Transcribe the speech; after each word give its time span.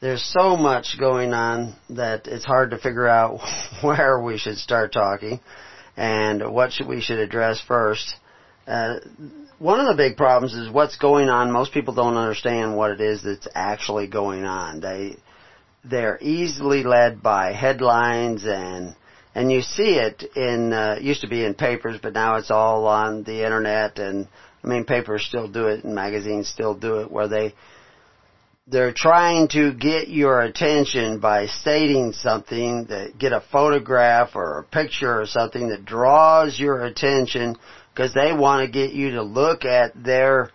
there's 0.00 0.22
so 0.22 0.56
much 0.56 0.96
going 0.98 1.32
on 1.32 1.74
that 1.90 2.26
it's 2.26 2.44
hard 2.44 2.70
to 2.70 2.78
figure 2.78 3.08
out 3.08 3.40
where 3.82 4.20
we 4.20 4.38
should 4.38 4.56
start 4.56 4.92
talking 4.92 5.40
and 5.96 6.52
what 6.52 6.72
should, 6.72 6.86
we 6.86 7.00
should 7.00 7.18
address 7.18 7.60
first. 7.66 8.14
Uh, 8.66 9.00
one 9.58 9.80
of 9.80 9.86
the 9.86 9.96
big 9.96 10.16
problems 10.16 10.54
is 10.54 10.70
what's 10.70 10.96
going 10.96 11.28
on. 11.28 11.50
Most 11.50 11.72
people 11.72 11.94
don't 11.94 12.16
understand 12.16 12.76
what 12.76 12.92
it 12.92 13.00
is 13.00 13.22
that's 13.24 13.48
actually 13.54 14.06
going 14.06 14.44
on. 14.44 14.80
They 14.80 15.16
they're 15.84 16.18
easily 16.20 16.82
led 16.82 17.22
by 17.22 17.52
headlines 17.52 18.44
and 18.44 18.94
and 19.34 19.50
you 19.50 19.62
see 19.62 19.94
it 19.94 20.24
in 20.36 20.72
uh, 20.72 20.98
used 21.00 21.22
to 21.22 21.28
be 21.28 21.44
in 21.44 21.54
papers, 21.54 21.98
but 22.02 22.12
now 22.12 22.36
it's 22.36 22.50
all 22.50 22.86
on 22.86 23.24
the 23.24 23.44
internet. 23.44 23.98
And 23.98 24.28
I 24.62 24.66
mean, 24.66 24.84
papers 24.84 25.24
still 25.24 25.48
do 25.48 25.68
it, 25.68 25.84
and 25.84 25.94
magazines 25.94 26.48
still 26.48 26.74
do 26.74 27.00
it, 27.00 27.10
where 27.10 27.28
they 27.28 27.54
they're 28.70 28.92
trying 28.92 29.48
to 29.48 29.72
get 29.72 30.08
your 30.08 30.42
attention 30.42 31.20
by 31.20 31.46
stating 31.46 32.12
something 32.12 32.84
that 32.86 33.18
get 33.18 33.32
a 33.32 33.42
photograph 33.50 34.30
or 34.34 34.58
a 34.58 34.64
picture 34.64 35.20
or 35.20 35.26
something 35.26 35.68
that 35.68 35.86
draws 35.86 36.58
your 36.58 36.84
attention 36.84 37.56
because 37.94 38.12
they 38.12 38.32
want 38.32 38.66
to 38.66 38.70
get 38.70 38.92
you 38.92 39.12
to 39.12 39.22
look 39.22 39.64
at 39.64 39.92
their 40.02 40.50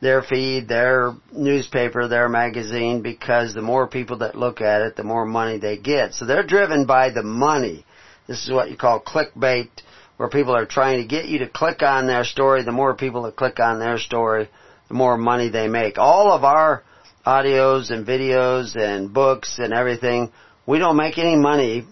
their 0.00 0.22
feed, 0.22 0.66
their 0.66 1.12
newspaper, 1.30 2.08
their 2.08 2.28
magazine 2.28 3.02
because 3.02 3.54
the 3.54 3.62
more 3.62 3.86
people 3.86 4.18
that 4.18 4.34
look 4.34 4.60
at 4.60 4.82
it, 4.82 4.96
the 4.96 5.04
more 5.04 5.24
money 5.24 5.58
they 5.58 5.76
get. 5.76 6.12
So 6.14 6.26
they're 6.26 6.44
driven 6.44 6.86
by 6.86 7.10
the 7.10 7.22
money. 7.22 7.86
This 8.26 8.44
is 8.44 8.50
what 8.50 8.68
you 8.68 8.76
call 8.76 9.00
clickbait, 9.00 9.68
where 10.16 10.28
people 10.28 10.56
are 10.56 10.66
trying 10.66 11.00
to 11.00 11.06
get 11.06 11.26
you 11.26 11.38
to 11.38 11.48
click 11.48 11.82
on 11.82 12.08
their 12.08 12.24
story. 12.24 12.64
The 12.64 12.72
more 12.72 12.96
people 12.96 13.22
that 13.22 13.36
click 13.36 13.60
on 13.60 13.78
their 13.78 13.96
story, 13.96 14.48
the 14.88 14.94
more 14.94 15.16
money 15.16 15.50
they 15.50 15.68
make. 15.68 15.98
All 15.98 16.32
of 16.32 16.42
our 16.42 16.82
audios 17.26 17.90
and 17.90 18.06
videos 18.06 18.76
and 18.76 19.12
books 19.12 19.58
and 19.58 19.72
everything, 19.72 20.32
we 20.66 20.78
don't 20.78 20.96
make 20.96 21.18
any 21.18 21.36
money 21.36 21.84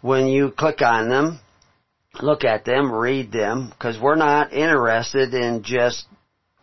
when 0.00 0.28
you 0.28 0.50
click 0.50 0.80
on 0.82 1.08
them, 1.08 1.40
look 2.20 2.44
at 2.44 2.64
them, 2.64 2.92
read 2.92 3.32
them, 3.32 3.70
because 3.70 3.98
we're 4.00 4.16
not 4.16 4.52
interested 4.52 5.34
in 5.34 5.62
just, 5.62 6.06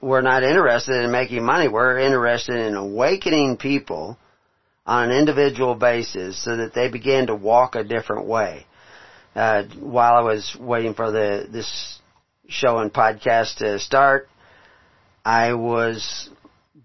we're 0.02 0.22
not 0.22 0.44
interested 0.44 1.04
in 1.04 1.12
making 1.12 1.44
money. 1.44 1.68
We're 1.68 2.00
interested 2.00 2.56
in 2.58 2.76
awakening 2.76 3.58
people 3.58 4.18
on 4.86 5.10
an 5.10 5.18
individual 5.18 5.76
basis 5.76 6.42
so 6.44 6.58
that 6.58 6.74
they 6.74 6.90
begin 6.90 7.28
to 7.28 7.36
walk 7.36 7.76
a 7.76 7.84
different 7.84 8.28
way. 8.28 8.66
Uh, 9.36 9.64
while 9.80 10.14
I 10.14 10.22
was 10.22 10.56
waiting 10.58 10.94
for 10.94 11.12
the 11.12 11.48
this 11.52 12.00
show 12.48 12.78
and 12.78 12.94
podcast 12.94 13.58
to 13.58 13.80
start, 13.80 14.30
I 15.26 15.56
was 15.56 16.30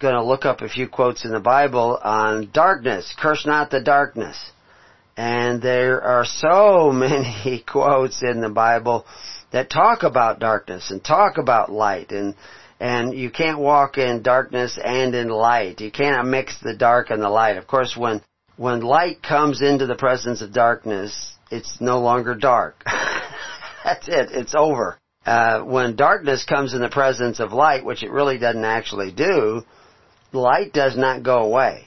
going 0.00 0.14
to 0.14 0.24
look 0.24 0.46
up 0.46 0.62
a 0.62 0.68
few 0.68 0.88
quotes 0.88 1.24
in 1.24 1.30
the 1.30 1.40
Bible 1.40 1.98
on 2.02 2.50
darkness. 2.52 3.14
Curse 3.18 3.44
not 3.46 3.70
the 3.70 3.82
darkness. 3.82 4.36
And 5.16 5.60
there 5.60 6.00
are 6.00 6.24
so 6.24 6.90
many 6.94 7.62
quotes 7.66 8.22
in 8.22 8.40
the 8.40 8.48
Bible 8.48 9.04
that 9.52 9.68
talk 9.68 10.02
about 10.02 10.40
darkness 10.40 10.90
and 10.90 11.04
talk 11.04 11.36
about 11.38 11.70
light 11.70 12.12
and 12.12 12.34
and 12.82 13.12
you 13.12 13.30
can't 13.30 13.58
walk 13.58 13.98
in 13.98 14.22
darkness 14.22 14.78
and 14.82 15.14
in 15.14 15.28
light. 15.28 15.82
You 15.82 15.90
cannot 15.90 16.24
mix 16.24 16.58
the 16.60 16.74
dark 16.74 17.10
and 17.10 17.20
the 17.22 17.28
light. 17.28 17.58
Of 17.58 17.66
course, 17.66 17.94
when 17.94 18.22
when 18.56 18.80
light 18.80 19.22
comes 19.22 19.60
into 19.60 19.86
the 19.86 19.96
presence 19.96 20.40
of 20.40 20.54
darkness, 20.54 21.34
it's 21.50 21.78
no 21.78 22.00
longer 22.00 22.34
dark. 22.34 22.82
That's 23.84 24.08
it. 24.08 24.30
It's 24.32 24.54
over. 24.54 24.98
Uh, 25.26 25.60
when 25.60 25.96
darkness 25.96 26.46
comes 26.46 26.72
in 26.72 26.80
the 26.80 26.88
presence 26.88 27.38
of 27.38 27.52
light, 27.52 27.84
which 27.84 28.02
it 28.02 28.10
really 28.10 28.38
doesn't 28.38 28.64
actually 28.64 29.12
do, 29.12 29.62
light 30.32 30.72
does 30.72 30.96
not 30.96 31.22
go 31.22 31.38
away. 31.38 31.86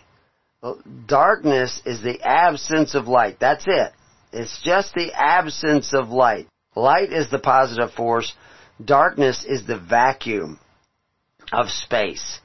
Darkness 1.07 1.81
is 1.85 2.01
the 2.01 2.21
absence 2.21 2.95
of 2.95 3.07
light. 3.07 3.37
That's 3.39 3.65
it. 3.67 3.91
It's 4.31 4.61
just 4.63 4.93
the 4.93 5.11
absence 5.13 5.93
of 5.93 6.09
light. 6.09 6.47
Light 6.75 7.11
is 7.11 7.29
the 7.29 7.39
positive 7.39 7.91
force. 7.91 8.33
Darkness 8.83 9.45
is 9.47 9.65
the 9.67 9.77
vacuum 9.77 10.59
of 11.51 11.69
space. 11.69 12.39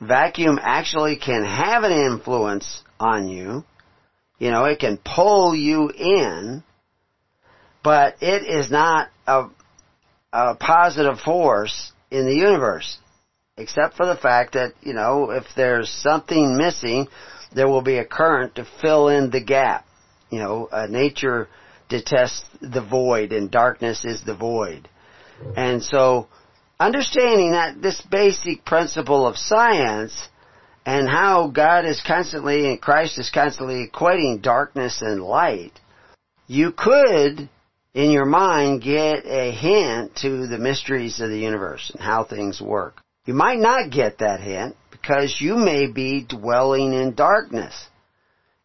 Vacuum 0.00 0.58
actually 0.60 1.16
can 1.16 1.44
have 1.44 1.84
an 1.84 1.92
influence 1.92 2.82
on 2.98 3.28
you. 3.28 3.64
You 4.38 4.50
know, 4.50 4.64
it 4.64 4.78
can 4.78 4.98
pull 4.98 5.54
you 5.54 5.90
in, 5.90 6.62
but 7.84 8.16
it 8.20 8.46
is 8.46 8.70
not 8.70 9.08
a, 9.26 9.48
a 10.32 10.54
positive 10.56 11.20
force 11.20 11.92
in 12.10 12.26
the 12.26 12.34
universe. 12.34 12.98
Except 13.60 13.94
for 13.94 14.06
the 14.06 14.16
fact 14.16 14.54
that, 14.54 14.72
you 14.80 14.94
know, 14.94 15.32
if 15.32 15.44
there's 15.54 15.90
something 15.90 16.56
missing, 16.56 17.08
there 17.54 17.68
will 17.68 17.82
be 17.82 17.98
a 17.98 18.06
current 18.06 18.54
to 18.54 18.66
fill 18.80 19.08
in 19.08 19.28
the 19.28 19.42
gap. 19.42 19.84
You 20.30 20.38
know, 20.38 20.68
uh, 20.72 20.86
nature 20.86 21.46
detests 21.90 22.44
the 22.62 22.80
void 22.80 23.32
and 23.32 23.50
darkness 23.50 24.06
is 24.06 24.22
the 24.24 24.34
void. 24.34 24.88
And 25.56 25.82
so, 25.82 26.28
understanding 26.78 27.52
that 27.52 27.82
this 27.82 28.00
basic 28.00 28.64
principle 28.64 29.26
of 29.26 29.36
science 29.36 30.28
and 30.86 31.06
how 31.06 31.48
God 31.48 31.84
is 31.84 32.02
constantly 32.06 32.66
and 32.66 32.80
Christ 32.80 33.18
is 33.18 33.28
constantly 33.28 33.86
equating 33.86 34.40
darkness 34.40 35.02
and 35.02 35.22
light, 35.22 35.78
you 36.46 36.72
could, 36.72 37.50
in 37.92 38.10
your 38.10 38.24
mind, 38.24 38.82
get 38.82 39.26
a 39.26 39.52
hint 39.52 40.16
to 40.22 40.46
the 40.46 40.58
mysteries 40.58 41.20
of 41.20 41.28
the 41.28 41.38
universe 41.38 41.90
and 41.90 42.00
how 42.00 42.24
things 42.24 42.58
work. 42.58 43.02
You 43.30 43.36
might 43.36 43.60
not 43.60 43.92
get 43.92 44.18
that 44.18 44.40
hint 44.40 44.74
because 44.90 45.36
you 45.40 45.54
may 45.54 45.86
be 45.86 46.26
dwelling 46.28 46.92
in 46.92 47.14
darkness 47.14 47.86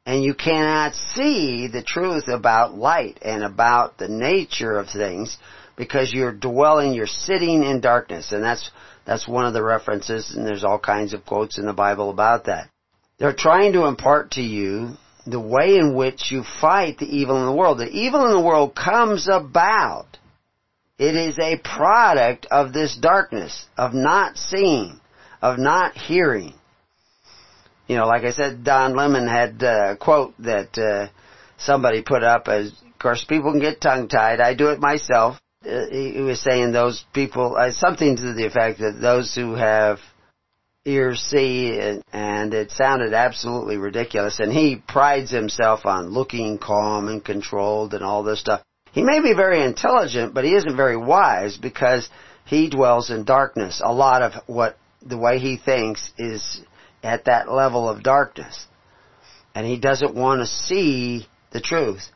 and 0.07 0.23
you 0.23 0.33
cannot 0.33 0.95
see 0.95 1.67
the 1.67 1.83
truth 1.83 2.27
about 2.27 2.73
light 2.73 3.19
and 3.21 3.43
about 3.43 3.99
the 3.99 4.07
nature 4.07 4.79
of 4.79 4.89
things 4.89 5.37
because 5.75 6.11
you're 6.11 6.31
dwelling, 6.31 6.95
you're 6.95 7.05
sitting 7.05 7.61
in 7.63 7.79
darkness. 7.79 8.31
And 8.31 8.43
that's, 8.43 8.71
that's 9.05 9.27
one 9.27 9.45
of 9.45 9.53
the 9.53 9.61
references 9.61 10.33
and 10.35 10.47
there's 10.47 10.63
all 10.63 10.79
kinds 10.79 11.13
of 11.13 11.27
quotes 11.27 11.59
in 11.59 11.67
the 11.67 11.71
Bible 11.71 12.09
about 12.09 12.45
that. 12.45 12.67
They're 13.19 13.35
trying 13.37 13.73
to 13.73 13.85
impart 13.85 14.31
to 14.31 14.41
you 14.41 14.95
the 15.27 15.39
way 15.39 15.75
in 15.75 15.93
which 15.93 16.31
you 16.31 16.43
fight 16.59 16.97
the 16.97 17.05
evil 17.05 17.39
in 17.39 17.45
the 17.45 17.55
world. 17.55 17.77
The 17.77 17.91
evil 17.91 18.25
in 18.25 18.33
the 18.33 18.41
world 18.41 18.73
comes 18.75 19.27
about. 19.31 20.17
It 20.97 21.15
is 21.15 21.37
a 21.39 21.57
product 21.57 22.47
of 22.49 22.73
this 22.73 22.95
darkness, 22.95 23.65
of 23.77 23.93
not 23.93 24.37
seeing, 24.37 24.99
of 25.41 25.57
not 25.59 25.97
hearing. 25.97 26.53
You 27.87 27.97
know, 27.97 28.07
like 28.07 28.23
I 28.23 28.31
said, 28.31 28.63
Don 28.63 28.95
Lemon 28.95 29.27
had 29.27 29.61
a 29.61 29.97
quote 29.97 30.33
that 30.39 30.77
uh, 30.77 31.11
somebody 31.57 32.01
put 32.01 32.23
up 32.23 32.47
as, 32.47 32.71
of 32.71 32.99
course, 32.99 33.25
people 33.25 33.51
can 33.51 33.61
get 33.61 33.81
tongue-tied. 33.81 34.39
I 34.39 34.53
do 34.53 34.69
it 34.69 34.79
myself 34.79 35.39
uh, 35.65 35.87
he 35.89 36.21
was 36.21 36.41
saying 36.41 36.71
those 36.71 37.03
people, 37.13 37.55
uh, 37.57 37.71
something 37.71 38.15
to 38.15 38.33
the 38.33 38.45
effect 38.45 38.79
that 38.79 38.99
those 39.01 39.33
who 39.33 39.55
have 39.55 39.99
ears 40.85 41.19
see, 41.19 41.79
and, 41.79 42.03
and 42.13 42.53
it 42.53 42.69
sounded 42.71 43.13
absolutely 43.13 43.77
ridiculous. 43.77 44.39
And 44.39 44.53
he 44.53 44.81
prides 44.87 45.31
himself 45.31 45.85
on 45.85 46.09
looking 46.09 46.59
calm 46.59 47.07
and 47.07 47.23
controlled 47.23 47.93
and 47.93 48.03
all 48.03 48.23
this 48.23 48.39
stuff. 48.39 48.61
He 48.95 49.03
may 49.03 49.19
be 49.19 49.33
very 49.33 49.61
intelligent, 49.61 50.33
but 50.33 50.45
he 50.45 50.55
isn't 50.55 50.77
very 50.77 50.95
wise 50.95 51.57
because 51.57 52.09
he 52.45 52.69
dwells 52.69 53.09
in 53.09 53.25
darkness. 53.25 53.81
A 53.83 53.91
lot 53.91 54.21
of 54.21 54.31
what 54.47 54.77
the 55.05 55.17
way 55.17 55.37
he 55.37 55.57
thinks 55.57 56.13
is 56.17 56.61
at 57.03 57.25
that 57.25 57.51
level 57.51 57.89
of 57.89 58.03
darkness. 58.03 58.65
And 59.53 59.67
he 59.67 59.77
doesn't 59.77 60.15
want 60.15 60.39
to 60.39 60.45
see 60.47 61.27
the 61.51 61.59
truth. 61.59 62.07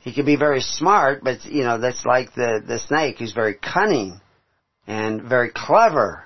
He 0.00 0.12
can 0.12 0.26
be 0.26 0.34
very 0.34 0.62
smart, 0.62 1.22
but 1.22 1.44
you 1.44 1.62
know, 1.62 1.78
that's 1.78 2.04
like 2.04 2.34
the, 2.34 2.60
the 2.66 2.80
snake 2.80 3.20
who's 3.20 3.32
very 3.32 3.54
cunning 3.54 4.20
and 4.88 5.22
very 5.22 5.52
clever, 5.54 6.24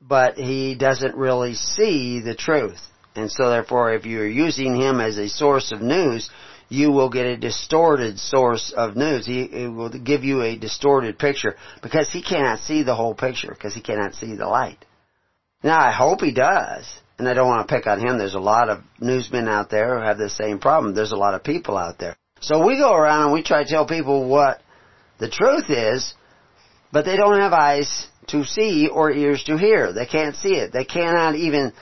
but 0.00 0.36
he 0.36 0.74
doesn't 0.74 1.14
really 1.14 1.54
see 1.54 2.20
the 2.20 2.34
truth. 2.34 2.80
And 3.14 3.30
so 3.30 3.48
therefore, 3.48 3.94
if 3.94 4.06
you're 4.06 4.26
using 4.26 4.74
him 4.74 5.00
as 5.00 5.18
a 5.18 5.28
source 5.28 5.70
of 5.70 5.82
news, 5.82 6.30
you 6.72 6.90
will 6.90 7.10
get 7.10 7.26
a 7.26 7.36
distorted 7.36 8.18
source 8.18 8.72
of 8.74 8.96
news. 8.96 9.26
He, 9.26 9.46
he 9.46 9.66
will 9.66 9.90
give 9.90 10.24
you 10.24 10.40
a 10.40 10.56
distorted 10.56 11.18
picture 11.18 11.56
because 11.82 12.10
he 12.10 12.22
cannot 12.22 12.60
see 12.60 12.82
the 12.82 12.94
whole 12.94 13.14
picture 13.14 13.50
because 13.50 13.74
he 13.74 13.82
cannot 13.82 14.14
see 14.14 14.34
the 14.36 14.46
light. 14.46 14.82
Now 15.62 15.78
I 15.78 15.92
hope 15.92 16.22
he 16.22 16.32
does. 16.32 16.86
And 17.18 17.28
I 17.28 17.34
don't 17.34 17.46
want 17.46 17.68
to 17.68 17.74
pick 17.74 17.86
on 17.86 18.00
him. 18.00 18.18
There's 18.18 18.34
a 18.34 18.40
lot 18.40 18.70
of 18.70 18.80
newsmen 18.98 19.48
out 19.48 19.68
there 19.68 19.98
who 19.98 20.04
have 20.04 20.16
the 20.16 20.30
same 20.30 20.58
problem. 20.58 20.94
There's 20.94 21.12
a 21.12 21.16
lot 21.16 21.34
of 21.34 21.44
people 21.44 21.76
out 21.76 21.98
there. 21.98 22.16
So 22.40 22.66
we 22.66 22.78
go 22.78 22.94
around 22.94 23.24
and 23.24 23.32
we 23.32 23.42
try 23.42 23.62
to 23.62 23.68
tell 23.68 23.86
people 23.86 24.28
what 24.28 24.60
the 25.18 25.28
truth 25.28 25.66
is, 25.68 26.14
but 26.90 27.04
they 27.04 27.16
don't 27.16 27.38
have 27.38 27.52
eyes 27.52 28.08
to 28.28 28.44
see 28.44 28.88
or 28.88 29.12
ears 29.12 29.44
to 29.44 29.58
hear. 29.58 29.92
They 29.92 30.06
can't 30.06 30.34
see 30.36 30.54
it. 30.54 30.72
They 30.72 30.86
cannot 30.86 31.36
even 31.36 31.74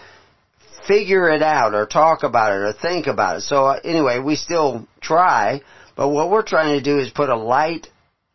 figure 0.87 1.29
it 1.29 1.43
out 1.43 1.75
or 1.75 1.87
talk 1.87 2.23
about 2.23 2.53
it 2.53 2.62
or 2.62 2.73
think 2.73 3.06
about 3.06 3.38
it. 3.38 3.41
So 3.43 3.67
uh, 3.67 3.81
anyway, 3.85 4.19
we 4.19 4.37
still 4.37 4.87
try, 5.00 5.62
but 5.97 6.09
what 6.09 6.31
we're 6.31 6.43
trying 6.43 6.79
to 6.79 6.85
do 6.85 6.99
is 6.99 7.11
put 7.11 7.29
a 7.29 7.37
light 7.37 7.88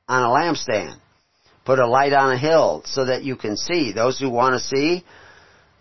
on 0.07 0.23
a 0.23 0.27
lampstand. 0.27 0.95
Put 1.65 1.79
a 1.79 1.87
light 1.87 2.13
on 2.13 2.33
a 2.33 2.37
hill 2.37 2.83
so 2.85 3.05
that 3.05 3.23
you 3.23 3.35
can 3.35 3.57
see. 3.57 3.91
Those 3.91 4.19
who 4.19 4.29
want 4.29 4.53
to 4.53 4.59
see, 4.59 5.03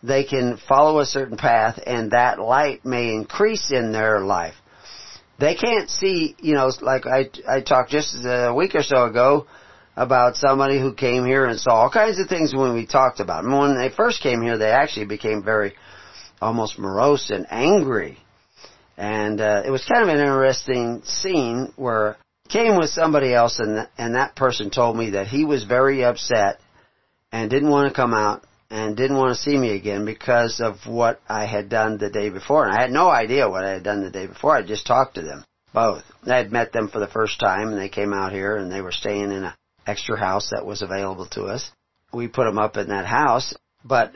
they 0.03 0.25
can 0.25 0.59
follow 0.69 1.01
a 1.01 1.07
certain 1.07 1.37
path 1.37 1.79
and 1.87 2.13
that 2.13 2.39
light 2.39 2.85
may 2.85 3.11
increase 3.11 3.71
in 3.71 3.93
their 3.93 4.21
life. 4.21 4.55
They 5.39 5.55
can't 5.55 5.91
see, 5.91 6.37
you 6.39 6.55
know, 6.55 6.71
like 6.81 7.07
I, 7.07 7.29
I 7.49 7.61
talked 7.61 7.91
just 7.91 8.15
a 8.25 8.55
week 8.55 8.75
or 8.75 8.83
so 8.83 9.05
ago 9.05 9.47
about 9.97 10.37
somebody 10.37 10.81
who 10.81 10.95
came 10.95 11.25
here 11.25 11.45
and 11.45 11.59
saw 11.59 11.83
all 11.83 11.91
kinds 11.91 12.19
of 12.19 12.29
things 12.29 12.55
when 12.55 12.75
we 12.75 12.87
talked 12.87 13.21
about 13.21 13.43
them. 13.43 13.57
When 13.57 13.77
they 13.77 13.91
first 13.91 14.23
came 14.23 14.43
here, 14.43 14.59
they 14.59 14.71
actually 14.71 15.07
became 15.07 15.43
very 15.43 15.75
almost 16.45 16.79
morose 16.79 17.31
and 17.31 17.47
angry. 17.51 18.19
And 18.97 19.41
uh, 19.41 19.63
it 19.65 19.71
was 19.71 19.85
kind 19.85 20.03
of 20.03 20.09
an 20.09 20.21
interesting 20.21 21.03
scene 21.05 21.73
where 21.77 22.17
I 22.47 22.53
came 22.53 22.77
with 22.77 22.91
somebody 22.91 23.33
else 23.35 23.59
and 23.59 23.89
and 23.97 24.15
that 24.15 24.37
person 24.37 24.71
told 24.71 24.97
me 24.97 25.11
that 25.11 25.27
he 25.27 25.45
was 25.45 25.65
very 25.65 26.05
upset 26.05 26.61
and 27.33 27.51
didn't 27.51 27.71
want 27.71 27.89
to 27.89 27.95
come 27.95 28.15
out 28.15 28.45
and 28.71 28.97
didn't 28.97 29.17
want 29.17 29.35
to 29.35 29.43
see 29.43 29.57
me 29.57 29.75
again 29.75 30.05
because 30.05 30.61
of 30.61 30.87
what 30.87 31.21
I 31.29 31.47
had 31.47 31.69
done 31.69 31.97
the 31.97 32.11
day 32.11 32.29
before. 32.29 32.65
And 32.67 32.77
I 32.77 32.81
had 32.81 32.91
no 32.91 33.09
idea 33.09 33.49
what 33.49 33.65
I 33.65 33.71
had 33.71 33.83
done 33.83 34.03
the 34.03 34.11
day 34.11 34.27
before. 34.27 34.55
I 34.55 34.63
just 34.63 34.87
talked 34.87 35.15
to 35.15 35.23
them 35.23 35.45
both. 35.73 36.05
I 36.27 36.37
had 36.37 36.53
met 36.53 36.73
them 36.73 36.89
for 36.89 37.01
the 37.01 37.09
first 37.09 37.41
time 37.41 37.69
and 37.71 37.79
they 37.79 37.89
came 37.89 38.13
out 38.13 38.33
here 38.33 38.57
and 38.57 38.71
they 38.71 38.83
were 38.83 38.93
staying 38.93 39.33
in 39.33 39.45
a 39.45 39.57
extra 39.87 40.19
house 40.19 40.51
that 40.51 40.67
was 40.67 40.83
available 40.83 41.27
to 41.33 41.45
us. 41.45 41.71
We 42.13 42.29
put 42.29 42.45
them 42.45 42.59
up 42.59 42.77
in 42.77 42.89
that 42.89 43.07
house, 43.07 43.55
but 43.85 44.13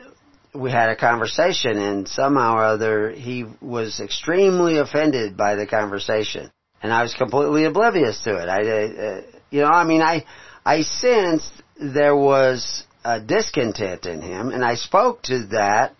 we 0.53 0.71
had 0.71 0.89
a 0.89 0.95
conversation 0.95 1.77
and 1.77 2.07
somehow 2.07 2.55
or 2.55 2.63
other 2.63 3.11
he 3.11 3.45
was 3.61 3.99
extremely 3.99 4.77
offended 4.77 5.37
by 5.37 5.55
the 5.55 5.67
conversation 5.67 6.51
and 6.81 6.93
I 6.93 7.03
was 7.03 7.13
completely 7.13 7.65
oblivious 7.65 8.21
to 8.23 8.37
it. 8.37 8.47
I, 8.49 8.61
uh, 8.61 9.21
you 9.49 9.61
know, 9.61 9.67
I 9.67 9.83
mean, 9.83 10.01
I, 10.01 10.25
I 10.65 10.81
sensed 10.81 11.51
there 11.79 12.15
was 12.15 12.83
a 13.03 13.19
discontent 13.19 14.05
in 14.05 14.21
him 14.21 14.51
and 14.51 14.63
I 14.63 14.75
spoke 14.75 15.23
to 15.23 15.47
that 15.47 15.95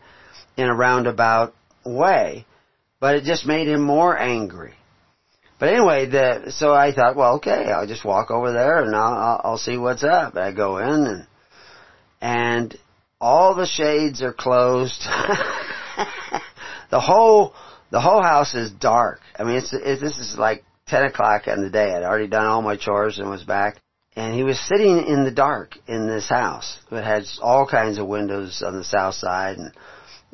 in 0.58 0.68
a 0.68 0.76
roundabout 0.76 1.54
way, 1.86 2.46
but 3.00 3.16
it 3.16 3.24
just 3.24 3.46
made 3.46 3.68
him 3.68 3.82
more 3.82 4.18
angry. 4.18 4.74
But 5.60 5.70
anyway, 5.70 6.06
the, 6.06 6.52
so 6.52 6.74
I 6.74 6.94
thought, 6.94 7.18
well, 7.18 7.36
okay, 7.36 7.66
I'll 7.66 7.88
just 7.88 8.06
walk 8.06 8.32
over 8.32 8.54
there 8.54 8.82
and 8.82 8.96
I'll, 8.96 9.14
I'll, 9.14 9.42
I'll 9.44 9.58
see 9.58 9.78
what's 9.78 10.04
up. 10.04 10.38
I 10.38 10.54
go 10.54 10.78
in 10.78 11.06
and, 11.06 11.28
and 12.22 12.78
all 13.22 13.56
the 13.56 13.66
shades 13.66 14.22
are 14.22 14.34
closed. 14.34 15.02
the 16.90 17.00
whole, 17.00 17.54
the 17.92 18.00
whole 18.00 18.22
house 18.22 18.56
is 18.56 18.72
dark. 18.72 19.20
I 19.38 19.44
mean, 19.44 19.58
it's, 19.58 19.74
it, 19.74 20.00
this 20.00 20.18
is 20.18 20.38
like 20.38 20.64
10 20.88 21.04
o'clock 21.04 21.48
in 21.48 21.62
the 21.62 21.70
day. 21.70 21.92
I'd 21.92 22.04
already 22.04 22.28
done 22.28 22.46
all 22.46 22.62
my 22.62 22.78
chores 22.78 23.20
and 23.20 23.30
was 23.30 23.44
back. 23.44 23.82
And 24.16 24.34
he 24.34 24.44
was 24.44 24.60
sitting 24.60 25.06
in 25.06 25.24
the 25.24 25.32
dark 25.32 25.78
in 25.88 26.08
this 26.08 26.28
house. 26.28 26.80
It 26.92 27.04
had 27.04 27.24
all 27.42 27.68
kinds 27.68 28.00
of 28.00 28.08
windows 28.08 28.64
on 28.66 28.76
the 28.76 28.84
south 28.84 29.16
side 29.16 29.58
and 29.58 29.72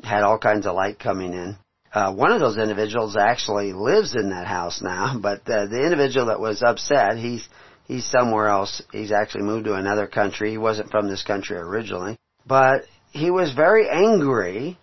had 0.02 0.22
all 0.22 0.38
kinds 0.38 0.66
of 0.66 0.74
light 0.74 0.98
coming 0.98 1.32
in. 1.32 1.56
Uh, 1.92 2.12
one 2.12 2.32
of 2.32 2.40
those 2.40 2.58
individuals 2.58 3.16
actually 3.16 3.72
lives 3.72 4.14
in 4.14 4.30
that 4.30 4.46
house 4.46 4.82
now, 4.82 5.18
but 5.22 5.48
uh, 5.48 5.66
the 5.66 5.82
individual 5.82 6.26
that 6.26 6.40
was 6.40 6.62
upset, 6.62 7.16
he's 7.16 7.48
he's 7.86 8.04
somewhere 8.04 8.48
else. 8.48 8.82
He's 8.92 9.12
actually 9.12 9.44
moved 9.44 9.66
to 9.66 9.74
another 9.74 10.06
country. 10.06 10.50
He 10.50 10.58
wasn't 10.58 10.90
from 10.90 11.08
this 11.08 11.22
country 11.22 11.56
originally, 11.56 12.18
but 12.46 12.84
he 13.10 13.30
was 13.30 13.52
very 13.52 13.88
angry 13.88 14.78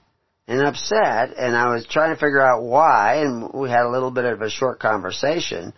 and 0.48 0.62
upset, 0.62 1.38
and 1.38 1.56
I 1.56 1.74
was 1.74 1.86
trying 1.86 2.14
to 2.14 2.20
figure 2.20 2.42
out 2.42 2.64
why, 2.64 3.24
and 3.24 3.52
we 3.54 3.70
had 3.70 3.86
a 3.86 3.90
little 3.90 4.12
bit 4.12 4.26
of 4.26 4.42
a 4.42 4.50
short 4.50 4.80
conversation. 4.80 5.74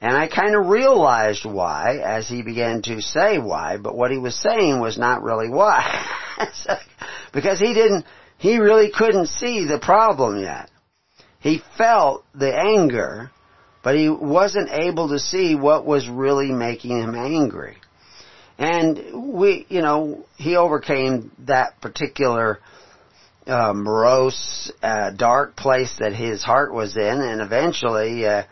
And 0.00 0.16
I 0.16 0.26
kind 0.26 0.56
of 0.56 0.66
realized 0.66 1.44
why 1.44 1.98
as 2.02 2.28
he 2.28 2.42
began 2.42 2.82
to 2.82 3.00
say 3.02 3.38
why, 3.38 3.76
but 3.76 3.94
what 3.94 4.10
he 4.10 4.18
was 4.18 4.34
saying 4.34 4.80
was 4.80 4.98
not 4.98 5.22
really 5.22 5.48
why. 5.48 6.04
because 7.32 7.60
he 7.60 7.74
didn't, 7.74 8.06
he 8.38 8.56
really 8.56 8.90
couldn't 8.90 9.28
see 9.28 9.66
the 9.66 9.78
problem 9.78 10.40
yet. 10.40 10.70
He 11.38 11.62
felt 11.76 12.24
the 12.34 12.52
anger, 12.52 13.30
but 13.84 13.94
he 13.94 14.08
wasn't 14.08 14.70
able 14.70 15.10
to 15.10 15.18
see 15.18 15.54
what 15.54 15.84
was 15.84 16.08
really 16.08 16.50
making 16.50 16.98
him 16.98 17.14
angry. 17.14 17.76
And 18.62 19.34
we, 19.34 19.66
you 19.68 19.82
know, 19.82 20.24
he 20.36 20.56
overcame 20.56 21.32
that 21.46 21.80
particular 21.80 22.60
uh, 23.46 23.72
morose, 23.74 24.72
uh, 24.82 25.10
dark 25.10 25.56
place 25.56 25.96
that 25.98 26.14
his 26.14 26.44
heart 26.44 26.72
was 26.72 26.96
in, 26.96 27.02
and 27.02 27.40
eventually 27.40 28.24
uh, 28.24 28.44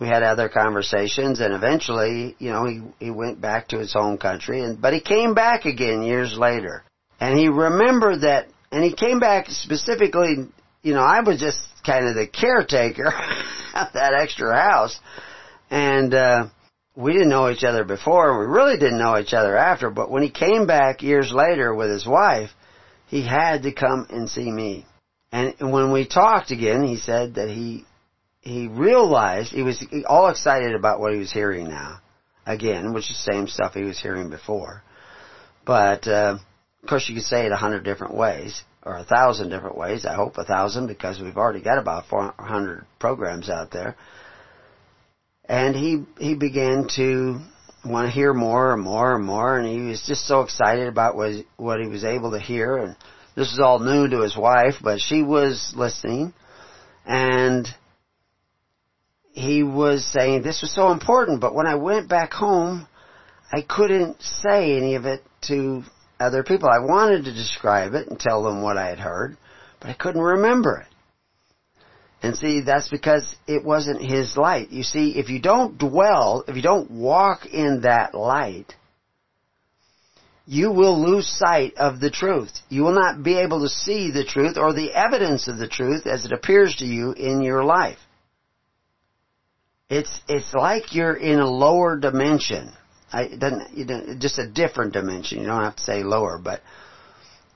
we 0.00 0.06
had 0.06 0.22
other 0.22 0.48
conversations, 0.48 1.40
and 1.40 1.52
eventually, 1.52 2.36
you 2.38 2.50
know, 2.50 2.66
he 2.66 2.82
he 3.06 3.10
went 3.10 3.40
back 3.40 3.68
to 3.68 3.78
his 3.78 3.92
home 3.92 4.16
country, 4.16 4.62
and 4.62 4.80
but 4.80 4.94
he 4.94 5.00
came 5.00 5.34
back 5.34 5.64
again 5.64 6.02
years 6.02 6.38
later, 6.38 6.84
and 7.18 7.36
he 7.36 7.48
remembered 7.48 8.20
that 8.20 8.46
and 8.70 8.84
he 8.84 8.94
came 8.94 9.18
back 9.18 9.48
specifically, 9.48 10.46
you 10.82 10.94
know, 10.94 11.02
I 11.02 11.20
was 11.20 11.40
just 11.40 11.58
kind 11.84 12.06
of 12.06 12.14
the 12.14 12.26
caretaker 12.26 13.06
of 13.74 13.92
that 13.94 14.12
extra 14.20 14.54
house. 14.54 14.98
And, 15.70 16.14
uh, 16.14 16.48
we 16.98 17.12
didn't 17.12 17.28
know 17.28 17.48
each 17.48 17.62
other 17.62 17.84
before, 17.84 18.30
and 18.30 18.40
we 18.40 18.52
really 18.52 18.76
didn't 18.76 18.98
know 18.98 19.16
each 19.16 19.32
other 19.32 19.56
after, 19.56 19.88
but 19.88 20.10
when 20.10 20.24
he 20.24 20.30
came 20.30 20.66
back 20.66 21.00
years 21.00 21.32
later 21.32 21.72
with 21.72 21.90
his 21.90 22.04
wife, 22.04 22.50
he 23.06 23.24
had 23.24 23.62
to 23.62 23.72
come 23.72 24.08
and 24.10 24.28
see 24.28 24.50
me. 24.50 24.84
And 25.30 25.54
when 25.60 25.92
we 25.92 26.08
talked 26.08 26.50
again, 26.50 26.82
he 26.82 26.96
said 26.96 27.36
that 27.36 27.50
he, 27.50 27.84
he 28.40 28.66
realized, 28.66 29.52
he 29.52 29.62
was 29.62 29.84
all 30.08 30.28
excited 30.28 30.74
about 30.74 30.98
what 30.98 31.12
he 31.12 31.20
was 31.20 31.32
hearing 31.32 31.68
now. 31.68 32.00
Again, 32.44 32.92
which 32.92 33.10
is 33.10 33.22
the 33.24 33.32
same 33.32 33.46
stuff 33.46 33.74
he 33.74 33.84
was 33.84 34.00
hearing 34.00 34.28
before. 34.28 34.82
But, 35.64 36.08
uh, 36.08 36.38
of 36.82 36.88
course, 36.88 37.08
you 37.08 37.14
could 37.14 37.24
say 37.24 37.46
it 37.46 37.52
a 37.52 37.56
hundred 37.56 37.84
different 37.84 38.14
ways, 38.14 38.64
or 38.82 38.96
a 38.96 39.04
thousand 39.04 39.50
different 39.50 39.76
ways. 39.76 40.04
I 40.04 40.14
hope 40.14 40.36
a 40.36 40.44
thousand 40.44 40.88
because 40.88 41.20
we've 41.20 41.36
already 41.36 41.62
got 41.62 41.78
about 41.78 42.06
400 42.06 42.86
programs 42.98 43.48
out 43.50 43.70
there. 43.70 43.94
And 45.48 45.74
he 45.74 46.04
he 46.18 46.34
began 46.34 46.88
to 46.96 47.40
want 47.84 48.06
to 48.06 48.12
hear 48.12 48.34
more 48.34 48.74
and 48.74 48.82
more 48.82 49.14
and 49.14 49.24
more, 49.24 49.58
and 49.58 49.66
he 49.66 49.80
was 49.88 50.02
just 50.06 50.26
so 50.26 50.42
excited 50.42 50.88
about 50.88 51.16
what 51.16 51.32
what 51.56 51.80
he 51.80 51.88
was 51.88 52.04
able 52.04 52.32
to 52.32 52.40
hear. 52.40 52.76
And 52.76 52.96
this 53.34 53.50
was 53.50 53.60
all 53.60 53.78
new 53.78 54.08
to 54.08 54.20
his 54.20 54.36
wife, 54.36 54.74
but 54.82 55.00
she 55.00 55.22
was 55.22 55.72
listening, 55.74 56.34
and 57.06 57.66
he 59.32 59.62
was 59.62 60.04
saying 60.04 60.42
this 60.42 60.60
was 60.60 60.74
so 60.74 60.90
important. 60.90 61.40
But 61.40 61.54
when 61.54 61.66
I 61.66 61.76
went 61.76 62.08
back 62.08 62.32
home, 62.32 62.86
I 63.52 63.62
couldn't 63.62 64.20
say 64.20 64.76
any 64.76 64.96
of 64.96 65.06
it 65.06 65.22
to 65.42 65.82
other 66.20 66.42
people. 66.42 66.68
I 66.68 66.80
wanted 66.80 67.24
to 67.24 67.32
describe 67.32 67.94
it 67.94 68.08
and 68.08 68.18
tell 68.18 68.42
them 68.42 68.62
what 68.62 68.76
I 68.76 68.88
had 68.88 68.98
heard, 68.98 69.36
but 69.80 69.88
I 69.88 69.94
couldn't 69.94 70.20
remember 70.20 70.78
it. 70.78 70.88
And 72.20 72.36
see, 72.36 72.62
that's 72.62 72.88
because 72.88 73.36
it 73.46 73.64
wasn't 73.64 74.02
His 74.02 74.36
light. 74.36 74.70
You 74.70 74.82
see, 74.82 75.18
if 75.18 75.28
you 75.28 75.40
don't 75.40 75.78
dwell, 75.78 76.44
if 76.48 76.56
you 76.56 76.62
don't 76.62 76.90
walk 76.90 77.46
in 77.46 77.82
that 77.82 78.14
light, 78.14 78.74
you 80.44 80.72
will 80.72 81.00
lose 81.00 81.28
sight 81.28 81.74
of 81.76 82.00
the 82.00 82.10
truth. 82.10 82.50
You 82.70 82.82
will 82.82 82.94
not 82.94 83.22
be 83.22 83.38
able 83.38 83.60
to 83.60 83.68
see 83.68 84.10
the 84.10 84.24
truth 84.24 84.56
or 84.56 84.72
the 84.72 84.92
evidence 84.92 85.46
of 85.46 85.58
the 85.58 85.68
truth 85.68 86.06
as 86.06 86.24
it 86.24 86.32
appears 86.32 86.76
to 86.76 86.86
you 86.86 87.12
in 87.12 87.42
your 87.42 87.64
life. 87.64 87.98
It's, 89.90 90.20
it's 90.26 90.52
like 90.54 90.94
you're 90.94 91.14
in 91.14 91.38
a 91.38 91.48
lower 91.48 91.98
dimension. 91.98 92.72
I, 93.12 93.28
doesn't, 93.28 93.76
you 93.76 93.84
don't, 93.84 94.20
just 94.20 94.38
a 94.38 94.48
different 94.48 94.92
dimension. 94.92 95.40
You 95.40 95.46
don't 95.46 95.62
have 95.62 95.76
to 95.76 95.82
say 95.82 96.02
lower, 96.02 96.38
but 96.42 96.62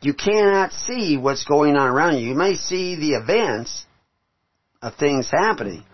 you 0.00 0.14
cannot 0.14 0.73
see 0.73 1.16
what's 1.16 1.45
going 1.45 1.76
on 1.76 1.88
around 1.88 2.19
you. 2.19 2.28
You 2.28 2.35
may 2.35 2.57
see 2.57 2.97
the 2.97 3.12
events 3.12 3.87
of 4.82 4.96
things 4.96 5.30
happening, 5.30 5.84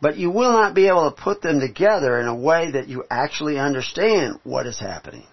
but 0.00 0.16
you 0.16 0.30
will 0.30 0.52
not 0.52 0.74
be 0.74 0.88
able 0.88 1.10
to 1.10 1.22
put 1.22 1.42
them 1.42 1.60
together 1.60 2.20
in 2.20 2.26
a 2.26 2.34
way 2.34 2.70
that 2.72 2.88
you 2.88 3.04
actually 3.10 3.58
understand 3.58 4.38
what 4.44 4.66
is 4.66 4.78
happening. 4.78 5.26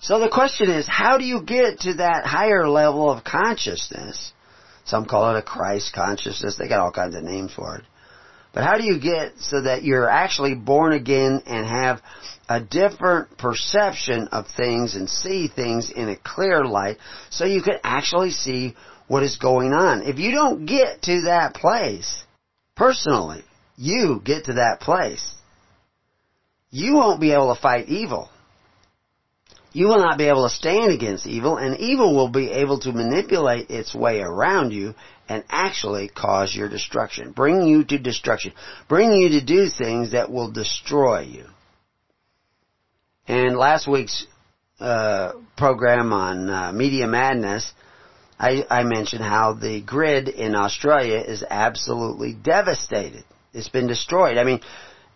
So 0.00 0.18
the 0.18 0.28
question 0.28 0.70
is, 0.70 0.86
how 0.86 1.16
do 1.16 1.24
you 1.24 1.42
get 1.42 1.80
to 1.80 1.94
that 1.94 2.26
higher 2.26 2.68
level 2.68 3.10
of 3.10 3.24
consciousness? 3.24 4.32
Some 4.84 5.06
call 5.06 5.34
it 5.34 5.38
a 5.38 5.42
Christ 5.42 5.94
consciousness. 5.94 6.56
They 6.56 6.68
got 6.68 6.80
all 6.80 6.92
kinds 6.92 7.14
of 7.14 7.22
names 7.22 7.54
for 7.54 7.76
it. 7.76 7.84
But 8.52 8.64
how 8.64 8.76
do 8.76 8.84
you 8.84 9.00
get 9.00 9.38
so 9.38 9.62
that 9.62 9.82
you're 9.82 10.08
actually 10.08 10.54
born 10.54 10.92
again 10.92 11.42
and 11.46 11.66
have 11.66 12.00
a 12.48 12.60
different 12.60 13.36
perception 13.38 14.28
of 14.28 14.46
things 14.46 14.94
and 14.94 15.08
see 15.08 15.48
things 15.48 15.90
in 15.90 16.08
a 16.08 16.16
clear 16.16 16.64
light 16.64 16.98
so 17.30 17.46
you 17.46 17.62
can 17.62 17.78
actually 17.82 18.30
see 18.30 18.76
what 19.06 19.22
is 19.22 19.36
going 19.36 19.72
on? 19.72 20.02
If 20.02 20.18
you 20.18 20.32
don't 20.32 20.66
get 20.66 21.02
to 21.02 21.22
that 21.22 21.54
place 21.54 22.24
personally, 22.74 23.44
you 23.76 24.20
get 24.24 24.46
to 24.46 24.54
that 24.54 24.80
place, 24.80 25.34
you 26.70 26.94
won't 26.94 27.20
be 27.20 27.32
able 27.32 27.54
to 27.54 27.60
fight 27.60 27.88
evil. 27.88 28.30
You 29.72 29.86
will 29.86 29.98
not 29.98 30.18
be 30.18 30.28
able 30.28 30.48
to 30.48 30.54
stand 30.54 30.92
against 30.92 31.26
evil, 31.26 31.56
and 31.56 31.76
evil 31.78 32.14
will 32.14 32.28
be 32.28 32.50
able 32.50 32.78
to 32.80 32.92
manipulate 32.92 33.70
its 33.70 33.92
way 33.92 34.20
around 34.20 34.72
you 34.72 34.94
and 35.28 35.42
actually 35.48 36.08
cause 36.08 36.54
your 36.54 36.68
destruction, 36.68 37.32
bring 37.32 37.62
you 37.62 37.82
to 37.84 37.98
destruction, 37.98 38.52
bring 38.88 39.12
you 39.12 39.30
to 39.30 39.44
do 39.44 39.68
things 39.68 40.12
that 40.12 40.30
will 40.30 40.50
destroy 40.50 41.22
you. 41.22 41.46
And 43.26 43.56
last 43.56 43.88
week's 43.88 44.26
uh, 44.78 45.32
program 45.56 46.12
on 46.12 46.50
uh, 46.50 46.72
media 46.72 47.08
madness, 47.08 47.72
I, 48.38 48.64
I 48.68 48.82
mentioned 48.82 49.22
how 49.22 49.54
the 49.54 49.80
grid 49.80 50.28
in 50.28 50.54
Australia 50.54 51.18
is 51.18 51.44
absolutely 51.48 52.34
devastated. 52.34 53.24
It's 53.52 53.68
been 53.68 53.86
destroyed. 53.86 54.38
I 54.38 54.44
mean, 54.44 54.60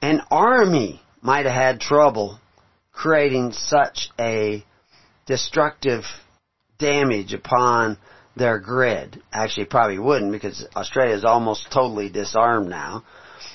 an 0.01 0.23
army 0.31 1.03
might 1.21 1.47
have 1.47 1.55
had 1.55 1.81
trouble 1.81 2.39
creating 2.93 3.53
such 3.53 4.11
a 4.19 4.65
destructive 5.27 6.05
damage 6.79 7.33
upon 7.33 7.99
their 8.37 8.59
grid. 8.59 9.21
Actually, 9.33 9.67
probably 9.67 9.99
wouldn't 9.99 10.33
because 10.33 10.67
Australia 10.77 11.15
is 11.15 11.25
almost 11.25 11.71
totally 11.73 12.09
disarmed 12.09 12.69
now. 12.69 13.05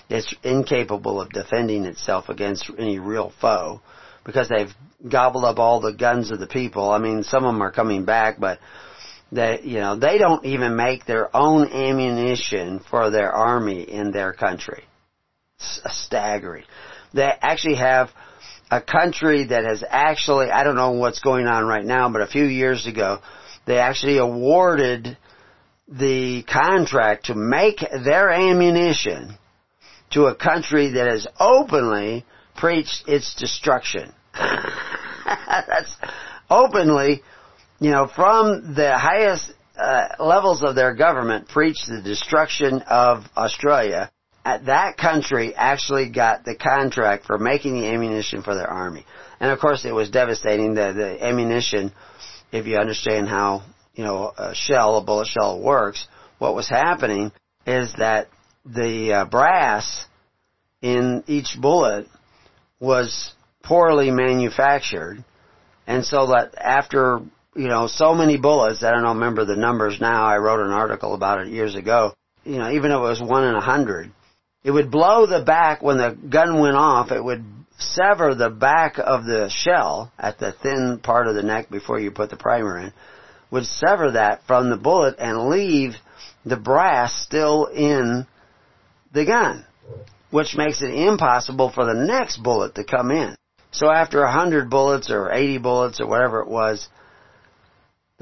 It's 0.09 0.33
incapable 0.43 1.21
of 1.21 1.29
defending 1.31 1.85
itself 1.85 2.29
against 2.29 2.69
any 2.77 2.99
real 2.99 3.31
foe 3.39 3.81
because 4.25 4.49
they've 4.49 4.73
gobbled 5.09 5.45
up 5.45 5.59
all 5.59 5.79
the 5.79 5.93
guns 5.93 6.31
of 6.31 6.39
the 6.39 6.47
people. 6.47 6.89
I 6.91 6.99
mean, 6.99 7.23
some 7.23 7.45
of 7.45 7.53
them 7.53 7.63
are 7.63 7.71
coming 7.71 8.05
back, 8.05 8.39
but 8.39 8.59
they, 9.33 9.61
you 9.63 9.79
know, 9.79 9.95
they 9.95 10.17
don't 10.17 10.45
even 10.45 10.75
make 10.75 11.05
their 11.05 11.35
own 11.35 11.67
ammunition 11.67 12.79
for 12.89 13.09
their 13.09 13.31
army 13.31 13.81
in 13.81 14.11
their 14.11 14.33
country. 14.33 14.83
It's 15.57 15.81
staggering. 16.05 16.65
They 17.13 17.31
actually 17.41 17.75
have 17.75 18.09
a 18.69 18.81
country 18.81 19.45
that 19.45 19.65
has 19.65 19.83
actually, 19.87 20.51
I 20.51 20.63
don't 20.63 20.75
know 20.75 20.91
what's 20.91 21.19
going 21.19 21.47
on 21.47 21.65
right 21.65 21.85
now, 21.85 22.09
but 22.09 22.21
a 22.21 22.27
few 22.27 22.45
years 22.45 22.85
ago, 22.85 23.19
they 23.65 23.77
actually 23.77 24.17
awarded 24.17 25.17
the 25.87 26.43
contract 26.43 27.25
to 27.25 27.35
make 27.35 27.79
their 27.79 28.29
ammunition 28.29 29.37
to 30.11 30.25
a 30.25 30.35
country 30.35 30.91
that 30.91 31.07
has 31.07 31.27
openly 31.39 32.25
preached 32.55 33.03
its 33.07 33.35
destruction. 33.35 34.13
That's 34.33 35.95
openly, 36.49 37.23
you 37.79 37.91
know, 37.91 38.07
from 38.07 38.73
the 38.75 38.97
highest 38.97 39.51
uh, 39.77 40.07
levels 40.19 40.63
of 40.63 40.75
their 40.75 40.93
government 40.93 41.47
preached 41.49 41.87
the 41.87 42.01
destruction 42.01 42.81
of 42.87 43.23
Australia 43.35 44.11
that 44.43 44.97
country 44.97 45.55
actually 45.55 46.09
got 46.09 46.43
the 46.43 46.55
contract 46.55 47.25
for 47.25 47.37
making 47.37 47.79
the 47.79 47.87
ammunition 47.87 48.43
for 48.43 48.55
their 48.55 48.69
army. 48.69 49.05
And 49.39 49.51
of 49.51 49.59
course 49.59 49.85
it 49.85 49.93
was 49.93 50.09
devastating. 50.09 50.73
The, 50.73 50.93
the 50.93 51.25
ammunition, 51.25 51.91
if 52.51 52.67
you 52.67 52.77
understand 52.77 53.27
how, 53.29 53.63
you 53.95 54.03
know, 54.03 54.33
a 54.37 54.53
shell, 54.53 54.97
a 54.97 55.03
bullet 55.03 55.27
shell 55.27 55.61
works, 55.61 56.07
what 56.39 56.55
was 56.55 56.67
happening 56.67 57.31
is 57.65 57.93
that 57.97 58.27
the 58.65 59.13
uh, 59.13 59.25
brass 59.25 60.05
in 60.81 61.23
each 61.27 61.57
bullet 61.59 62.07
was 62.79 63.33
poorly 63.63 64.11
manufactured. 64.11 65.23
And 65.87 66.03
so 66.03 66.27
that 66.27 66.55
after, 66.55 67.21
you 67.55 67.67
know, 67.67 67.87
so 67.87 68.13
many 68.13 68.37
bullets, 68.37 68.83
I 68.83 68.91
don't 68.91 69.03
know, 69.03 69.13
remember 69.13 69.45
the 69.45 69.55
numbers 69.55 69.99
now, 69.99 70.25
I 70.25 70.37
wrote 70.37 70.65
an 70.65 70.71
article 70.71 71.13
about 71.13 71.41
it 71.41 71.49
years 71.49 71.75
ago, 71.75 72.13
you 72.43 72.57
know, 72.57 72.71
even 72.71 72.91
if 72.91 72.95
it 72.95 72.99
was 72.99 73.21
one 73.21 73.43
in 73.43 73.55
a 73.55 73.61
hundred, 73.61 74.11
it 74.63 74.71
would 74.71 74.91
blow 74.91 75.25
the 75.25 75.43
back 75.43 75.81
when 75.81 75.97
the 75.97 76.17
gun 76.29 76.59
went 76.59 76.75
off. 76.75 77.11
It 77.11 77.23
would 77.23 77.43
sever 77.77 78.33
the 78.33 78.49
back 78.49 78.97
of 78.97 79.25
the 79.25 79.49
shell 79.49 80.11
at 80.17 80.39
the 80.39 80.51
thin 80.51 80.99
part 81.03 81.27
of 81.27 81.35
the 81.35 81.43
neck 81.43 81.69
before 81.69 81.99
you 81.99 82.11
put 82.11 82.29
the 82.29 82.37
primer 82.37 82.79
in. 82.79 82.93
Would 83.51 83.65
sever 83.65 84.11
that 84.11 84.41
from 84.47 84.69
the 84.69 84.77
bullet 84.77 85.15
and 85.19 85.49
leave 85.49 85.95
the 86.45 86.57
brass 86.57 87.13
still 87.21 87.65
in 87.67 88.25
the 89.13 89.25
gun, 89.25 89.65
which 90.31 90.55
makes 90.55 90.81
it 90.81 90.93
impossible 90.93 91.69
for 91.69 91.85
the 91.85 91.93
next 91.93 92.37
bullet 92.37 92.75
to 92.75 92.83
come 92.83 93.11
in. 93.11 93.35
So 93.71 93.91
after 93.91 94.23
a 94.23 94.31
hundred 94.31 94.69
bullets 94.69 95.11
or 95.11 95.31
80 95.31 95.57
bullets 95.59 95.99
or 95.99 96.07
whatever 96.07 96.41
it 96.41 96.47
was, 96.47 96.87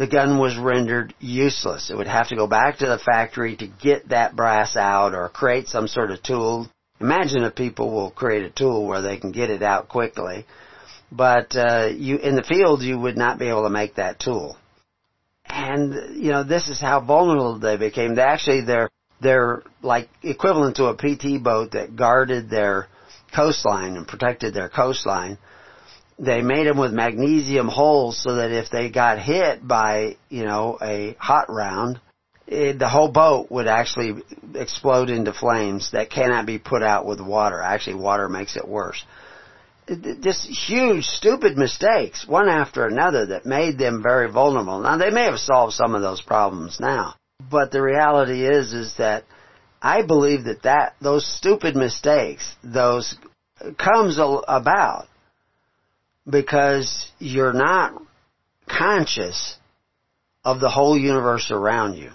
the 0.02 0.08
gun 0.08 0.40
was 0.40 0.58
rendered 0.58 1.14
useless. 1.20 1.92
It 1.92 1.96
would 1.96 2.08
have 2.08 2.30
to 2.30 2.36
go 2.36 2.48
back 2.48 2.80
to 2.80 2.88
the 2.88 2.98
factory 2.98 3.56
to 3.58 3.68
get 3.68 4.10
that 4.10 4.36
brass 4.36 4.76
out 4.76 5.14
or 5.14 5.30
create 5.30 5.68
some 5.68 5.88
sort 5.88 6.10
of 6.10 6.24
tool. 6.24 6.68
Imagine 7.00 7.44
if 7.44 7.54
people 7.54 7.92
will 7.92 8.10
create 8.10 8.44
a 8.44 8.50
tool 8.50 8.88
where 8.88 9.04
they 9.04 9.18
can 9.18 9.32
get 9.32 9.52
it 9.52 9.62
out 9.62 9.90
quickly. 9.90 10.48
But 11.12 11.56
uh, 11.56 11.90
you 11.96 12.18
in 12.18 12.36
the 12.36 12.42
field 12.42 12.82
you 12.82 12.98
would 12.98 13.16
not 13.16 13.38
be 13.38 13.48
able 13.48 13.66
to 13.66 13.70
make 13.70 13.94
that 13.98 14.20
tool. 14.20 14.58
And 15.46 16.16
you 16.16 16.32
know 16.32 16.44
this 16.44 16.68
is 16.68 16.82
how 16.82 17.02
vulnerable 17.02 17.60
they 17.60 17.78
became. 17.78 18.16
They 18.16 18.24
actually 18.24 18.62
they're 18.62 18.90
they're 19.22 19.62
like 19.84 20.10
equivalent 20.24 20.78
to 20.78 20.86
a 20.86 20.96
PT 20.96 21.44
boat 21.44 21.74
that 21.74 21.96
guarded 21.96 22.50
their 22.50 22.88
coastline 23.36 23.98
and 23.98 24.08
protected 24.08 24.56
their 24.56 24.70
coastline 24.70 25.38
they 26.22 26.44
made 26.44 26.68
them 26.68 26.78
with 26.78 26.94
magnesium 26.94 27.68
holes 27.68 28.22
so 28.22 28.36
that 28.36 28.52
if 28.52 28.70
they 28.70 28.92
got 28.92 29.18
hit 29.18 29.68
by, 29.68 30.18
you 30.30 30.46
know, 30.46 30.78
a 30.80 31.16
hot 31.20 31.50
round, 31.50 32.00
it, 32.46 32.78
the 32.78 32.88
whole 32.88 33.12
boat 33.12 33.50
would 33.50 33.66
actually 33.66 34.22
explode 34.54 35.10
into 35.10 35.34
flames 35.34 35.92
that 35.94 36.12
cannot 36.12 36.46
be 36.46 36.60
put 36.60 36.84
out 36.84 37.08
with 37.08 37.20
water. 37.20 37.60
Actually, 37.60 37.96
water 37.96 38.30
makes 38.30 38.56
it 38.56 38.68
worse. 38.68 39.04
Just 40.22 40.48
huge, 40.48 41.06
stupid 41.06 41.58
mistakes, 41.58 42.28
one 42.28 42.48
after 42.48 42.86
another, 42.86 43.26
that 43.28 43.48
made 43.48 43.80
them 43.80 44.04
very 44.04 44.32
vulnerable. 44.32 44.80
Now, 44.80 44.98
they 44.98 45.10
may 45.10 45.26
have 45.26 45.40
solved 45.40 45.74
some 45.74 45.96
of 45.96 46.04
those 46.04 46.22
problems 46.22 46.80
now, 46.80 47.16
but 47.50 47.72
the 47.72 47.82
reality 47.82 48.46
is, 48.46 48.74
is 48.74 48.94
that 49.00 49.24
I 49.82 50.04
believe 50.04 50.44
that 50.44 50.62
that 50.64 50.94
those 51.02 51.26
stupid 51.26 51.76
mistakes, 51.76 52.56
those 52.64 53.18
comes 53.80 54.20
about 54.20 55.08
because 56.32 57.12
you're 57.20 57.54
not 57.54 58.02
conscious 58.68 59.58
of 60.44 60.60
the 60.60 60.70
whole 60.70 60.98
universe 60.98 61.52
around 61.52 61.96
you. 61.96 62.12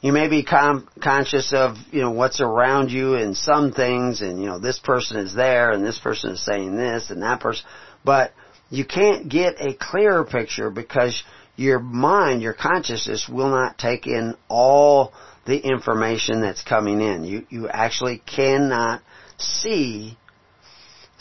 You 0.00 0.12
may 0.12 0.28
be 0.28 0.44
com- 0.44 0.88
conscious 1.02 1.52
of, 1.52 1.76
you 1.90 2.00
know, 2.00 2.12
what's 2.12 2.40
around 2.40 2.90
you 2.90 3.14
and 3.14 3.36
some 3.36 3.72
things 3.72 4.20
and, 4.20 4.40
you 4.40 4.46
know, 4.46 4.58
this 4.58 4.78
person 4.78 5.18
is 5.18 5.34
there 5.34 5.72
and 5.72 5.84
this 5.84 5.98
person 5.98 6.32
is 6.32 6.44
saying 6.44 6.76
this 6.76 7.10
and 7.10 7.22
that 7.22 7.40
person, 7.40 7.64
but 8.04 8.32
you 8.70 8.84
can't 8.84 9.28
get 9.28 9.56
a 9.60 9.74
clearer 9.74 10.24
picture 10.24 10.70
because 10.70 11.22
your 11.56 11.80
mind, 11.80 12.42
your 12.42 12.52
consciousness 12.52 13.28
will 13.28 13.50
not 13.50 13.78
take 13.78 14.06
in 14.06 14.36
all 14.48 15.12
the 15.46 15.58
information 15.58 16.40
that's 16.40 16.62
coming 16.62 17.00
in. 17.00 17.24
You, 17.24 17.46
you 17.48 17.68
actually 17.68 18.18
cannot 18.18 19.02
see 19.38 20.18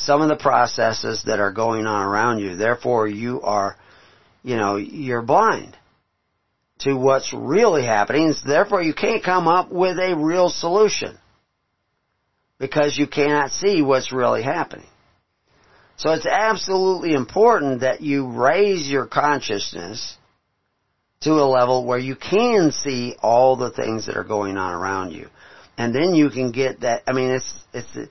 some 0.06 0.22
of 0.22 0.30
the 0.30 0.36
processes 0.36 1.24
that 1.26 1.40
are 1.40 1.52
going 1.52 1.88
on 1.88 2.06
around 2.06 2.40
you. 2.40 2.56
Therefore, 2.56 3.08
you 3.08 3.42
are, 3.42 3.76
you 4.44 4.56
know, 4.56 4.78
you're 4.78 5.22
blind 5.22 5.76
to 6.80 6.94
what's 6.94 7.34
really 7.34 7.84
happening. 7.84 8.34
Therefore, 8.46 8.82
you 8.82 8.94
can't 8.94 9.24
come 9.24 9.48
up 9.48 9.72
with 9.72 9.98
a 9.98 10.16
real 10.16 10.50
solution 10.50 11.18
because 12.60 12.98
you 12.98 13.08
cannot 13.08 13.52
see 13.52 13.82
what's 13.82 14.12
really 14.12 14.44
happening. 14.44 14.88
So 15.98 16.12
it's 16.12 16.26
absolutely 16.26 17.14
important 17.14 17.82
that 17.82 18.02
you 18.02 18.28
raise 18.28 18.88
your 18.88 19.08
consciousness 19.08 20.18
to 21.22 21.32
a 21.32 21.48
level 21.48 21.86
where 21.86 22.00
you 22.00 22.16
can 22.16 22.72
see 22.72 23.16
all 23.22 23.56
the 23.56 23.72
things 23.72 24.06
that 24.06 24.18
are 24.18 24.26
going 24.26 24.58
on 24.58 24.74
around 24.74 25.12
you. 25.12 25.30
And 25.78 25.96
then 25.96 26.14
you 26.14 26.30
can 26.30 26.52
get 26.52 26.82
that, 26.82 27.04
I 27.08 27.14
mean, 27.14 27.32
it's, 27.32 27.54
it's, 27.74 28.10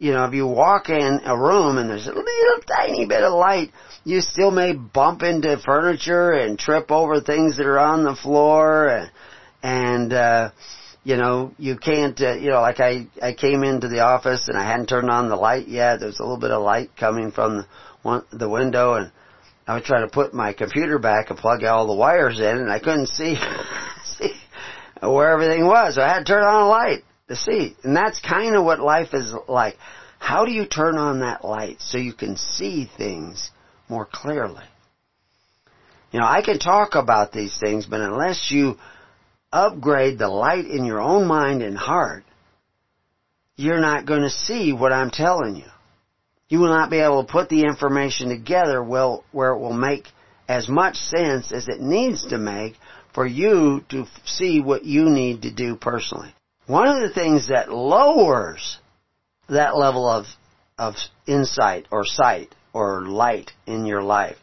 you 0.00 0.12
know, 0.12 0.24
if 0.24 0.32
you 0.32 0.46
walk 0.46 0.88
in 0.88 1.20
a 1.24 1.36
room 1.36 1.76
and 1.76 1.90
there's 1.90 2.06
a 2.06 2.12
little 2.12 2.60
tiny 2.66 3.04
bit 3.04 3.22
of 3.22 3.34
light, 3.34 3.70
you 4.02 4.22
still 4.22 4.50
may 4.50 4.72
bump 4.72 5.22
into 5.22 5.58
furniture 5.62 6.32
and 6.32 6.58
trip 6.58 6.90
over 6.90 7.20
things 7.20 7.58
that 7.58 7.66
are 7.66 7.78
on 7.78 8.02
the 8.02 8.16
floor 8.16 8.88
and, 8.88 9.10
and 9.62 10.12
uh, 10.14 10.50
you 11.04 11.18
know, 11.18 11.52
you 11.58 11.76
can't, 11.76 12.18
uh, 12.18 12.32
you 12.32 12.48
know, 12.48 12.62
like 12.62 12.80
I, 12.80 13.08
I 13.22 13.34
came 13.34 13.62
into 13.62 13.88
the 13.88 14.00
office 14.00 14.48
and 14.48 14.56
I 14.56 14.66
hadn't 14.66 14.86
turned 14.86 15.10
on 15.10 15.28
the 15.28 15.36
light 15.36 15.68
yet. 15.68 16.00
There's 16.00 16.18
a 16.18 16.22
little 16.22 16.40
bit 16.40 16.50
of 16.50 16.62
light 16.62 16.96
coming 16.96 17.30
from 17.30 17.58
the, 17.58 17.66
one, 18.00 18.24
the 18.32 18.48
window 18.48 18.94
and 18.94 19.12
I 19.66 19.74
was 19.74 19.84
trying 19.84 20.08
to 20.08 20.12
put 20.12 20.32
my 20.32 20.54
computer 20.54 20.98
back 20.98 21.28
and 21.28 21.38
plug 21.38 21.62
all 21.62 21.86
the 21.86 21.94
wires 21.94 22.40
in 22.40 22.56
and 22.56 22.72
I 22.72 22.78
couldn't 22.78 23.08
see, 23.08 23.36
see 24.04 24.32
where 25.02 25.28
everything 25.28 25.66
was. 25.66 25.96
So 25.96 26.02
I 26.02 26.08
had 26.08 26.20
to 26.20 26.24
turn 26.24 26.42
on 26.42 26.62
a 26.62 26.68
light 26.68 27.04
to 27.30 27.36
see. 27.36 27.76
And 27.82 27.96
that's 27.96 28.20
kind 28.20 28.54
of 28.54 28.64
what 28.64 28.80
life 28.80 29.14
is 29.14 29.32
like. 29.48 29.76
How 30.18 30.44
do 30.44 30.52
you 30.52 30.66
turn 30.66 30.98
on 30.98 31.20
that 31.20 31.44
light 31.44 31.80
so 31.80 31.96
you 31.96 32.12
can 32.12 32.36
see 32.36 32.90
things 32.98 33.50
more 33.88 34.06
clearly? 34.10 34.64
You 36.12 36.20
know, 36.20 36.26
I 36.26 36.42
can 36.42 36.58
talk 36.58 36.96
about 36.96 37.32
these 37.32 37.56
things, 37.58 37.86
but 37.86 38.00
unless 38.00 38.50
you 38.50 38.76
upgrade 39.52 40.18
the 40.18 40.28
light 40.28 40.66
in 40.66 40.84
your 40.84 41.00
own 41.00 41.26
mind 41.26 41.62
and 41.62 41.78
heart, 41.78 42.24
you're 43.56 43.80
not 43.80 44.06
going 44.06 44.22
to 44.22 44.30
see 44.30 44.72
what 44.72 44.92
I'm 44.92 45.10
telling 45.10 45.56
you. 45.56 45.70
You 46.48 46.58
will 46.58 46.68
not 46.68 46.90
be 46.90 46.98
able 46.98 47.24
to 47.24 47.32
put 47.32 47.48
the 47.48 47.62
information 47.62 48.28
together 48.28 48.82
well, 48.82 49.24
where 49.30 49.52
it 49.52 49.60
will 49.60 49.72
make 49.72 50.08
as 50.48 50.68
much 50.68 50.96
sense 50.96 51.52
as 51.52 51.68
it 51.68 51.80
needs 51.80 52.26
to 52.26 52.38
make 52.38 52.74
for 53.14 53.24
you 53.24 53.84
to 53.90 54.06
see 54.24 54.60
what 54.60 54.84
you 54.84 55.04
need 55.08 55.42
to 55.42 55.52
do 55.52 55.76
personally. 55.76 56.34
One 56.70 56.86
of 56.86 57.00
the 57.00 57.12
things 57.12 57.48
that 57.48 57.72
lowers 57.72 58.78
that 59.48 59.76
level 59.76 60.08
of, 60.08 60.26
of 60.78 60.94
insight 61.26 61.88
or 61.90 62.04
sight 62.04 62.54
or 62.72 63.06
light 63.06 63.50
in 63.66 63.86
your 63.86 64.02
life 64.02 64.36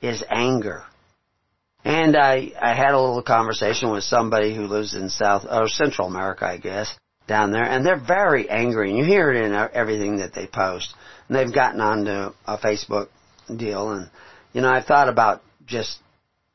is 0.00 0.24
anger. 0.30 0.84
And 1.84 2.16
I, 2.16 2.52
I 2.58 2.72
had 2.74 2.94
a 2.94 2.98
little 2.98 3.22
conversation 3.22 3.90
with 3.90 4.04
somebody 4.04 4.56
who 4.56 4.66
lives 4.66 4.94
in 4.94 5.10
South, 5.10 5.44
or 5.44 5.68
Central 5.68 6.08
America, 6.08 6.46
I 6.46 6.56
guess, 6.56 6.96
down 7.26 7.52
there, 7.52 7.64
and 7.64 7.84
they're 7.84 8.00
very 8.00 8.48
angry, 8.48 8.88
and 8.88 8.98
you 8.98 9.04
hear 9.04 9.30
it 9.30 9.44
in 9.44 9.52
everything 9.52 10.16
that 10.20 10.32
they 10.32 10.46
post. 10.46 10.94
And 11.28 11.36
they've 11.36 11.54
gotten 11.54 11.82
onto 11.82 12.34
a 12.46 12.56
Facebook 12.56 13.08
deal, 13.54 13.90
and, 13.90 14.08
you 14.54 14.62
know, 14.62 14.70
I've 14.70 14.86
thought 14.86 15.10
about 15.10 15.42
just, 15.66 15.98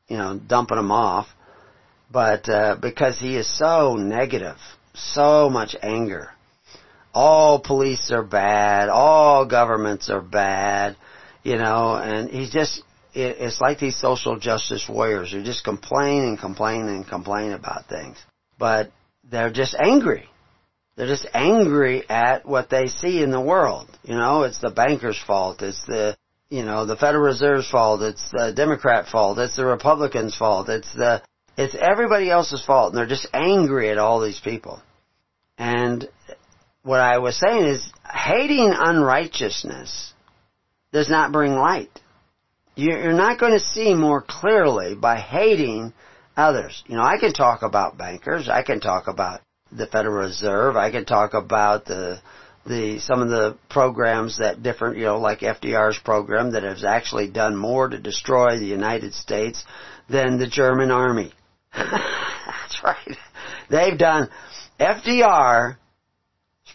you 0.08 0.16
know, 0.16 0.40
dumping 0.44 0.78
him 0.78 0.90
off, 0.90 1.28
but, 2.10 2.48
uh, 2.48 2.74
because 2.82 3.20
he 3.20 3.36
is 3.36 3.46
so 3.56 3.94
negative, 3.94 4.56
so 5.00 5.50
much 5.50 5.76
anger. 5.82 6.30
All 7.12 7.60
police 7.60 8.10
are 8.12 8.22
bad, 8.22 8.88
all 8.88 9.46
governments 9.46 10.10
are 10.10 10.20
bad, 10.20 10.96
you 11.42 11.56
know, 11.56 11.96
and 11.96 12.30
he's 12.30 12.50
just, 12.50 12.82
it's 13.12 13.60
like 13.60 13.80
these 13.80 13.96
social 13.96 14.38
justice 14.38 14.88
warriors 14.88 15.32
who 15.32 15.42
just 15.42 15.64
complain 15.64 16.22
and 16.22 16.38
complain 16.38 16.86
and 16.86 17.06
complain 17.06 17.52
about 17.52 17.86
things. 17.88 18.16
But 18.58 18.92
they're 19.28 19.50
just 19.50 19.74
angry. 19.74 20.28
They're 20.96 21.06
just 21.06 21.26
angry 21.32 22.08
at 22.08 22.46
what 22.46 22.68
they 22.68 22.88
see 22.88 23.22
in 23.22 23.30
the 23.30 23.40
world. 23.40 23.88
You 24.02 24.14
know, 24.14 24.42
it's 24.42 24.60
the 24.60 24.70
banker's 24.70 25.18
fault. 25.18 25.62
It's 25.62 25.84
the, 25.86 26.16
you 26.50 26.62
know, 26.62 26.84
the 26.84 26.96
Federal 26.96 27.24
Reserve's 27.24 27.68
fault. 27.68 28.02
It's 28.02 28.30
the 28.30 28.52
Democrat 28.54 29.08
fault. 29.08 29.38
It's 29.38 29.56
the 29.56 29.64
Republicans' 29.64 30.36
fault. 30.36 30.68
It's 30.68 30.92
the, 30.92 31.22
it's 31.56 31.74
everybody 31.74 32.30
else's 32.30 32.64
fault. 32.64 32.92
And 32.92 32.98
they're 32.98 33.06
just 33.06 33.28
angry 33.32 33.90
at 33.90 33.98
all 33.98 34.20
these 34.20 34.40
people. 34.40 34.82
And 35.60 36.08
what 36.82 37.00
I 37.00 37.18
was 37.18 37.38
saying 37.38 37.66
is 37.66 37.92
hating 38.10 38.72
unrighteousness 38.74 40.14
does 40.90 41.10
not 41.10 41.32
bring 41.32 41.52
light. 41.52 42.00
You're 42.76 43.12
not 43.12 43.38
going 43.38 43.52
to 43.52 43.60
see 43.60 43.94
more 43.94 44.22
clearly 44.22 44.94
by 44.94 45.20
hating 45.20 45.92
others. 46.34 46.82
You 46.86 46.96
know, 46.96 47.02
I 47.02 47.18
can 47.18 47.34
talk 47.34 47.60
about 47.60 47.98
bankers. 47.98 48.48
I 48.48 48.62
can 48.62 48.80
talk 48.80 49.06
about 49.06 49.42
the 49.70 49.86
Federal 49.86 50.14
Reserve. 50.14 50.76
I 50.76 50.90
can 50.90 51.04
talk 51.04 51.34
about 51.34 51.84
the 51.84 52.22
the 52.64 52.98
some 53.00 53.20
of 53.20 53.28
the 53.28 53.58
programs 53.68 54.38
that 54.38 54.62
different, 54.62 54.96
you 54.96 55.04
know, 55.04 55.18
like 55.18 55.40
FDR's 55.40 55.98
program 55.98 56.52
that 56.52 56.62
has 56.62 56.84
actually 56.84 57.28
done 57.28 57.54
more 57.54 57.86
to 57.86 57.98
destroy 57.98 58.58
the 58.58 58.64
United 58.64 59.12
States 59.12 59.62
than 60.08 60.38
the 60.38 60.46
German 60.46 60.90
army. 60.90 61.34
That's 61.74 62.82
right. 62.82 63.16
They've 63.68 63.98
done 63.98 64.30
FDR 64.80 65.76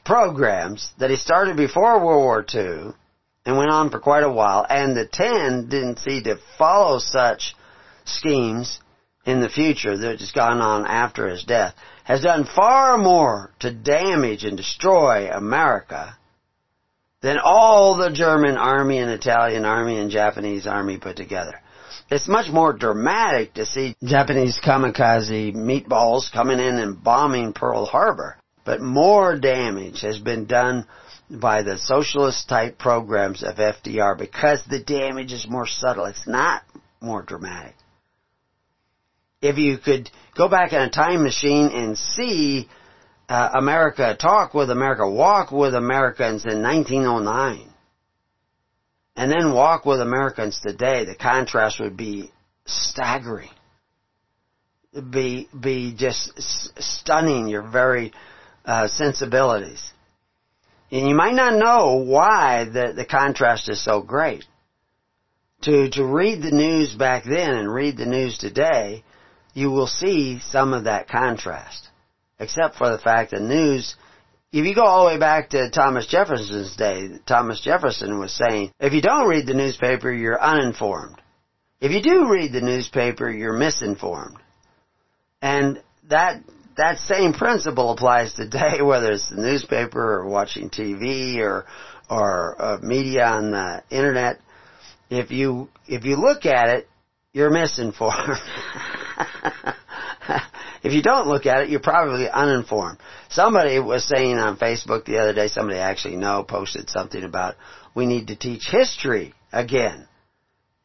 programs 0.04 0.94
that 1.00 1.10
he 1.10 1.16
started 1.16 1.58
before 1.58 2.00
World 2.06 2.24
War 2.24 2.46
II 2.54 2.94
and 3.46 3.58
went 3.58 3.72
on 3.72 3.90
for 3.90 4.00
quite 4.00 4.24
a 4.24 4.32
while, 4.32 4.66
and 4.70 4.96
the 4.96 5.08
ten 5.08 5.68
didn't 5.70 6.00
see 6.00 6.22
to 6.24 6.38
follow 6.58 7.00
such 7.00 7.56
schemes 8.06 8.80
in 9.26 9.42
the 9.42 9.50
future 9.50 9.98
that 9.98 10.20
has 10.20 10.32
gone 10.32 10.62
on 10.62 10.86
after 10.86 11.28
his 11.28 11.44
death, 11.44 11.74
has 12.04 12.22
done 12.22 12.46
far 12.46 12.98
more 12.98 13.52
to 13.60 13.72
damage 13.72 14.44
and 14.44 14.56
destroy 14.56 15.32
America 15.32 16.16
than 17.22 17.38
all 17.44 17.98
the 17.98 18.12
German 18.12 18.56
army 18.56 19.00
and 19.00 19.10
Italian 19.10 19.66
army 19.66 19.98
and 19.98 20.12
Japanese 20.12 20.68
army 20.68 21.00
put 21.00 21.16
together. 21.16 21.60
It's 22.12 22.28
much 22.28 22.52
more 22.52 22.72
dramatic 22.72 23.56
to 23.56 23.66
see 23.66 23.96
Japanese 24.04 24.60
kamikaze 24.64 25.56
meatballs 25.56 26.32
coming 26.32 26.60
in 26.60 26.76
and 26.76 27.04
bombing 27.04 27.54
Pearl 27.54 27.86
Harbor, 27.86 28.38
but 28.64 28.80
more 28.80 29.38
damage 29.40 30.02
has 30.02 30.20
been 30.20 30.46
done 30.46 30.86
by 31.30 31.64
the 31.64 31.80
socialist 31.80 32.48
type 32.48 32.78
programs 32.78 33.42
of 33.42 33.56
FDR 33.56 34.16
because 34.18 34.64
the 34.70 34.80
damage 34.80 35.32
is 35.32 35.48
more 35.50 35.66
subtle. 35.66 36.06
It's 36.06 36.28
not 36.28 36.62
more 37.02 37.24
dramatic. 37.24 37.74
If 39.42 39.58
you 39.58 39.80
could 39.80 40.12
go 40.38 40.48
back 40.48 40.74
in 40.74 40.82
a 40.82 40.90
time 40.92 41.24
machine 41.24 41.70
and 41.74 41.98
see 41.98 42.70
uh, 43.28 43.50
America 43.56 44.16
talk 44.20 44.54
with 44.54 44.70
America, 44.70 45.10
walk 45.10 45.52
with 45.52 45.74
Americans 45.74 46.46
in 46.46 46.62
1909, 46.62 47.74
and 49.16 49.32
then 49.32 49.54
walk 49.54 49.86
with 49.86 50.02
Americans 50.02 50.60
today, 50.62 51.06
the 51.06 51.16
contrast 51.16 51.80
would 51.80 51.96
be 51.96 52.32
staggering. 52.66 53.50
Be 55.10 55.50
be 55.58 55.94
just 55.98 56.32
stunning 56.82 57.48
your 57.48 57.62
very 57.62 58.14
uh, 58.66 58.88
sensibilities. 58.88 59.92
And 60.92 61.08
you 61.08 61.16
might 61.16 61.34
not 61.34 61.58
know 61.58 62.04
why 62.06 62.66
the, 62.66 62.94
the 62.96 63.06
contrast 63.06 63.70
is 63.70 63.84
so 63.84 64.02
great. 64.02 64.46
To, 65.64 65.90
to 65.90 66.06
read 66.06 66.42
the 66.42 66.52
news 66.52 66.94
back 66.94 67.24
then 67.24 67.56
and 67.56 67.74
read 67.74 67.98
the 67.98 68.06
news 68.06 68.38
today, 68.38 69.04
you 69.54 69.72
will 69.72 69.88
see 69.88 70.40
some 70.50 70.74
of 70.74 70.84
that 70.84 71.10
contrast. 71.10 71.90
Except 72.40 72.76
for 72.76 72.90
the 72.92 73.00
fact 73.00 73.32
that 73.32 73.42
news, 73.42 73.96
if 74.60 74.66
you 74.66 74.74
go 74.74 74.86
all 74.86 75.06
the 75.06 75.14
way 75.14 75.20
back 75.20 75.50
to 75.50 75.70
Thomas 75.70 76.08
Jefferson's 76.08 76.78
day, 76.78 77.10
Thomas 77.26 77.60
Jefferson 77.60 78.20
was 78.20 78.34
saying, 78.34 78.72
if 78.80 78.94
you 78.94 79.02
don't 79.02 79.28
read 79.28 79.46
the 79.46 79.54
newspaper, 79.54 80.10
you're 80.10 80.42
uninformed. 80.42 81.22
If 81.82 81.92
you 81.92 82.02
do 82.02 82.30
read 82.30 82.54
the 82.54 82.62
newspaper, 82.62 83.30
you're 83.30 83.52
misinformed. 83.52 84.38
And 85.42 85.84
that 86.08 86.42
that 86.78 87.00
same 87.00 87.34
principle 87.34 87.92
applies 87.92 88.34
today, 88.34 88.78
whether 88.82 89.12
it's 89.12 89.30
the 89.30 89.42
newspaper 89.42 90.20
or 90.20 90.30
watching 90.30 90.70
TV 90.70 91.40
or 91.40 91.66
or 92.10 92.56
uh, 92.58 92.78
media 92.82 93.26
on 93.26 93.52
the 93.52 93.84
internet. 93.92 94.40
If 95.10 95.32
you 95.32 95.68
if 95.86 96.06
you 96.06 96.16
look 96.16 96.46
at 96.46 96.70
it, 96.70 96.88
you're 97.34 97.52
misinformed. 97.52 98.38
if 100.86 100.94
you 100.94 101.02
don't 101.02 101.28
look 101.28 101.48
at 101.48 101.64
it, 101.64 101.70
you're 101.70 101.80
probably 101.80 102.30
uninformed. 102.30 103.00
Somebody 103.30 103.80
was 103.80 104.08
saying 104.08 104.38
on 104.38 104.58
Facebook 104.58 105.06
the 105.06 105.18
other 105.18 105.34
day, 105.34 105.48
somebody 105.48 105.80
actually 105.80 106.16
know 106.16 106.44
posted 106.44 106.92
something 106.92 107.24
about 107.24 107.56
we 107.96 108.06
need 108.06 108.28
to 108.28 108.36
teach 108.36 108.70
history 108.70 109.34
again 109.52 110.08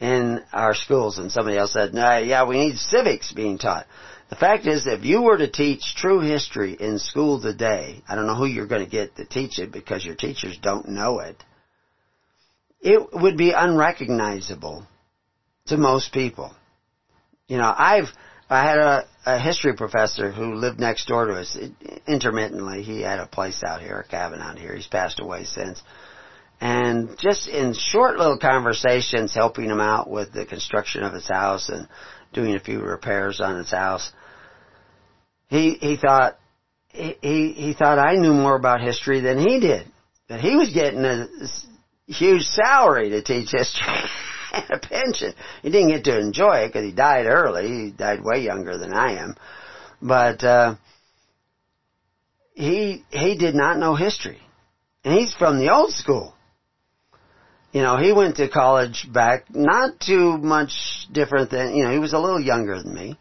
in 0.01 0.43
our 0.55 0.75
schools, 0.75 1.19
and 1.19 1.31
somebody 1.31 1.59
else 1.59 1.75
said, 1.75 1.93
no, 1.93 2.17
yeah, 2.17 2.49
we 2.49 2.57
need 2.57 2.79
civics 2.79 3.31
being 3.31 3.59
taught. 3.59 3.85
The 4.31 4.37
fact 4.37 4.67
is, 4.67 4.87
if 4.87 5.05
you 5.05 5.21
were 5.21 5.37
to 5.37 5.51
teach 5.51 5.95
true 5.97 6.21
history 6.21 6.73
in 6.73 6.99
school 6.99 7.43
today, 7.43 8.03
I 8.09 8.15
don't 8.15 8.27
know 8.27 8.37
who 8.37 8.47
you're 8.47 8.67
going 8.67 8.85
to 8.85 8.91
get 8.91 9.17
to 9.17 9.27
teach 9.27 9.59
it 9.59 9.71
because 9.71 10.03
your 10.03 10.15
teachers 10.15 10.57
don't 10.63 10.89
know 10.89 11.19
it, 11.19 11.37
it 12.81 13.13
would 13.13 13.37
be 13.37 13.53
unrecognizable 13.53 14.87
to 15.67 15.77
most 15.77 16.15
people. 16.15 16.55
You 17.49 17.59
know, 17.59 17.75
I've, 17.77 18.09
I 18.51 18.65
had 18.65 18.79
a, 18.79 19.07
a 19.27 19.39
history 19.39 19.75
professor 19.77 20.33
who 20.33 20.55
lived 20.55 20.81
next 20.81 21.07
door 21.07 21.27
to 21.27 21.35
us 21.35 21.57
intermittently. 22.09 22.83
He 22.83 23.01
had 23.01 23.21
a 23.21 23.27
place 23.27 23.63
out 23.63 23.81
here, 23.81 24.01
a 24.01 24.09
cabin 24.09 24.41
out 24.41 24.59
here. 24.59 24.75
He's 24.75 24.89
passed 24.89 25.21
away 25.21 25.45
since. 25.45 25.81
And 26.61 27.17
just 27.17 27.49
in 27.49 27.75
short 27.75 28.19
little 28.19 28.39
conversations, 28.39 29.35
helping 29.35 29.71
him 29.71 29.81
out 29.81 30.11
with 30.11 30.33
the 30.33 30.45
construction 30.45 31.05
of 31.05 31.15
his 31.15 31.29
house 31.29 31.69
and 31.69 31.89
doing 32.33 32.57
a 32.57 32.61
few 32.61 32.81
repairs 32.81 33.41
on 33.41 33.57
his 33.57 33.71
house, 33.71 34.13
he 35.49 35.75
he 35.75 35.97
thought 35.97 36.37
he 36.89 37.53
he 37.57 37.73
thought 37.73 37.99
I 37.99 38.17
knew 38.17 38.35
more 38.35 38.57
about 38.57 38.83
history 38.83 39.21
than 39.21 39.39
he 39.39 39.61
did. 39.61 39.87
That 40.29 40.41
he 40.41 40.57
was 40.57 40.71
getting 40.71 41.05
a 41.05 41.29
huge 42.07 42.43
salary 42.43 43.11
to 43.11 43.23
teach 43.23 43.51
history 43.53 43.87
and 44.55 44.71
a 44.71 44.79
pension. 44.79 45.35
He 45.63 45.71
didn't 45.71 45.89
get 45.89 46.05
to 46.05 46.19
enjoy 46.19 46.59
it 46.59 46.69
because 46.69 46.85
he 46.85 46.93
died 46.93 47.27
early. 47.27 47.69
He 47.69 47.91
died 47.91 48.21
way 48.23 48.43
younger 48.43 48.79
than 48.79 48.93
I 48.93 49.23
am, 49.23 49.37
but 50.01 50.43
uh, 50.45 50.75
he 52.55 53.05
he 53.11 53.37
did 53.37 53.55
not 53.55 53.79
know 53.79 53.95
history, 53.95 54.41
and 55.05 55.15
he's 55.15 55.35
from 55.35 55.59
the 55.59 55.73
old 55.73 55.93
school. 55.93 56.35
You 57.73 57.83
know, 57.83 57.99
he 57.99 58.13
went 58.13 58.37
to 58.37 58.49
college 58.49 59.07
back 59.13 59.45
not 59.55 60.01
too 60.01 60.39
much 60.39 60.73
different 61.13 61.51
than 61.51 61.77
you 61.77 61.85
know. 61.85 61.93
He 61.93 61.99
was 61.99 62.13
a 62.13 62.19
little 62.19 62.41
younger 62.41 62.83
than 62.83 62.93
me, 62.93 63.19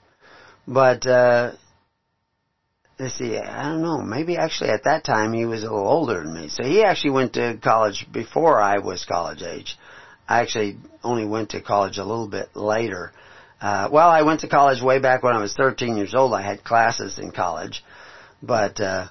but 0.68 1.06
uh, 1.06 1.52
let's 3.00 3.18
see, 3.18 3.38
I 3.38 3.70
don't 3.70 3.82
know, 3.82 4.02
maybe 4.02 4.38
actually 4.38 4.72
at 4.72 4.84
that 4.84 5.06
time 5.06 5.34
he 5.34 5.46
was 5.46 5.63
a 5.63 5.72
little 5.72 5.88
older 5.88 6.22
than 6.22 6.34
me. 6.34 6.50
So 6.50 6.63
he 6.63 6.84
actually 6.84 7.12
went 7.12 7.34
to 7.34 7.58
college 7.63 8.06
before 8.12 8.60
I 8.60 8.80
was 8.80 9.06
college 9.06 9.42
age. 9.42 9.78
I 10.30 10.42
actually 10.42 10.78
only 11.04 11.26
went 11.26 11.50
to 11.50 11.62
college 11.62 11.98
a 11.98 12.06
little 12.06 12.28
bit 12.28 12.56
later. 12.56 13.12
Uh, 13.60 13.89
well, 13.92 14.10
I 14.10 14.22
went 14.22 14.42
to 14.42 14.48
college 14.48 14.82
way 14.82 15.00
back 15.00 15.24
when 15.24 15.36
I 15.36 15.42
was 15.42 15.56
13 15.56 15.98
years 15.98 16.13
old. 16.13 16.34
I 16.34 16.44
had 16.44 16.63
classes 16.63 17.18
in 17.18 17.32
college, 17.32 17.84
but, 18.42 18.80
uh, 18.80 19.08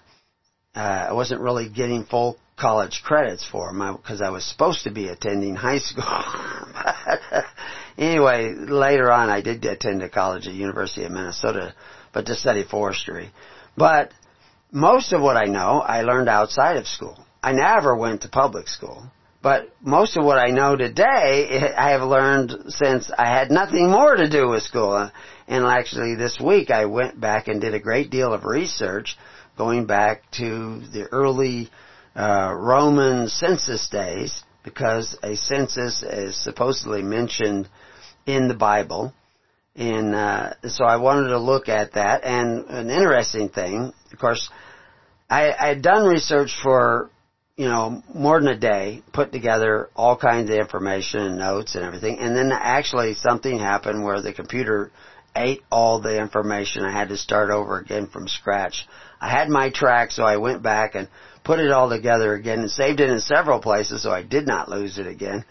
uh, 0.76 1.06
I 1.10 1.12
wasn't 1.12 1.40
really 1.40 1.68
getting 1.68 2.04
full 2.04 2.38
college 2.56 3.02
credits 3.04 3.44
for 3.44 3.72
them 3.72 3.96
because 3.96 4.22
I 4.22 4.30
was 4.30 4.44
supposed 4.44 4.84
to 4.84 4.92
be 4.92 5.08
attending 5.08 5.56
high 5.56 5.78
school. 5.90 6.04
anyway, 7.98 8.54
later 8.54 9.10
on, 9.10 9.28
I 9.28 9.40
did 9.40 9.64
attend 9.64 10.02
a 10.02 10.08
college 10.08 10.46
at 10.46 10.54
University 10.54 11.04
of 11.04 11.10
Minnesota, 11.10 11.74
but 12.14 12.26
to 12.26 12.36
study 12.36 12.62
forestry. 12.62 13.30
But 13.76 14.12
most 14.70 15.12
of 15.12 15.20
what 15.20 15.36
I 15.36 15.46
know, 15.46 15.80
I 15.80 16.02
learned 16.02 16.28
outside 16.28 16.76
of 16.76 16.86
school. 16.86 17.18
I 17.42 17.52
never 17.52 17.96
went 17.96 18.22
to 18.22 18.28
public 18.28 18.68
school. 18.68 19.10
But 19.48 19.70
most 19.80 20.18
of 20.18 20.26
what 20.26 20.36
I 20.36 20.50
know 20.50 20.76
today, 20.76 21.72
I 21.78 21.92
have 21.92 22.02
learned 22.02 22.64
since 22.68 23.10
I 23.10 23.24
had 23.24 23.50
nothing 23.50 23.90
more 23.90 24.14
to 24.14 24.28
do 24.28 24.46
with 24.46 24.62
school. 24.62 25.10
And 25.48 25.64
actually 25.64 26.16
this 26.16 26.38
week 26.38 26.70
I 26.70 26.84
went 26.84 27.18
back 27.18 27.48
and 27.48 27.58
did 27.58 27.72
a 27.72 27.80
great 27.80 28.10
deal 28.10 28.34
of 28.34 28.44
research 28.44 29.16
going 29.56 29.86
back 29.86 30.30
to 30.32 30.82
the 30.92 31.08
early 31.12 31.70
uh, 32.14 32.52
Roman 32.54 33.28
census 33.28 33.88
days 33.88 34.42
because 34.64 35.16
a 35.22 35.34
census 35.34 36.02
is 36.02 36.36
supposedly 36.36 37.00
mentioned 37.00 37.70
in 38.26 38.48
the 38.48 38.54
Bible. 38.70 39.14
And 39.74 40.14
uh, 40.14 40.52
so 40.68 40.84
I 40.84 40.96
wanted 40.96 41.28
to 41.28 41.38
look 41.38 41.70
at 41.70 41.94
that. 41.94 42.22
And 42.22 42.66
an 42.66 42.90
interesting 42.90 43.48
thing, 43.48 43.94
of 44.12 44.18
course, 44.18 44.50
I, 45.30 45.52
I 45.58 45.68
had 45.68 45.80
done 45.80 46.06
research 46.06 46.54
for 46.62 47.08
you 47.58 47.64
know, 47.64 48.04
more 48.14 48.38
than 48.38 48.48
a 48.48 48.56
day, 48.56 49.02
put 49.12 49.32
together 49.32 49.90
all 49.96 50.16
kinds 50.16 50.48
of 50.48 50.56
information 50.56 51.20
and 51.20 51.38
notes 51.38 51.74
and 51.74 51.84
everything, 51.84 52.20
and 52.20 52.36
then 52.36 52.52
actually 52.52 53.14
something 53.14 53.58
happened 53.58 54.04
where 54.04 54.22
the 54.22 54.32
computer 54.32 54.92
ate 55.34 55.62
all 55.68 56.00
the 56.00 56.20
information. 56.20 56.84
I 56.84 56.92
had 56.92 57.08
to 57.08 57.16
start 57.16 57.50
over 57.50 57.80
again 57.80 58.06
from 58.06 58.28
scratch. 58.28 58.86
I 59.20 59.28
had 59.28 59.48
my 59.48 59.70
track, 59.70 60.12
so 60.12 60.22
I 60.22 60.36
went 60.36 60.62
back 60.62 60.94
and 60.94 61.08
put 61.42 61.58
it 61.58 61.72
all 61.72 61.88
together 61.88 62.32
again 62.32 62.60
and 62.60 62.70
saved 62.70 63.00
it 63.00 63.10
in 63.10 63.18
several 63.18 63.58
places, 63.60 64.04
so 64.04 64.12
I 64.12 64.22
did 64.22 64.46
not 64.46 64.68
lose 64.68 64.96
it 64.96 65.08
again. 65.08 65.44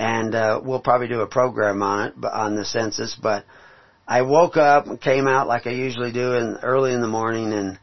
And 0.00 0.34
uh, 0.34 0.60
we'll 0.64 0.80
probably 0.80 1.06
do 1.06 1.20
a 1.20 1.28
program 1.28 1.80
on 1.80 2.08
it, 2.08 2.24
on 2.24 2.56
the 2.56 2.64
census. 2.64 3.14
But 3.14 3.44
I 4.04 4.22
woke 4.22 4.56
up 4.56 4.88
and 4.88 5.00
came 5.00 5.28
out 5.28 5.46
like 5.46 5.68
I 5.68 5.70
usually 5.70 6.10
do 6.10 6.32
in 6.32 6.56
early 6.64 6.92
in 6.92 7.00
the 7.00 7.06
morning, 7.06 7.52
and 7.52 7.78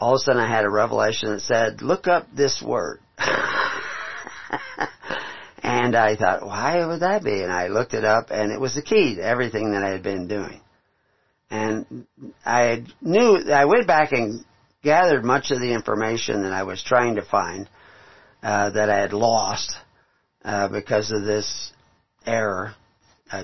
all 0.00 0.14
of 0.14 0.16
a 0.16 0.24
sudden 0.24 0.40
I 0.40 0.48
had 0.48 0.64
a 0.64 0.70
revelation 0.70 1.30
that 1.30 1.40
said, 1.40 1.82
look 1.82 2.06
up 2.06 2.26
this 2.34 2.62
word. 2.62 3.00
and 5.62 5.96
I 5.96 6.16
thought, 6.16 6.44
why 6.44 6.84
would 6.84 7.00
that 7.00 7.24
be? 7.24 7.42
And 7.42 7.52
I 7.52 7.68
looked 7.68 7.94
it 7.94 8.04
up 8.04 8.30
and 8.30 8.52
it 8.52 8.60
was 8.60 8.74
the 8.74 8.82
key 8.82 9.16
to 9.16 9.22
everything 9.22 9.72
that 9.72 9.82
I 9.82 9.90
had 9.90 10.02
been 10.02 10.28
doing. 10.28 10.60
And 11.50 12.06
I 12.44 12.84
knew, 13.00 13.38
I 13.52 13.64
went 13.66 13.86
back 13.86 14.12
and 14.12 14.44
gathered 14.82 15.24
much 15.24 15.50
of 15.50 15.60
the 15.60 15.72
information 15.72 16.42
that 16.42 16.52
I 16.52 16.64
was 16.64 16.82
trying 16.82 17.16
to 17.16 17.22
find, 17.22 17.68
uh, 18.42 18.70
that 18.70 18.90
I 18.90 18.98
had 18.98 19.12
lost, 19.12 19.76
uh, 20.44 20.68
because 20.68 21.12
of 21.12 21.24
this 21.24 21.72
error, 22.26 22.74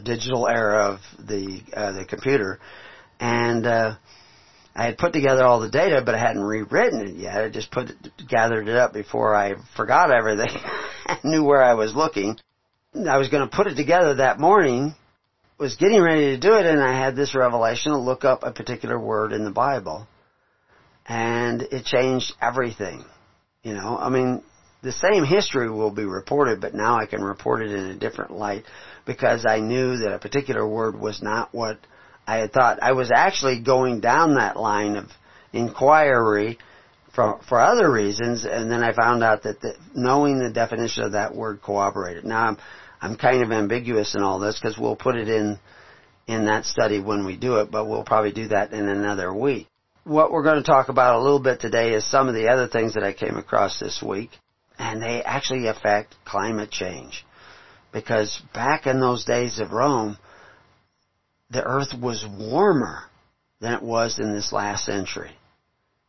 digital 0.02 0.46
error 0.48 0.80
of 0.80 1.00
the, 1.18 1.60
uh, 1.74 1.92
the 1.92 2.04
computer. 2.04 2.58
And, 3.20 3.66
uh, 3.66 3.96
I 4.74 4.84
had 4.84 4.98
put 4.98 5.12
together 5.12 5.44
all 5.44 5.60
the 5.60 5.68
data, 5.68 6.02
but 6.04 6.14
I 6.14 6.18
hadn't 6.18 6.42
rewritten 6.42 7.06
it 7.06 7.16
yet. 7.16 7.44
I 7.44 7.48
just 7.50 7.70
put 7.70 7.90
it, 7.90 7.96
gathered 8.28 8.68
it 8.68 8.76
up 8.76 8.92
before 8.92 9.34
I 9.34 9.54
forgot 9.76 10.10
everything. 10.10 10.50
Knew 11.24 11.44
where 11.44 11.62
I 11.62 11.74
was 11.74 11.94
looking. 11.94 12.38
I 12.94 13.18
was 13.18 13.28
going 13.28 13.48
to 13.48 13.54
put 13.54 13.66
it 13.66 13.74
together 13.74 14.14
that 14.16 14.40
morning, 14.40 14.94
was 15.58 15.76
getting 15.76 16.00
ready 16.00 16.34
to 16.34 16.38
do 16.38 16.54
it, 16.54 16.66
and 16.66 16.82
I 16.82 16.98
had 16.98 17.16
this 17.16 17.34
revelation 17.34 17.92
to 17.92 17.98
look 17.98 18.24
up 18.24 18.42
a 18.42 18.52
particular 18.52 18.98
word 18.98 19.32
in 19.32 19.44
the 19.44 19.50
Bible. 19.50 20.06
And 21.06 21.62
it 21.62 21.84
changed 21.84 22.32
everything. 22.40 23.04
You 23.62 23.74
know, 23.74 23.98
I 23.98 24.08
mean, 24.08 24.42
the 24.82 24.92
same 24.92 25.24
history 25.24 25.70
will 25.70 25.90
be 25.90 26.04
reported, 26.04 26.60
but 26.60 26.74
now 26.74 26.96
I 26.98 27.06
can 27.06 27.22
report 27.22 27.62
it 27.62 27.70
in 27.70 27.86
a 27.86 27.96
different 27.96 28.32
light 28.32 28.64
because 29.06 29.46
I 29.46 29.60
knew 29.60 29.98
that 29.98 30.14
a 30.14 30.18
particular 30.18 30.66
word 30.66 30.98
was 30.98 31.22
not 31.22 31.54
what 31.54 31.78
I 32.26 32.36
had 32.36 32.52
thought 32.52 32.78
I 32.82 32.92
was 32.92 33.10
actually 33.12 33.60
going 33.60 34.00
down 34.00 34.34
that 34.34 34.56
line 34.56 34.96
of 34.96 35.10
inquiry 35.52 36.58
for 37.14 37.40
for 37.48 37.60
other 37.60 37.90
reasons, 37.90 38.44
and 38.44 38.70
then 38.70 38.82
I 38.82 38.92
found 38.92 39.22
out 39.22 39.42
that 39.42 39.60
the, 39.60 39.74
knowing 39.94 40.38
the 40.38 40.50
definition 40.50 41.04
of 41.04 41.12
that 41.12 41.34
word 41.34 41.60
cooperated. 41.62 42.24
Now 42.24 42.48
I'm 42.48 42.58
I'm 43.00 43.16
kind 43.16 43.42
of 43.42 43.50
ambiguous 43.50 44.14
in 44.14 44.22
all 44.22 44.38
this 44.38 44.58
because 44.58 44.78
we'll 44.78 44.96
put 44.96 45.16
it 45.16 45.28
in 45.28 45.58
in 46.26 46.46
that 46.46 46.64
study 46.64 47.00
when 47.00 47.26
we 47.26 47.36
do 47.36 47.56
it, 47.56 47.70
but 47.70 47.86
we'll 47.86 48.04
probably 48.04 48.32
do 48.32 48.48
that 48.48 48.72
in 48.72 48.88
another 48.88 49.34
week. 49.34 49.66
What 50.04 50.32
we're 50.32 50.44
going 50.44 50.62
to 50.62 50.62
talk 50.62 50.88
about 50.88 51.16
a 51.16 51.22
little 51.22 51.40
bit 51.40 51.60
today 51.60 51.94
is 51.94 52.08
some 52.08 52.28
of 52.28 52.34
the 52.34 52.48
other 52.48 52.68
things 52.68 52.94
that 52.94 53.04
I 53.04 53.12
came 53.12 53.36
across 53.36 53.78
this 53.78 54.02
week, 54.02 54.30
and 54.78 55.02
they 55.02 55.22
actually 55.22 55.66
affect 55.66 56.14
climate 56.24 56.70
change. 56.70 57.24
Because 57.92 58.40
back 58.54 58.86
in 58.86 59.00
those 59.00 59.24
days 59.24 59.60
of 59.60 59.72
Rome, 59.72 60.16
the 61.52 61.62
earth 61.62 61.94
was 61.98 62.24
warmer 62.38 63.04
than 63.60 63.74
it 63.74 63.82
was 63.82 64.18
in 64.18 64.34
this 64.34 64.52
last 64.52 64.84
century. 64.84 65.30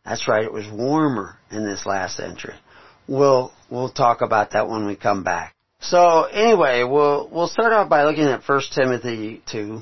That's 0.06 0.27
right, 0.27 0.43
it 0.43 0.51
was 0.51 0.67
warmer 0.71 1.38
in 1.51 1.65
this 1.65 1.86
last 1.86 2.17
century. 2.17 2.56
We'll, 3.08 3.51
we'll 3.69 3.91
talk 3.91 4.21
about 4.21 4.51
that 4.51 4.67
when 4.67 4.86
we 4.86 4.95
come 4.95 5.23
back. 5.23 5.53
So 5.82 6.23
anyway, 6.23 6.84
we'll, 6.84 7.29
we'll 7.32 7.47
start 7.47 7.73
off 7.73 7.89
by 7.89 8.03
looking 8.03 8.23
at 8.25 8.47
1 8.47 8.62
Timothy 8.73 9.43
2, 9.51 9.82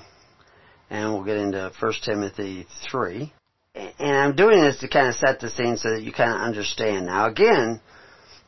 and 0.90 1.14
we'll 1.14 1.24
get 1.24 1.38
into 1.38 1.72
1 1.80 1.94
Timothy 2.04 2.66
3. 2.90 3.32
And 3.76 4.18
I'm 4.18 4.36
doing 4.36 4.62
this 4.62 4.80
to 4.80 4.88
kind 4.88 5.08
of 5.08 5.16
set 5.16 5.40
the 5.40 5.50
scene 5.50 5.78
so 5.78 5.92
that 5.92 6.02
you 6.02 6.12
kind 6.12 6.32
of 6.32 6.42
understand. 6.42 7.06
Now 7.06 7.28
again, 7.28 7.80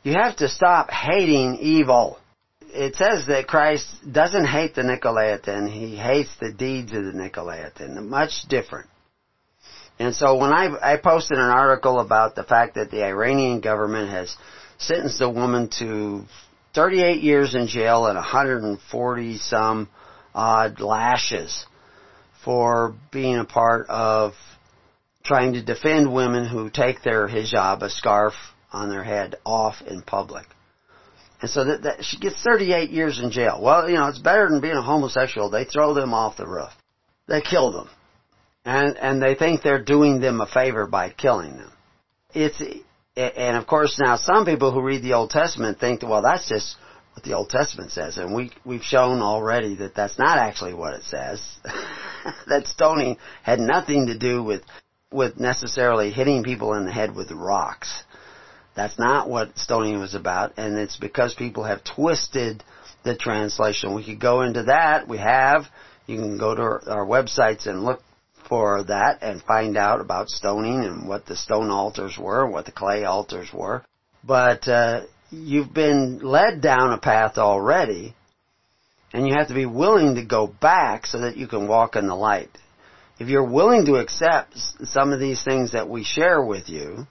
you 0.02 0.14
have 0.14 0.36
to 0.38 0.50
stop 0.50 0.90
hating 0.90 1.60
evil 1.62 2.18
it 2.74 2.96
says 2.96 3.28
that 3.28 3.48
Christ 3.48 3.86
doesn't 4.10 4.46
hate 4.46 4.76
the 4.76 4.82
Nicolaitan, 4.82 5.70
he 5.70 5.96
hates 5.96 6.32
the 6.40 6.52
deeds 6.52 6.92
of 6.92 7.06
the 7.06 7.12
Nicolaitan. 7.12 8.08
Much 8.08 8.48
different. 8.50 8.90
And 10.00 10.16
so 10.16 10.38
when 10.38 10.52
I, 10.52 10.94
I 10.94 10.98
posted 10.98 11.38
an 11.38 11.50
article 11.50 12.00
about 12.00 12.36
the 12.36 12.44
fact 12.44 12.76
that 12.76 12.90
the 12.90 13.06
Iranian 13.06 13.62
government 13.62 14.10
has 14.10 14.36
sentenced 14.80 15.22
a 15.22 15.30
woman 15.30 15.70
to 15.80 16.24
38 16.74 17.22
years 17.22 17.54
in 17.54 17.68
jail 17.68 18.08
and 18.08 18.16
140 18.16 19.38
some 19.38 19.88
odd 20.34 20.80
lashes 20.80 21.66
for 22.44 22.96
being 23.12 23.38
a 23.38 23.46
part 23.46 23.88
of 23.88 24.34
trying 25.24 25.54
to 25.54 25.64
defend 25.64 26.14
women 26.14 26.46
who 26.48 26.70
take 26.70 27.04
their 27.04 27.28
hijab, 27.28 27.82
a 27.84 27.90
scarf 27.90 28.34
on 28.72 28.90
their 28.90 29.04
head, 29.04 29.36
off 29.46 29.76
in 29.86 30.02
public. 30.02 30.46
And 31.44 31.52
so 31.52 31.66
that, 31.66 31.84
that 31.84 32.06
she 32.06 32.18
gets 32.20 32.42
38 32.42 32.90
years 32.90 33.20
in 33.20 33.30
jail. 33.30 33.60
Well, 33.62 33.90
you 33.90 33.98
know, 33.98 34.08
it's 34.08 34.18
better 34.18 34.48
than 34.50 34.62
being 34.62 34.78
a 34.78 34.82
homosexual. 34.82 35.50
They 35.50 35.66
throw 35.66 35.94
them 35.94 36.14
off 36.14 36.38
the 36.38 36.48
roof. 36.48 36.70
They 37.28 37.42
kill 37.42 37.74
them. 37.74 37.90
And, 38.64 38.98
and 38.98 39.22
they 39.22 39.36
think 39.36 39.62
they're 39.62 39.84
doing 39.84 40.22
them 40.22 40.40
a 40.40 40.48
favor 40.48 40.88
by 40.88 41.10
killing 41.10 41.58
them. 41.58 41.74
It's, 42.34 42.62
and 43.18 43.58
of 43.58 43.68
course 43.68 44.00
now 44.02 44.16
some 44.16 44.46
people 44.46 44.72
who 44.72 44.82
read 44.82 45.04
the 45.04 45.16
Old 45.16 45.32
Testament 45.32 45.82
think, 45.82 46.02
well, 46.02 46.22
that's 46.22 46.48
just 46.48 46.78
what 47.12 47.26
the 47.26 47.34
Old 47.34 47.50
Testament 47.50 47.92
says. 47.92 48.18
And 48.18 48.34
we, 48.34 48.52
we've 48.64 48.82
shown 48.82 49.22
already 49.22 49.76
that 49.76 49.96
that's 49.96 50.18
not 50.18 50.38
actually 50.38 50.74
what 50.74 50.94
it 50.94 51.04
says. 51.04 51.42
that 52.48 52.68
stoning 52.68 53.18
had 53.42 53.60
nothing 53.60 54.08
to 54.08 54.18
do 54.18 54.42
with, 54.42 54.62
with 55.12 55.42
necessarily 55.42 56.10
hitting 56.10 56.42
people 56.46 56.74
in 56.76 56.86
the 56.86 56.94
head 56.94 57.14
with 57.14 57.30
rocks. 57.32 58.06
That's 58.76 58.98
not 58.98 59.30
what 59.30 59.58
stoning 59.58 60.00
was 60.00 60.16
about, 60.16 60.54
and 60.58 60.78
it's 60.78 60.98
because 60.98 61.36
people 61.36 61.64
have 61.64 61.84
twisted 61.84 62.64
the 63.04 63.16
translation. 63.16 63.94
We 63.94 64.04
could 64.04 64.20
go 64.20 64.42
into 64.42 64.64
that. 64.64 65.08
We 65.08 65.18
have. 65.20 65.66
You 66.08 66.18
can 66.18 66.38
go 66.38 66.56
to 66.56 66.62
our, 66.92 67.06
websites 67.06 67.68
and 67.68 67.86
look 67.86 68.02
for 68.50 68.84
that 68.84 69.20
and 69.22 69.42
find 69.42 69.78
out 69.78 70.02
about 70.02 70.30
stoning 70.30 70.84
and 70.84 71.08
what 71.08 71.26
the 71.26 71.36
stone 71.36 71.70
altars 71.70 72.18
were, 72.18 72.50
what 72.50 72.66
the 72.66 72.72
clay 72.72 73.06
altars 73.06 73.54
were. 73.54 73.86
But 74.24 74.68
uh, 74.68 75.02
you've 75.32 75.74
been 75.74 76.20
led 76.20 76.62
down 76.62 76.92
a 76.92 76.98
path 76.98 77.38
already, 77.38 78.16
and 79.14 79.28
you 79.28 79.36
have 79.36 79.48
to 79.48 79.54
be 79.54 79.66
willing 79.66 80.16
to 80.16 80.26
go 80.26 80.48
back 80.48 81.06
so 81.06 81.20
that 81.20 81.38
you 81.38 81.48
can 81.48 81.68
walk 81.68 81.96
in 81.96 82.08
the 82.08 82.16
light. 82.16 82.50
If 83.20 83.30
you're 83.30 83.50
willing 83.50 83.86
to 83.86 83.96
accept 83.96 84.58
some 84.58 85.14
of 85.14 85.20
these 85.20 85.44
things 85.44 85.72
that 85.74 85.88
we 85.88 86.04
share 86.04 86.44
with 86.44 86.68
you, 86.68 87.08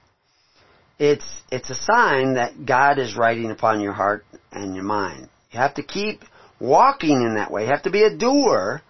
it's 1.02 1.24
it's 1.50 1.68
a 1.68 1.74
sign 1.74 2.34
that 2.34 2.64
God 2.64 3.00
is 3.00 3.16
writing 3.16 3.50
upon 3.50 3.80
your 3.80 3.92
heart 3.92 4.24
and 4.52 4.76
your 4.76 4.84
mind. 4.84 5.28
You 5.50 5.58
have 5.58 5.74
to 5.74 5.82
keep 5.82 6.22
walking 6.60 7.22
in 7.22 7.34
that 7.34 7.50
way. 7.50 7.64
You 7.64 7.70
have 7.70 7.82
to 7.82 7.90
be 7.90 8.04
a 8.04 8.16
doer 8.16 8.82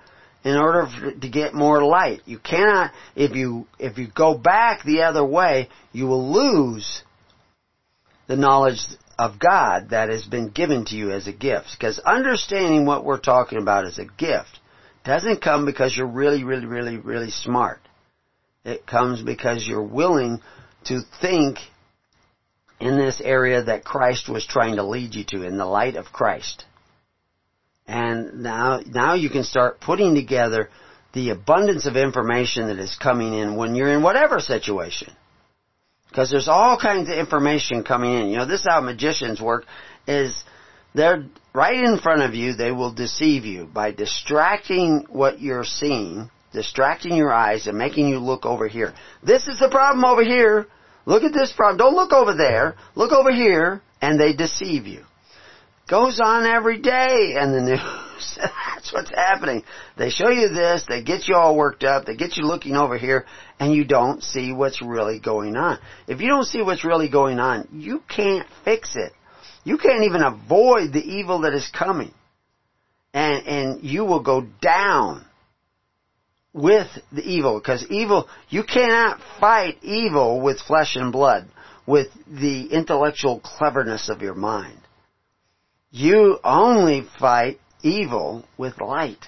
in 0.44 0.56
order 0.56 0.88
to 1.18 1.28
get 1.30 1.54
more 1.54 1.82
light. 1.82 2.20
You 2.26 2.38
cannot 2.38 2.92
if 3.16 3.34
you 3.34 3.66
if 3.78 3.96
you 3.96 4.08
go 4.14 4.36
back 4.36 4.84
the 4.84 5.04
other 5.04 5.24
way, 5.24 5.70
you 5.92 6.06
will 6.06 6.30
lose 6.30 7.02
the 8.26 8.36
knowledge 8.36 8.84
of 9.18 9.38
God 9.38 9.88
that 9.90 10.10
has 10.10 10.26
been 10.26 10.50
given 10.50 10.84
to 10.86 10.94
you 10.94 11.12
as 11.12 11.26
a 11.26 11.32
gift. 11.32 11.68
Because 11.78 11.98
understanding 12.00 12.84
what 12.84 13.06
we're 13.06 13.20
talking 13.20 13.58
about 13.58 13.86
as 13.86 13.98
a 13.98 14.04
gift 14.04 14.60
doesn't 15.02 15.40
come 15.40 15.64
because 15.64 15.96
you're 15.96 16.06
really, 16.06 16.44
really, 16.44 16.66
really, 16.66 16.98
really 16.98 17.30
smart. 17.30 17.80
It 18.66 18.86
comes 18.86 19.22
because 19.22 19.66
you're 19.66 19.82
willing 19.82 20.40
to 20.84 21.00
think 21.22 21.58
in 22.82 22.98
this 22.98 23.20
area 23.20 23.62
that 23.62 23.84
Christ 23.84 24.28
was 24.28 24.44
trying 24.44 24.76
to 24.76 24.82
lead 24.82 25.14
you 25.14 25.22
to, 25.28 25.44
in 25.44 25.56
the 25.56 25.64
light 25.64 25.94
of 25.94 26.06
Christ. 26.06 26.64
And 27.86 28.42
now, 28.42 28.80
now 28.84 29.14
you 29.14 29.30
can 29.30 29.44
start 29.44 29.80
putting 29.80 30.16
together 30.16 30.68
the 31.12 31.30
abundance 31.30 31.86
of 31.86 31.96
information 31.96 32.66
that 32.66 32.80
is 32.80 32.98
coming 33.00 33.34
in 33.34 33.54
when 33.54 33.76
you're 33.76 33.92
in 33.92 34.02
whatever 34.02 34.40
situation. 34.40 35.14
Because 36.08 36.28
there's 36.28 36.48
all 36.48 36.76
kinds 36.76 37.08
of 37.08 37.16
information 37.16 37.84
coming 37.84 38.14
in. 38.14 38.30
You 38.30 38.38
know, 38.38 38.46
this 38.46 38.60
is 38.60 38.66
how 38.68 38.80
magicians 38.80 39.40
work, 39.40 39.64
is 40.08 40.42
they're 40.92 41.24
right 41.54 41.84
in 41.84 41.98
front 41.98 42.22
of 42.22 42.34
you, 42.34 42.54
they 42.54 42.72
will 42.72 42.92
deceive 42.92 43.44
you 43.44 43.66
by 43.66 43.92
distracting 43.92 45.06
what 45.08 45.40
you're 45.40 45.64
seeing, 45.64 46.30
distracting 46.52 47.14
your 47.14 47.32
eyes 47.32 47.68
and 47.68 47.78
making 47.78 48.08
you 48.08 48.18
look 48.18 48.44
over 48.44 48.66
here. 48.66 48.92
This 49.22 49.46
is 49.46 49.60
the 49.60 49.68
problem 49.70 50.04
over 50.04 50.24
here. 50.24 50.66
Look 51.04 51.24
at 51.24 51.32
this 51.32 51.52
problem. 51.52 51.78
Don't 51.78 51.94
look 51.94 52.12
over 52.12 52.34
there. 52.34 52.76
Look 52.94 53.12
over 53.12 53.32
here. 53.32 53.82
And 54.00 54.18
they 54.18 54.32
deceive 54.34 54.86
you. 54.86 55.04
Goes 55.88 56.20
on 56.24 56.46
every 56.46 56.80
day 56.80 57.36
in 57.40 57.52
the 57.52 57.60
news. 57.70 58.38
That's 58.38 58.92
what's 58.92 59.10
happening. 59.10 59.62
They 59.98 60.10
show 60.10 60.30
you 60.30 60.48
this, 60.48 60.84
they 60.88 61.02
get 61.02 61.28
you 61.28 61.34
all 61.36 61.56
worked 61.56 61.84
up, 61.84 62.06
they 62.06 62.16
get 62.16 62.36
you 62.36 62.44
looking 62.44 62.76
over 62.76 62.96
here, 62.96 63.26
and 63.58 63.74
you 63.74 63.84
don't 63.84 64.22
see 64.22 64.52
what's 64.52 64.80
really 64.80 65.18
going 65.18 65.56
on. 65.56 65.78
If 66.06 66.20
you 66.20 66.28
don't 66.28 66.46
see 66.46 66.62
what's 66.62 66.84
really 66.84 67.08
going 67.08 67.38
on, 67.38 67.68
you 67.72 68.02
can't 68.08 68.46
fix 68.64 68.94
it. 68.96 69.12
You 69.64 69.78
can't 69.78 70.04
even 70.04 70.22
avoid 70.22 70.92
the 70.92 71.02
evil 71.04 71.42
that 71.42 71.52
is 71.52 71.68
coming. 71.76 72.12
And, 73.12 73.46
and 73.46 73.84
you 73.84 74.04
will 74.04 74.22
go 74.22 74.46
down 74.62 75.24
with 76.52 76.88
the 77.10 77.22
evil. 77.22 77.58
Because 77.58 77.86
evil, 77.90 78.28
you 78.48 78.62
cannot 78.64 79.20
fight 79.40 79.78
evil 79.82 80.40
with 80.40 80.60
flesh 80.60 80.96
and 80.96 81.12
blood, 81.12 81.48
with 81.86 82.08
the 82.26 82.66
intellectual 82.66 83.40
cleverness 83.40 84.08
of 84.08 84.22
your 84.22 84.34
mind. 84.34 84.78
You 85.90 86.38
only 86.42 87.06
fight 87.18 87.58
evil 87.82 88.44
with 88.56 88.80
light, 88.80 89.26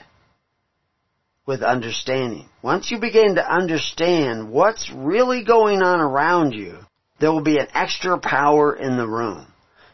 with 1.47 1.63
understanding. 1.63 2.49
Once 2.63 2.91
you 2.91 2.99
begin 2.99 3.35
to 3.35 3.53
understand 3.55 4.51
what's 4.51 4.91
really 4.91 5.45
going 5.45 5.83
on 5.83 6.01
around 6.01 6.53
you, 6.53 6.79
there 7.21 7.31
will 7.31 7.43
be 7.43 7.59
an 7.59 7.69
extra 7.75 8.19
power 8.19 8.75
in 8.75 8.97
the 8.97 9.07
room. 9.07 9.47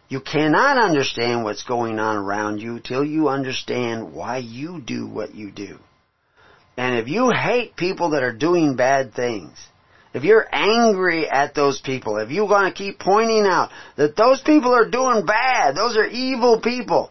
You 0.09 0.21
cannot 0.21 0.77
understand 0.77 1.45
what's 1.45 1.63
going 1.63 1.99
on 1.99 2.17
around 2.17 2.61
you 2.61 2.81
till 2.81 3.05
you 3.05 3.29
understand 3.29 4.13
why 4.13 4.39
you 4.39 4.81
do 4.81 5.07
what 5.07 5.35
you 5.35 5.53
do. 5.53 5.79
And 6.77 6.97
if 6.97 7.09
you 7.09 7.31
hate 7.31 7.77
people 7.77 8.11
that 8.11 8.23
are 8.23 8.33
doing 8.33 8.77
bad 8.77 9.15
things, 9.15 9.53
if 10.13 10.25
you're 10.25 10.49
angry 10.51 11.29
at 11.29 11.55
those 11.55 11.81
people, 11.81 12.19
if 12.19 12.31
you 12.31 12.45
want 12.45 12.75
to 12.75 12.83
keep 12.83 12.99
pointing 12.99 13.45
out 13.47 13.71
that 13.97 14.17
those 14.17 14.41
people 14.41 14.75
are 14.75 14.89
doing 14.91 15.25
bad, 15.25 15.77
those 15.77 15.97
are 15.97 16.07
evil 16.07 16.61
people, 16.61 17.11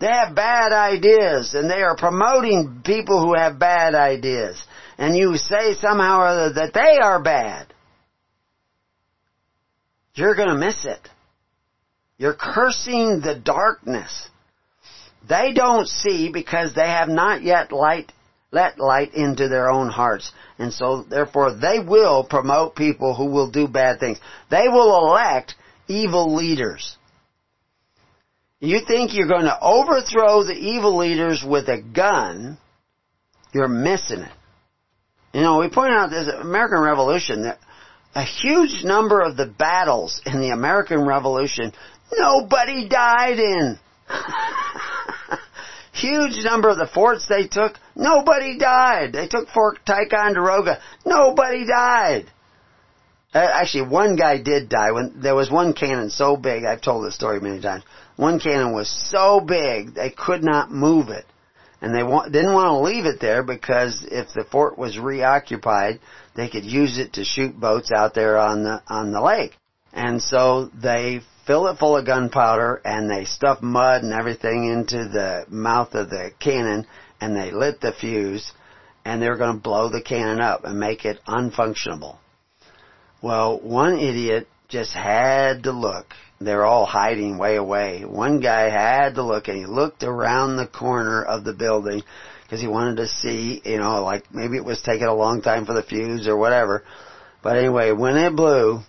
they 0.00 0.08
have 0.08 0.34
bad 0.34 0.72
ideas 0.72 1.54
and 1.54 1.70
they 1.70 1.82
are 1.82 1.96
promoting 1.96 2.82
people 2.84 3.24
who 3.24 3.34
have 3.34 3.58
bad 3.58 3.94
ideas, 3.94 4.62
and 4.98 5.16
you 5.16 5.36
say 5.36 5.74
somehow 5.80 6.18
or 6.18 6.26
other 6.26 6.52
that 6.54 6.74
they 6.74 6.98
are 6.98 7.22
bad, 7.22 7.72
you're 10.14 10.34
gonna 10.34 10.58
miss 10.58 10.84
it. 10.84 11.08
You're 12.18 12.34
cursing 12.34 13.20
the 13.20 13.34
darkness. 13.34 14.28
They 15.28 15.52
don't 15.52 15.88
see 15.88 16.30
because 16.32 16.74
they 16.74 16.86
have 16.88 17.08
not 17.08 17.42
yet 17.42 17.72
light, 17.72 18.12
let 18.54 18.78
light 18.78 19.14
into 19.14 19.48
their 19.48 19.68
own 19.68 19.88
hearts. 19.88 20.32
And 20.58 20.72
so 20.72 21.02
therefore 21.02 21.54
they 21.54 21.80
will 21.80 22.24
promote 22.24 22.76
people 22.76 23.14
who 23.14 23.26
will 23.26 23.50
do 23.50 23.66
bad 23.68 24.00
things. 24.00 24.18
They 24.50 24.68
will 24.68 25.08
elect 25.08 25.54
evil 25.88 26.34
leaders. 26.34 26.96
You 28.60 28.80
think 28.86 29.12
you're 29.12 29.28
going 29.28 29.44
to 29.44 29.60
overthrow 29.60 30.44
the 30.44 30.54
evil 30.54 30.96
leaders 30.96 31.44
with 31.46 31.68
a 31.68 31.82
gun, 31.82 32.56
you're 33.52 33.68
missing 33.68 34.20
it. 34.20 34.32
You 35.34 35.42
know, 35.42 35.58
we 35.58 35.68
point 35.68 35.92
out 35.92 36.10
this 36.10 36.28
American 36.28 36.80
Revolution 36.80 37.42
that 37.42 37.58
a 38.14 38.22
huge 38.22 38.84
number 38.84 39.20
of 39.20 39.36
the 39.36 39.46
battles 39.46 40.22
in 40.24 40.40
the 40.40 40.50
American 40.50 41.04
Revolution 41.04 41.72
nobody 42.12 42.88
died 42.88 43.38
in. 43.38 43.78
Huge 45.94 46.44
number 46.44 46.68
of 46.68 46.76
the 46.76 46.88
forts 46.92 47.26
they 47.28 47.46
took, 47.46 47.78
nobody 47.94 48.58
died. 48.58 49.12
They 49.12 49.28
took 49.28 49.48
Fort 49.48 49.78
Ticonderoga, 49.86 50.80
nobody 51.06 51.64
died. 51.66 52.26
Actually, 53.32 53.88
one 53.88 54.16
guy 54.16 54.40
did 54.40 54.68
die. 54.68 54.92
When 54.92 55.20
there 55.20 55.34
was 55.34 55.50
one 55.50 55.72
cannon 55.72 56.10
so 56.10 56.36
big, 56.36 56.64
I've 56.64 56.80
told 56.80 57.04
this 57.04 57.14
story 57.14 57.40
many 57.40 57.60
times. 57.60 57.84
One 58.16 58.38
cannon 58.38 58.72
was 58.72 58.88
so 58.88 59.40
big 59.40 59.94
they 59.94 60.10
could 60.10 60.42
not 60.44 60.70
move 60.70 61.08
it, 61.08 61.26
and 61.80 61.94
they 61.94 62.02
wa- 62.04 62.28
didn't 62.28 62.54
want 62.54 62.68
to 62.68 62.78
leave 62.78 63.06
it 63.06 63.20
there 63.20 63.42
because 63.42 64.04
if 64.08 64.32
the 64.34 64.44
fort 64.44 64.78
was 64.78 64.98
reoccupied, 64.98 66.00
they 66.36 66.48
could 66.48 66.64
use 66.64 66.98
it 66.98 67.14
to 67.14 67.24
shoot 67.24 67.58
boats 67.58 67.90
out 67.92 68.14
there 68.14 68.38
on 68.38 68.62
the 68.62 68.82
on 68.88 69.12
the 69.12 69.20
lake. 69.20 69.56
And 69.92 70.22
so 70.22 70.70
they 70.74 71.20
fill 71.46 71.66
it 71.68 71.78
full 71.78 71.96
of 71.96 72.06
gunpowder 72.06 72.80
and 72.84 73.10
they 73.10 73.24
stuff 73.24 73.62
mud 73.62 74.02
and 74.02 74.12
everything 74.12 74.64
into 74.64 75.08
the 75.08 75.44
mouth 75.48 75.94
of 75.94 76.10
the 76.10 76.30
cannon 76.38 76.86
and 77.20 77.36
they 77.36 77.50
lit 77.50 77.80
the 77.80 77.92
fuse 77.92 78.52
and 79.04 79.20
they 79.20 79.28
were 79.28 79.36
going 79.36 79.54
to 79.54 79.62
blow 79.62 79.90
the 79.90 80.02
cannon 80.02 80.40
up 80.40 80.64
and 80.64 80.78
make 80.78 81.04
it 81.04 81.20
unfunctionable. 81.26 82.16
Well, 83.22 83.60
one 83.60 83.98
idiot 83.98 84.48
just 84.68 84.92
had 84.92 85.64
to 85.64 85.72
look. 85.72 86.14
They're 86.40 86.64
all 86.64 86.86
hiding 86.86 87.38
way 87.38 87.56
away. 87.56 88.04
One 88.04 88.40
guy 88.40 88.70
had 88.70 89.14
to 89.14 89.22
look 89.22 89.48
and 89.48 89.58
he 89.58 89.66
looked 89.66 90.02
around 90.02 90.56
the 90.56 90.66
corner 90.66 91.22
of 91.22 91.44
the 91.44 91.52
building 91.52 92.02
because 92.42 92.60
he 92.60 92.66
wanted 92.68 92.96
to 92.96 93.06
see, 93.06 93.62
you 93.64 93.78
know, 93.78 94.02
like 94.02 94.32
maybe 94.34 94.56
it 94.56 94.64
was 94.64 94.82
taking 94.82 95.06
a 95.06 95.14
long 95.14 95.42
time 95.42 95.64
for 95.66 95.74
the 95.74 95.82
fuse 95.82 96.26
or 96.26 96.36
whatever. 96.36 96.84
But 97.42 97.56
anyway, 97.58 97.92
when 97.92 98.16
it 98.16 98.34
blew, 98.34 98.80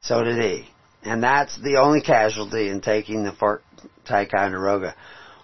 so 0.00 0.22
did 0.22 0.38
he. 0.42 0.68
And 1.04 1.22
that's 1.22 1.56
the 1.58 1.76
only 1.76 2.00
casualty 2.00 2.68
in 2.68 2.80
taking 2.80 3.24
the 3.24 3.32
Fort 3.32 3.62
Ticonderoga. 4.06 4.94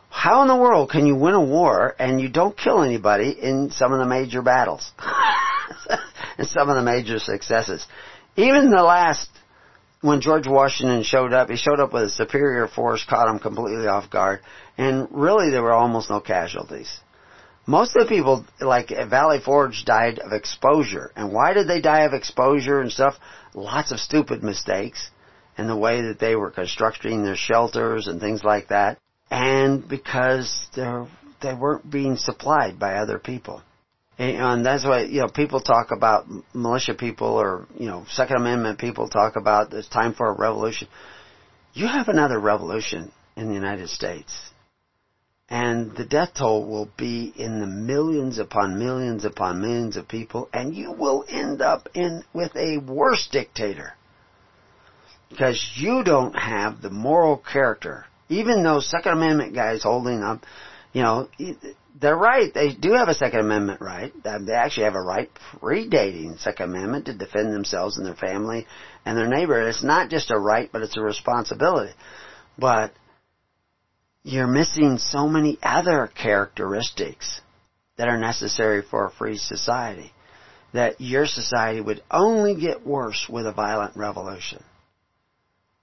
How 0.09 0.43
in 0.43 0.49
the 0.49 0.57
world 0.57 0.91
can 0.91 1.07
you 1.07 1.15
win 1.15 1.35
a 1.35 1.41
war 1.41 1.95
and 1.99 2.21
you 2.21 2.29
don't 2.29 2.57
kill 2.57 2.83
anybody 2.83 3.31
in 3.31 3.71
some 3.71 3.93
of 3.93 3.99
the 3.99 4.07
major 4.07 4.43
battles? 4.43 4.91
and 6.39 6.49
some 6.49 6.69
of 6.69 6.77
the 6.77 6.83
major 6.83 7.19
successes. 7.19 7.87
Even 8.37 8.71
the 8.71 8.83
last, 8.83 9.29
when 10.01 10.23
George 10.23 10.49
Washington 10.49 11.03
showed 11.03 11.33
up, 11.33 11.51
he 11.51 11.57
showed 11.57 11.79
up 11.79 11.93
with 11.93 12.05
a 12.05 12.11
superior 12.11 12.67
force, 12.67 13.05
caught 13.05 13.29
him 13.29 13.39
completely 13.39 13.87
off 13.87 14.11
guard, 14.11 14.41
and 14.79 15.09
really 15.11 15.51
there 15.51 15.63
were 15.63 15.73
almost 15.73 16.11
no 16.11 16.21
casualties. 16.21 17.01
Most 17.67 17.95
of 17.95 18.03
the 18.03 18.09
people, 18.09 18.47
like 18.61 18.89
Valley 18.89 19.39
Forge, 19.39 19.85
died 19.85 20.19
of 20.19 20.33
exposure. 20.33 21.13
And 21.15 21.33
why 21.33 21.53
did 21.53 21.69
they 21.69 21.81
die 21.81 22.01
of 22.01 22.15
exposure 22.15 22.81
and 22.81 22.91
stuff? 22.91 23.17
Lots 23.55 23.93
of 23.93 24.01
stupid 24.01 24.43
mistakes 24.43 25.11
and 25.61 25.69
the 25.69 25.77
way 25.77 26.01
that 26.01 26.19
they 26.19 26.35
were 26.37 26.51
constructing 26.51 27.23
their 27.23 27.37
shelters 27.37 28.07
and 28.07 28.19
things 28.19 28.43
like 28.43 28.69
that, 28.69 28.99
and 29.31 29.87
because 29.87 30.67
they're, 30.75 31.07
they 31.43 31.53
weren't 31.53 31.91
being 31.91 32.17
supplied 32.17 32.79
by 32.79 32.95
other 32.95 33.19
people. 33.19 33.61
And, 34.19 34.37
and 34.39 34.67
that's 34.67 34.87
why 34.87 35.03
you 35.03 35.21
know 35.21 35.29
people 35.29 35.61
talk 35.61 35.91
about 35.91 36.25
militia 36.55 36.95
people 36.95 37.29
or 37.29 37.67
you 37.79 37.89
know 37.89 38.07
Second 38.09 38.39
Amendment 38.39 38.79
people 38.79 39.11
talk 39.11 39.37
about 39.37 39.75
it's 39.75 39.87
time 39.87 40.15
for 40.15 40.31
a 40.31 40.33
revolution. 40.33 40.89
You 41.75 41.87
have 41.87 42.09
another 42.09 42.41
revolution 42.41 43.13
in 43.37 43.49
the 43.49 43.55
United 43.55 43.91
States. 43.91 44.33
And 45.51 45.95
the 45.95 46.07
death 46.07 46.31
toll 46.39 46.65
will 46.67 46.89
be 46.97 47.35
in 47.37 47.61
the 47.61 47.67
millions 47.67 48.39
upon 48.39 48.79
millions 48.79 49.27
upon 49.27 49.61
millions 49.61 49.97
of 49.99 50.09
people, 50.09 50.49
and 50.55 50.75
you 50.75 50.93
will 50.93 51.27
end 51.29 51.61
up 51.61 51.91
in 51.93 52.23
with 52.33 52.57
a 52.57 52.79
worse 52.79 53.29
dictator 53.31 53.93
because 55.31 55.73
you 55.77 56.03
don't 56.05 56.35
have 56.35 56.83
the 56.83 56.91
moral 56.91 57.37
character. 57.39 58.05
Even 58.29 58.63
those 58.63 58.91
Second 58.91 59.13
Amendment 59.13 59.55
guys 59.55 59.83
holding 59.83 60.23
up, 60.23 60.45
you 60.93 61.03
know, 61.03 61.29
they're 62.01 62.17
right. 62.17 62.53
They 62.53 62.75
do 62.75 62.93
have 62.93 63.09
a 63.09 63.15
Second 63.15 63.41
Amendment 63.41 63.81
right. 63.81 64.13
They 64.23 64.53
actually 64.53 64.85
have 64.85 64.95
a 64.95 65.01
right 65.01 65.31
predating 65.55 66.39
Second 66.39 66.75
Amendment 66.75 67.07
to 67.07 67.15
defend 67.15 67.55
themselves 67.55 67.97
and 67.97 68.07
their 68.07 68.15
family 68.15 68.67
and 69.07 69.17
their 69.17 69.29
neighbor. 69.29 69.69
It's 69.69 69.85
not 69.85 70.11
just 70.11 70.31
a 70.31 70.39
right, 70.39 70.69
but 70.71 70.83
it's 70.83 70.97
a 70.97 71.03
responsibility. 71.03 71.93
But 72.59 72.93
you're 74.23 74.47
missing 74.47 74.99
so 74.99 75.29
many 75.29 75.59
other 75.63 76.11
characteristics 76.15 77.41
that 77.97 78.09
are 78.09 78.19
necessary 78.19 78.83
for 78.83 79.07
a 79.07 79.11
free 79.11 79.37
society 79.37 80.13
that 80.73 81.01
your 81.01 81.27
society 81.27 81.81
would 81.81 82.03
only 82.11 82.55
get 82.55 82.87
worse 82.87 83.27
with 83.29 83.47
a 83.47 83.53
violent 83.53 83.97
revolution 83.97 84.63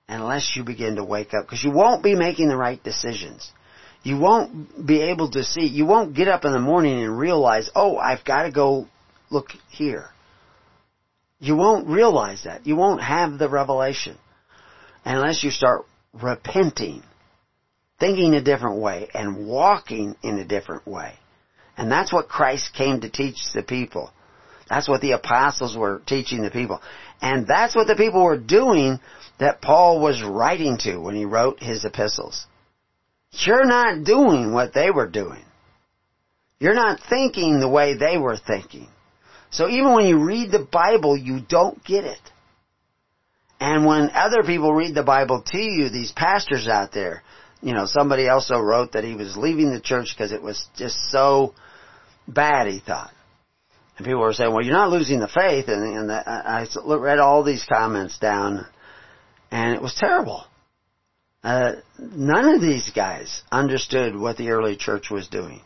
unless 0.07 0.55
you 0.55 0.63
begin 0.63 0.95
to 0.95 1.03
wake 1.03 1.33
up 1.33 1.45
because 1.45 1.63
you 1.63 1.71
won't 1.71 2.03
be 2.03 2.15
making 2.15 2.47
the 2.49 2.57
right 2.57 2.81
decisions. 2.83 3.51
You 4.03 4.17
won't 4.17 4.85
be 4.85 5.01
able 5.01 5.31
to 5.31 5.43
see, 5.43 5.65
you 5.65 5.85
won't 5.85 6.15
get 6.15 6.27
up 6.27 6.45
in 6.45 6.53
the 6.53 6.59
morning 6.59 7.03
and 7.03 7.17
realize, 7.17 7.69
oh, 7.75 7.97
I've 7.97 8.23
got 8.23 8.43
to 8.43 8.51
go 8.51 8.87
look 9.29 9.49
here. 9.69 10.09
You 11.39 11.55
won't 11.55 11.87
realize 11.87 12.43
that. 12.45 12.65
You 12.65 12.75
won't 12.75 13.01
have 13.01 13.37
the 13.37 13.49
revelation. 13.49 14.17
unless 15.05 15.43
you 15.43 15.51
start 15.51 15.85
repenting, 16.13 17.03
thinking 17.99 18.33
a 18.33 18.41
different 18.41 18.81
way, 18.81 19.09
and 19.13 19.47
walking 19.47 20.15
in 20.23 20.37
a 20.39 20.45
different 20.45 20.87
way. 20.87 21.13
And 21.77 21.91
that's 21.91 22.11
what 22.11 22.27
Christ 22.27 22.73
came 22.73 23.01
to 23.01 23.09
teach 23.09 23.37
the 23.53 23.63
people. 23.63 24.11
That's 24.69 24.87
what 24.87 25.01
the 25.01 25.11
apostles 25.11 25.75
were 25.75 26.01
teaching 26.05 26.41
the 26.41 26.51
people. 26.51 26.81
And 27.21 27.47
that's 27.47 27.75
what 27.75 27.87
the 27.87 27.95
people 27.95 28.23
were 28.23 28.37
doing 28.37 28.99
that 29.39 29.61
Paul 29.61 29.99
was 29.99 30.21
writing 30.23 30.77
to 30.79 30.97
when 30.97 31.15
he 31.15 31.25
wrote 31.25 31.61
his 31.61 31.85
epistles. 31.85 32.45
You're 33.31 33.65
not 33.65 34.03
doing 34.03 34.53
what 34.53 34.73
they 34.73 34.91
were 34.91 35.07
doing. 35.07 35.43
You're 36.59 36.73
not 36.73 36.99
thinking 37.09 37.59
the 37.59 37.69
way 37.69 37.95
they 37.95 38.17
were 38.17 38.37
thinking. 38.37 38.87
So 39.51 39.69
even 39.69 39.93
when 39.93 40.05
you 40.05 40.23
read 40.23 40.51
the 40.51 40.67
Bible, 40.71 41.15
you 41.15 41.39
don't 41.39 41.83
get 41.83 42.03
it. 42.03 42.19
And 43.59 43.85
when 43.85 44.11
other 44.13 44.43
people 44.43 44.73
read 44.73 44.93
the 44.93 45.03
Bible 45.03 45.43
to 45.47 45.57
you, 45.57 45.89
these 45.89 46.11
pastors 46.11 46.67
out 46.67 46.91
there, 46.91 47.23
you 47.61 47.73
know, 47.73 47.85
somebody 47.85 48.27
also 48.27 48.59
wrote 48.59 48.91
that 48.91 49.03
he 49.03 49.15
was 49.15 49.35
leaving 49.35 49.71
the 49.71 49.79
church 49.79 50.13
because 50.15 50.31
it 50.31 50.41
was 50.41 50.67
just 50.75 50.97
so 51.11 51.53
bad, 52.27 52.67
he 52.67 52.79
thought. 52.79 53.11
And 53.97 54.05
people 54.05 54.21
were 54.21 54.33
saying, 54.33 54.53
well, 54.53 54.63
you're 54.63 54.73
not 54.73 54.91
losing 54.91 55.19
the 55.19 55.27
faith. 55.27 55.67
And, 55.67 55.83
and 55.83 56.11
I 56.11 56.67
read 56.85 57.19
all 57.19 57.43
these 57.43 57.65
comments 57.67 58.17
down, 58.19 58.65
and 59.51 59.75
it 59.75 59.81
was 59.81 59.95
terrible. 59.95 60.45
Uh, 61.43 61.75
none 61.97 62.55
of 62.55 62.61
these 62.61 62.91
guys 62.95 63.41
understood 63.51 64.15
what 64.15 64.37
the 64.37 64.49
early 64.49 64.75
church 64.75 65.09
was 65.09 65.27
doing. 65.27 65.61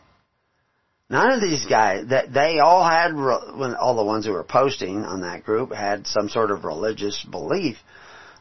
None 1.10 1.32
of 1.32 1.42
these 1.42 1.66
guys, 1.66 2.06
that 2.08 2.32
they 2.32 2.58
all 2.58 2.88
had, 2.88 3.14
when 3.14 3.74
all 3.74 3.96
the 3.96 4.04
ones 4.04 4.24
who 4.24 4.32
were 4.32 4.44
posting 4.44 5.04
on 5.04 5.20
that 5.20 5.44
group 5.44 5.72
had 5.72 6.06
some 6.06 6.30
sort 6.30 6.50
of 6.50 6.64
religious 6.64 7.22
belief, 7.22 7.76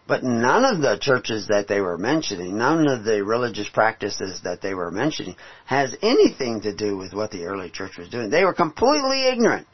but 0.08 0.24
none 0.24 0.64
of 0.64 0.82
the 0.82 0.98
churches 1.02 1.48
that 1.48 1.68
they 1.68 1.82
were 1.82 1.98
mentioning, 1.98 2.58
none 2.58 2.88
of 2.88 3.04
the 3.04 3.26
religious 3.26 3.68
practices 3.68 4.40
that 4.46 4.62
they 4.62 4.74
were 4.74 4.90
mentioning 4.90 5.36
has 5.66 5.96
anything 6.02 6.62
to 6.62 6.74
do 6.74 6.96
with 6.96 7.14
what 7.14 7.32
the 7.32 7.44
early 7.44 7.70
church 7.70 7.98
was 7.98 8.08
doing. 8.08 8.30
They 8.30 8.46
were 8.46 8.54
completely 8.54 9.28
ignorant 9.28 9.68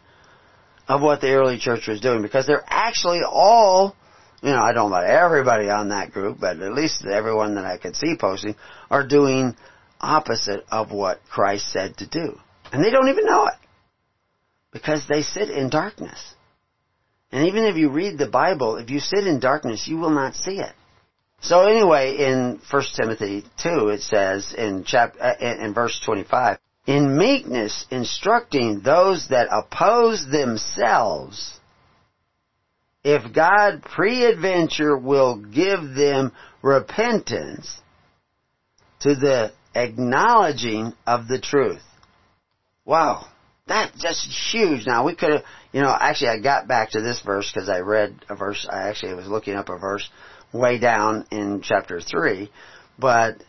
of 0.87 1.01
what 1.01 1.21
the 1.21 1.33
early 1.33 1.57
church 1.57 1.87
was 1.87 2.01
doing 2.01 2.21
because 2.21 2.47
they're 2.47 2.63
actually 2.67 3.21
all, 3.23 3.95
you 4.41 4.51
know, 4.51 4.61
I 4.61 4.73
don't 4.73 4.89
know 4.89 4.97
about 4.97 5.09
everybody 5.09 5.69
on 5.69 5.89
that 5.89 6.11
group, 6.11 6.39
but 6.39 6.59
at 6.59 6.73
least 6.73 7.05
everyone 7.05 7.55
that 7.55 7.65
I 7.65 7.77
could 7.77 7.95
see 7.95 8.15
posting 8.19 8.55
are 8.89 9.05
doing 9.05 9.55
opposite 9.99 10.63
of 10.71 10.91
what 10.91 11.19
Christ 11.29 11.71
said 11.71 11.97
to 11.97 12.07
do. 12.07 12.39
And 12.71 12.83
they 12.83 12.91
don't 12.91 13.09
even 13.09 13.25
know 13.25 13.47
it. 13.47 13.53
Because 14.71 15.07
they 15.07 15.21
sit 15.21 15.49
in 15.49 15.69
darkness. 15.69 16.35
And 17.31 17.47
even 17.47 17.65
if 17.65 17.75
you 17.75 17.89
read 17.89 18.17
the 18.17 18.29
Bible, 18.29 18.77
if 18.77 18.89
you 18.89 18.99
sit 18.99 19.25
in 19.25 19.39
darkness, 19.39 19.87
you 19.87 19.97
will 19.97 20.11
not 20.11 20.35
see 20.35 20.59
it. 20.59 20.73
So 21.41 21.61
anyway, 21.67 22.17
in 22.17 22.59
1 22.69 22.83
Timothy 22.95 23.45
2, 23.61 23.89
it 23.89 24.01
says 24.01 24.53
in 24.57 24.83
chap, 24.83 25.15
uh, 25.19 25.33
in 25.39 25.73
verse 25.73 25.99
25, 26.03 26.57
in 26.87 27.17
meekness 27.17 27.85
instructing 27.91 28.79
those 28.79 29.27
that 29.29 29.49
oppose 29.51 30.25
themselves, 30.31 31.59
if 33.03 33.33
God 33.33 33.83
pre-adventure 33.83 34.97
will 34.97 35.35
give 35.35 35.81
them 35.95 36.31
repentance 36.61 37.79
to 39.01 39.15
the 39.15 39.51
acknowledging 39.75 40.93
of 41.05 41.27
the 41.27 41.39
truth. 41.39 41.83
Wow. 42.85 43.27
That's 43.67 44.01
just 44.01 44.25
huge. 44.51 44.87
Now 44.87 45.05
we 45.05 45.13
could 45.13 45.31
have, 45.31 45.43
you 45.73 45.81
know, 45.81 45.93
actually 45.93 46.29
I 46.29 46.39
got 46.39 46.69
back 46.69 46.91
to 46.91 47.01
this 47.01 47.21
verse 47.21 47.51
because 47.53 47.69
I 47.69 47.79
read 47.79 48.15
a 48.29 48.35
verse, 48.35 48.65
I 48.69 48.87
actually 48.87 49.13
was 49.13 49.27
looking 49.27 49.55
up 49.55 49.67
a 49.67 49.77
verse 49.77 50.09
way 50.53 50.79
down 50.79 51.25
in 51.31 51.61
chapter 51.61 51.99
3, 51.99 52.49
but 52.97 53.43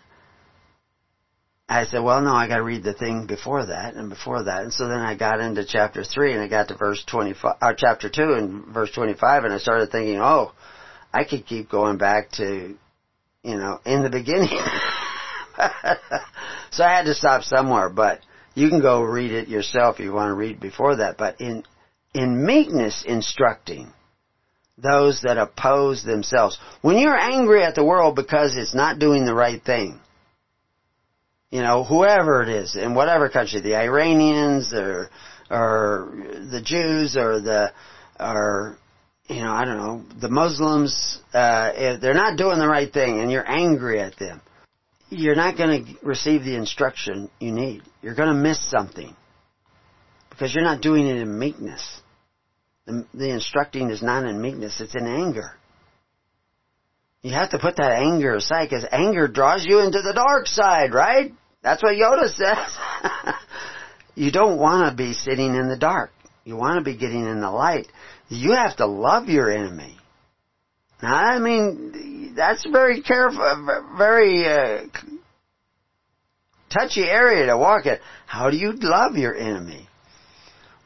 I 1.68 1.84
said, 1.84 2.02
well 2.02 2.22
no, 2.22 2.32
I 2.32 2.48
gotta 2.48 2.62
read 2.62 2.82
the 2.82 2.94
thing 2.94 3.26
before 3.26 3.66
that 3.66 3.94
and 3.94 4.08
before 4.08 4.44
that. 4.44 4.62
And 4.62 4.72
so 4.72 4.88
then 4.88 5.00
I 5.00 5.14
got 5.14 5.40
into 5.40 5.64
chapter 5.64 6.02
3 6.02 6.32
and 6.32 6.42
I 6.42 6.48
got 6.48 6.68
to 6.68 6.76
verse 6.76 7.04
25, 7.04 7.56
or 7.60 7.74
chapter 7.74 8.08
2 8.08 8.22
and 8.32 8.64
verse 8.66 8.90
25 8.92 9.44
and 9.44 9.52
I 9.52 9.58
started 9.58 9.90
thinking, 9.90 10.18
oh, 10.20 10.52
I 11.12 11.24
could 11.24 11.46
keep 11.46 11.70
going 11.70 11.98
back 11.98 12.30
to, 12.32 12.76
you 13.42 13.56
know, 13.56 13.80
in 13.84 14.02
the 14.02 14.10
beginning. 14.10 14.48
so 16.70 16.84
I 16.84 16.96
had 16.96 17.04
to 17.04 17.14
stop 17.14 17.42
somewhere, 17.42 17.88
but 17.90 18.20
you 18.54 18.68
can 18.68 18.80
go 18.80 19.02
read 19.02 19.32
it 19.32 19.48
yourself 19.48 19.98
if 19.98 20.04
you 20.04 20.12
want 20.12 20.30
to 20.30 20.34
read 20.34 20.60
before 20.60 20.96
that, 20.96 21.16
but 21.18 21.40
in, 21.40 21.64
in 22.14 22.44
meekness 22.44 23.04
instructing 23.06 23.92
those 24.78 25.22
that 25.22 25.38
oppose 25.38 26.04
themselves. 26.04 26.58
When 26.82 26.98
you're 26.98 27.16
angry 27.16 27.62
at 27.64 27.74
the 27.74 27.84
world 27.84 28.14
because 28.14 28.56
it's 28.56 28.74
not 28.74 28.98
doing 28.98 29.24
the 29.26 29.34
right 29.34 29.62
thing, 29.62 30.00
you 31.50 31.62
know, 31.62 31.84
whoever 31.84 32.42
it 32.42 32.48
is, 32.48 32.76
in 32.76 32.94
whatever 32.94 33.28
country, 33.28 33.60
the 33.60 33.76
Iranians 33.76 34.72
or, 34.72 35.10
or 35.50 36.12
the 36.50 36.60
Jews 36.62 37.16
or 37.16 37.40
the, 37.40 37.72
or, 38.20 38.78
you 39.28 39.40
know, 39.40 39.52
I 39.52 39.64
don't 39.64 39.76
know, 39.78 40.04
the 40.20 40.28
Muslims, 40.28 41.20
uh, 41.32 41.98
they're 42.00 42.14
not 42.14 42.36
doing 42.36 42.58
the 42.58 42.68
right 42.68 42.92
thing 42.92 43.20
and 43.20 43.30
you're 43.30 43.48
angry 43.48 44.00
at 44.00 44.18
them 44.18 44.40
you're 45.10 45.36
not 45.36 45.56
going 45.56 45.84
to 45.84 46.06
receive 46.06 46.44
the 46.44 46.54
instruction 46.54 47.30
you 47.40 47.52
need. 47.52 47.82
You're 48.02 48.14
going 48.14 48.28
to 48.28 48.34
miss 48.34 48.58
something 48.70 49.14
because 50.30 50.54
you're 50.54 50.64
not 50.64 50.82
doing 50.82 51.06
it 51.06 51.16
in 51.16 51.38
meekness. 51.38 52.00
The, 52.86 53.06
the, 53.14 53.30
instructing 53.30 53.90
is 53.90 54.02
not 54.02 54.24
in 54.24 54.40
meekness, 54.40 54.80
it's 54.80 54.94
in 54.94 55.06
anger. 55.06 55.52
You 57.22 57.32
have 57.32 57.50
to 57.50 57.58
put 57.58 57.76
that 57.76 57.92
anger 57.92 58.36
aside 58.36 58.68
because 58.70 58.86
anger 58.92 59.26
draws 59.26 59.64
you 59.66 59.80
into 59.80 60.00
the 60.02 60.12
dark 60.12 60.46
side, 60.46 60.94
right? 60.94 61.32
That's 61.62 61.82
what 61.82 61.96
Yoda 61.96 62.28
says. 62.28 63.34
you 64.14 64.30
don't 64.30 64.58
want 64.58 64.90
to 64.90 64.96
be 64.96 65.14
sitting 65.14 65.54
in 65.54 65.68
the 65.68 65.76
dark. 65.76 66.10
You 66.44 66.56
want 66.56 66.78
to 66.78 66.84
be 66.84 66.96
getting 66.96 67.26
in 67.26 67.40
the 67.40 67.50
light. 67.50 67.88
You 68.28 68.52
have 68.52 68.76
to 68.76 68.86
love 68.86 69.28
your 69.28 69.50
enemy. 69.50 69.96
Now, 71.02 71.14
I 71.14 71.38
mean, 71.38 72.34
that's 72.36 72.66
very 72.70 73.02
careful, 73.02 73.68
very 73.96 74.46
uh, 74.46 74.86
touchy 76.70 77.04
area 77.04 77.46
to 77.46 77.56
walk 77.56 77.86
in. 77.86 77.98
How 78.26 78.50
do 78.50 78.56
you 78.56 78.72
love 78.72 79.16
your 79.16 79.34
enemy? 79.34 79.88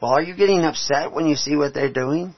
Well, 0.01 0.11
are 0.11 0.21
you 0.21 0.35
getting 0.35 0.65
upset 0.65 1.13
when 1.13 1.27
you 1.27 1.35
see 1.35 1.55
what 1.55 1.73
they're 1.73 1.91
doing? 1.91 2.35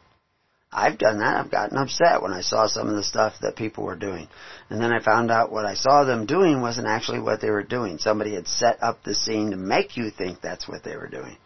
I've 0.76 0.98
done 0.98 1.20
that. 1.20 1.38
I've 1.38 1.52
gotten 1.52 1.78
upset 1.78 2.22
when 2.22 2.34
I 2.34 2.42
saw 2.42 2.68
some 2.68 2.90
of 2.90 2.98
the 2.98 3.04
stuff 3.04 3.36
that 3.42 3.56
people 3.56 3.86
were 3.86 3.96
doing. 3.96 4.28
And 4.70 4.82
then 4.82 4.92
I 4.92 5.00
found 5.00 5.32
out 5.32 5.50
what 5.50 5.66
I 5.66 5.74
saw 5.74 6.04
them 6.04 6.26
doing 6.26 6.62
wasn't 6.62 6.88
actually 6.88 7.22
what 7.22 7.40
they 7.40 7.50
were 7.50 7.64
doing. 7.64 7.98
Somebody 7.98 8.36
had 8.36 8.48
set 8.48 8.84
up 8.84 9.02
the 9.02 9.16
scene 9.16 9.52
to 9.52 9.58
make 9.58 9.96
you 9.96 10.12
think 10.12 10.42
that's 10.42 10.68
what 10.68 10.84
they 10.84 10.98
were 10.98 11.08
doing. 11.08 11.38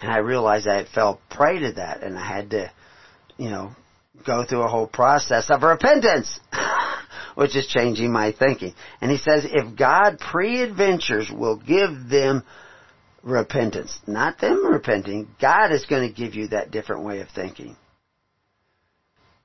And 0.00 0.10
I 0.10 0.18
realized 0.18 0.66
I 0.66 0.76
had 0.76 0.88
fell 0.88 1.20
prey 1.30 1.60
to 1.60 1.72
that 1.72 2.02
and 2.02 2.18
I 2.18 2.26
had 2.26 2.50
to, 2.50 2.72
you 3.36 3.48
know, 3.48 3.76
go 4.26 4.44
through 4.44 4.62
a 4.62 4.68
whole 4.68 4.88
process 4.88 5.50
of 5.50 5.62
repentance, 5.62 6.40
which 7.36 7.54
is 7.54 7.68
changing 7.68 8.12
my 8.12 8.32
thinking. 8.32 8.74
And 9.00 9.08
he 9.08 9.18
says, 9.18 9.46
if 9.48 9.76
God 9.76 10.18
pre-adventures 10.18 11.30
will 11.30 11.56
give 11.56 12.08
them 12.08 12.42
repentance, 13.22 13.96
not 14.08 14.40
them 14.40 14.66
repenting, 14.66 15.28
God 15.40 15.70
is 15.70 15.86
going 15.86 16.08
to 16.08 16.14
give 16.14 16.34
you 16.34 16.48
that 16.48 16.72
different 16.72 17.04
way 17.04 17.20
of 17.20 17.28
thinking. 17.28 17.76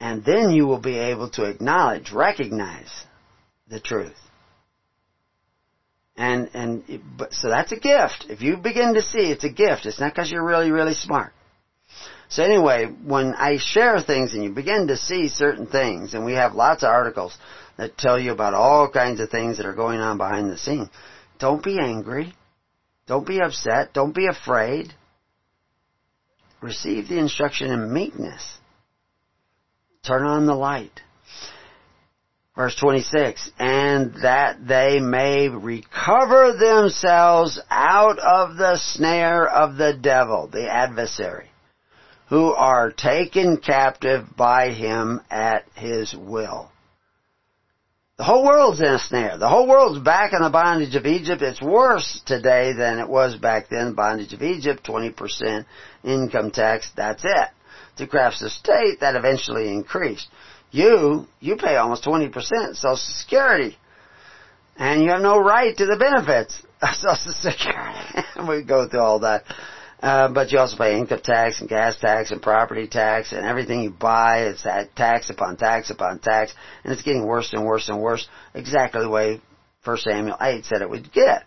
And 0.03 0.25
then 0.25 0.51
you 0.51 0.67
will 0.67 0.81
be 0.81 0.97
able 0.97 1.29
to 1.29 1.45
acknowledge, 1.45 2.11
recognize 2.11 2.91
the 3.69 3.79
truth. 3.79 4.19
And, 6.17 6.49
and, 6.53 6.83
so 7.32 7.47
that's 7.47 7.71
a 7.71 7.80
gift. 7.80 8.25
If 8.28 8.41
you 8.41 8.57
begin 8.57 8.95
to 8.95 9.01
see 9.01 9.32
it's 9.32 9.45
a 9.45 9.49
gift, 9.49 9.86
it's 9.86 10.01
not 10.01 10.13
because 10.13 10.30
you're 10.30 10.43
really, 10.43 10.71
really 10.71 10.93
smart. 10.93 11.32
So 12.28 12.43
anyway, 12.43 12.88
when 12.88 13.34
I 13.34 13.59
share 13.59 14.01
things 14.01 14.34
and 14.34 14.43
you 14.43 14.49
begin 14.49 14.88
to 14.88 14.97
see 14.97 15.30
certain 15.30 15.67
things, 15.67 16.13
and 16.13 16.25
we 16.25 16.34
have 16.34 16.53
lots 16.53 16.84
of 16.84 16.89
articles 16.89 17.34
that 17.78 17.97
tell 17.97 18.19
you 18.19 18.34
about 18.34 18.53
all 18.53 18.89
kinds 18.89 19.21
of 19.21 19.30
things 19.30 19.55
that 19.55 19.65
are 19.65 19.73
going 19.73 20.01
on 20.01 20.17
behind 20.17 20.51
the 20.51 20.57
scene, 20.57 20.89
don't 21.39 21.63
be 21.63 21.80
angry. 21.80 22.34
Don't 23.07 23.25
be 23.25 23.39
upset. 23.39 23.93
Don't 23.93 24.13
be 24.13 24.28
afraid. 24.28 24.93
Receive 26.61 27.07
the 27.07 27.19
instruction 27.19 27.71
in 27.71 27.93
meekness. 27.93 28.57
Turn 30.06 30.24
on 30.24 30.45
the 30.45 30.56
light. 30.56 31.01
Verse 32.56 32.76
26, 32.76 33.49
and 33.58 34.14
that 34.22 34.68
they 34.68 34.99
may 34.99 35.49
recover 35.49 36.54
themselves 36.54 37.60
out 37.70 38.20
of 38.20 38.58
the 38.58 38.78
snare 38.78 39.49
of 39.49 39.76
the 39.78 39.93
devil, 39.99 40.47
the 40.47 40.70
adversary 40.72 41.49
who 42.34 42.51
are 42.51 42.91
taken 42.91 43.58
captive 43.58 44.26
by 44.36 44.70
him 44.70 45.22
at 45.30 45.66
his 45.76 46.16
will. 46.16 46.72
The 48.18 48.24
whole 48.24 48.45
world's 48.45 48.80
in 48.80 48.88
a 48.88 48.99
snare. 48.99 49.38
The 49.38 49.49
whole 49.49 49.68
world's 49.68 49.99
back 49.99 50.34
in 50.34 50.41
the 50.41 50.49
bondage 50.49 50.95
of 50.95 51.06
Egypt. 51.06 51.41
It's 51.41 51.62
worse 51.62 52.22
today 52.26 52.74
than 52.74 52.99
it 52.99 53.10
was 53.10 53.36
back 53.36 53.70
then. 53.70 53.93
Bondage 53.93 54.34
of 54.34 54.41
Egypt, 54.41 54.84
20% 54.84 55.66
income 56.04 56.51
tax, 56.51 56.91
that's 56.95 57.24
it. 57.24 57.49
The 57.97 58.07
crafts 58.07 58.41
of 58.41 58.51
state, 58.51 58.99
that 59.01 59.15
eventually 59.15 59.71
increased. 59.71 60.27
You, 60.71 61.27
you 61.39 61.55
pay 61.55 61.75
almost 61.75 62.03
20% 62.03 62.33
Social 62.75 62.95
Security. 62.95 63.77
And 64.75 65.03
you 65.03 65.09
have 65.09 65.21
no 65.21 65.39
right 65.39 65.77
to 65.77 65.85
the 65.85 65.97
benefits 65.97 66.59
of 66.81 66.89
Social 66.95 67.33
Security. 67.33 67.99
we 68.47 68.63
go 68.63 68.87
through 68.87 68.99
all 68.99 69.19
that. 69.19 69.43
Uh, 70.01 70.27
but 70.27 70.51
you 70.51 70.59
also 70.59 70.75
pay 70.75 70.97
income 70.97 71.21
tax 71.23 71.61
and 71.61 71.69
gas 71.69 71.97
tax 71.97 72.31
and 72.31 72.41
property 72.41 72.87
tax 72.87 73.31
and 73.31 73.45
everything 73.45 73.83
you 73.83 73.89
buy, 73.89 74.39
it's 74.41 74.63
that 74.63 74.93
tax 74.97 75.29
upon 75.29 75.55
tax 75.55 75.91
upon 75.91 76.19
tax, 76.19 76.53
and 76.83 76.91
it's 76.91 77.03
getting 77.03 77.25
worse 77.25 77.53
and 77.53 77.65
worse 77.65 77.87
and 77.87 78.01
worse, 78.01 78.27
exactly 78.53 78.99
the 78.99 79.09
way 79.09 79.39
1 79.85 79.97
Samuel 79.99 80.35
8 80.41 80.65
said 80.65 80.81
it 80.81 80.89
would 80.89 81.09
get. 81.13 81.45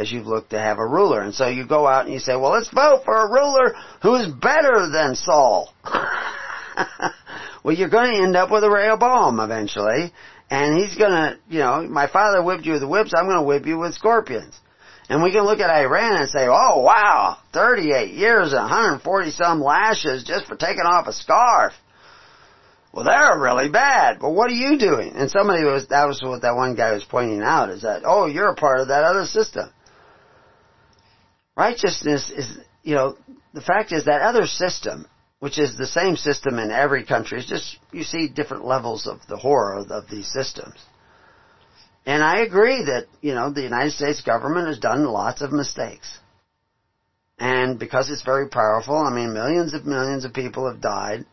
Because 0.00 0.14
you've 0.14 0.26
looked 0.26 0.48
to 0.52 0.58
have 0.58 0.78
a 0.78 0.86
ruler. 0.86 1.20
And 1.20 1.34
so 1.34 1.46
you 1.46 1.66
go 1.66 1.86
out 1.86 2.06
and 2.06 2.14
you 2.14 2.20
say, 2.20 2.34
well, 2.34 2.52
let's 2.52 2.70
vote 2.70 3.02
for 3.04 3.14
a 3.14 3.30
ruler 3.30 3.74
who 4.00 4.14
is 4.14 4.32
better 4.32 4.88
than 4.90 5.14
Saul. 5.14 5.74
well, 7.62 7.76
you're 7.76 7.90
going 7.90 8.14
to 8.14 8.22
end 8.22 8.34
up 8.34 8.50
with 8.50 8.64
a 8.64 8.70
Rehoboam 8.70 9.40
eventually. 9.40 10.10
And 10.48 10.78
he's 10.78 10.96
going 10.96 11.10
to, 11.10 11.38
you 11.50 11.58
know, 11.58 11.82
my 11.82 12.06
father 12.06 12.42
whipped 12.42 12.64
you 12.64 12.72
with 12.72 12.82
whips, 12.82 13.12
I'm 13.14 13.26
going 13.26 13.36
to 13.36 13.42
whip 13.42 13.66
you 13.66 13.76
with 13.76 13.92
scorpions. 13.92 14.58
And 15.10 15.22
we 15.22 15.32
can 15.32 15.44
look 15.44 15.60
at 15.60 15.68
Iran 15.68 16.22
and 16.22 16.30
say, 16.30 16.46
oh 16.48 16.80
wow, 16.80 17.36
38 17.52 18.14
years 18.14 18.52
and 18.52 18.62
140 18.62 19.30
some 19.32 19.60
lashes 19.60 20.24
just 20.24 20.46
for 20.46 20.56
taking 20.56 20.84
off 20.86 21.08
a 21.08 21.12
scarf. 21.12 21.74
Well, 22.90 23.04
they're 23.04 23.38
really 23.38 23.68
bad. 23.68 24.18
But 24.18 24.30
what 24.30 24.50
are 24.50 24.54
you 24.54 24.78
doing? 24.78 25.12
And 25.14 25.30
somebody 25.30 25.62
was, 25.62 25.88
that 25.88 26.06
was 26.06 26.22
what 26.22 26.40
that 26.40 26.56
one 26.56 26.74
guy 26.74 26.92
was 26.92 27.04
pointing 27.04 27.42
out 27.42 27.68
is 27.68 27.82
that, 27.82 28.04
oh, 28.06 28.24
you're 28.24 28.48
a 28.48 28.56
part 28.56 28.80
of 28.80 28.88
that 28.88 29.04
other 29.04 29.26
system. 29.26 29.70
Righteousness 31.56 32.30
is, 32.30 32.58
you 32.82 32.94
know, 32.94 33.16
the 33.52 33.60
fact 33.60 33.92
is 33.92 34.04
that 34.04 34.22
other 34.22 34.46
system, 34.46 35.06
which 35.40 35.58
is 35.58 35.76
the 35.76 35.86
same 35.86 36.16
system 36.16 36.58
in 36.58 36.70
every 36.70 37.04
country, 37.04 37.38
is 37.38 37.46
just, 37.46 37.78
you 37.92 38.04
see 38.04 38.28
different 38.28 38.64
levels 38.64 39.06
of 39.06 39.18
the 39.28 39.36
horror 39.36 39.84
of 39.90 40.08
these 40.08 40.30
systems. 40.32 40.76
And 42.06 42.22
I 42.22 42.40
agree 42.40 42.84
that, 42.84 43.06
you 43.20 43.34
know, 43.34 43.50
the 43.50 43.62
United 43.62 43.92
States 43.92 44.22
government 44.22 44.68
has 44.68 44.78
done 44.78 45.04
lots 45.04 45.42
of 45.42 45.52
mistakes. 45.52 46.18
And 47.38 47.78
because 47.78 48.10
it's 48.10 48.22
very 48.22 48.48
powerful, 48.48 48.96
I 48.96 49.10
mean, 49.10 49.32
millions 49.32 49.74
of 49.74 49.86
millions 49.86 50.24
of 50.24 50.34
people 50.34 50.70
have 50.70 50.80
died 50.80 51.24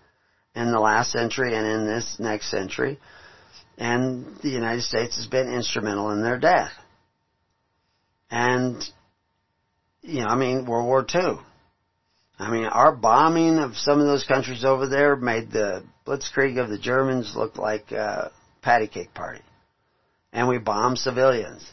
in 0.55 0.71
the 0.71 0.79
last 0.79 1.11
century 1.11 1.55
and 1.55 1.67
in 1.67 1.85
this 1.85 2.17
next 2.19 2.49
century. 2.49 2.99
And 3.77 4.37
the 4.41 4.49
United 4.49 4.83
States 4.83 5.17
has 5.17 5.27
been 5.27 5.53
instrumental 5.53 6.11
in 6.11 6.23
their 6.23 6.39
death. 6.39 6.71
And, 8.31 8.83
you 10.07 10.21
know, 10.21 10.27
I 10.27 10.35
mean, 10.35 10.65
World 10.65 10.87
War 10.87 11.05
II. 11.13 11.37
I 12.39 12.51
mean, 12.51 12.65
our 12.65 12.95
bombing 12.95 13.57
of 13.57 13.75
some 13.77 13.99
of 13.99 14.05
those 14.05 14.23
countries 14.23 14.63
over 14.63 14.87
there 14.87 15.15
made 15.15 15.51
the 15.51 15.83
blitzkrieg 16.05 16.61
of 16.61 16.69
the 16.69 16.77
Germans 16.77 17.33
look 17.35 17.57
like 17.57 17.91
a 17.91 18.31
patty 18.61 18.87
cake 18.87 19.13
party 19.13 19.41
and 20.37 20.47
we 20.47 20.59
bombed 20.59 20.99
civilians. 20.99 21.65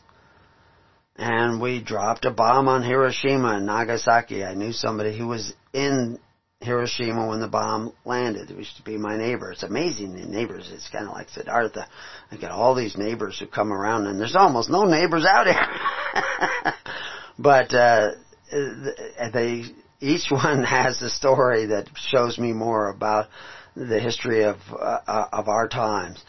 And 1.16 1.60
we 1.60 1.82
dropped 1.82 2.24
a 2.24 2.30
bomb 2.30 2.66
on 2.66 2.82
Hiroshima 2.82 3.56
and 3.56 3.66
Nagasaki. 3.66 4.42
I 4.42 4.54
knew 4.54 4.72
somebody 4.72 5.16
who 5.16 5.28
was 5.28 5.52
in 5.72 6.18
Hiroshima 6.60 7.28
when 7.28 7.40
the 7.40 7.46
bomb 7.46 7.92
landed. 8.04 8.50
It 8.50 8.56
used 8.56 8.78
to 8.78 8.82
be 8.82 8.96
my 8.96 9.16
neighbor. 9.16 9.52
It's 9.52 9.62
amazing 9.62 10.16
the 10.16 10.26
neighbors. 10.26 10.70
It's 10.72 10.88
kind 10.88 11.06
of 11.06 11.12
like 11.12 11.28
Siddhartha. 11.28 11.86
I 12.32 12.36
got 12.36 12.50
all 12.50 12.74
these 12.74 12.96
neighbors 12.96 13.38
who 13.38 13.46
come 13.46 13.72
around 13.72 14.06
and 14.06 14.18
there's 14.18 14.34
almost 14.34 14.70
no 14.70 14.84
neighbors 14.84 15.24
out 15.24 15.46
here. 15.46 16.72
but, 17.38 17.72
uh, 17.74 18.08
they, 18.50 19.64
each 20.00 20.26
one 20.30 20.64
has 20.64 21.00
a 21.02 21.10
story 21.10 21.66
that 21.66 21.88
shows 21.96 22.38
me 22.38 22.52
more 22.52 22.90
about 22.90 23.28
the 23.74 23.98
history 23.98 24.44
of, 24.44 24.56
uh, 24.70 25.26
of 25.32 25.48
our 25.48 25.68
times. 25.68 26.22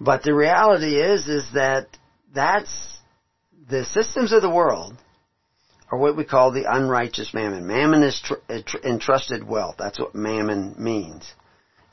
But 0.00 0.22
the 0.22 0.34
reality 0.34 0.96
is, 0.96 1.28
is 1.28 1.44
that 1.54 1.88
that's 2.32 2.98
the 3.68 3.84
systems 3.84 4.32
of 4.32 4.42
the 4.42 4.50
world 4.50 4.96
are 5.90 5.98
what 5.98 6.16
we 6.16 6.24
call 6.24 6.52
the 6.52 6.72
unrighteous 6.72 7.34
mammon. 7.34 7.66
Mammon 7.66 8.02
is 8.02 8.20
tr- 8.24 8.34
uh, 8.48 8.60
entrusted 8.84 9.46
wealth. 9.46 9.76
That's 9.78 9.98
what 9.98 10.14
mammon 10.14 10.74
means. 10.78 11.30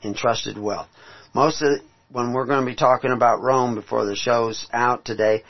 Entrusted 0.02 0.56
wealth. 0.56 0.88
Most 1.34 1.60
of 1.62 1.80
when 2.10 2.32
we're 2.32 2.46
going 2.46 2.64
to 2.64 2.70
be 2.70 2.76
talking 2.76 3.10
about 3.10 3.42
Rome 3.42 3.74
before 3.74 4.06
the 4.06 4.16
show's 4.16 4.66
out 4.72 5.04
today, 5.04 5.42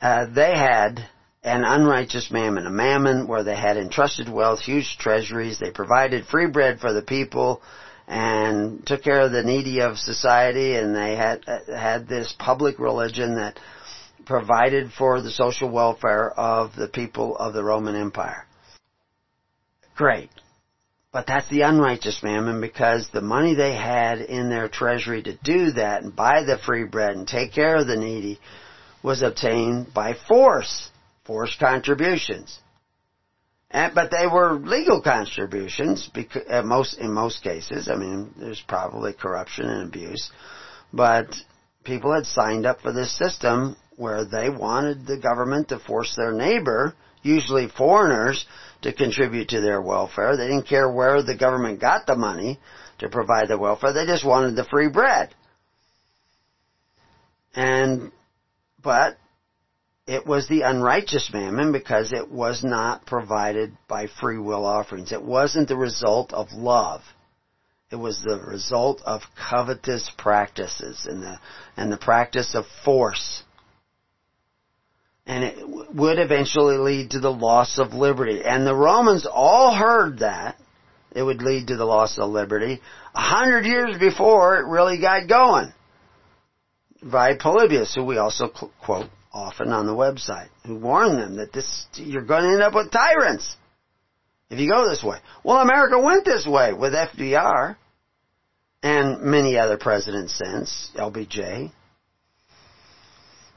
uh, 0.00 0.26
they 0.26 0.50
had 0.54 1.08
an 1.44 1.62
unrighteous 1.62 2.30
mammon, 2.30 2.66
a 2.66 2.70
mammon 2.70 3.28
where 3.28 3.44
they 3.44 3.54
had 3.54 3.76
entrusted 3.76 4.28
wealth, 4.28 4.60
huge 4.60 4.96
treasuries. 4.98 5.58
They 5.58 5.70
provided 5.70 6.26
free 6.26 6.46
bread 6.46 6.80
for 6.80 6.92
the 6.92 7.02
people 7.02 7.60
and 8.08 8.84
took 8.86 9.02
care 9.02 9.20
of 9.20 9.32
the 9.32 9.42
needy 9.42 9.80
of 9.80 9.98
society 9.98 10.74
and 10.74 10.94
they 10.94 11.16
had 11.16 11.42
uh, 11.46 11.58
had 11.66 12.08
this 12.08 12.34
public 12.38 12.78
religion 12.78 13.36
that 13.36 13.58
provided 14.26 14.90
for 14.92 15.20
the 15.20 15.30
social 15.30 15.70
welfare 15.70 16.30
of 16.30 16.74
the 16.74 16.88
people 16.88 17.36
of 17.36 17.52
the 17.52 17.62
Roman 17.62 17.94
Empire. 17.94 18.46
Great. 19.96 20.30
But 21.12 21.26
that's 21.26 21.48
the 21.48 21.60
unrighteous 21.60 22.22
mammon 22.22 22.60
because 22.60 23.08
the 23.08 23.20
money 23.20 23.54
they 23.54 23.74
had 23.74 24.20
in 24.20 24.48
their 24.50 24.68
treasury 24.68 25.22
to 25.22 25.36
do 25.44 25.72
that 25.72 26.02
and 26.02 26.16
buy 26.16 26.42
the 26.42 26.58
free 26.58 26.84
bread 26.84 27.16
and 27.16 27.28
take 27.28 27.52
care 27.52 27.76
of 27.76 27.86
the 27.86 27.96
needy 27.96 28.40
was 29.02 29.22
obtained 29.22 29.94
by 29.94 30.14
force, 30.14 30.90
forced 31.24 31.58
contributions. 31.58 32.58
And, 33.70 33.94
but 33.94 34.10
they 34.10 34.26
were 34.26 34.54
legal 34.54 35.02
contributions 35.02 36.08
because 36.14 36.42
uh, 36.48 36.62
most 36.62 36.98
in 36.98 37.12
most 37.12 37.42
cases. 37.42 37.88
I 37.88 37.96
mean, 37.96 38.32
there's 38.38 38.62
probably 38.68 39.12
corruption 39.12 39.66
and 39.66 39.88
abuse, 39.88 40.30
but 40.92 41.34
people 41.82 42.14
had 42.14 42.26
signed 42.26 42.66
up 42.66 42.80
for 42.80 42.92
this 42.92 43.16
system 43.18 43.76
where 43.96 44.24
they 44.24 44.48
wanted 44.48 45.06
the 45.06 45.18
government 45.18 45.68
to 45.68 45.78
force 45.78 46.14
their 46.16 46.32
neighbor, 46.32 46.94
usually 47.22 47.68
foreigners, 47.68 48.46
to 48.82 48.92
contribute 48.92 49.48
to 49.48 49.60
their 49.60 49.80
welfare. 49.80 50.36
They 50.36 50.46
didn't 50.46 50.68
care 50.68 50.90
where 50.90 51.22
the 51.22 51.36
government 51.36 51.80
got 51.80 52.06
the 52.06 52.16
money 52.16 52.60
to 52.98 53.08
provide 53.08 53.48
the 53.48 53.58
welfare. 53.58 53.92
They 53.92 54.06
just 54.06 54.24
wanted 54.24 54.56
the 54.56 54.64
free 54.64 54.88
bread. 54.88 55.34
And, 57.54 58.12
but 58.82 59.16
it 60.06 60.26
was 60.26 60.48
the 60.48 60.62
unrighteous 60.62 61.30
mammon 61.32 61.72
because 61.72 62.12
it 62.12 62.30
was 62.30 62.62
not 62.62 63.06
provided 63.06 63.76
by 63.88 64.06
free 64.06 64.38
will 64.38 64.66
offerings. 64.66 65.12
It 65.12 65.22
wasn't 65.22 65.68
the 65.68 65.76
result 65.76 66.32
of 66.32 66.52
love. 66.52 67.00
It 67.90 67.96
was 67.96 68.20
the 68.22 68.38
result 68.38 69.00
of 69.06 69.22
covetous 69.50 70.10
practices 70.18 71.06
and 71.06 71.22
the, 71.22 71.38
and 71.76 71.90
the 71.90 71.96
practice 71.96 72.54
of 72.54 72.66
force. 72.84 73.42
And 75.26 75.42
it 75.42 75.94
would 75.94 76.18
eventually 76.18 76.76
lead 76.76 77.12
to 77.12 77.20
the 77.20 77.32
loss 77.32 77.78
of 77.78 77.94
liberty. 77.94 78.42
And 78.44 78.66
the 78.66 78.74
Romans 78.74 79.26
all 79.30 79.74
heard 79.74 80.18
that 80.18 80.56
it 81.12 81.22
would 81.22 81.40
lead 81.40 81.68
to 81.68 81.76
the 81.76 81.84
loss 81.86 82.18
of 82.18 82.28
liberty 82.28 82.82
a 83.14 83.20
hundred 83.20 83.64
years 83.64 83.96
before 83.98 84.58
it 84.58 84.66
really 84.66 85.00
got 85.00 85.28
going 85.28 85.72
by 87.02 87.36
Polybius, 87.36 87.94
who 87.94 88.04
we 88.04 88.18
also 88.18 88.48
quote 88.48 89.08
often 89.34 89.72
on 89.72 89.86
the 89.86 89.92
website 89.92 90.48
who 90.64 90.76
warn 90.76 91.16
them 91.16 91.36
that 91.36 91.52
this 91.52 91.86
you're 91.96 92.24
going 92.24 92.44
to 92.44 92.50
end 92.50 92.62
up 92.62 92.72
with 92.72 92.90
tyrants 92.92 93.56
if 94.48 94.60
you 94.60 94.70
go 94.70 94.88
this 94.88 95.02
way. 95.02 95.18
Well, 95.42 95.58
America 95.58 95.98
went 95.98 96.24
this 96.24 96.46
way 96.46 96.72
with 96.72 96.92
FDR 96.92 97.76
and 98.82 99.22
many 99.22 99.58
other 99.58 99.76
presidents 99.76 100.38
since 100.42 100.90
LBJ, 100.94 101.72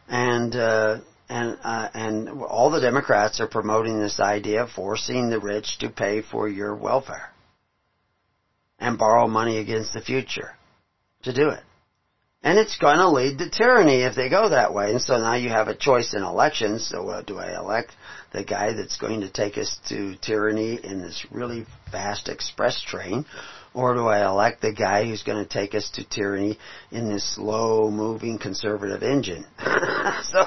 and 0.08 0.56
uh, 0.56 0.98
and 1.30 1.58
uh, 1.64 1.90
and 1.94 2.42
all 2.42 2.72
the 2.72 2.82
Democrats 2.82 3.40
are 3.40 3.48
promoting 3.48 4.00
this 4.00 4.20
idea 4.20 4.64
of 4.64 4.72
forcing 4.72 5.30
the 5.30 5.40
rich 5.40 5.78
to 5.80 5.90
pay 5.90 6.22
for 6.22 6.50
your 6.50 6.76
welfare 6.76 7.30
and 8.80 8.98
borrow 8.98 9.28
money 9.28 9.58
against 9.58 9.94
the 9.94 10.02
future 10.02 10.52
to 11.24 11.34
do 11.34 11.50
it. 11.50 11.64
And 12.44 12.60
it's 12.60 12.78
going 12.78 12.98
to 12.98 13.10
lead 13.10 13.40
to 13.40 13.50
tyranny 13.50 14.04
if 14.04 14.16
they 14.16 14.30
go 14.30 14.50
that 14.50 14.74
way. 14.74 14.92
And 14.92 15.02
so 15.02 15.18
now 15.18 15.36
you 15.36 15.50
have 15.50 15.68
a 15.68 15.76
choice 15.76 16.14
in 16.14 16.24
elections. 16.24 16.88
So 16.88 17.10
uh, 17.10 17.22
do 17.22 17.40
I 17.40 17.58
elect 17.58 17.92
the 18.32 18.44
guy 18.44 18.74
that's 18.74 18.98
going 18.98 19.22
to 19.22 19.30
take 19.30 19.58
us 19.58 19.80
to 19.90 20.16
tyranny 20.22 20.80
in 20.82 21.00
this 21.02 21.26
really 21.32 21.66
fast 21.92 22.30
express 22.30 22.82
train? 22.82 23.26
Or 23.74 23.96
do 23.96 24.08
I 24.08 24.26
elect 24.26 24.62
the 24.62 24.72
guy 24.72 25.06
who's 25.06 25.24
going 25.24 25.44
to 25.44 25.50
take 25.50 25.76
us 25.76 25.90
to 25.96 26.04
tyranny 26.04 26.58
in 26.92 27.12
this 27.12 27.36
slow 27.36 27.92
moving 27.92 28.40
conservative 28.40 29.04
engine? 29.04 29.46
so 30.24 30.46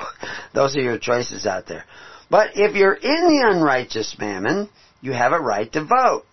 those 0.55 0.77
are 0.77 0.83
your 0.83 0.99
choices 0.99 1.45
out 1.45 1.67
there. 1.67 1.85
But 2.31 2.51
if 2.55 2.77
you're 2.77 2.95
in 2.95 3.27
the 3.27 3.51
unrighteous 3.53 4.17
mammon, 4.19 4.69
you 5.01 5.13
have 5.13 5.33
a 5.33 5.41
right 5.41 5.71
to 5.73 5.85
vote. 5.85 6.25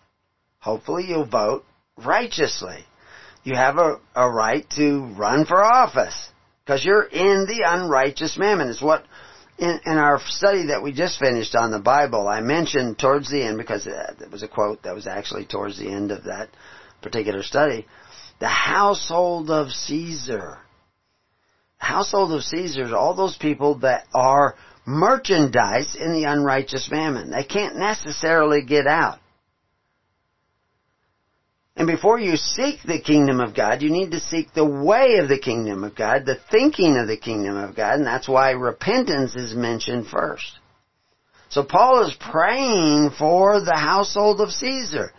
Hopefully 0.60 1.06
you'll 1.08 1.26
vote 1.26 1.66
righteously 1.98 2.86
you 3.48 3.56
have 3.56 3.78
a, 3.78 3.98
a 4.14 4.30
right 4.30 4.70
to 4.72 5.06
run 5.18 5.46
for 5.46 5.64
office 5.64 6.30
because 6.66 6.84
you're 6.84 7.06
in 7.06 7.46
the 7.48 7.64
unrighteous 7.66 8.38
mammon. 8.38 8.68
It's 8.68 8.82
what 8.82 9.06
in, 9.58 9.80
in 9.86 9.98
our 9.98 10.20
study 10.28 10.68
that 10.68 10.84
we 10.84 10.92
just 10.92 11.18
finished 11.18 11.56
on 11.56 11.72
the 11.72 11.80
Bible, 11.80 12.28
I 12.28 12.42
mentioned 12.42 13.00
towards 13.00 13.32
the 13.32 13.42
end 13.42 13.58
because 13.58 13.88
uh, 13.88 14.16
it 14.20 14.30
was 14.30 14.44
a 14.44 14.50
quote 14.50 14.84
that 14.84 14.94
was 14.94 15.08
actually 15.08 15.46
towards 15.46 15.80
the 15.80 15.88
end 15.90 16.12
of 16.12 16.26
that 16.26 16.50
particular 17.02 17.42
study 17.42 17.88
The 18.42 18.50
household 18.50 19.50
of 19.50 19.70
Caesar. 19.70 20.58
Household 21.78 22.34
of 22.34 22.44
Caesar 22.44 22.84
is 22.84 22.92
all 22.92 23.16
those 23.16 23.38
people 23.38 23.80
that 23.80 24.08
are 24.14 24.56
merchandise 24.86 25.96
in 25.96 26.12
the 26.12 26.26
unrighteous 26.26 26.90
mammon. 26.92 27.32
They 27.32 27.46
can't 27.46 27.78
necessarily 27.78 28.62
get 28.62 28.88
out. 28.88 29.20
And 31.78 31.86
before 31.86 32.20
you 32.20 32.38
seek 32.38 32.82
the 32.82 33.00
kingdom 33.00 33.40
of 33.40 33.56
God, 33.56 33.84
you 33.84 33.92
need 33.92 34.10
to 34.12 34.20
seek 34.20 34.52
the 34.52 34.66
way 34.66 35.18
of 35.18 35.30
the 35.30 35.38
kingdom 35.38 35.84
of 35.84 35.96
God, 35.96 36.26
the 36.26 36.40
thinking 36.50 36.98
of 36.98 37.08
the 37.08 37.18
kingdom 37.18 37.56
of 37.56 37.76
God, 37.76 38.00
and 38.00 38.06
that's 38.06 38.28
why 38.28 38.52
repentance 38.52 39.36
is 39.36 39.54
mentioned 39.54 40.08
first. 40.08 40.58
So 41.50 41.64
Paul 41.64 42.08
is 42.08 42.18
praying 42.20 43.12
for 43.12 43.62
the 43.62 43.76
household 43.78 44.42
of 44.42 44.50
Caesar. 44.50 45.14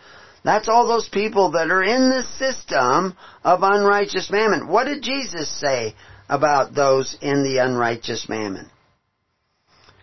That's 0.45 0.69
all 0.69 0.89
those 0.89 1.09
people 1.09 1.53
that 1.53 1.71
are 1.71 1.85
in 1.85 2.11
the 2.11 2.25
system 2.39 3.17
of 3.45 3.61
unrighteous 3.63 4.29
mammon. 4.29 4.67
What 4.67 4.85
did 4.85 5.01
Jesus 5.01 5.49
say 5.61 5.95
about 6.29 6.75
those 6.75 7.17
in 7.23 7.45
the 7.45 7.59
unrighteous 7.59 8.29
mammon? 8.29 8.69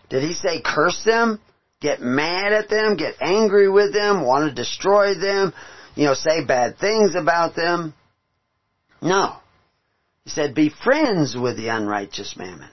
Did 0.08 0.22
he 0.22 0.32
say 0.32 0.62
curse 0.64 1.02
them? 1.04 1.38
Get 1.82 2.00
mad 2.00 2.54
at 2.54 2.70
them? 2.70 2.96
Get 2.96 3.16
angry 3.20 3.68
with 3.68 3.92
them? 3.92 4.24
Want 4.24 4.48
to 4.48 4.54
destroy 4.54 5.14
them? 5.14 5.52
You 5.96 6.04
know, 6.04 6.14
say 6.14 6.44
bad 6.44 6.78
things 6.78 7.14
about 7.16 7.56
them? 7.56 7.94
No. 9.02 9.36
He 10.24 10.30
said, 10.30 10.54
be 10.54 10.68
friends 10.68 11.36
with 11.36 11.56
the 11.56 11.68
unrighteous 11.68 12.36
mammon. 12.36 12.68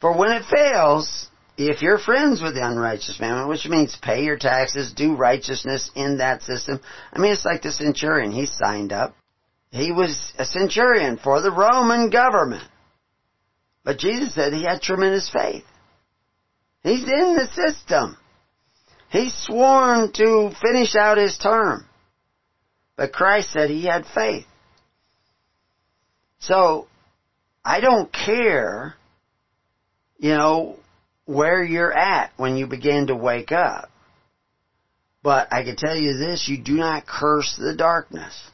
For 0.00 0.16
when 0.16 0.30
it 0.32 0.44
fails, 0.44 1.28
if 1.56 1.82
you're 1.82 1.98
friends 1.98 2.40
with 2.40 2.54
the 2.54 2.66
unrighteous 2.66 3.18
mammon, 3.18 3.48
which 3.48 3.66
means 3.66 3.96
pay 4.00 4.24
your 4.24 4.36
taxes, 4.36 4.92
do 4.92 5.16
righteousness 5.16 5.90
in 5.96 6.18
that 6.18 6.42
system. 6.42 6.80
I 7.12 7.18
mean, 7.18 7.32
it's 7.32 7.44
like 7.44 7.62
the 7.62 7.72
centurion. 7.72 8.30
He 8.30 8.46
signed 8.46 8.92
up. 8.92 9.16
He 9.70 9.90
was 9.90 10.32
a 10.38 10.44
centurion 10.44 11.18
for 11.18 11.40
the 11.40 11.50
Roman 11.50 12.10
government. 12.10 12.68
But 13.84 13.98
Jesus 13.98 14.34
said 14.34 14.52
he 14.52 14.64
had 14.64 14.82
tremendous 14.82 15.30
faith. 15.30 15.64
He's 16.82 17.04
in 17.04 17.36
the 17.36 17.48
system. 17.54 18.16
He's 19.10 19.34
sworn 19.34 20.12
to 20.12 20.50
finish 20.60 20.94
out 20.94 21.18
his 21.18 21.38
term. 21.38 21.86
But 22.96 23.12
Christ 23.12 23.52
said 23.52 23.70
he 23.70 23.84
had 23.84 24.04
faith. 24.14 24.46
So, 26.40 26.86
I 27.64 27.80
don't 27.80 28.12
care, 28.12 28.94
you 30.18 30.30
know, 30.30 30.76
where 31.24 31.62
you're 31.62 31.96
at 31.96 32.32
when 32.36 32.56
you 32.56 32.66
begin 32.66 33.08
to 33.08 33.16
wake 33.16 33.52
up. 33.52 33.90
But 35.22 35.52
I 35.52 35.64
can 35.64 35.76
tell 35.76 35.96
you 35.96 36.16
this, 36.16 36.48
you 36.48 36.58
do 36.58 36.74
not 36.74 37.06
curse 37.06 37.56
the 37.56 37.74
darkness. 37.76 38.50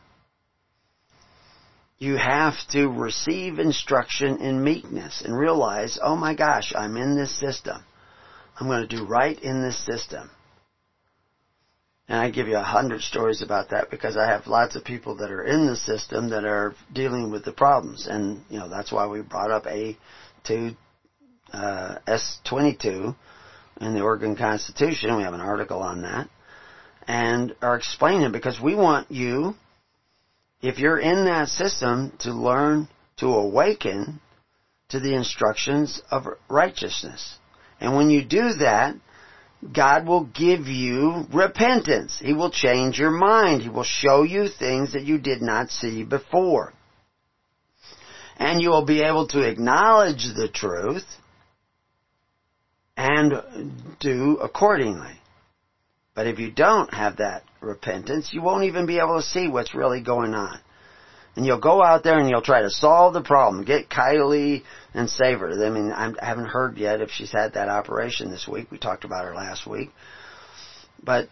You 1.99 2.17
have 2.17 2.55
to 2.71 2.89
receive 2.89 3.59
instruction 3.59 4.39
in 4.39 4.65
meekness 4.65 5.23
and 5.25 5.39
realize, 5.39 5.99
oh 6.03 6.17
my 6.17 6.35
gosh, 6.35 6.73
I'm 6.77 6.97
in 6.97 7.17
this 7.17 7.39
system. 7.39 7.83
I'm 8.59 8.67
going 8.67 8.87
to 8.87 8.97
do 8.97 9.05
right 9.05 9.39
in 9.39 9.63
this 9.63 9.79
system. 9.85 10.31
And 12.09 12.19
I 12.19 12.31
give 12.31 12.49
you 12.49 12.57
a 12.57 12.63
hundred 12.63 13.01
stories 13.01 13.41
about 13.41 13.71
that 13.71 13.91
because 13.91 14.17
I 14.17 14.27
have 14.27 14.47
lots 14.47 14.77
of 14.77 14.85
people 14.85 15.17
that 15.17 15.31
are 15.31 15.45
in 15.45 15.67
the 15.67 15.77
system 15.77 16.31
that 16.31 16.45
are 16.45 16.75
dealing 16.93 17.31
with 17.31 17.45
the 17.45 17.53
problems. 17.53 18.07
And, 18.07 18.43
you 18.51 18.59
know, 18.59 18.69
that's 18.69 18.93
why 18.93 19.07
we 19.07 19.23
brought 19.23 19.51
up 19.51 19.65
A2, 19.65 20.77
uh, 21.53 21.99
S22 22.07 23.17
in 23.81 23.95
the 23.95 24.03
Oregon 24.03 24.37
Constitution. 24.37 25.17
We 25.17 25.23
have 25.23 25.33
an 25.33 25.41
article 25.41 25.81
on 25.81 26.03
that. 26.03 26.29
And 27.09 27.55
are 27.63 27.77
explaining 27.77 28.33
because 28.33 28.61
we 28.61 28.75
want 28.75 29.11
you, 29.11 29.55
if 30.61 30.79
you're 30.79 30.99
in 30.99 31.25
that 31.25 31.49
system, 31.49 32.13
to 32.21 32.33
learn 32.33 32.89
to 33.19 33.29
awaken 33.29 34.21
to 34.91 35.01
the 35.01 35.15
instructions 35.15 36.03
of 36.11 36.27
righteousness. 36.49 37.39
And 37.81 37.97
when 37.97 38.11
you 38.11 38.25
do 38.25 38.55
that, 38.55 38.95
God 39.73 40.07
will 40.07 40.25
give 40.25 40.67
you 40.67 41.27
repentance. 41.33 42.19
He 42.19 42.35
will 42.35 42.51
change 42.51 42.99
your 42.99 43.11
mind. 43.11 43.63
He 43.63 43.69
will 43.69 43.85
show 43.85 44.23
you 44.23 44.49
things 44.49 44.93
that 44.93 45.05
you 45.05 45.19
did 45.19 45.41
not 45.41 45.71
see 45.71 46.05
before. 46.05 46.75
And 48.37 48.61
you 48.61 48.71
will 48.71 48.85
be 48.85 49.03
able 49.03 49.29
to 49.29 49.49
acknowledge 49.49 50.27
the 50.37 50.49
truth 50.53 51.07
and 52.97 53.33
do 54.01 54.39
accordingly. 54.39 55.21
But 56.15 56.27
if 56.27 56.39
you 56.39 56.51
don't 56.51 56.93
have 56.93 57.17
that 57.17 57.45
repentance, 57.61 58.31
you 58.33 58.43
won't 58.43 58.65
even 58.65 58.87
be 58.87 58.99
able 58.99 59.17
to 59.17 59.27
see 59.27 59.49
what's 59.49 59.75
really 59.75 60.03
going 60.03 60.35
on. 60.35 60.61
And 61.37 61.45
you'll 61.45 61.59
go 61.59 61.83
out 61.83 62.05
there 62.05 62.19
and 62.19 62.31
you'll 62.31 62.43
try 62.43 62.63
to 62.63 62.71
solve 62.71 63.13
the 63.13 63.23
problem. 63.23 63.65
Get 63.65 63.89
Kylie 63.89 64.63
and 64.93 65.11
save 65.11 65.41
her. 65.41 65.67
I 65.67 65.71
mean, 65.71 65.91
I 65.91 66.13
haven't 66.25 66.47
heard 66.47 66.77
yet 66.77 67.01
if 67.01 67.11
she's 67.11 67.33
had 67.33 67.55
that 67.55 67.69
operation 67.69 68.31
this 68.31 68.47
week. 68.47 68.71
We 68.71 68.79
talked 68.79 69.05
about 69.05 69.25
her 69.25 69.35
last 69.35 69.67
week. 69.67 69.91
But, 71.03 71.29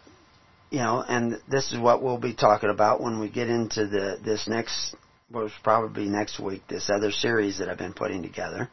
you 0.69 0.79
know, 0.79 1.03
and 1.07 1.39
this 1.49 1.71
is 1.71 1.79
what 1.79 2.03
we'll 2.03 2.17
be 2.17 2.33
talking 2.33 2.69
about 2.69 3.01
when 3.01 3.19
we 3.19 3.29
get 3.29 3.49
into 3.49 3.87
the, 3.87 4.17
this 4.23 4.47
next, 4.47 4.95
well, 5.31 5.49
probably 5.63 6.05
next 6.05 6.37
week, 6.37 6.63
this 6.67 6.89
other 6.93 7.11
series 7.11 7.59
that 7.59 7.69
I've 7.69 7.77
been 7.77 7.93
putting 7.93 8.23
together. 8.23 8.69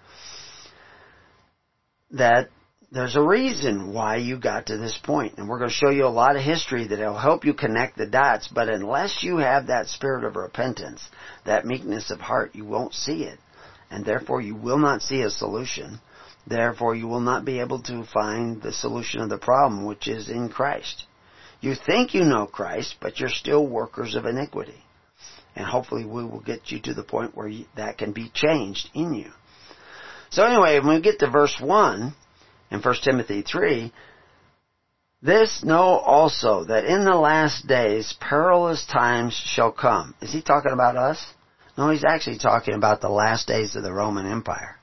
That 2.11 2.49
there's 2.93 3.17
a 3.17 3.23
reason 3.23 3.93
why 3.93 4.17
you 4.17 4.39
got 4.39 4.67
to 4.67 4.77
this 4.77 4.99
point. 5.03 5.39
And 5.39 5.49
we're 5.49 5.59
going 5.59 5.71
to 5.71 5.77
show 5.77 5.91
you 5.91 6.07
a 6.07 6.09
lot 6.09 6.37
of 6.37 6.43
history 6.43 6.87
that 6.89 6.99
will 6.99 7.17
help 7.17 7.45
you 7.45 7.55
connect 7.55 7.97
the 7.97 8.07
dots. 8.07 8.49
But 8.49 8.69
unless 8.69 9.23
you 9.23 9.37
have 9.39 9.69
that 9.69 9.89
spirit 9.89 10.25
of 10.25 10.37
repentance, 10.37 11.09
that 11.45 11.65
meekness 11.65 12.11
of 12.11 12.21
heart, 12.21 12.55
you 12.55 12.65
won't 12.65 12.95
see 12.95 13.25
it 13.25 13.39
and 13.91 14.05
therefore 14.05 14.41
you 14.41 14.55
will 14.55 14.79
not 14.79 15.03
see 15.03 15.23
a 15.23 15.31
solution. 15.31 16.01
Therefore 16.47 16.95
you 16.95 17.09
will 17.09 17.21
not 17.21 17.45
be 17.45 17.61
able 17.61 17.83
to 17.83 18.05
find 18.05 18.63
the 18.63 18.73
solution 18.73 19.21
of 19.21 19.29
the 19.29 19.39
problem, 19.39 19.85
which 19.85 20.09
is 20.09 20.31
in 20.31 20.49
Christ. 20.49 21.05
You 21.61 21.75
think 21.75 22.15
you 22.15 22.25
know 22.25 22.47
Christ, 22.47 22.97
but 23.01 23.19
you're 23.21 23.29
still 23.29 23.67
workers 23.67 24.15
of 24.15 24.25
iniquity. 24.25 24.83
And 25.55 25.67
hopefully 25.67 26.05
we 26.05 26.25
will 26.25 26.41
get 26.41 26.71
you 26.71 26.81
to 26.83 26.95
the 26.95 27.03
point 27.03 27.37
where 27.37 27.51
that 27.77 27.99
can 27.99 28.13
be 28.13 28.31
changed 28.33 28.89
in 28.95 29.13
you. 29.13 29.31
So 30.31 30.45
anyway, 30.45 30.79
when 30.79 30.97
we 30.97 31.01
get 31.03 31.19
to 31.19 31.29
verse 31.29 31.57
1 31.61 32.15
in 32.71 32.81
1 32.81 32.95
Timothy 33.03 33.43
3, 33.43 33.93
this 35.23 35.63
know 35.63 35.99
also 35.99 36.65
that 36.65 36.85
in 36.85 37.05
the 37.05 37.15
last 37.15 37.67
days 37.67 38.15
perilous 38.21 38.87
times 38.87 39.35
shall 39.35 39.73
come. 39.73 40.15
Is 40.23 40.33
he 40.33 40.41
talking 40.41 40.73
about 40.73 40.97
us? 40.97 41.25
No, 41.77 41.91
he's 41.91 42.05
actually 42.05 42.39
talking 42.39 42.75
about 42.75 43.01
the 43.01 43.11
last 43.11 43.47
days 43.47 43.77
of 43.77 43.83
the 43.83 43.93
Roman 43.93 44.27
Empire. 44.27 44.77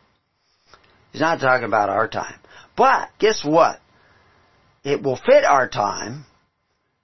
He's 1.12 1.22
not 1.22 1.40
talking 1.40 1.66
about 1.66 1.90
our 1.90 2.08
time. 2.08 2.40
But, 2.76 3.10
guess 3.18 3.44
what? 3.44 3.80
It 4.84 5.02
will 5.02 5.16
fit 5.16 5.44
our 5.44 5.68
time 5.68 6.26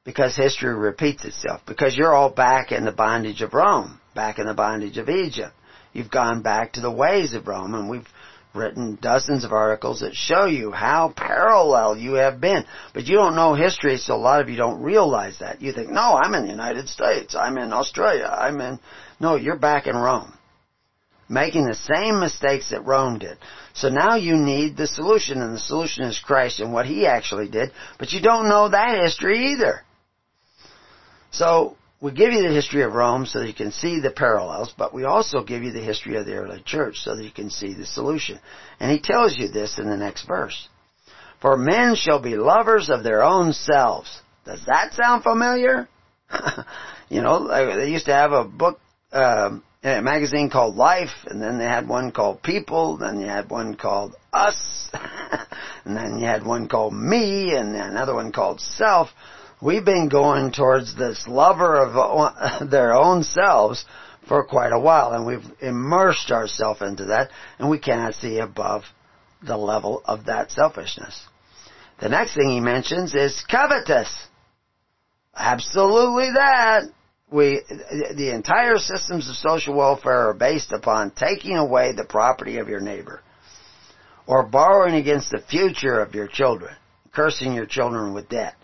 because 0.03 0.35
history 0.35 0.73
repeats 0.73 1.25
itself. 1.25 1.61
Because 1.65 1.97
you're 1.97 2.13
all 2.13 2.29
back 2.29 2.71
in 2.71 2.85
the 2.85 2.91
bondage 2.91 3.41
of 3.41 3.53
Rome, 3.53 3.99
back 4.13 4.37
in 4.37 4.45
the 4.45 4.53
bondage 4.53 4.97
of 4.97 5.09
Egypt. 5.09 5.53
You've 5.93 6.11
gone 6.11 6.41
back 6.41 6.73
to 6.73 6.81
the 6.81 6.91
ways 6.91 7.33
of 7.33 7.47
Rome, 7.47 7.73
and 7.73 7.89
we've 7.89 8.07
written 8.53 8.97
dozens 9.01 9.43
of 9.43 9.51
articles 9.51 10.01
that 10.01 10.15
show 10.15 10.45
you 10.45 10.71
how 10.71 11.13
parallel 11.15 11.97
you 11.97 12.13
have 12.13 12.39
been. 12.39 12.65
But 12.93 13.05
you 13.05 13.15
don't 13.15 13.35
know 13.35 13.53
history, 13.53 13.97
so 13.97 14.15
a 14.15 14.17
lot 14.17 14.41
of 14.41 14.49
you 14.49 14.55
don't 14.55 14.81
realize 14.81 15.39
that. 15.39 15.61
You 15.61 15.73
think, 15.73 15.89
no, 15.89 16.19
I'm 16.21 16.35
in 16.35 16.43
the 16.43 16.51
United 16.51 16.87
States, 16.87 17.35
I'm 17.35 17.57
in 17.57 17.73
Australia, 17.73 18.25
I'm 18.25 18.61
in 18.61 18.79
no, 19.19 19.37
you're 19.37 19.57
back 19.57 19.87
in 19.87 19.95
Rome. 19.95 20.33
Making 21.29 21.65
the 21.65 21.75
same 21.75 22.19
mistakes 22.19 22.71
that 22.71 22.85
Rome 22.85 23.19
did. 23.19 23.37
So 23.73 23.87
now 23.89 24.15
you 24.15 24.35
need 24.35 24.75
the 24.75 24.85
solution, 24.85 25.41
and 25.41 25.55
the 25.55 25.59
solution 25.59 26.03
is 26.03 26.19
Christ 26.19 26.59
and 26.59 26.73
what 26.73 26.85
He 26.85 27.07
actually 27.07 27.47
did, 27.47 27.71
but 27.97 28.11
you 28.11 28.21
don't 28.21 28.49
know 28.49 28.67
that 28.67 29.01
history 29.01 29.53
either. 29.53 29.81
So, 31.31 31.77
we 32.03 32.11
give 32.11 32.33
you 32.33 32.41
the 32.41 32.53
history 32.53 32.81
of 32.81 32.91
Rome 32.91 33.25
so 33.25 33.39
that 33.39 33.47
you 33.47 33.53
can 33.53 33.71
see 33.71 34.01
the 34.01 34.11
parallels, 34.11 34.73
but 34.77 34.93
we 34.93 35.05
also 35.05 35.41
give 35.41 35.63
you 35.63 35.71
the 35.71 35.79
history 35.79 36.17
of 36.17 36.25
the 36.25 36.33
early 36.33 36.61
church 36.65 36.97
so 36.97 37.15
that 37.15 37.23
you 37.23 37.31
can 37.31 37.49
see 37.49 37.73
the 37.73 37.85
solution. 37.85 38.41
And 38.81 38.91
he 38.91 38.99
tells 38.99 39.37
you 39.37 39.47
this 39.47 39.79
in 39.79 39.89
the 39.89 39.95
next 39.95 40.27
verse. 40.27 40.67
For 41.41 41.55
men 41.55 41.95
shall 41.95 42.21
be 42.21 42.35
lovers 42.35 42.89
of 42.89 43.05
their 43.05 43.23
own 43.23 43.53
selves. 43.53 44.19
Does 44.45 44.65
that 44.65 44.91
sound 44.91 45.23
familiar? 45.23 45.87
you 47.09 47.21
know, 47.21 47.47
they 47.47 47.89
used 47.89 48.07
to 48.07 48.13
have 48.13 48.33
a 48.33 48.43
book 48.43 48.81
um, 49.13 49.63
a 49.81 50.01
magazine 50.01 50.49
called 50.49 50.75
Life, 50.75 51.25
and 51.27 51.41
then 51.41 51.57
they 51.57 51.65
had 51.65 51.87
one 51.87 52.11
called 52.11 52.43
People, 52.43 52.97
then 52.97 53.21
you 53.21 53.27
had 53.27 53.49
one 53.49 53.75
called 53.75 54.15
Us, 54.33 54.89
and 55.85 55.95
then 55.95 56.19
you 56.19 56.25
had 56.25 56.45
one 56.45 56.67
called 56.67 56.93
Me, 56.93 57.55
and 57.55 57.75
another 57.75 58.13
one 58.13 58.33
called 58.33 58.59
Self. 58.59 59.09
We've 59.63 59.85
been 59.85 60.09
going 60.09 60.51
towards 60.51 60.93
this 60.93 61.25
lover 61.25 61.77
of 61.77 62.69
their 62.69 62.93
own 62.93 63.23
selves 63.23 63.85
for 64.27 64.43
quite 64.43 64.73
a 64.73 64.79
while, 64.79 65.13
and 65.13 65.25
we've 65.25 65.45
immersed 65.61 66.31
ourselves 66.31 66.81
into 66.81 67.05
that, 67.05 67.29
and 67.59 67.69
we 67.69 67.79
cannot 67.79 68.15
see 68.15 68.39
above 68.39 68.83
the 69.41 69.55
level 69.55 70.01
of 70.03 70.25
that 70.25 70.51
selfishness. 70.51 71.27
The 72.01 72.09
next 72.09 72.35
thing 72.35 72.49
he 72.49 72.59
mentions 72.59 73.15
is 73.15 73.41
covetous. 73.49 74.27
Absolutely 75.33 76.31
that. 76.33 76.83
we, 77.31 77.61
the 78.15 78.35
entire 78.35 78.77
systems 78.77 79.29
of 79.29 79.35
social 79.35 79.75
welfare 79.75 80.29
are 80.29 80.33
based 80.33 80.73
upon 80.73 81.11
taking 81.11 81.55
away 81.55 81.93
the 81.93 82.03
property 82.03 82.57
of 82.57 82.67
your 82.67 82.81
neighbor 82.81 83.21
or 84.27 84.43
borrowing 84.43 84.95
against 84.95 85.31
the 85.31 85.39
future 85.49 86.01
of 86.01 86.13
your 86.13 86.27
children, 86.27 86.75
cursing 87.13 87.53
your 87.53 87.65
children 87.65 88.13
with 88.13 88.27
debt. 88.27 88.55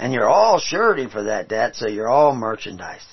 And 0.00 0.14
you're 0.14 0.28
all 0.28 0.58
surety 0.58 1.06
for 1.08 1.24
that 1.24 1.48
debt, 1.48 1.76
so 1.76 1.86
you're 1.86 2.08
all 2.08 2.34
merchandise. 2.34 3.04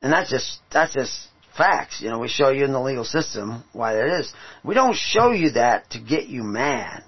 And 0.00 0.10
that's 0.10 0.30
just, 0.30 0.58
that's 0.72 0.94
just 0.94 1.28
facts. 1.58 2.00
You 2.00 2.08
know, 2.08 2.18
we 2.18 2.28
show 2.28 2.48
you 2.48 2.64
in 2.64 2.72
the 2.72 2.80
legal 2.80 3.04
system 3.04 3.62
why 3.74 3.92
that 3.92 4.18
is. 4.18 4.32
We 4.64 4.74
don't 4.74 4.96
show 4.96 5.32
you 5.32 5.50
that 5.50 5.90
to 5.90 6.00
get 6.00 6.26
you 6.26 6.42
mad. 6.42 7.04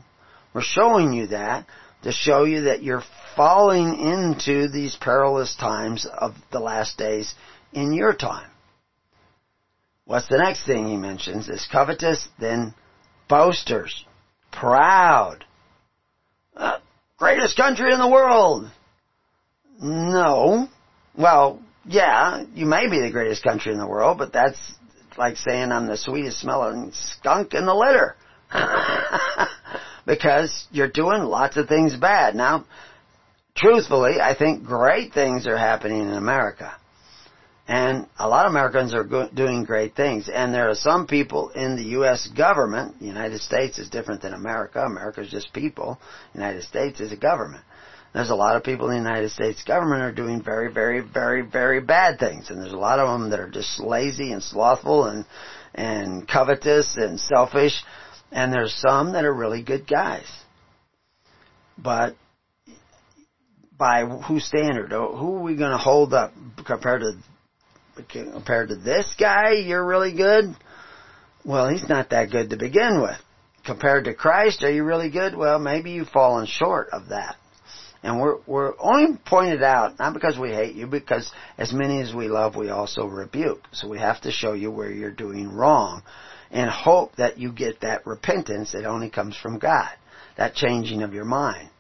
We're 0.53 0.61
showing 0.61 1.14
you 1.14 1.29
that 1.29 1.66
to 2.03 2.12
show 2.12 2.45
you 2.45 2.64
that 2.64 2.83
you're 2.83 3.03
falling 3.35 3.99
into 3.99 4.68
these 4.68 4.95
perilous 4.95 5.57
times 5.57 6.07
of 6.07 6.35
the 6.53 6.61
last 6.61 6.99
days 6.99 7.35
in 7.72 7.95
your 7.95 8.12
time. 8.12 8.51
What's 10.05 10.29
the 10.29 10.37
next 10.37 10.66
thing 10.66 10.87
he 10.87 10.99
mentions? 10.99 11.49
Is 11.49 11.66
covetous, 11.72 12.29
then 12.39 12.74
boasters, 13.27 14.05
proud, 14.53 15.47
uh, 16.55 16.79
greatest 17.19 17.57
country 17.57 17.93
in 17.93 17.99
the 17.99 18.09
world. 18.09 18.71
No. 19.81 20.69
Well, 21.17 21.62
yeah, 21.85 22.45
you 22.55 22.67
may 22.67 22.89
be 22.89 23.01
the 23.01 23.11
greatest 23.11 23.43
country 23.43 23.73
in 23.73 23.79
the 23.79 23.87
world, 23.87 24.19
but 24.19 24.33
that's 24.33 24.59
like 25.17 25.37
saying 25.37 25.73
I'm 25.73 25.87
the 25.87 25.97
sweetest 25.97 26.41
smelling 26.41 26.91
skunk 26.93 27.55
in 27.55 27.67
the 27.67 27.75
litter. 27.75 28.17
because 30.07 30.67
you're 30.71 30.89
doing 30.89 31.23
lots 31.23 31.57
of 31.57 31.69
things 31.69 31.97
bad. 31.97 32.35
Now, 32.35 32.64
truthfully, 33.57 34.21
I 34.21 34.35
think 34.37 34.64
great 34.64 35.12
things 35.12 35.47
are 35.47 35.57
happening 35.57 36.03
in 36.03 36.12
America. 36.12 36.75
And 37.69 38.07
a 38.19 38.29
lot 38.29 38.47
of 38.47 38.53
Americans 38.53 38.95
are 38.95 39.03
go- 39.03 39.29
doing 39.29 39.64
great 39.64 39.97
things. 39.97 40.29
And 40.33 40.55
there 40.55 40.71
are 40.71 40.75
some 40.75 41.07
people 41.07 41.51
in 41.51 41.75
the 41.75 41.83
U.S. 41.99 42.29
government, 42.29 43.01
the 43.01 43.07
United 43.07 43.41
States 43.41 43.79
is 43.79 43.91
different 43.91 44.23
than 44.23 44.35
America. 44.35 44.81
America 44.81 45.23
is 45.23 45.31
just 45.31 45.53
people. 45.53 45.99
The 46.33 46.39
United 46.39 46.62
States 46.62 47.01
is 47.01 47.11
a 47.11 47.17
government. 47.17 47.64
There's 48.14 48.31
a 48.31 48.37
lot 48.37 48.57
of 48.57 48.62
people 48.62 48.89
in 48.91 49.03
the 49.03 49.11
United 49.11 49.31
States 49.31 49.62
government 49.64 50.03
are 50.03 50.12
doing 50.12 50.41
very, 50.43 50.73
very, 50.73 51.01
very, 51.01 51.43
very 51.43 51.81
bad 51.81 52.19
things. 52.19 52.51
And 52.51 52.62
there's 52.62 52.73
a 52.73 52.79
lot 52.79 53.01
of 53.01 53.09
them 53.09 53.31
that 53.31 53.41
are 53.41 53.51
just 53.51 53.81
lazy 53.81 54.33
and 54.33 54.43
slothful 54.43 55.05
and, 55.05 55.27
and 55.75 56.27
covetous 56.27 56.97
and 56.97 57.19
selfish. 57.19 57.83
And 58.31 58.53
there's 58.53 58.75
some 58.75 59.12
that 59.12 59.25
are 59.25 59.35
really 59.35 59.62
good 59.62 59.89
guys. 59.89 60.27
But 61.77 62.14
by 63.77 64.05
whose 64.05 64.47
standard? 64.47 64.93
Who 64.93 65.37
are 65.37 65.43
we 65.43 65.57
going 65.57 65.73
to 65.73 65.77
hold 65.77 66.14
up 66.14 66.33
compared 66.64 67.03
to 67.03 67.12
compared 68.09 68.69
to 68.69 68.77
this 68.77 69.15
guy? 69.19 69.53
You're 69.53 69.85
really 69.85 70.13
good. 70.13 70.57
Well, 71.45 71.69
he's 71.69 71.89
not 71.89 72.11
that 72.11 72.31
good 72.31 72.51
to 72.51 72.57
begin 72.57 73.01
with. 73.01 73.17
Compared 73.65 74.05
to 74.05 74.15
Christ, 74.15 74.63
are 74.63 74.71
you 74.71 74.85
really 74.85 75.11
good? 75.11 75.37
Well, 75.37 75.59
maybe 75.59 75.91
you've 75.91 76.09
fallen 76.09 76.47
short 76.47 76.91
of 76.93 77.09
that. 77.09 77.37
And 78.03 78.21
we're, 78.21 78.37
we're 78.47 78.75
only 78.79 79.19
pointed 79.27 79.65
out, 79.65 79.99
not 79.99 80.15
because 80.15 80.39
we 80.39 80.51
hate 80.51 80.77
you, 80.77 80.87
because 80.87 81.33
as 81.59 81.73
many 81.73 82.01
as 82.01 82.15
we 82.15 82.29
love, 82.29 82.55
we 82.55 82.69
also 82.69 83.07
rebuke. 83.07 83.65
So 83.73 83.89
we 83.89 83.99
have 83.99 84.21
to 84.21 84.31
show 84.31 84.53
you 84.53 84.71
where 84.71 84.91
you're 84.91 85.11
doing 85.11 85.53
wrong 85.53 86.03
and 86.53 86.71
hope 86.71 87.17
that 87.17 87.39
you 87.39 87.51
get 87.51 87.81
that 87.81 88.07
repentance 88.07 88.71
that 88.73 88.85
only 88.85 89.11
comes 89.11 89.37
from 89.37 89.59
God. 89.59 89.91
That 90.37 90.55
changing 90.55 91.03
of 91.03 91.15
your 91.15 91.25
mind. 91.25 91.71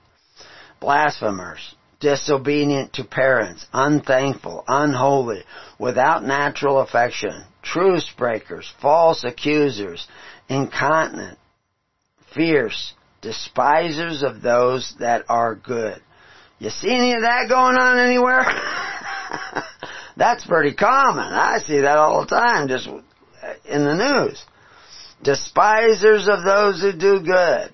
Blasphemers, 0.80 1.75
disobedient 2.00 2.92
to 2.94 3.04
parents, 3.04 3.66
unthankful, 3.72 4.64
unholy, 4.68 5.42
without 5.78 6.24
natural 6.24 6.80
affection, 6.80 7.44
truce 7.62 8.10
breakers, 8.16 8.70
false 8.80 9.24
accusers, 9.24 10.06
incontinent, 10.48 11.38
fierce, 12.34 12.94
despisers 13.22 14.22
of 14.22 14.42
those 14.42 14.94
that 15.00 15.24
are 15.28 15.54
good. 15.54 16.00
You 16.58 16.70
see 16.70 16.90
any 16.90 17.12
of 17.12 17.22
that 17.22 17.48
going 17.48 17.76
on 17.76 17.98
anywhere? 17.98 18.44
That's 20.16 20.46
pretty 20.46 20.74
common. 20.74 21.24
I 21.24 21.58
see 21.66 21.80
that 21.80 21.98
all 21.98 22.22
the 22.22 22.28
time 22.28 22.68
just 22.68 22.86
in 22.86 23.84
the 23.84 23.94
news. 23.94 24.42
Despisers 25.22 26.28
of 26.28 26.44
those 26.44 26.80
who 26.80 26.92
do 26.92 27.20
good. 27.20 27.72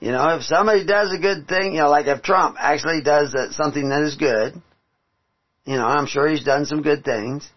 You 0.00 0.12
know, 0.12 0.36
if 0.36 0.44
somebody 0.44 0.84
does 0.86 1.12
a 1.12 1.18
good 1.18 1.46
thing, 1.46 1.74
you 1.74 1.80
know, 1.80 1.90
like 1.90 2.06
if 2.06 2.22
Trump 2.22 2.56
actually 2.58 3.02
does 3.02 3.36
something 3.54 3.90
that 3.90 4.02
is 4.02 4.16
good, 4.16 4.54
you 5.66 5.76
know, 5.76 5.86
I'm 5.86 6.06
sure 6.06 6.26
he's 6.26 6.44
done 6.44 6.64
some 6.64 6.80
good 6.80 7.04
things, 7.04 7.48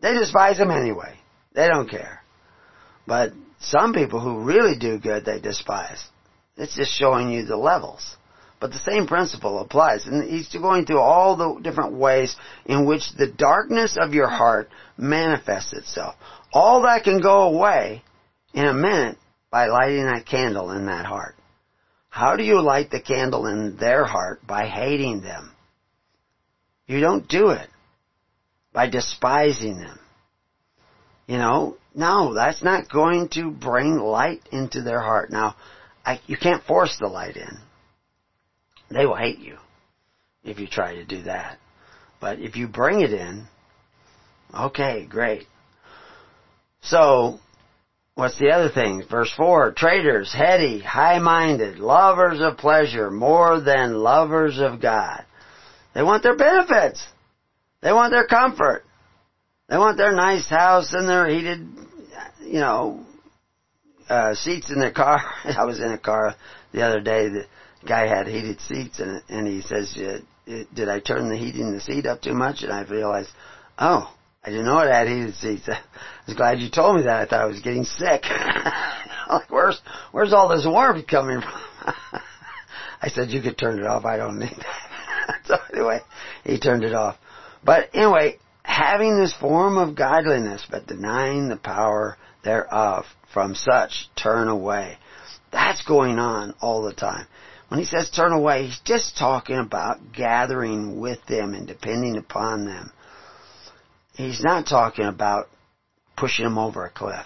they 0.00 0.14
despise 0.14 0.58
him 0.58 0.70
anyway. 0.70 1.14
They 1.52 1.68
don't 1.68 1.90
care. 1.90 2.22
But 3.06 3.32
some 3.60 3.92
people 3.92 4.20
who 4.20 4.44
really 4.44 4.78
do 4.78 4.98
good, 4.98 5.24
they 5.24 5.40
despise. 5.40 6.02
It's 6.56 6.74
just 6.74 6.92
showing 6.92 7.30
you 7.30 7.44
the 7.44 7.56
levels. 7.56 8.16
But 8.60 8.72
the 8.72 8.78
same 8.78 9.06
principle 9.06 9.60
applies. 9.60 10.06
And 10.06 10.28
he's 10.28 10.48
going 10.48 10.86
through 10.86 11.00
all 11.00 11.36
the 11.36 11.60
different 11.60 11.94
ways 11.94 12.34
in 12.64 12.86
which 12.86 13.12
the 13.12 13.28
darkness 13.28 13.96
of 14.00 14.14
your 14.14 14.28
heart 14.28 14.70
manifests 14.96 15.72
itself. 15.72 16.16
All 16.52 16.82
that 16.82 17.04
can 17.04 17.20
go 17.20 17.42
away 17.42 18.02
in 18.54 18.64
a 18.64 18.74
minute 18.74 19.18
by 19.50 19.66
lighting 19.66 20.04
that 20.04 20.26
candle 20.26 20.72
in 20.72 20.86
that 20.86 21.06
heart. 21.06 21.34
How 22.18 22.34
do 22.34 22.42
you 22.42 22.60
light 22.60 22.90
the 22.90 22.98
candle 22.98 23.46
in 23.46 23.76
their 23.76 24.04
heart? 24.04 24.44
By 24.44 24.66
hating 24.66 25.20
them. 25.20 25.52
You 26.88 26.98
don't 27.00 27.28
do 27.28 27.50
it 27.50 27.68
by 28.72 28.88
despising 28.88 29.78
them. 29.78 30.00
You 31.28 31.38
know, 31.38 31.76
no, 31.94 32.34
that's 32.34 32.60
not 32.60 32.90
going 32.90 33.28
to 33.34 33.52
bring 33.52 33.98
light 33.98 34.40
into 34.50 34.82
their 34.82 35.00
heart. 35.00 35.30
Now, 35.30 35.54
I, 36.04 36.20
you 36.26 36.36
can't 36.36 36.64
force 36.64 36.96
the 36.98 37.06
light 37.06 37.36
in. 37.36 37.56
They 38.90 39.06
will 39.06 39.14
hate 39.14 39.38
you 39.38 39.56
if 40.42 40.58
you 40.58 40.66
try 40.66 40.96
to 40.96 41.04
do 41.04 41.22
that. 41.22 41.58
But 42.20 42.40
if 42.40 42.56
you 42.56 42.66
bring 42.66 43.00
it 43.00 43.12
in, 43.12 43.46
okay, 44.52 45.06
great. 45.06 45.46
So, 46.82 47.38
What's 48.18 48.36
the 48.36 48.50
other 48.50 48.68
thing? 48.68 49.04
Verse 49.08 49.32
4, 49.36 49.74
traitors, 49.74 50.34
heady, 50.34 50.80
high-minded, 50.80 51.78
lovers 51.78 52.40
of 52.40 52.58
pleasure 52.58 53.12
more 53.12 53.60
than 53.60 53.94
lovers 53.94 54.58
of 54.58 54.82
God. 54.82 55.24
They 55.94 56.02
want 56.02 56.24
their 56.24 56.34
benefits. 56.34 57.00
They 57.80 57.92
want 57.92 58.10
their 58.10 58.26
comfort. 58.26 58.82
They 59.68 59.78
want 59.78 59.98
their 59.98 60.10
nice 60.10 60.48
house 60.48 60.92
and 60.94 61.08
their 61.08 61.28
heated, 61.28 61.64
you 62.40 62.58
know, 62.58 63.06
uh, 64.08 64.34
seats 64.34 64.72
in 64.72 64.80
their 64.80 64.90
car. 64.90 65.20
I 65.44 65.64
was 65.64 65.78
in 65.78 65.92
a 65.92 65.98
car 65.98 66.34
the 66.72 66.82
other 66.82 66.98
day. 66.98 67.28
The 67.28 67.44
guy 67.86 68.08
had 68.08 68.26
heated 68.26 68.60
seats 68.62 68.98
and, 68.98 69.22
and 69.28 69.46
he 69.46 69.60
says, 69.60 69.94
did 69.94 70.88
I 70.88 70.98
turn 70.98 71.28
the 71.28 71.36
heating 71.36 71.70
the 71.70 71.80
seat 71.80 72.04
up 72.04 72.22
too 72.22 72.34
much? 72.34 72.62
And 72.62 72.72
I 72.72 72.82
realized, 72.82 73.30
oh, 73.78 74.12
I 74.44 74.50
didn't 74.50 74.66
know 74.66 74.78
had 74.78 75.08
heated 75.08 75.34
seats. 75.34 75.68
I 75.68 75.80
was 76.26 76.36
glad 76.36 76.60
you 76.60 76.70
told 76.70 76.96
me 76.96 77.02
that. 77.02 77.22
I 77.22 77.26
thought 77.26 77.42
I 77.42 77.46
was 77.46 77.60
getting 77.60 77.84
sick. 77.84 78.22
like, 79.28 79.50
where's, 79.50 79.80
where's 80.12 80.32
all 80.32 80.48
this 80.48 80.64
warmth 80.64 81.06
coming 81.06 81.40
from? 81.40 81.92
I 83.02 83.08
said, 83.08 83.30
you 83.30 83.42
could 83.42 83.58
turn 83.58 83.78
it 83.78 83.86
off. 83.86 84.04
I 84.04 84.16
don't 84.16 84.38
need 84.38 84.56
that. 84.56 85.40
so 85.44 85.56
anyway, 85.72 86.00
he 86.44 86.58
turned 86.58 86.84
it 86.84 86.94
off. 86.94 87.16
But 87.64 87.90
anyway, 87.94 88.38
having 88.62 89.18
this 89.18 89.34
form 89.34 89.76
of 89.76 89.96
godliness, 89.96 90.66
but 90.70 90.86
denying 90.86 91.48
the 91.48 91.56
power 91.56 92.16
thereof, 92.44 93.06
from 93.34 93.54
such 93.54 94.08
turn 94.16 94.48
away. 94.48 94.98
That's 95.52 95.82
going 95.84 96.18
on 96.18 96.54
all 96.60 96.82
the 96.82 96.94
time. 96.94 97.26
When 97.68 97.80
he 97.80 97.86
says 97.86 98.10
turn 98.10 98.32
away, 98.32 98.66
he's 98.66 98.80
just 98.84 99.18
talking 99.18 99.58
about 99.58 100.12
gathering 100.12 101.00
with 101.00 101.24
them 101.26 101.52
and 101.54 101.66
depending 101.66 102.16
upon 102.16 102.64
them 102.64 102.92
he's 104.18 104.42
not 104.42 104.66
talking 104.66 105.06
about 105.06 105.48
pushing 106.16 106.44
him 106.44 106.58
over 106.58 106.84
a 106.84 106.90
cliff. 106.90 107.24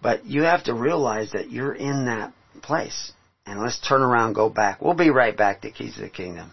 But 0.00 0.26
you 0.26 0.42
have 0.42 0.64
to 0.64 0.74
realize 0.74 1.32
that 1.32 1.50
you're 1.50 1.74
in 1.74 2.04
that 2.04 2.32
place. 2.62 3.12
And 3.46 3.60
let's 3.60 3.80
turn 3.80 4.02
around 4.02 4.34
go 4.34 4.50
back. 4.50 4.80
We'll 4.80 4.94
be 4.94 5.10
right 5.10 5.36
back 5.36 5.62
to 5.62 5.70
Keys 5.70 5.96
of 5.96 6.02
the 6.02 6.10
Kingdom. 6.10 6.52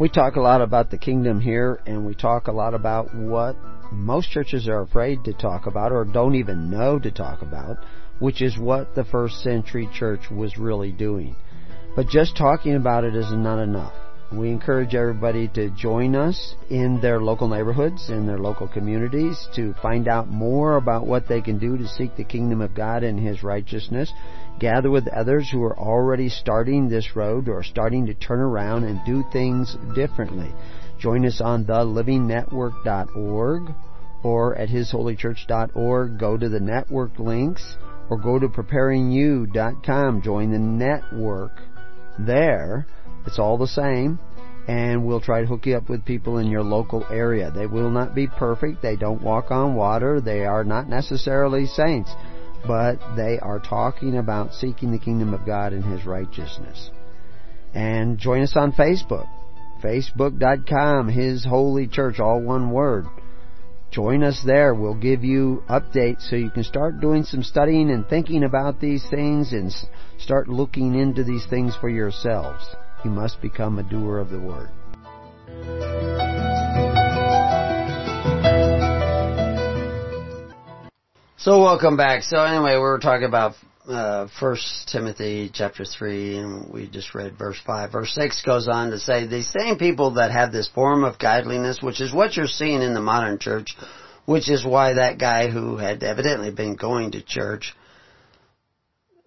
We 0.00 0.08
talk 0.08 0.34
a 0.34 0.40
lot 0.40 0.62
about 0.62 0.90
the 0.90 0.98
kingdom 0.98 1.40
here, 1.40 1.80
and 1.86 2.04
we 2.04 2.14
talk 2.14 2.48
a 2.48 2.52
lot 2.52 2.74
about 2.74 3.14
what 3.14 3.56
most 3.92 4.30
churches 4.30 4.66
are 4.66 4.80
afraid 4.80 5.22
to 5.24 5.32
talk 5.32 5.66
about 5.66 5.92
or 5.92 6.04
don't 6.04 6.34
even 6.34 6.70
know 6.70 6.98
to 6.98 7.10
talk 7.12 7.42
about, 7.42 7.76
which 8.18 8.42
is 8.42 8.58
what 8.58 8.96
the 8.96 9.04
first 9.04 9.42
century 9.42 9.88
church 9.94 10.28
was 10.28 10.58
really 10.58 10.90
doing. 10.90 11.36
But 11.94 12.08
just 12.08 12.36
talking 12.36 12.74
about 12.74 13.04
it 13.04 13.14
is 13.14 13.30
not 13.32 13.58
enough. 13.58 13.92
We 14.32 14.50
encourage 14.50 14.94
everybody 14.94 15.48
to 15.48 15.68
join 15.68 16.16
us 16.16 16.54
in 16.70 17.02
their 17.02 17.20
local 17.20 17.48
neighborhoods, 17.48 18.08
in 18.08 18.26
their 18.26 18.38
local 18.38 18.66
communities, 18.66 19.46
to 19.56 19.74
find 19.82 20.08
out 20.08 20.26
more 20.26 20.76
about 20.76 21.06
what 21.06 21.28
they 21.28 21.42
can 21.42 21.58
do 21.58 21.76
to 21.76 21.86
seek 21.86 22.16
the 22.16 22.24
kingdom 22.24 22.62
of 22.62 22.74
God 22.74 23.04
and 23.04 23.20
His 23.20 23.42
righteousness. 23.42 24.10
Gather 24.58 24.90
with 24.90 25.06
others 25.08 25.50
who 25.50 25.62
are 25.62 25.78
already 25.78 26.30
starting 26.30 26.88
this 26.88 27.14
road 27.14 27.46
or 27.46 27.62
starting 27.62 28.06
to 28.06 28.14
turn 28.14 28.40
around 28.40 28.84
and 28.84 29.04
do 29.04 29.22
things 29.30 29.76
differently. 29.94 30.50
Join 30.98 31.26
us 31.26 31.42
on 31.42 31.66
thelivingnetwork.org 31.66 33.74
or 34.22 34.56
at 34.56 34.70
hisholychurch.org. 34.70 36.18
Go 36.18 36.38
to 36.38 36.48
the 36.48 36.60
network 36.60 37.18
links 37.18 37.76
or 38.08 38.16
go 38.16 38.38
to 38.38 38.48
preparingyou.com. 38.48 40.22
Join 40.22 40.52
the 40.52 40.58
network 40.58 41.52
there. 42.18 42.86
It's 43.26 43.38
all 43.38 43.58
the 43.58 43.66
same. 43.66 44.18
And 44.68 45.04
we'll 45.04 45.20
try 45.20 45.40
to 45.40 45.46
hook 45.46 45.66
you 45.66 45.76
up 45.76 45.88
with 45.88 46.04
people 46.04 46.38
in 46.38 46.46
your 46.46 46.62
local 46.62 47.04
area. 47.10 47.50
They 47.50 47.66
will 47.66 47.90
not 47.90 48.14
be 48.14 48.28
perfect. 48.28 48.80
They 48.80 48.96
don't 48.96 49.22
walk 49.22 49.50
on 49.50 49.74
water. 49.74 50.20
They 50.20 50.44
are 50.44 50.62
not 50.62 50.88
necessarily 50.88 51.66
saints. 51.66 52.12
But 52.64 52.98
they 53.16 53.40
are 53.40 53.58
talking 53.58 54.16
about 54.16 54.54
seeking 54.54 54.92
the 54.92 54.98
kingdom 54.98 55.34
of 55.34 55.44
God 55.44 55.72
and 55.72 55.84
His 55.84 56.06
righteousness. 56.06 56.90
And 57.74 58.18
join 58.18 58.42
us 58.42 58.54
on 58.54 58.72
Facebook. 58.72 59.26
Facebook.com, 59.82 61.08
His 61.08 61.44
Holy 61.44 61.88
Church, 61.88 62.20
all 62.20 62.40
one 62.40 62.70
word. 62.70 63.06
Join 63.92 64.22
us 64.22 64.42
there. 64.46 64.74
We'll 64.74 64.94
give 64.94 65.22
you 65.22 65.62
updates 65.68 66.30
so 66.30 66.36
you 66.36 66.48
can 66.48 66.64
start 66.64 66.98
doing 66.98 67.24
some 67.24 67.42
studying 67.42 67.90
and 67.90 68.08
thinking 68.08 68.42
about 68.42 68.80
these 68.80 69.04
things 69.10 69.52
and 69.52 69.70
start 70.18 70.48
looking 70.48 70.98
into 70.98 71.22
these 71.22 71.44
things 71.50 71.76
for 71.78 71.90
yourselves. 71.90 72.64
You 73.04 73.10
must 73.10 73.42
become 73.42 73.78
a 73.78 73.82
doer 73.82 74.18
of 74.18 74.30
the 74.30 74.40
Word. 74.40 74.70
So 81.36 81.60
welcome 81.60 81.98
back. 81.98 82.22
So 82.22 82.42
anyway, 82.42 82.72
we 82.76 82.80
were 82.80 82.98
talking 82.98 83.26
about 83.26 83.56
uh, 83.88 84.28
Timothy 84.86 85.50
chapter 85.52 85.84
three, 85.84 86.36
and 86.36 86.72
we 86.72 86.88
just 86.88 87.14
read 87.14 87.36
verse 87.36 87.60
five. 87.66 87.92
Verse 87.92 88.14
six 88.14 88.42
goes 88.42 88.68
on 88.68 88.90
to 88.90 88.98
say 88.98 89.26
these 89.26 89.48
same 89.48 89.76
people 89.76 90.12
that 90.14 90.30
have 90.30 90.52
this 90.52 90.68
form 90.68 91.04
of 91.04 91.18
godliness, 91.18 91.82
which 91.82 92.00
is 92.00 92.12
what 92.12 92.36
you're 92.36 92.46
seeing 92.46 92.82
in 92.82 92.94
the 92.94 93.00
modern 93.00 93.38
church, 93.38 93.76
which 94.24 94.48
is 94.48 94.64
why 94.64 94.94
that 94.94 95.18
guy 95.18 95.50
who 95.50 95.76
had 95.76 96.02
evidently 96.02 96.50
been 96.50 96.76
going 96.76 97.12
to 97.12 97.22
church 97.22 97.74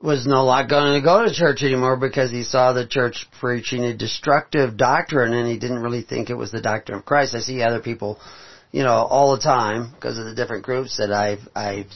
was 0.01 0.28
no 0.28 0.45
longer 0.45 0.70
going 0.70 0.93
to 0.93 1.03
go 1.03 1.26
to 1.26 1.34
church 1.34 1.64
anymore 1.64 1.97
because 1.97 2.30
he 2.30 2.43
saw 2.43 2.74
the 2.74 2.86
church 2.86 3.26
preaching 3.39 3.84
a 3.84 3.97
destructive 3.97 4.78
doctrine 4.78 5.34
and 5.34 5.47
he 5.47 5.58
didn't 5.58 5.82
really 5.82 6.03
think 6.03 6.30
it 6.30 6.36
was 6.36 6.51
the 6.51 6.62
doctrine 6.62 6.99
of 6.99 7.06
Christ. 7.06 7.34
I 7.34 7.39
see 7.39 7.62
other 7.64 7.80
people, 7.80 8.20
you 8.72 8.84
know, 8.84 8.91
all 8.91 9.36
the 9.36 9.41
time 9.41 9.91
because 9.95 10.18
of 10.18 10.26
the 10.26 10.36
different 10.36 10.64
groups 10.64 10.97
that 10.97 11.12
I 11.12 11.38
I 11.56 11.88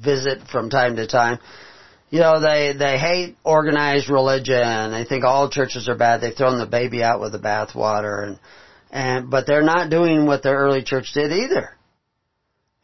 visit 0.00 0.46
from 0.48 0.70
time 0.70 0.96
to 0.96 1.06
time 1.06 1.38
you 2.10 2.18
know, 2.18 2.40
they, 2.40 2.72
they 2.76 2.98
hate 2.98 3.36
organized 3.44 4.10
religion. 4.10 4.90
They 4.90 5.04
think 5.04 5.24
all 5.24 5.48
churches 5.48 5.88
are 5.88 5.96
bad. 5.96 6.20
They've 6.20 6.34
thrown 6.34 6.58
the 6.58 6.66
baby 6.66 7.02
out 7.02 7.20
with 7.20 7.32
the 7.32 7.38
bathwater 7.38 8.26
and, 8.26 8.38
and, 8.90 9.30
but 9.30 9.46
they're 9.46 9.62
not 9.62 9.90
doing 9.90 10.26
what 10.26 10.42
the 10.42 10.50
early 10.50 10.82
church 10.82 11.12
did 11.14 11.30
either. 11.30 11.70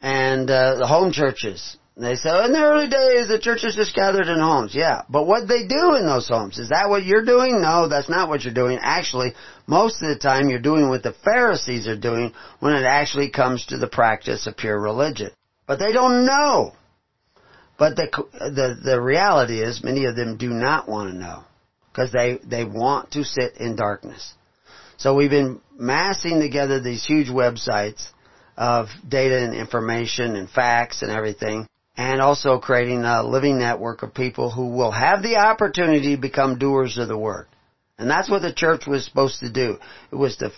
And, 0.01 0.49
uh, 0.49 0.75
the 0.75 0.87
home 0.87 1.11
churches, 1.11 1.75
they 1.97 2.15
say, 2.15 2.29
oh, 2.31 2.45
in 2.45 2.53
the 2.53 2.63
early 2.63 2.87
days, 2.87 3.27
the 3.27 3.39
churches 3.39 3.75
just 3.75 3.95
gathered 3.95 4.27
in 4.27 4.39
homes. 4.39 4.73
Yeah. 4.73 5.01
But 5.09 5.25
what 5.25 5.47
they 5.47 5.67
do 5.67 5.95
in 5.95 6.05
those 6.05 6.29
homes, 6.29 6.59
is 6.59 6.69
that 6.69 6.89
what 6.89 7.03
you're 7.03 7.25
doing? 7.25 7.61
No, 7.61 7.89
that's 7.89 8.09
not 8.09 8.29
what 8.29 8.43
you're 8.43 8.53
doing. 8.53 8.79
Actually, 8.81 9.33
most 9.65 10.01
of 10.01 10.07
the 10.07 10.19
time 10.19 10.49
you're 10.49 10.59
doing 10.59 10.87
what 10.87 11.03
the 11.03 11.15
Pharisees 11.25 11.87
are 11.87 11.97
doing 11.97 12.33
when 12.59 12.75
it 12.75 12.85
actually 12.85 13.31
comes 13.31 13.65
to 13.65 13.77
the 13.77 13.87
practice 13.87 14.47
of 14.47 14.55
pure 14.55 14.79
religion. 14.79 15.31
But 15.65 15.79
they 15.79 15.91
don't 15.91 16.25
know. 16.25 16.73
But 17.77 17.95
the, 17.95 18.09
the, 18.33 18.79
the 18.83 19.01
reality 19.01 19.61
is 19.61 19.83
many 19.83 20.05
of 20.05 20.15
them 20.15 20.37
do 20.37 20.49
not 20.49 20.89
want 20.89 21.11
to 21.11 21.17
know 21.17 21.43
because 21.91 22.11
they, 22.11 22.39
they 22.43 22.65
want 22.65 23.11
to 23.11 23.23
sit 23.23 23.57
in 23.57 23.75
darkness. 23.75 24.33
So 24.97 25.15
we've 25.15 25.29
been 25.29 25.61
massing 25.77 26.39
together 26.39 26.79
these 26.79 27.05
huge 27.05 27.27
websites 27.27 28.09
of 28.57 28.87
data 29.07 29.43
and 29.43 29.53
information 29.53 30.35
and 30.35 30.49
facts 30.49 31.03
and 31.03 31.11
everything 31.11 31.67
and 31.97 32.21
also 32.21 32.59
creating 32.59 33.03
a 33.03 33.23
living 33.23 33.57
network 33.59 34.03
of 34.03 34.13
people 34.13 34.51
who 34.51 34.69
will 34.69 34.91
have 34.91 35.23
the 35.23 35.35
opportunity 35.35 36.15
to 36.15 36.21
become 36.21 36.59
doers 36.59 36.97
of 36.97 37.07
the 37.07 37.17
word. 37.17 37.47
And 37.97 38.09
that's 38.09 38.29
what 38.29 38.43
the 38.43 38.53
church 38.53 38.85
was 38.85 39.03
supposed 39.03 39.39
to 39.39 39.51
do. 39.51 39.77
It 40.11 40.15
was 40.15 40.37
to 40.37 40.51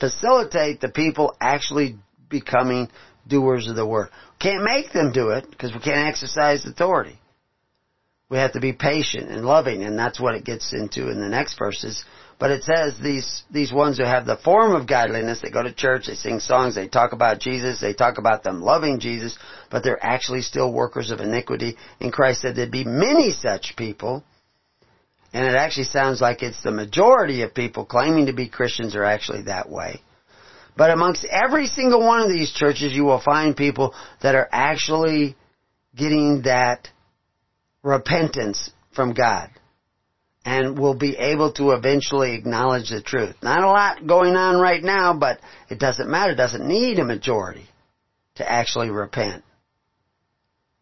facilitate 0.00 0.80
the 0.80 0.88
people 0.88 1.36
actually 1.40 1.96
becoming 2.28 2.88
doers 3.26 3.68
of 3.68 3.76
the 3.76 3.86
word. 3.86 4.08
Can't 4.38 4.64
make 4.64 4.92
them 4.92 5.12
do 5.12 5.30
it 5.30 5.50
because 5.50 5.72
we 5.72 5.80
can't 5.80 6.08
exercise 6.08 6.64
authority. 6.66 7.18
We 8.28 8.38
have 8.38 8.52
to 8.52 8.60
be 8.60 8.72
patient 8.72 9.30
and 9.30 9.44
loving, 9.44 9.84
and 9.84 9.98
that's 9.98 10.18
what 10.18 10.34
it 10.34 10.44
gets 10.44 10.72
into 10.72 11.10
in 11.10 11.20
the 11.20 11.28
next 11.28 11.58
verses. 11.58 12.04
But 12.38 12.50
it 12.50 12.64
says 12.64 12.98
these 12.98 13.44
these 13.50 13.72
ones 13.72 13.98
who 13.98 14.04
have 14.04 14.26
the 14.26 14.36
form 14.36 14.74
of 14.74 14.88
godliness, 14.88 15.40
they 15.40 15.50
go 15.50 15.62
to 15.62 15.72
church, 15.72 16.06
they 16.06 16.14
sing 16.14 16.40
songs, 16.40 16.74
they 16.74 16.88
talk 16.88 17.12
about 17.12 17.38
Jesus, 17.38 17.80
they 17.80 17.94
talk 17.94 18.18
about 18.18 18.42
them 18.42 18.60
loving 18.60 18.98
Jesus, 18.98 19.38
but 19.70 19.84
they're 19.84 20.04
actually 20.04 20.42
still 20.42 20.72
workers 20.72 21.10
of 21.10 21.20
iniquity. 21.20 21.76
And 22.00 22.12
Christ 22.12 22.40
said 22.40 22.56
there'd 22.56 22.70
be 22.70 22.84
many 22.84 23.30
such 23.30 23.76
people. 23.76 24.24
And 25.32 25.46
it 25.46 25.56
actually 25.56 25.84
sounds 25.84 26.20
like 26.20 26.42
it's 26.42 26.62
the 26.62 26.70
majority 26.70 27.42
of 27.42 27.54
people 27.54 27.84
claiming 27.84 28.26
to 28.26 28.32
be 28.32 28.48
Christians 28.48 28.94
are 28.94 29.04
actually 29.04 29.42
that 29.42 29.68
way. 29.68 30.00
But 30.76 30.90
amongst 30.90 31.24
every 31.24 31.66
single 31.66 32.00
one 32.00 32.20
of 32.20 32.28
these 32.28 32.52
churches, 32.52 32.92
you 32.92 33.04
will 33.04 33.20
find 33.20 33.56
people 33.56 33.94
that 34.22 34.34
are 34.34 34.48
actually 34.50 35.36
getting 35.94 36.42
that 36.42 36.88
repentance 37.82 38.70
from 38.94 39.14
God 39.14 39.50
and 40.44 40.78
will 40.78 40.94
be 40.94 41.16
able 41.16 41.52
to 41.52 41.70
eventually 41.70 42.34
acknowledge 42.34 42.90
the 42.90 43.00
truth. 43.00 43.34
Not 43.42 43.62
a 43.62 43.68
lot 43.68 44.06
going 44.06 44.36
on 44.36 44.60
right 44.60 44.82
now, 44.82 45.16
but 45.16 45.40
it 45.70 45.78
doesn't 45.78 46.10
matter. 46.10 46.32
It 46.32 46.36
doesn't 46.36 46.66
need 46.66 46.98
a 46.98 47.04
majority 47.04 47.66
to 48.36 48.50
actually 48.50 48.90
repent. 48.90 49.42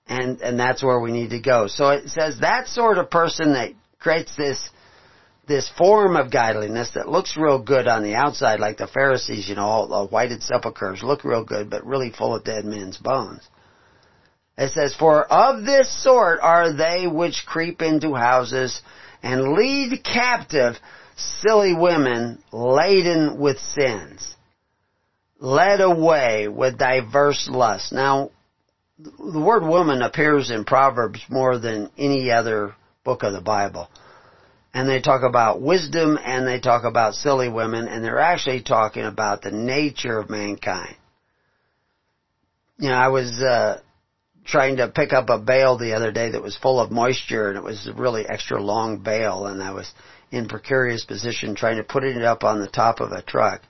And, 0.06 0.40
and 0.40 0.58
that's 0.58 0.82
where 0.82 1.00
we 1.00 1.12
need 1.12 1.30
to 1.30 1.40
go. 1.40 1.68
So 1.68 1.90
it 1.90 2.08
says 2.08 2.40
that 2.40 2.66
sort 2.66 2.98
of 2.98 3.10
person 3.10 3.52
that 3.52 3.72
creates 4.00 4.34
this 4.36 4.70
this 5.46 5.68
form 5.76 6.16
of 6.16 6.30
godliness 6.30 6.90
that 6.94 7.08
looks 7.08 7.36
real 7.36 7.60
good 7.60 7.88
on 7.88 8.02
the 8.02 8.14
outside, 8.14 8.60
like 8.60 8.78
the 8.78 8.86
Pharisees, 8.86 9.48
you 9.48 9.56
know, 9.56 9.62
all 9.62 9.88
the 9.88 10.06
whited 10.06 10.42
sepulchres 10.42 11.02
look 11.02 11.24
real 11.24 11.44
good, 11.44 11.68
but 11.68 11.84
really 11.84 12.10
full 12.10 12.36
of 12.36 12.44
dead 12.44 12.64
men's 12.64 12.96
bones. 12.96 13.42
It 14.56 14.72
says, 14.72 14.94
For 14.94 15.24
of 15.24 15.64
this 15.64 15.90
sort 16.02 16.40
are 16.40 16.72
they 16.72 17.06
which 17.06 17.44
creep 17.46 17.82
into 17.82 18.14
houses 18.14 18.80
and 19.22 19.54
lead 19.54 20.04
captive 20.04 20.76
silly 21.16 21.74
women 21.74 22.42
laden 22.52 23.38
with 23.38 23.58
sins, 23.58 24.36
led 25.40 25.80
away 25.80 26.46
with 26.48 26.78
diverse 26.78 27.48
lusts. 27.50 27.92
Now, 27.92 28.30
the 28.98 29.40
word 29.40 29.64
woman 29.64 30.02
appears 30.02 30.50
in 30.50 30.64
Proverbs 30.64 31.20
more 31.28 31.58
than 31.58 31.90
any 31.98 32.30
other 32.30 32.76
book 33.04 33.24
of 33.24 33.32
the 33.32 33.40
Bible 33.40 33.88
and 34.74 34.88
they 34.88 35.00
talk 35.00 35.22
about 35.22 35.60
wisdom 35.60 36.18
and 36.22 36.46
they 36.46 36.58
talk 36.58 36.84
about 36.84 37.14
silly 37.14 37.48
women 37.48 37.88
and 37.88 38.04
they're 38.04 38.18
actually 38.18 38.62
talking 38.62 39.04
about 39.04 39.42
the 39.42 39.50
nature 39.50 40.18
of 40.18 40.30
mankind. 40.30 40.96
You 42.78 42.88
know, 42.88 42.94
I 42.94 43.08
was 43.08 43.42
uh 43.42 43.80
trying 44.44 44.76
to 44.76 44.88
pick 44.88 45.12
up 45.12 45.28
a 45.28 45.38
bale 45.38 45.78
the 45.78 45.94
other 45.94 46.10
day 46.10 46.30
that 46.30 46.42
was 46.42 46.56
full 46.56 46.80
of 46.80 46.90
moisture 46.90 47.48
and 47.48 47.56
it 47.56 47.62
was 47.62 47.86
a 47.86 47.92
really 47.92 48.26
extra 48.26 48.60
long 48.60 48.98
bale 48.98 49.46
and 49.46 49.62
I 49.62 49.72
was 49.72 49.92
in 50.32 50.48
precarious 50.48 51.04
position 51.04 51.54
trying 51.54 51.76
to 51.76 51.84
put 51.84 52.02
it 52.02 52.22
up 52.22 52.42
on 52.42 52.60
the 52.60 52.66
top 52.66 53.00
of 53.00 53.12
a 53.12 53.22
truck. 53.22 53.60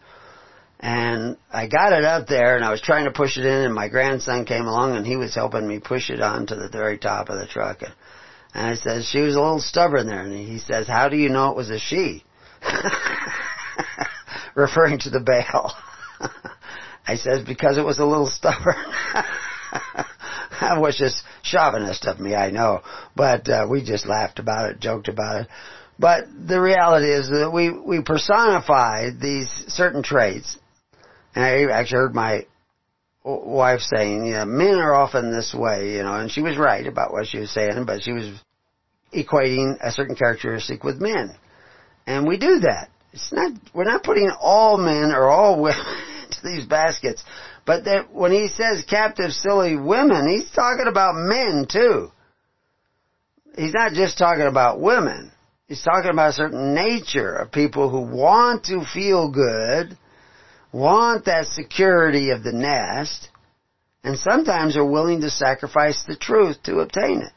And 0.81 1.37
I 1.53 1.69
got 1.69 1.93
it 1.93 2.05
up 2.05 2.27
there 2.27 2.57
and 2.57 2.65
I 2.65 2.71
was 2.71 2.81
trying 2.81 3.05
to 3.05 3.11
push 3.13 3.37
it 3.37 3.45
in 3.45 3.65
and 3.65 3.75
my 3.75 3.89
grandson 3.89 4.47
came 4.47 4.67
along 4.67 4.97
and 4.97 5.07
he 5.07 5.17
was 5.17 5.35
helping 5.35 5.67
me 5.67 5.79
push 5.79 6.11
it 6.11 6.21
onto 6.21 6.57
the 6.57 6.69
very 6.69 6.99
top 6.99 7.29
of 7.29 7.39
the 7.39 7.47
truck. 7.47 7.83
And 7.83 7.93
and 8.55 8.67
I 8.67 8.75
says, 8.75 9.07
she 9.07 9.21
was 9.21 9.35
a 9.35 9.41
little 9.41 9.61
stubborn 9.61 10.07
there. 10.07 10.23
And 10.23 10.33
he 10.33 10.59
says, 10.59 10.87
how 10.87 11.09
do 11.09 11.17
you 11.17 11.31
know 11.31 11.51
it 11.51 11.57
was 11.57 11.71
a 11.71 11.79
she? 11.79 12.23
Referring 14.55 14.99
to 15.01 15.11
the 15.11 15.21
bale. 15.21 15.73
I 17.07 17.17
says, 17.17 17.45
because 17.47 17.79
it 17.79 17.85
was 17.85 17.99
a 17.99 18.05
little 18.05 18.29
stubborn. 18.29 18.75
that 20.61 20.81
was 20.81 20.99
just 20.99 21.23
chauvinist 21.43 22.07
of 22.07 22.21
me, 22.21 22.35
I 22.35 22.51
know. 22.51 22.83
But 23.17 23.49
uh, 23.49 23.67
we 23.69 23.83
just 23.83 24.07
laughed 24.07 24.39
about 24.39 24.71
it, 24.71 24.81
joked 24.81 25.09
about 25.09 25.43
it. 25.43 25.49
But 25.99 26.25
the 26.47 26.61
reality 26.61 27.11
is 27.11 27.31
that 27.31 27.51
we, 27.53 27.71
we 27.71 28.03
personify 28.03 29.11
these 29.19 29.49
certain 29.69 30.03
traits. 30.03 30.59
And 31.35 31.45
I 31.45 31.65
actually 31.73 31.99
heard 31.99 32.15
my 32.15 32.47
wife 33.25 33.81
saying, 33.81 34.27
you 34.27 34.33
know, 34.33 34.45
men 34.45 34.75
are 34.75 34.95
often 34.95 35.33
this 35.33 35.55
way, 35.55 35.93
you 35.93 36.03
know, 36.03 36.15
and 36.15 36.31
she 36.31 36.43
was 36.43 36.57
right 36.57 36.87
about 36.87 37.13
what 37.13 37.27
she 37.27 37.39
was 37.39 37.51
saying, 37.53 37.85
but 37.87 38.03
she 38.03 38.13
was 38.13 38.31
equating 39.15 39.77
a 39.81 39.93
certain 39.93 40.17
characteristic 40.17 40.83
with 40.83 41.01
men. 41.01 41.35
And 42.07 42.27
we 42.27 42.39
do 42.39 42.61
that. 42.61 42.89
It's 43.13 43.33
not, 43.33 43.53
we're 43.75 43.85
not 43.85 44.03
putting 44.03 44.31
all 44.41 44.79
men 44.79 45.13
or 45.13 45.29
all 45.29 45.61
women 45.63 45.85
into 46.25 46.39
these 46.43 46.67
baskets. 46.67 47.23
But 47.65 47.85
that 47.85 48.13
when 48.13 48.33
he 48.33 48.49
says 48.49 48.85
captive 48.89 49.33
silly 49.33 49.77
women, 49.77 50.29
he's 50.29 50.51
talking 50.51 50.87
about 50.89 51.15
men 51.15 51.67
too. 51.71 52.11
He's 53.57 53.75
not 53.75 53.93
just 53.93 54.19
talking 54.19 54.47
about 54.47 54.81
women. 54.81 55.31
He's 55.69 55.83
talking 55.83 56.11
about 56.11 56.31
a 56.31 56.33
certain 56.33 56.75
nature 56.75 57.35
of 57.35 57.53
people 57.53 57.89
who 57.89 58.01
want 58.01 58.65
to 58.65 58.85
feel 58.93 59.31
good, 59.31 59.97
want 60.73 61.27
that 61.27 61.47
security 61.47 62.31
of 62.31 62.43
the 62.43 62.53
nest, 62.53 63.29
and 64.03 64.19
sometimes 64.19 64.77
are 64.77 64.85
willing 64.85 65.21
to 65.21 65.31
sacrifice 65.31 66.03
the 66.07 66.17
truth 66.17 66.57
to 66.65 66.81
obtain 66.81 67.23
it. 67.23 67.33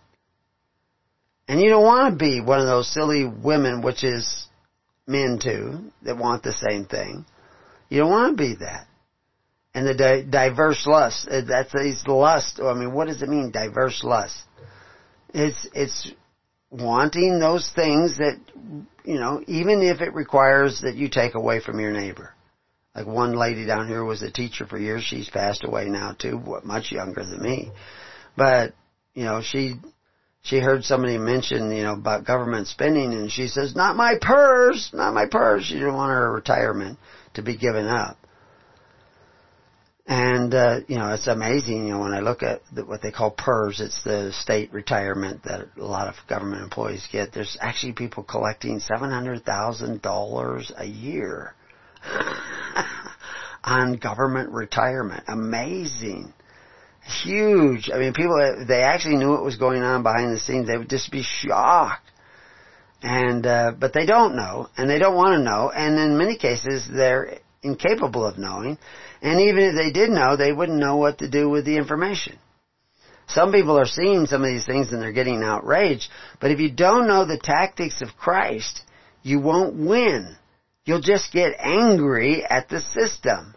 And 1.48 1.62
you 1.62 1.70
don't 1.70 1.84
want 1.84 2.14
to 2.14 2.18
be 2.18 2.42
one 2.42 2.60
of 2.60 2.66
those 2.66 2.92
silly 2.92 3.26
women, 3.26 3.82
which 3.82 4.04
is 4.04 4.48
men 5.06 5.40
too, 5.42 5.92
that 6.04 6.18
want 6.18 6.44
the 6.44 6.54
same 6.54 6.86
thing. 6.86 7.26
You 7.90 8.00
don't 8.00 8.10
want 8.10 8.38
to 8.38 8.44
be 8.44 8.56
that. 8.62 8.88
And 9.76 9.86
the 9.86 9.94
di- 9.94 10.24
diverse 10.24 10.88
lust, 10.88 11.28
uh, 11.30 11.42
that's 11.48 11.74
these 11.74 12.04
lust, 12.08 12.60
I 12.64 12.74
mean, 12.74 12.94
what 12.94 13.08
does 13.08 13.22
it 13.22 13.30
mean, 13.30 13.52
diverse 13.52 14.04
lust? 14.04 14.38
It's, 15.34 15.68
it's 15.74 16.12
wanting 16.72 17.40
those 17.40 17.70
things 17.76 18.18
that, 18.18 18.40
you 19.04 19.20
know, 19.20 19.44
even 19.48 19.82
if 19.82 20.02
it 20.02 20.14
requires 20.14 20.82
that 20.82 20.96
you 20.96 21.10
take 21.10 21.36
away 21.36 21.60
from 21.60 21.80
your 21.80 21.92
neighbor. 21.92 22.35
Like 22.96 23.08
one 23.08 23.34
lady 23.34 23.66
down 23.66 23.90
here 23.90 24.04
was 24.04 24.22
a 24.22 24.32
teacher 24.32 24.66
for 24.66 24.78
years. 24.78 25.04
She's 25.04 25.30
passed 25.30 25.66
away 25.66 25.86
now 25.86 26.16
too, 26.18 26.42
much 26.64 26.92
younger 26.94 27.26
than 27.26 27.42
me. 27.42 27.72
But, 28.38 28.74
you 29.14 29.26
know, 29.26 29.42
she, 29.44 29.76
she 30.44 30.60
heard 30.60 30.86
somebody 30.86 31.18
mention, 31.18 31.72
you 31.72 31.84
know, 31.84 31.94
about 31.94 32.26
government 32.26 32.68
spending 32.68 33.14
and 33.14 33.30
she 33.30 33.48
says, 33.48 33.76
not 33.76 33.98
my 33.98 34.16
purse, 34.22 34.92
not 34.94 35.14
my 35.14 35.26
purse. 35.30 35.66
She 35.66 35.74
didn't 35.74 35.96
want 35.96 36.12
her 36.12 36.32
retirement 36.32 36.98
to 37.34 37.42
be 37.42 37.58
given 37.58 37.86
up. 37.86 38.18
And, 40.08 40.54
uh, 40.54 40.82
you 40.88 40.98
know, 40.98 41.14
it's 41.14 41.26
amazing, 41.26 41.88
you 41.88 41.94
know, 41.94 42.00
when 42.00 42.14
I 42.14 42.20
look 42.20 42.44
at 42.44 42.62
the, 42.72 42.86
what 42.86 43.02
they 43.02 43.12
call 43.12 43.32
PERS, 43.32 43.82
it's 43.82 44.04
the 44.04 44.32
state 44.32 44.72
retirement 44.72 45.44
that 45.46 45.68
a 45.78 45.84
lot 45.84 46.08
of 46.08 46.14
government 46.30 46.62
employees 46.62 47.08
get. 47.12 47.34
There's 47.34 47.58
actually 47.60 47.94
people 47.94 48.24
collecting 48.24 48.80
$700,000 48.80 50.72
a 50.78 50.86
year 50.86 51.56
on 53.66 53.98
government 53.98 54.52
retirement. 54.52 55.24
Amazing. 55.28 56.32
Huge. 57.24 57.90
I 57.94 57.98
mean, 57.98 58.14
people, 58.14 58.66
they 58.68 58.84
actually 58.84 59.18
knew 59.18 59.32
what 59.32 59.44
was 59.44 59.58
going 59.58 59.82
on 59.82 60.04
behind 60.04 60.32
the 60.32 60.40
scenes. 60.40 60.68
They 60.68 60.78
would 60.78 60.90
just 60.90 61.12
be 61.12 61.24
shocked. 61.24 62.10
And, 63.02 63.46
uh, 63.46 63.74
but 63.78 63.94
they 63.94 64.06
don't 64.06 64.36
know, 64.36 64.70
and 64.78 64.90
they 64.90 64.98
don't 64.98 65.16
want 65.16 65.38
to 65.38 65.44
know, 65.44 65.70
and 65.70 66.00
in 66.00 66.18
many 66.18 66.38
cases, 66.38 66.88
they're 66.92 67.40
incapable 67.62 68.26
of 68.26 68.40
knowing. 68.40 68.80
And 69.22 69.42
even 69.42 69.64
if 69.64 69.76
they 69.76 69.92
did 69.92 70.10
know, 70.10 70.36
they 70.36 70.52
wouldn't 70.52 70.80
know 70.80 70.98
what 70.98 71.20
to 71.20 71.30
do 71.30 71.50
with 71.50 71.66
the 71.66 71.78
information. 71.78 72.40
Some 73.28 73.52
people 73.52 73.78
are 73.78 73.86
seeing 73.86 74.28
some 74.28 74.44
of 74.44 74.48
these 74.48 74.66
things 74.66 74.92
and 74.92 75.02
they're 75.02 75.12
getting 75.12 75.44
outraged, 75.44 76.10
but 76.40 76.52
if 76.52 76.60
you 76.60 76.72
don't 76.72 77.08
know 77.08 77.26
the 77.26 77.40
tactics 77.40 78.02
of 78.02 78.16
Christ, 78.18 78.82
you 79.24 79.40
won't 79.40 79.76
win. 79.76 80.38
You'll 80.86 81.02
just 81.02 81.34
get 81.34 81.56
angry 81.60 82.46
at 82.46 82.70
the 82.70 82.82
system. 82.82 83.55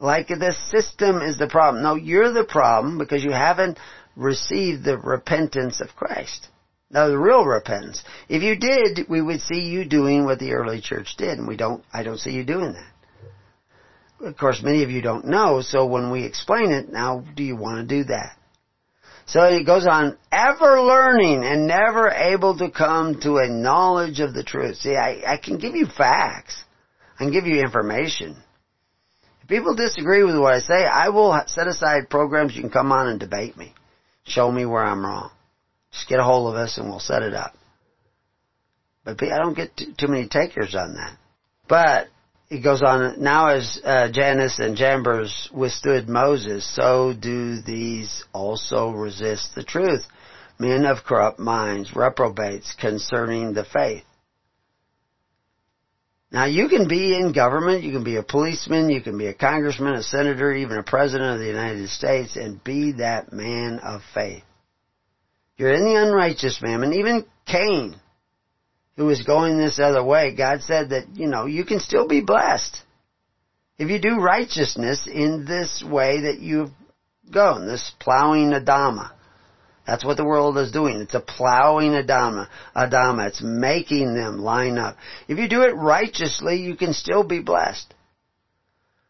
Like 0.00 0.28
the 0.28 0.54
system 0.70 1.22
is 1.22 1.38
the 1.38 1.48
problem. 1.48 1.82
No, 1.82 1.94
you're 1.94 2.32
the 2.32 2.44
problem 2.44 2.98
because 2.98 3.24
you 3.24 3.32
haven't 3.32 3.78
received 4.16 4.84
the 4.84 4.96
repentance 4.96 5.80
of 5.80 5.96
Christ. 5.96 6.48
Now 6.90 7.08
the 7.08 7.18
real 7.18 7.44
repentance. 7.44 8.02
If 8.28 8.42
you 8.42 8.56
did, 8.56 9.08
we 9.08 9.20
would 9.20 9.40
see 9.40 9.62
you 9.62 9.84
doing 9.84 10.24
what 10.24 10.38
the 10.38 10.52
early 10.52 10.80
church 10.80 11.16
did, 11.18 11.38
and 11.38 11.46
we 11.46 11.56
don't, 11.56 11.84
I 11.92 12.02
don't 12.02 12.18
see 12.18 12.30
you 12.30 12.44
doing 12.44 12.72
that 12.72 12.92
of 14.20 14.36
course, 14.36 14.62
many 14.62 14.82
of 14.82 14.90
you 14.90 15.00
don't 15.00 15.26
know, 15.26 15.60
so 15.62 15.86
when 15.86 16.10
we 16.10 16.24
explain 16.24 16.72
it, 16.72 16.90
now 16.90 17.24
do 17.36 17.42
you 17.42 17.56
want 17.56 17.88
to 17.88 17.96
do 17.96 18.04
that? 18.04 18.36
So 19.26 19.44
it 19.44 19.64
goes 19.64 19.86
on, 19.86 20.16
ever 20.32 20.80
learning 20.80 21.44
and 21.44 21.66
never 21.66 22.08
able 22.08 22.56
to 22.58 22.70
come 22.70 23.20
to 23.20 23.36
a 23.36 23.48
knowledge 23.48 24.20
of 24.20 24.32
the 24.32 24.42
truth. 24.42 24.78
See, 24.78 24.96
I, 24.96 25.34
I 25.34 25.36
can 25.36 25.58
give 25.58 25.74
you 25.74 25.86
facts. 25.86 26.64
I 27.16 27.24
can 27.24 27.32
give 27.32 27.46
you 27.46 27.60
information. 27.60 28.36
People 29.48 29.74
disagree 29.74 30.22
with 30.22 30.38
what 30.38 30.54
I 30.54 30.60
say, 30.60 30.84
I 30.84 31.08
will 31.08 31.42
set 31.46 31.66
aside 31.66 32.10
programs 32.10 32.54
you 32.54 32.60
can 32.60 32.70
come 32.70 32.92
on 32.92 33.08
and 33.08 33.18
debate 33.18 33.56
me. 33.56 33.74
Show 34.24 34.52
me 34.52 34.66
where 34.66 34.84
I'm 34.84 35.04
wrong. 35.04 35.30
Just 35.90 36.08
get 36.08 36.20
a 36.20 36.24
hold 36.24 36.52
of 36.52 36.60
us 36.60 36.76
and 36.76 36.88
we'll 36.88 37.00
set 37.00 37.22
it 37.22 37.32
up. 37.32 37.54
But 39.04 39.22
I 39.22 39.38
don't 39.38 39.56
get 39.56 39.74
too, 39.74 39.94
too 39.98 40.08
many 40.08 40.28
takers 40.28 40.74
on 40.74 40.94
that. 40.94 41.16
But 41.66 42.08
he 42.50 42.60
goes 42.60 42.82
on, 42.82 43.22
now 43.22 43.48
as 43.48 43.80
uh, 43.84 44.10
Jannes 44.12 44.58
and 44.58 44.76
Jambres 44.76 45.50
withstood 45.52 46.08
Moses, 46.08 46.66
so 46.74 47.14
do 47.18 47.60
these 47.62 48.24
also 48.34 48.90
resist 48.90 49.54
the 49.54 49.64
truth. 49.64 50.04
Men 50.58 50.84
of 50.84 51.04
corrupt 51.04 51.38
minds, 51.38 51.94
reprobates 51.94 52.74
concerning 52.78 53.54
the 53.54 53.64
faith. 53.64 54.04
Now 56.30 56.44
you 56.44 56.68
can 56.68 56.88
be 56.88 57.14
in 57.14 57.32
government, 57.32 57.84
you 57.84 57.92
can 57.92 58.04
be 58.04 58.16
a 58.16 58.22
policeman, 58.22 58.90
you 58.90 59.00
can 59.00 59.16
be 59.16 59.26
a 59.26 59.34
congressman, 59.34 59.94
a 59.94 60.02
senator, 60.02 60.52
even 60.52 60.76
a 60.78 60.82
president 60.82 61.34
of 61.34 61.38
the 61.40 61.46
United 61.46 61.88
States, 61.88 62.36
and 62.36 62.62
be 62.62 62.92
that 62.92 63.32
man 63.32 63.78
of 63.78 64.02
faith. 64.14 64.42
You're 65.56 65.72
in 65.72 65.84
the 65.84 66.00
unrighteous 66.00 66.60
man, 66.60 66.82
and 66.82 66.94
even 66.94 67.24
Cain, 67.46 67.96
who 68.96 69.06
was 69.06 69.22
going 69.22 69.58
this 69.58 69.78
other 69.78 70.04
way, 70.04 70.34
God 70.36 70.62
said 70.62 70.90
that, 70.90 71.06
you 71.14 71.28
know, 71.28 71.46
you 71.46 71.64
can 71.64 71.80
still 71.80 72.06
be 72.06 72.20
blessed. 72.20 72.76
If 73.78 73.88
you 73.90 73.98
do 73.98 74.20
righteousness 74.20 75.06
in 75.06 75.46
this 75.46 75.82
way 75.82 76.22
that 76.22 76.40
you've 76.40 76.72
gone, 77.32 77.66
this 77.66 77.92
plowing 78.00 78.50
Adama. 78.50 79.12
That's 79.88 80.04
what 80.04 80.18
the 80.18 80.24
world 80.24 80.58
is 80.58 80.70
doing. 80.70 81.00
It's 81.00 81.14
a 81.14 81.20
plowing 81.20 81.92
Adama. 81.92 82.48
Adama. 82.76 83.28
It's 83.28 83.40
making 83.42 84.12
them 84.14 84.38
line 84.38 84.76
up. 84.76 84.98
If 85.28 85.38
you 85.38 85.48
do 85.48 85.62
it 85.62 85.74
righteously, 85.74 86.56
you 86.56 86.76
can 86.76 86.92
still 86.92 87.24
be 87.24 87.40
blessed. 87.40 87.94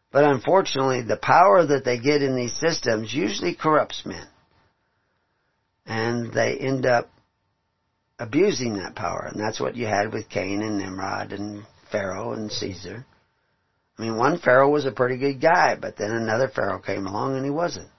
But 0.09 0.23
unfortunately, 0.23 1.01
the 1.01 1.17
power 1.17 1.65
that 1.65 1.83
they 1.83 1.99
get 1.99 2.21
in 2.21 2.33
these 2.33 2.57
systems 2.57 3.13
usually 3.13 3.55
corrupts 3.55 4.05
men. 4.05 4.25
And 5.85 6.31
they 6.31 6.57
end 6.57 6.85
up 6.85 7.11
abusing 8.17 8.77
that 8.77 8.95
power. 8.95 9.27
And 9.29 9.37
that's 9.39 9.59
what 9.59 9.75
you 9.75 9.85
had 9.85 10.13
with 10.13 10.29
Cain 10.29 10.61
and 10.61 10.77
Nimrod 10.77 11.33
and 11.33 11.65
Pharaoh 11.91 12.31
and 12.31 12.49
Caesar. 12.49 13.05
I 13.97 14.01
mean, 14.01 14.15
one 14.15 14.39
Pharaoh 14.39 14.69
was 14.69 14.85
a 14.85 14.93
pretty 14.93 15.17
good 15.17 15.41
guy, 15.41 15.75
but 15.75 15.97
then 15.97 16.11
another 16.11 16.47
Pharaoh 16.47 16.79
came 16.79 17.05
along 17.05 17.35
and 17.35 17.43
he 17.43 17.51
wasn't. 17.51 17.89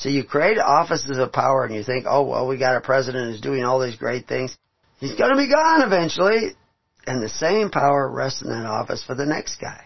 So 0.00 0.08
you 0.08 0.24
create 0.24 0.58
offices 0.58 1.18
of 1.18 1.30
power 1.30 1.64
and 1.64 1.74
you 1.74 1.84
think, 1.84 2.06
oh, 2.08 2.24
well, 2.24 2.48
we 2.48 2.56
got 2.56 2.74
a 2.74 2.80
president 2.80 3.30
who's 3.30 3.40
doing 3.42 3.64
all 3.64 3.78
these 3.78 3.96
great 3.96 4.26
things. 4.26 4.56
He's 4.98 5.14
going 5.14 5.30
to 5.30 5.36
be 5.36 5.50
gone 5.50 5.82
eventually. 5.82 6.52
And 7.06 7.22
the 7.22 7.28
same 7.28 7.70
power 7.70 8.10
rests 8.10 8.40
in 8.40 8.48
that 8.48 8.64
office 8.64 9.04
for 9.04 9.14
the 9.14 9.26
next 9.26 9.60
guy. 9.60 9.84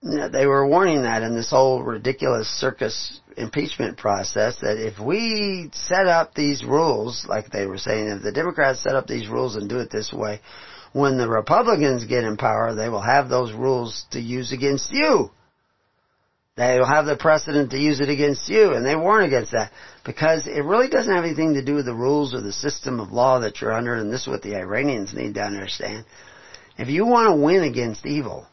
Know, 0.00 0.28
they 0.28 0.46
were 0.46 0.68
warning 0.68 1.02
that 1.02 1.24
in 1.24 1.34
this 1.34 1.50
whole 1.50 1.82
ridiculous 1.82 2.46
circus 2.46 3.20
impeachment 3.36 3.98
process 3.98 4.58
that 4.60 4.76
if 4.76 5.00
we 5.00 5.70
set 5.72 6.06
up 6.06 6.34
these 6.34 6.62
rules, 6.62 7.26
like 7.28 7.50
they 7.50 7.66
were 7.66 7.78
saying, 7.78 8.06
if 8.08 8.22
the 8.22 8.30
Democrats 8.30 8.80
set 8.80 8.94
up 8.94 9.08
these 9.08 9.28
rules 9.28 9.56
and 9.56 9.68
do 9.68 9.78
it 9.78 9.90
this 9.90 10.12
way, 10.12 10.40
when 10.92 11.18
the 11.18 11.28
Republicans 11.28 12.04
get 12.04 12.22
in 12.22 12.36
power, 12.36 12.76
they 12.76 12.88
will 12.88 13.02
have 13.02 13.28
those 13.28 13.52
rules 13.52 14.06
to 14.12 14.20
use 14.20 14.52
against 14.52 14.92
you. 14.92 15.30
They 16.56 16.78
will 16.78 16.86
have 16.86 17.04
the 17.04 17.16
precedent 17.16 17.70
to 17.72 17.78
use 17.78 18.00
it 18.00 18.08
against 18.08 18.48
you, 18.48 18.72
and 18.72 18.84
they 18.84 18.96
warn 18.96 19.24
against 19.24 19.52
that 19.52 19.72
because 20.04 20.46
it 20.46 20.64
really 20.64 20.88
doesn't 20.88 21.14
have 21.14 21.24
anything 21.24 21.54
to 21.54 21.64
do 21.64 21.74
with 21.74 21.84
the 21.84 21.94
rules 21.94 22.34
or 22.34 22.40
the 22.40 22.52
system 22.52 22.98
of 22.98 23.12
law 23.12 23.40
that 23.40 23.60
you're 23.60 23.74
under, 23.74 23.94
and 23.94 24.10
this 24.10 24.22
is 24.22 24.28
what 24.28 24.42
the 24.42 24.56
Iranians 24.56 25.12
need 25.12 25.34
to 25.34 25.42
understand. 25.42 26.06
If 26.78 26.88
you 26.88 27.04
want 27.04 27.28
to 27.28 27.42
win 27.44 27.62
against 27.62 28.06
evil, 28.06 28.46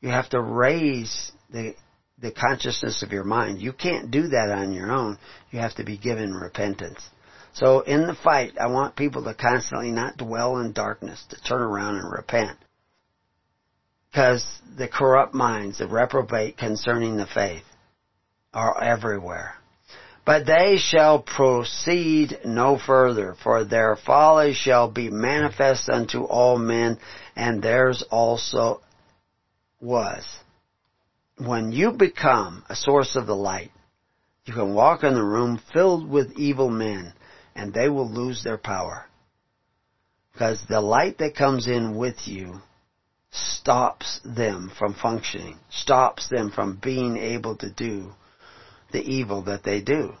you 0.00 0.08
have 0.08 0.28
to 0.30 0.40
raise 0.40 1.32
the 1.50 1.74
the 2.20 2.30
consciousness 2.30 3.02
of 3.02 3.12
your 3.12 3.24
mind. 3.24 3.60
You 3.60 3.72
can't 3.72 4.10
do 4.10 4.28
that 4.28 4.50
on 4.50 4.72
your 4.72 4.92
own. 4.92 5.18
You 5.50 5.60
have 5.60 5.74
to 5.76 5.84
be 5.84 5.96
given 5.96 6.34
repentance. 6.34 7.00
So 7.54 7.80
in 7.80 8.06
the 8.06 8.14
fight, 8.14 8.52
I 8.60 8.66
want 8.66 8.94
people 8.94 9.24
to 9.24 9.34
constantly 9.34 9.90
not 9.90 10.18
dwell 10.18 10.58
in 10.58 10.72
darkness, 10.72 11.24
to 11.30 11.42
turn 11.42 11.62
around 11.62 11.96
and 11.96 12.12
repent. 12.12 12.58
Because 14.10 14.44
the 14.76 14.88
corrupt 14.88 15.34
minds, 15.34 15.78
the 15.78 15.86
reprobate 15.86 16.58
concerning 16.58 17.16
the 17.16 17.26
faith, 17.26 17.64
are 18.52 18.82
everywhere. 18.82 19.54
But 20.26 20.46
they 20.46 20.76
shall 20.78 21.20
proceed 21.20 22.40
no 22.44 22.78
further, 22.78 23.36
for 23.42 23.64
their 23.64 23.96
folly 23.96 24.54
shall 24.54 24.90
be 24.90 25.10
manifest 25.10 25.88
unto 25.88 26.22
all 26.24 26.58
men, 26.58 26.98
and 27.36 27.62
theirs 27.62 28.04
also 28.10 28.80
was 29.80 30.24
when 31.40 31.72
you 31.72 31.92
become 31.92 32.64
a 32.68 32.76
source 32.76 33.16
of 33.16 33.26
the 33.26 33.36
light, 33.36 33.70
you 34.44 34.52
can 34.52 34.74
walk 34.74 35.02
in 35.02 35.14
the 35.14 35.22
room 35.22 35.60
filled 35.72 36.08
with 36.08 36.38
evil 36.38 36.68
men 36.68 37.12
and 37.54 37.72
they 37.72 37.88
will 37.88 38.08
lose 38.08 38.42
their 38.44 38.58
power. 38.58 39.06
Because 40.32 40.62
the 40.68 40.80
light 40.80 41.18
that 41.18 41.34
comes 41.34 41.66
in 41.66 41.96
with 41.96 42.16
you 42.26 42.60
stops 43.30 44.20
them 44.24 44.70
from 44.78 44.94
functioning, 44.94 45.58
stops 45.70 46.28
them 46.28 46.50
from 46.50 46.78
being 46.82 47.16
able 47.16 47.56
to 47.56 47.70
do 47.70 48.12
the 48.92 49.02
evil 49.02 49.42
that 49.42 49.62
they 49.62 49.80
do. 49.80 50.14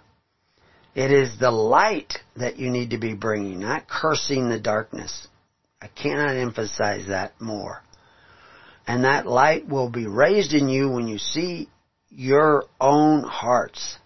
It 0.94 1.10
is 1.10 1.38
the 1.38 1.50
light 1.50 2.18
that 2.36 2.58
you 2.58 2.70
need 2.70 2.90
to 2.90 2.98
be 2.98 3.14
bringing, 3.14 3.60
not 3.60 3.88
cursing 3.88 4.48
the 4.48 4.58
darkness. 4.58 5.28
I 5.80 5.86
cannot 5.88 6.36
emphasize 6.36 7.06
that 7.06 7.40
more. 7.40 7.82
And 8.86 9.04
that 9.04 9.26
light 9.26 9.68
will 9.68 9.88
be 9.88 10.06
raised 10.06 10.52
in 10.52 10.68
you 10.68 10.88
when 10.88 11.06
you 11.06 11.18
see 11.18 11.68
your 12.10 12.64
own 12.80 13.22
hearts. 13.22 13.98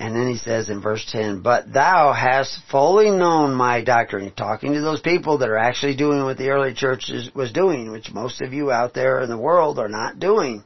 And 0.00 0.14
then 0.14 0.28
he 0.28 0.36
says 0.36 0.70
in 0.70 0.80
verse 0.80 1.04
10, 1.10 1.40
But 1.40 1.72
thou 1.72 2.12
hast 2.12 2.60
fully 2.70 3.10
known 3.10 3.52
my 3.52 3.82
doctrine. 3.82 4.30
Talking 4.30 4.74
to 4.74 4.80
those 4.80 5.00
people 5.00 5.38
that 5.38 5.48
are 5.48 5.58
actually 5.58 5.96
doing 5.96 6.22
what 6.22 6.38
the 6.38 6.50
early 6.50 6.72
church 6.72 7.10
was 7.34 7.50
doing, 7.50 7.90
which 7.90 8.12
most 8.12 8.40
of 8.40 8.52
you 8.52 8.70
out 8.70 8.94
there 8.94 9.20
in 9.22 9.28
the 9.28 9.36
world 9.36 9.80
are 9.80 9.88
not 9.88 10.20
doing. 10.20 10.62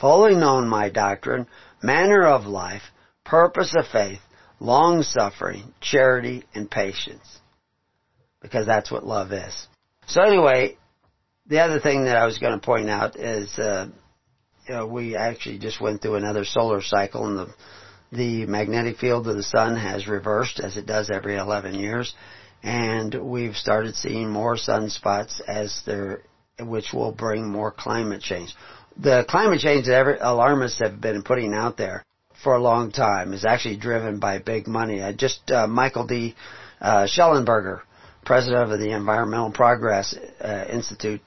Fully 0.00 0.36
known 0.36 0.68
my 0.68 0.90
doctrine, 0.90 1.48
manner 1.82 2.24
of 2.24 2.46
life, 2.46 2.82
purpose 3.24 3.74
of 3.76 3.88
faith, 3.88 4.20
long 4.60 5.02
suffering, 5.02 5.74
charity, 5.80 6.44
and 6.54 6.70
patience. 6.70 7.40
Because 8.40 8.64
that's 8.64 8.92
what 8.92 9.04
love 9.04 9.32
is. 9.32 9.66
So 10.06 10.22
anyway, 10.22 10.78
the 11.46 11.58
other 11.58 11.80
thing 11.80 12.04
that 12.04 12.16
I 12.16 12.26
was 12.26 12.38
going 12.38 12.58
to 12.58 12.64
point 12.64 12.88
out 12.88 13.18
is, 13.18 13.58
uh, 13.58 13.88
you 14.68 14.74
know, 14.74 14.86
we 14.86 15.16
actually 15.16 15.58
just 15.58 15.80
went 15.80 16.00
through 16.00 16.14
another 16.14 16.44
solar 16.44 16.80
cycle 16.80 17.26
and 17.26 17.38
the, 17.38 17.54
the 18.12 18.46
magnetic 18.46 18.96
field 18.98 19.28
of 19.28 19.36
the 19.36 19.42
sun 19.42 19.76
has 19.76 20.08
reversed 20.08 20.60
as 20.60 20.76
it 20.76 20.86
does 20.86 21.10
every 21.10 21.36
11 21.36 21.74
years. 21.74 22.14
And 22.62 23.14
we've 23.14 23.56
started 23.56 23.94
seeing 23.94 24.28
more 24.28 24.56
sunspots 24.56 25.40
as 25.46 25.82
there, 25.86 26.22
which 26.58 26.92
will 26.92 27.12
bring 27.12 27.48
more 27.48 27.70
climate 27.70 28.20
change. 28.20 28.54
The 28.98 29.24
climate 29.28 29.60
change 29.60 29.86
that 29.86 29.94
every, 29.94 30.18
alarmists 30.20 30.80
have 30.80 31.00
been 31.00 31.22
putting 31.22 31.54
out 31.54 31.76
there 31.76 32.04
for 32.42 32.54
a 32.54 32.60
long 32.60 32.90
time 32.90 33.32
is 33.32 33.44
actually 33.44 33.76
driven 33.76 34.18
by 34.18 34.38
big 34.38 34.66
money. 34.66 35.02
I 35.02 35.12
just 35.12 35.50
uh, 35.50 35.66
Michael 35.66 36.06
D. 36.06 36.34
Uh, 36.80 37.06
Shellenberger, 37.06 37.82
president 38.24 38.72
of 38.72 38.78
the 38.78 38.90
Environmental 38.90 39.52
Progress 39.52 40.14
uh, 40.40 40.64
Institute, 40.70 41.20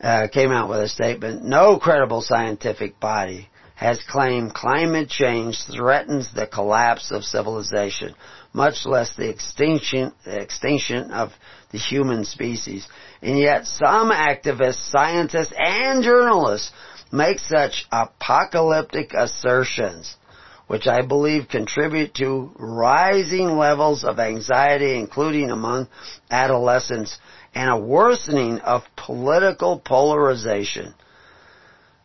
uh, 0.00 0.28
came 0.32 0.52
out 0.52 0.68
with 0.68 0.78
a 0.78 0.88
statement. 0.88 1.44
No 1.44 1.78
credible 1.78 2.22
scientific 2.22 3.00
body 3.00 3.48
has 3.78 4.00
claimed 4.08 4.52
climate 4.52 5.08
change 5.08 5.62
threatens 5.70 6.28
the 6.34 6.48
collapse 6.48 7.12
of 7.12 7.22
civilization, 7.22 8.12
much 8.52 8.84
less 8.84 9.14
the 9.14 9.28
extinction, 9.28 10.12
extinction 10.26 11.12
of 11.12 11.30
the 11.70 11.78
human 11.78 12.24
species. 12.24 12.88
And 13.22 13.38
yet 13.38 13.68
some 13.68 14.10
activists, 14.10 14.90
scientists, 14.90 15.52
and 15.56 16.02
journalists 16.02 16.72
make 17.12 17.38
such 17.38 17.86
apocalyptic 17.92 19.14
assertions 19.14 20.16
which 20.66 20.86
I 20.86 21.00
believe 21.00 21.48
contribute 21.48 22.14
to 22.14 22.50
rising 22.58 23.56
levels 23.56 24.04
of 24.04 24.18
anxiety, 24.18 24.98
including 24.98 25.50
among 25.50 25.88
adolescents, 26.30 27.16
and 27.54 27.70
a 27.70 27.78
worsening 27.78 28.58
of 28.58 28.82
political 28.94 29.78
polarization. 29.78 30.94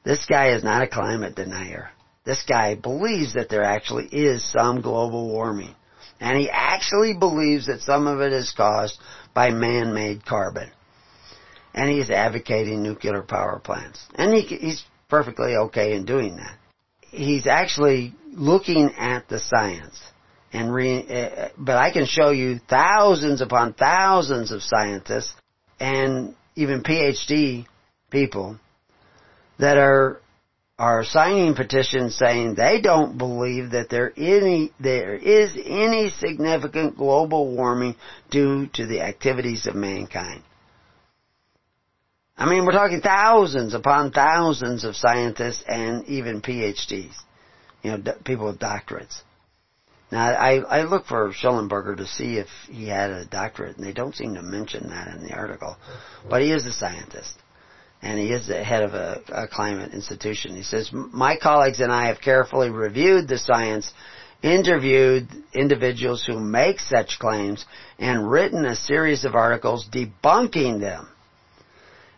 This 0.04 0.26
guy 0.26 0.54
is 0.54 0.64
not 0.64 0.84
a 0.84 0.88
climate 0.88 1.36
denier. 1.36 1.90
This 2.26 2.44
guy 2.48 2.76
believes 2.76 3.34
that 3.34 3.50
there 3.50 3.64
actually 3.64 4.06
is 4.08 4.44
some 4.44 4.82
global 4.82 5.30
warming. 5.30 5.76
And 6.20 6.38
he 6.38 6.50
actually 6.50 7.14
believes 7.14 7.68
that 7.68 7.82
some 7.82 8.08
of 8.08 8.22
it 8.22 8.32
is 8.32 8.54
caused 8.56 8.98
by 9.34 9.50
man-made 9.50 10.26
carbon. 10.26 10.72
And 11.74 11.90
he's 11.90 12.10
advocating 12.10 12.84
nuclear 12.84 13.22
power 13.24 13.60
plants. 13.60 14.06
And 14.16 14.34
he, 14.34 14.42
he's 14.42 14.84
perfectly 15.10 15.56
okay 15.56 15.94
in 15.94 16.06
doing 16.06 16.38
that. 16.38 16.58
He's 17.10 17.48
actually 17.48 18.14
looking 18.32 18.92
at 18.98 19.28
the 19.28 19.40
science 19.40 20.00
and 20.52 20.74
re, 20.74 21.06
uh, 21.08 21.50
but 21.58 21.78
I 21.78 21.92
can 21.92 22.06
show 22.06 22.30
you 22.32 22.60
thousands 22.70 23.42
upon 23.42 23.74
thousands 23.74 24.52
of 24.52 24.62
scientists 24.64 25.34
and 25.80 26.36
even 26.56 26.84
PhD 26.84 27.66
people 28.12 28.60
that 29.60 29.78
are 29.78 30.20
are 30.80 31.04
signing 31.04 31.54
petitions 31.54 32.18
saying 32.18 32.56
they 32.56 32.82
don't 32.82 33.18
believe 33.18 33.72
that 33.72 33.90
there 33.90 34.12
any 34.18 34.72
there 34.80 35.16
is 35.16 35.54
any 35.56 36.10
significant 36.20 36.98
global 36.98 37.56
warming 37.56 37.96
due 38.32 38.68
to 38.74 38.86
the 38.86 39.02
activities 39.02 39.68
of 39.68 39.76
mankind. 39.76 40.42
I 42.36 42.50
mean, 42.50 42.66
we're 42.66 42.72
talking 42.72 43.02
thousands 43.02 43.76
upon 43.76 44.12
thousands 44.12 44.84
of 44.84 44.96
scientists 44.96 45.64
and 45.68 46.04
even 46.08 46.42
PhDs 46.42 47.14
you 47.84 47.92
know, 47.92 48.14
people 48.24 48.48
with 48.48 48.60
doctorates. 48.60 49.22
Now, 50.12 50.30
I, 50.30 50.60
I 50.60 50.84
look 50.84 51.06
for 51.06 51.34
Shellenberger 51.34 51.98
to 51.98 52.08
see 52.08 52.38
if 52.38 52.48
he 52.70 52.88
had 52.88 53.10
a 53.10 53.26
doctorate, 53.26 53.78
and 53.78 53.86
they 53.86 53.94
don't 53.94 54.16
seem 54.16 54.36
to 54.36 54.42
mention 54.42 54.90
that 54.90 55.08
in 55.16 55.24
the 55.24 55.34
article. 55.34 55.76
But 56.30 56.42
he 56.42 56.52
is 56.52 56.66
a 56.66 56.72
scientist, 56.72 57.34
and 58.04 58.20
he 58.20 58.34
is 58.34 58.48
the 58.48 58.62
head 58.64 58.84
of 58.84 58.94
a, 58.94 59.22
a 59.30 59.48
climate 59.48 59.94
institution. 59.94 60.56
He 60.56 60.64
says, 60.64 60.90
my 60.92 61.38
colleagues 61.38 61.80
and 61.80 61.92
I 61.92 62.08
have 62.08 62.20
carefully 62.20 62.70
reviewed 62.70 63.30
the 63.30 63.38
science, 63.38 63.92
interviewed 64.44 65.30
individuals 65.54 66.24
who 66.24 66.38
make 66.38 66.82
such 66.82 67.18
claims, 67.18 67.66
and 67.98 68.30
written 68.30 68.66
a 68.66 68.76
series 68.76 69.24
of 69.24 69.36
articles 69.36 69.88
debunking 69.90 70.82
them. 70.82 71.08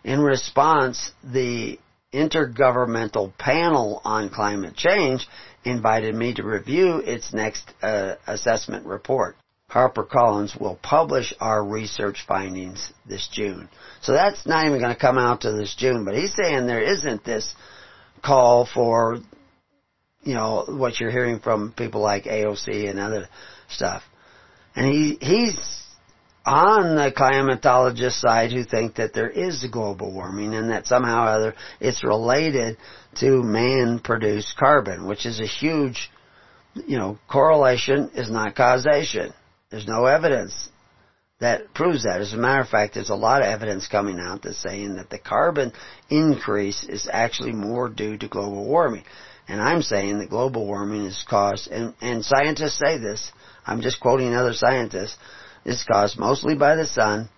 In 0.03 0.21
response, 0.21 1.11
the 1.23 1.79
Intergovernmental 2.11 3.37
Panel 3.37 4.01
on 4.03 4.29
Climate 4.29 4.75
Change 4.75 5.27
invited 5.63 6.15
me 6.15 6.33
to 6.33 6.43
review 6.43 6.97
its 6.97 7.31
next 7.31 7.71
uh, 7.83 8.15
assessment 8.25 8.87
report. 8.87 9.35
HarperCollins 9.75 10.59
will 10.59 10.79
publish 10.81 11.33
our 11.41 11.63
research 11.63 12.23
findings 12.25 12.93
this 13.05 13.27
June. 13.29 13.67
So 14.01 14.13
that's 14.13 14.47
not 14.47 14.65
even 14.65 14.79
going 14.79 14.93
to 14.93 14.99
come 14.99 15.17
out 15.17 15.41
to 15.41 15.51
this 15.51 15.75
June, 15.77 16.05
but 16.05 16.15
he's 16.15 16.33
saying 16.33 16.65
there 16.65 16.81
isn't 16.81 17.25
this 17.25 17.53
call 18.23 18.65
for, 18.73 19.17
you 20.23 20.33
know, 20.33 20.63
what 20.67 20.99
you're 20.99 21.11
hearing 21.11 21.39
from 21.39 21.73
people 21.73 21.99
like 21.99 22.23
AOC 22.23 22.89
and 22.89 22.99
other 22.99 23.27
stuff. 23.67 24.01
And 24.77 24.85
he, 24.87 25.17
he's 25.19 25.59
on 26.45 26.95
the 26.95 27.11
climatologist 27.11 28.21
side 28.21 28.53
who 28.53 28.63
think 28.63 28.95
that 28.95 29.13
there 29.13 29.29
is 29.29 29.65
global 29.69 30.13
warming 30.13 30.53
and 30.53 30.69
that 30.69 30.87
somehow 30.87 31.25
or 31.25 31.29
other 31.29 31.55
it's 31.81 32.01
related 32.01 32.77
to 33.15 33.43
man-produced 33.43 34.55
carbon, 34.57 35.05
which 35.05 35.25
is 35.25 35.41
a 35.41 35.45
huge, 35.45 36.09
you 36.87 36.97
know, 36.97 37.17
correlation 37.29 38.11
is 38.13 38.31
not 38.31 38.55
causation. 38.55 39.33
There's 39.69 39.87
no 39.87 40.05
evidence 40.05 40.69
that 41.39 41.73
proves 41.73 42.03
that. 42.03 42.21
As 42.21 42.33
a 42.33 42.37
matter 42.37 42.61
of 42.61 42.69
fact, 42.69 42.93
there's 42.93 43.09
a 43.09 43.15
lot 43.15 43.41
of 43.41 43.47
evidence 43.47 43.87
coming 43.87 44.19
out 44.19 44.43
that's 44.43 44.61
saying 44.61 44.95
that 44.95 45.09
the 45.09 45.19
carbon 45.19 45.73
increase 46.09 46.83
is 46.83 47.09
actually 47.11 47.51
more 47.51 47.89
due 47.89 48.17
to 48.17 48.27
global 48.27 48.65
warming. 48.65 49.03
And 49.47 49.61
I'm 49.61 49.81
saying 49.81 50.19
that 50.19 50.29
global 50.29 50.65
warming 50.65 51.05
is 51.05 51.23
caused, 51.29 51.67
and, 51.67 51.93
and 52.01 52.23
scientists 52.23 52.79
say 52.79 52.97
this, 52.97 53.31
I'm 53.65 53.81
just 53.81 53.99
quoting 53.99 54.33
other 54.33 54.53
scientists, 54.53 55.17
is 55.65 55.83
caused 55.83 56.17
mostly 56.17 56.55
by 56.55 56.75
the 56.75 56.85
sun 56.85 57.29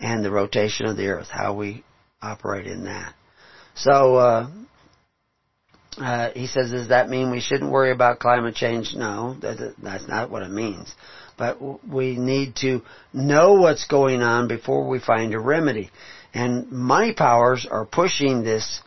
and 0.00 0.24
the 0.24 0.30
rotation 0.30 0.86
of 0.86 0.96
the 0.96 1.08
earth, 1.08 1.28
how 1.30 1.54
we 1.54 1.84
operate 2.22 2.66
in 2.66 2.84
that. 2.84 3.14
So, 3.74 4.16
uh, 4.16 4.50
uh, 5.98 6.30
he 6.34 6.46
says, 6.46 6.70
does 6.70 6.88
that 6.88 7.08
mean 7.08 7.30
we 7.30 7.40
shouldn't 7.40 7.70
worry 7.70 7.90
about 7.90 8.18
climate 8.18 8.54
change? 8.54 8.94
No, 8.94 9.36
that, 9.40 9.74
that's 9.82 10.06
not 10.08 10.30
what 10.30 10.42
it 10.42 10.50
means. 10.50 10.94
But 11.38 11.58
we 11.86 12.16
need 12.16 12.56
to 12.56 12.82
know 13.12 13.54
what's 13.54 13.86
going 13.86 14.22
on 14.22 14.48
before 14.48 14.88
we 14.88 14.98
find 14.98 15.34
a 15.34 15.40
remedy. 15.40 15.90
And 16.34 16.70
money 16.70 17.14
powers 17.14 17.66
are 17.70 17.86
pushing 17.86 18.42
this 18.42 18.80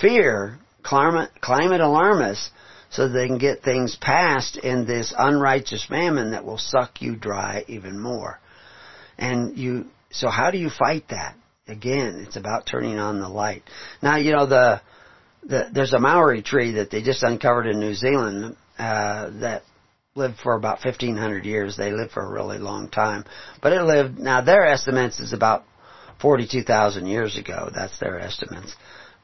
fear, 0.00 0.58
climate, 0.82 1.30
climate 1.40 1.80
alarmists, 1.80 2.50
so 2.90 3.08
they 3.08 3.28
can 3.28 3.38
get 3.38 3.62
things 3.62 3.96
passed 4.00 4.56
in 4.56 4.86
this 4.86 5.14
unrighteous 5.16 5.88
mammon 5.88 6.32
that 6.32 6.44
will 6.44 6.58
suck 6.58 7.00
you 7.00 7.14
dry 7.14 7.64
even 7.68 7.98
more. 8.00 8.40
And 9.16 9.56
you, 9.56 9.86
so 10.10 10.28
how 10.28 10.50
do 10.50 10.58
you 10.58 10.70
fight 10.70 11.04
that? 11.10 11.36
Again, 11.68 12.24
it's 12.26 12.36
about 12.36 12.66
turning 12.66 12.98
on 12.98 13.20
the 13.20 13.28
light. 13.28 13.62
Now, 14.02 14.16
you 14.16 14.32
know, 14.32 14.46
the, 14.46 14.80
the 15.42 15.68
there's 15.72 15.92
a 15.92 15.98
Maori 15.98 16.42
tree 16.42 16.72
that 16.72 16.90
they 16.90 17.02
just 17.02 17.22
uncovered 17.22 17.66
in 17.66 17.80
New 17.80 17.94
Zealand, 17.94 18.56
uh, 18.78 19.30
that 19.40 19.62
lived 20.14 20.38
for 20.42 20.54
about 20.54 20.84
1500 20.84 21.44
years. 21.44 21.76
They 21.76 21.92
lived 21.92 22.12
for 22.12 22.24
a 22.24 22.30
really 22.30 22.58
long 22.58 22.88
time. 22.88 23.24
But 23.62 23.72
it 23.72 23.82
lived, 23.82 24.18
now 24.18 24.40
their 24.40 24.66
estimates 24.66 25.20
is 25.20 25.32
about 25.32 25.64
42,000 26.20 27.06
years 27.06 27.38
ago. 27.38 27.70
That's 27.72 27.98
their 28.00 28.18
estimates 28.18 28.74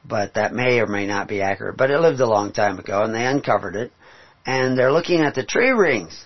but 0.07 0.35
that 0.35 0.53
may 0.53 0.79
or 0.79 0.87
may 0.87 1.05
not 1.05 1.27
be 1.27 1.41
accurate. 1.41 1.77
But 1.77 1.91
it 1.91 1.99
lived 1.99 2.19
a 2.19 2.27
long 2.27 2.53
time 2.53 2.79
ago, 2.79 3.03
and 3.03 3.13
they 3.13 3.25
uncovered 3.25 3.75
it, 3.75 3.91
and 4.45 4.77
they're 4.77 4.91
looking 4.91 5.21
at 5.21 5.35
the 5.35 5.43
tree 5.43 5.71
rings. 5.71 6.25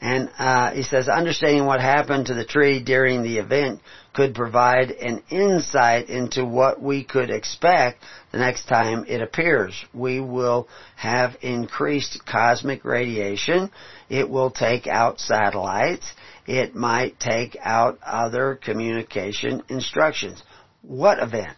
And 0.00 0.30
uh, 0.38 0.70
he 0.70 0.82
says, 0.82 1.08
understanding 1.08 1.66
what 1.66 1.80
happened 1.80 2.26
to 2.26 2.34
the 2.34 2.44
tree 2.44 2.82
during 2.82 3.22
the 3.22 3.36
event 3.36 3.80
could 4.14 4.34
provide 4.34 4.90
an 4.90 5.22
insight 5.30 6.08
into 6.08 6.44
what 6.44 6.82
we 6.82 7.04
could 7.04 7.28
expect 7.28 8.02
the 8.32 8.38
next 8.38 8.66
time 8.66 9.04
it 9.06 9.20
appears. 9.20 9.74
We 9.92 10.20
will 10.20 10.68
have 10.96 11.36
increased 11.42 12.24
cosmic 12.24 12.84
radiation. 12.84 13.70
It 14.08 14.30
will 14.30 14.50
take 14.50 14.86
out 14.86 15.20
satellites. 15.20 16.10
It 16.46 16.74
might 16.74 17.20
take 17.20 17.58
out 17.60 17.98
other 18.04 18.54
communication 18.54 19.62
instructions. 19.68 20.42
What 20.80 21.22
event? 21.22 21.56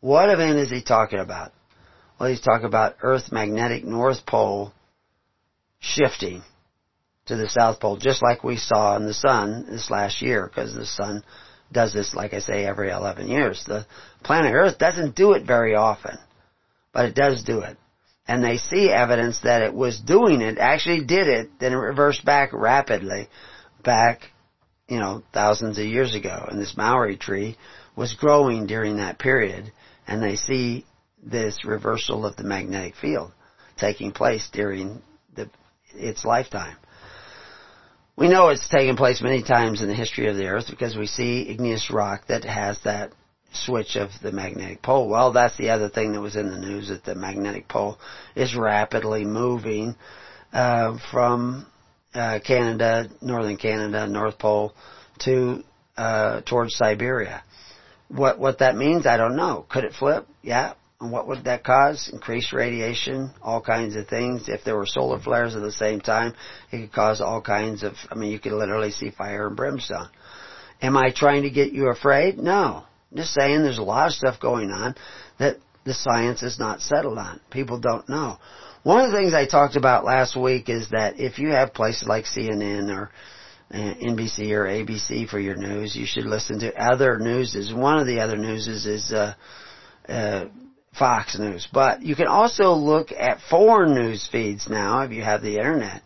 What 0.00 0.28
event 0.28 0.58
is 0.58 0.70
he 0.70 0.82
talking 0.82 1.20
about? 1.20 1.52
Well, 2.18 2.28
he's 2.28 2.40
talking 2.40 2.66
about 2.66 2.96
Earth's 3.00 3.30
magnetic 3.30 3.84
North 3.84 4.26
Pole 4.26 4.72
shifting 5.78 6.42
to 7.26 7.36
the 7.36 7.48
South 7.48 7.80
Pole, 7.80 7.96
just 7.96 8.22
like 8.22 8.44
we 8.44 8.56
saw 8.56 8.96
in 8.96 9.06
the 9.06 9.14
Sun 9.14 9.66
this 9.70 9.90
last 9.90 10.20
year, 10.20 10.46
because 10.46 10.74
the 10.74 10.86
Sun 10.86 11.22
does 11.72 11.92
this, 11.92 12.14
like 12.14 12.34
I 12.34 12.40
say, 12.40 12.64
every 12.66 12.90
11 12.90 13.28
years. 13.28 13.64
The 13.66 13.86
planet 14.22 14.52
Earth 14.54 14.78
doesn't 14.78 15.16
do 15.16 15.32
it 15.32 15.46
very 15.46 15.74
often, 15.74 16.18
but 16.92 17.06
it 17.06 17.14
does 17.14 17.42
do 17.42 17.60
it. 17.60 17.76
And 18.26 18.42
they 18.42 18.56
see 18.56 18.90
evidence 18.90 19.40
that 19.40 19.62
it 19.62 19.74
was 19.74 20.00
doing 20.00 20.40
it, 20.40 20.58
actually 20.58 21.04
did 21.04 21.28
it, 21.28 21.50
then 21.60 21.72
it 21.72 21.76
reversed 21.76 22.24
back 22.24 22.52
rapidly, 22.52 23.28
back, 23.82 24.30
you 24.88 24.98
know, 24.98 25.22
thousands 25.32 25.78
of 25.78 25.84
years 25.84 26.14
ago. 26.14 26.46
And 26.48 26.60
this 26.60 26.76
Maori 26.76 27.16
tree 27.16 27.56
was 27.96 28.14
growing 28.14 28.66
during 28.66 28.96
that 28.96 29.18
period, 29.18 29.72
and 30.06 30.22
they 30.22 30.36
see 30.36 30.86
this 31.22 31.64
reversal 31.64 32.26
of 32.26 32.36
the 32.36 32.44
magnetic 32.44 32.96
field 32.96 33.32
taking 33.78 34.12
place 34.12 34.48
during 34.52 35.02
the, 35.34 35.50
its 35.94 36.24
lifetime. 36.24 36.76
We 38.16 38.28
know 38.28 38.48
it's 38.48 38.68
taken 38.68 38.96
place 38.96 39.20
many 39.20 39.42
times 39.42 39.82
in 39.82 39.88
the 39.88 39.94
history 39.94 40.28
of 40.28 40.36
the 40.36 40.46
earth 40.46 40.66
because 40.70 40.96
we 40.96 41.06
see 41.06 41.48
igneous 41.48 41.90
rock 41.90 42.28
that 42.28 42.44
has 42.44 42.78
that 42.84 43.10
switch 43.52 43.96
of 43.96 44.10
the 44.22 44.30
magnetic 44.30 44.82
pole. 44.82 45.08
Well, 45.08 45.32
that's 45.32 45.56
the 45.56 45.70
other 45.70 45.88
thing 45.88 46.12
that 46.12 46.20
was 46.20 46.36
in 46.36 46.50
the 46.50 46.58
news 46.58 46.88
that 46.88 47.04
the 47.04 47.16
magnetic 47.16 47.68
pole 47.68 47.98
is 48.36 48.54
rapidly 48.54 49.24
moving 49.24 49.96
uh, 50.52 50.96
from 51.10 51.66
uh, 52.14 52.38
Canada, 52.44 53.08
northern 53.20 53.56
Canada, 53.56 54.06
North 54.06 54.38
Pole 54.38 54.74
to 55.20 55.64
uh, 55.96 56.40
towards 56.42 56.76
Siberia. 56.76 57.42
What 58.08 58.38
what 58.38 58.60
that 58.60 58.76
means, 58.76 59.06
I 59.06 59.16
don't 59.16 59.36
know. 59.36 59.66
Could 59.68 59.84
it 59.84 59.92
flip? 59.92 60.26
Yeah. 60.42 60.74
And 61.04 61.12
what 61.12 61.28
would 61.28 61.44
that 61.44 61.64
cause? 61.64 62.08
Increased 62.10 62.54
radiation, 62.54 63.30
all 63.42 63.60
kinds 63.60 63.94
of 63.94 64.08
things. 64.08 64.48
If 64.48 64.64
there 64.64 64.74
were 64.74 64.86
solar 64.86 65.20
flares 65.20 65.54
at 65.54 65.60
the 65.60 65.70
same 65.70 66.00
time, 66.00 66.34
it 66.72 66.80
could 66.80 66.92
cause 66.92 67.20
all 67.20 67.42
kinds 67.42 67.82
of, 67.82 67.92
I 68.10 68.14
mean, 68.14 68.32
you 68.32 68.38
could 68.38 68.52
literally 68.52 68.90
see 68.90 69.10
fire 69.10 69.46
and 69.46 69.54
brimstone. 69.54 70.08
Am 70.80 70.96
I 70.96 71.12
trying 71.14 71.42
to 71.42 71.50
get 71.50 71.72
you 71.72 71.88
afraid? 71.88 72.38
No. 72.38 72.84
I'm 73.10 73.16
just 73.18 73.34
saying 73.34 73.62
there's 73.62 73.76
a 73.76 73.82
lot 73.82 74.06
of 74.06 74.14
stuff 74.14 74.40
going 74.40 74.70
on 74.70 74.94
that 75.38 75.58
the 75.84 75.92
science 75.92 76.42
is 76.42 76.58
not 76.58 76.80
settled 76.80 77.18
on. 77.18 77.38
People 77.50 77.78
don't 77.78 78.08
know. 78.08 78.38
One 78.82 79.04
of 79.04 79.12
the 79.12 79.18
things 79.18 79.34
I 79.34 79.46
talked 79.46 79.76
about 79.76 80.06
last 80.06 80.40
week 80.40 80.70
is 80.70 80.88
that 80.88 81.20
if 81.20 81.38
you 81.38 81.50
have 81.50 81.74
places 81.74 82.08
like 82.08 82.24
CNN 82.24 82.88
or 82.90 83.10
uh, 83.70 83.76
NBC 83.76 84.52
or 84.52 84.64
ABC 84.64 85.28
for 85.28 85.38
your 85.38 85.56
news, 85.56 85.94
you 85.94 86.06
should 86.06 86.24
listen 86.24 86.60
to 86.60 86.74
other 86.82 87.18
newses. 87.18 87.74
One 87.74 87.98
of 87.98 88.06
the 88.06 88.20
other 88.20 88.38
newses 88.38 88.86
is 88.86 89.12
uh, 89.12 89.34
uh, 90.08 90.46
Fox 90.98 91.38
News. 91.38 91.68
But 91.72 92.02
you 92.02 92.14
can 92.14 92.26
also 92.26 92.72
look 92.72 93.12
at 93.12 93.40
foreign 93.50 93.94
news 93.94 94.28
feeds 94.30 94.68
now 94.68 95.00
if 95.00 95.12
you 95.12 95.22
have 95.22 95.42
the 95.42 95.56
internet 95.56 96.02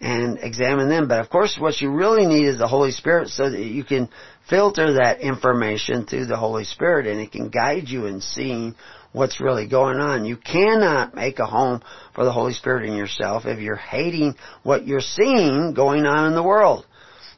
and 0.00 0.38
examine 0.38 0.88
them. 0.88 1.08
But 1.08 1.20
of 1.20 1.30
course 1.30 1.58
what 1.58 1.80
you 1.80 1.90
really 1.90 2.26
need 2.26 2.46
is 2.46 2.58
the 2.58 2.68
Holy 2.68 2.92
Spirit 2.92 3.28
so 3.28 3.50
that 3.50 3.60
you 3.60 3.84
can 3.84 4.08
filter 4.48 4.94
that 4.94 5.20
information 5.20 6.06
through 6.06 6.26
the 6.26 6.36
Holy 6.36 6.64
Spirit 6.64 7.06
and 7.06 7.20
it 7.20 7.32
can 7.32 7.48
guide 7.48 7.88
you 7.88 8.06
in 8.06 8.20
seeing 8.20 8.74
what's 9.12 9.40
really 9.40 9.66
going 9.66 9.98
on. 9.98 10.24
You 10.24 10.36
cannot 10.36 11.14
make 11.14 11.38
a 11.38 11.46
home 11.46 11.82
for 12.14 12.24
the 12.24 12.32
Holy 12.32 12.54
Spirit 12.54 12.88
in 12.88 12.96
yourself 12.96 13.44
if 13.46 13.58
you're 13.58 13.76
hating 13.76 14.36
what 14.62 14.86
you're 14.86 15.00
seeing 15.00 15.74
going 15.74 16.06
on 16.06 16.26
in 16.28 16.34
the 16.34 16.42
world. 16.42 16.86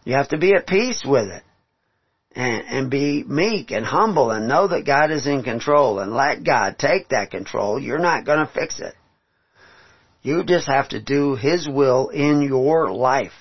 You 0.05 0.14
have 0.14 0.28
to 0.28 0.38
be 0.38 0.55
at 0.55 0.66
peace 0.66 1.03
with 1.05 1.28
it 1.28 1.43
and, 2.35 2.64
and 2.66 2.91
be 2.91 3.24
meek 3.24 3.70
and 3.70 3.85
humble 3.85 4.30
and 4.30 4.49
know 4.49 4.68
that 4.68 4.87
God 4.87 5.11
is 5.11 5.26
in 5.26 5.43
control 5.43 5.99
and 5.99 6.12
let 6.12 6.45
God 6.45 6.78
take 6.78 7.09
that 7.09 7.30
control. 7.30 7.78
You're 7.78 7.99
not 7.99 8.24
going 8.24 8.47
to 8.47 8.53
fix 8.53 8.80
it. 8.80 8.95
You 10.22 10.45
just 10.45 10.66
have 10.68 10.91
to 10.91 11.01
do 11.01 11.35
His 11.35 11.68
will 11.68 12.09
in 12.09 12.43
your 12.43 12.91
life. 12.93 13.33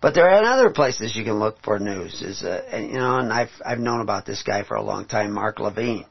But 0.00 0.14
there 0.14 0.28
are 0.28 0.44
other 0.44 0.70
places 0.70 1.16
you 1.16 1.24
can 1.24 1.38
look 1.38 1.62
for 1.62 1.78
news. 1.78 2.20
Is 2.20 2.42
uh, 2.42 2.62
you 2.76 2.98
know, 2.98 3.16
and 3.16 3.32
I've 3.32 3.50
I've 3.64 3.78
known 3.78 4.00
about 4.00 4.26
this 4.26 4.42
guy 4.42 4.62
for 4.62 4.76
a 4.76 4.82
long 4.82 5.06
time, 5.06 5.32
Mark 5.32 5.58
Levine, 5.58 6.04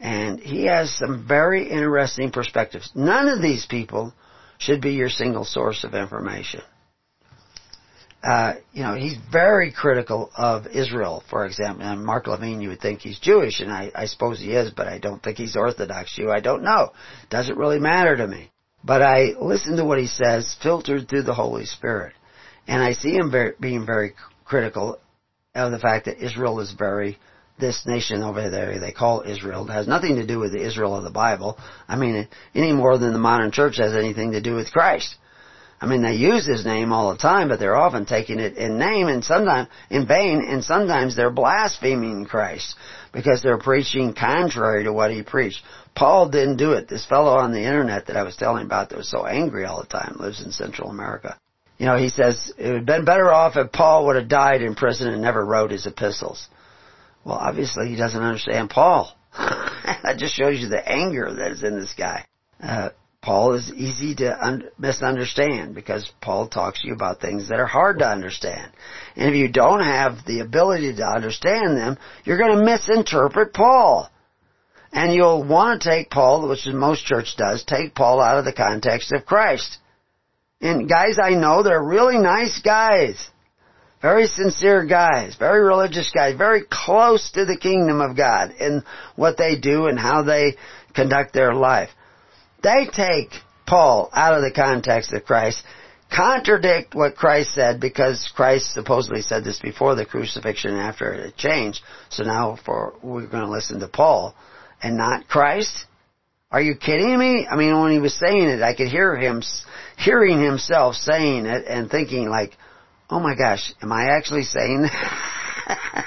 and 0.00 0.40
he 0.40 0.66
has 0.66 0.92
some 0.92 1.26
very 1.26 1.70
interesting 1.70 2.30
perspectives. 2.30 2.90
None 2.94 3.28
of 3.28 3.40
these 3.40 3.64
people 3.66 4.12
should 4.58 4.80
be 4.80 4.94
your 4.94 5.08
single 5.08 5.44
source 5.44 5.84
of 5.84 5.94
information 5.94 6.62
uh, 8.26 8.54
you 8.72 8.82
know, 8.82 8.94
he's 8.94 9.16
very 9.30 9.70
critical 9.70 10.30
of 10.36 10.66
Israel, 10.66 11.22
for 11.30 11.46
example. 11.46 11.86
And 11.86 12.04
Mark 12.04 12.26
Levine, 12.26 12.60
you 12.60 12.70
would 12.70 12.80
think 12.80 13.00
he's 13.00 13.20
Jewish, 13.20 13.60
and 13.60 13.70
I, 13.70 13.92
I 13.94 14.06
suppose 14.06 14.40
he 14.40 14.52
is, 14.52 14.72
but 14.72 14.88
I 14.88 14.98
don't 14.98 15.22
think 15.22 15.38
he's 15.38 15.54
Orthodox 15.54 16.16
Jew. 16.16 16.30
I 16.30 16.40
don't 16.40 16.64
know. 16.64 16.90
Doesn't 17.30 17.56
really 17.56 17.78
matter 17.78 18.16
to 18.16 18.26
me. 18.26 18.50
But 18.82 19.00
I 19.02 19.34
listen 19.40 19.76
to 19.76 19.84
what 19.84 20.00
he 20.00 20.08
says, 20.08 20.56
filtered 20.60 21.08
through 21.08 21.22
the 21.22 21.34
Holy 21.34 21.66
Spirit, 21.66 22.14
and 22.66 22.82
I 22.82 22.92
see 22.92 23.14
him 23.14 23.30
very, 23.30 23.52
being 23.60 23.86
very 23.86 24.14
critical 24.44 24.98
of 25.54 25.70
the 25.70 25.78
fact 25.78 26.06
that 26.06 26.24
Israel 26.24 26.58
is 26.60 26.72
very 26.72 27.18
this 27.58 27.86
nation 27.86 28.22
over 28.22 28.50
there 28.50 28.78
they 28.78 28.92
call 28.92 29.22
Israel 29.22 29.66
it 29.66 29.72
has 29.72 29.88
nothing 29.88 30.16
to 30.16 30.26
do 30.26 30.38
with 30.38 30.52
the 30.52 30.62
Israel 30.62 30.94
of 30.94 31.04
the 31.04 31.10
Bible. 31.10 31.56
I 31.88 31.96
mean, 31.96 32.28
any 32.54 32.72
more 32.72 32.98
than 32.98 33.14
the 33.14 33.18
modern 33.18 33.50
church 33.50 33.78
has 33.78 33.94
anything 33.94 34.32
to 34.32 34.42
do 34.42 34.54
with 34.54 34.70
Christ. 34.70 35.16
I 35.80 35.86
mean, 35.86 36.02
they 36.02 36.14
use 36.14 36.46
his 36.46 36.64
name 36.64 36.92
all 36.92 37.12
the 37.12 37.18
time, 37.18 37.48
but 37.48 37.58
they're 37.58 37.76
often 37.76 38.06
taking 38.06 38.38
it 38.38 38.56
in 38.56 38.78
name 38.78 39.08
and 39.08 39.22
sometimes 39.22 39.68
in 39.90 40.06
vain, 40.06 40.40
and 40.40 40.64
sometimes 40.64 41.14
they're 41.14 41.30
blaspheming 41.30 42.24
Christ 42.24 42.76
because 43.12 43.42
they're 43.42 43.58
preaching 43.58 44.14
contrary 44.14 44.84
to 44.84 44.92
what 44.92 45.10
he 45.10 45.22
preached. 45.22 45.62
Paul 45.94 46.30
didn't 46.30 46.56
do 46.56 46.72
it. 46.72 46.88
This 46.88 47.04
fellow 47.04 47.36
on 47.36 47.52
the 47.52 47.62
internet 47.62 48.06
that 48.06 48.16
I 48.16 48.22
was 48.22 48.36
telling 48.36 48.64
about 48.64 48.88
that 48.88 48.98
was 48.98 49.10
so 49.10 49.26
angry 49.26 49.66
all 49.66 49.80
the 49.80 49.86
time 49.86 50.16
lives 50.18 50.44
in 50.44 50.50
Central 50.50 50.90
America. 50.90 51.38
You 51.78 51.86
know, 51.86 51.96
he 51.96 52.08
says 52.08 52.52
it 52.56 52.66
would 52.68 52.76
have 52.76 52.86
been 52.86 53.04
better 53.04 53.30
off 53.30 53.56
if 53.56 53.70
Paul 53.70 54.06
would 54.06 54.16
have 54.16 54.28
died 54.28 54.62
in 54.62 54.74
prison 54.74 55.08
and 55.08 55.20
never 55.20 55.44
wrote 55.44 55.70
his 55.70 55.86
epistles. 55.86 56.48
Well, 57.24 57.36
obviously 57.36 57.88
he 57.88 57.96
doesn't 57.96 58.22
understand 58.22 58.70
Paul. 58.70 59.14
that 59.36 60.16
just 60.16 60.34
shows 60.34 60.58
you 60.58 60.68
the 60.68 60.88
anger 60.88 61.34
that 61.34 61.52
is 61.52 61.62
in 61.62 61.78
this 61.78 61.92
guy. 61.96 62.24
Uh, 62.62 62.90
Paul 63.22 63.54
is 63.54 63.72
easy 63.72 64.14
to 64.16 64.46
un- 64.46 64.68
misunderstand 64.78 65.74
because 65.74 66.10
Paul 66.20 66.48
talks 66.48 66.82
to 66.82 66.88
you 66.88 66.94
about 66.94 67.20
things 67.20 67.48
that 67.48 67.58
are 67.58 67.66
hard 67.66 67.98
to 67.98 68.08
understand. 68.08 68.72
And 69.16 69.28
if 69.28 69.34
you 69.34 69.50
don't 69.50 69.82
have 69.82 70.24
the 70.24 70.40
ability 70.40 70.94
to 70.96 71.04
understand 71.04 71.76
them, 71.76 71.98
you're 72.24 72.38
going 72.38 72.56
to 72.56 72.64
misinterpret 72.64 73.52
Paul. 73.52 74.10
And 74.92 75.12
you'll 75.12 75.44
want 75.44 75.82
to 75.82 75.88
take 75.88 76.10
Paul, 76.10 76.48
which 76.48 76.66
most 76.66 77.04
church 77.04 77.34
does, 77.36 77.64
take 77.64 77.94
Paul 77.94 78.20
out 78.20 78.38
of 78.38 78.44
the 78.44 78.52
context 78.52 79.12
of 79.12 79.26
Christ. 79.26 79.78
And 80.60 80.88
guys 80.88 81.18
I 81.22 81.30
know, 81.30 81.62
they're 81.62 81.82
really 81.82 82.18
nice 82.18 82.60
guys. 82.62 83.28
Very 84.00 84.26
sincere 84.26 84.84
guys, 84.84 85.36
very 85.36 85.62
religious 85.62 86.10
guys, 86.14 86.36
very 86.36 86.62
close 86.70 87.30
to 87.32 87.44
the 87.44 87.56
kingdom 87.56 88.00
of 88.00 88.16
God 88.16 88.52
in 88.60 88.84
what 89.16 89.36
they 89.36 89.58
do 89.58 89.86
and 89.86 89.98
how 89.98 90.22
they 90.22 90.56
conduct 90.94 91.32
their 91.32 91.54
life. 91.54 91.90
They 92.66 92.86
take 92.86 93.30
Paul 93.64 94.10
out 94.12 94.34
of 94.34 94.42
the 94.42 94.50
context 94.50 95.12
of 95.12 95.24
Christ, 95.24 95.62
contradict 96.12 96.96
what 96.96 97.14
Christ 97.14 97.54
said 97.54 97.78
because 97.78 98.28
Christ 98.34 98.74
supposedly 98.74 99.22
said 99.22 99.44
this 99.44 99.60
before 99.60 99.94
the 99.94 100.04
crucifixion 100.04 100.72
and 100.72 100.80
after 100.80 101.12
it 101.12 101.36
changed. 101.36 101.82
So 102.08 102.24
now 102.24 102.58
for, 102.64 102.94
we're 103.04 103.28
going 103.28 103.44
to 103.44 103.50
listen 103.52 103.78
to 103.78 103.86
Paul 103.86 104.34
and 104.82 104.96
not 104.96 105.28
Christ? 105.28 105.86
Are 106.50 106.60
you 106.60 106.74
kidding 106.74 107.16
me? 107.16 107.46
I 107.48 107.54
mean, 107.54 107.80
when 107.80 107.92
he 107.92 108.00
was 108.00 108.18
saying 108.18 108.48
it, 108.48 108.62
I 108.62 108.74
could 108.74 108.88
hear 108.88 109.14
him, 109.14 109.42
hearing 109.96 110.42
himself 110.42 110.96
saying 110.96 111.46
it 111.46 111.66
and 111.68 111.88
thinking 111.88 112.28
like, 112.28 112.56
oh 113.08 113.20
my 113.20 113.36
gosh, 113.36 113.72
am 113.80 113.92
I 113.92 114.06
actually 114.06 114.42
saying 114.42 114.82
that? 114.82 116.04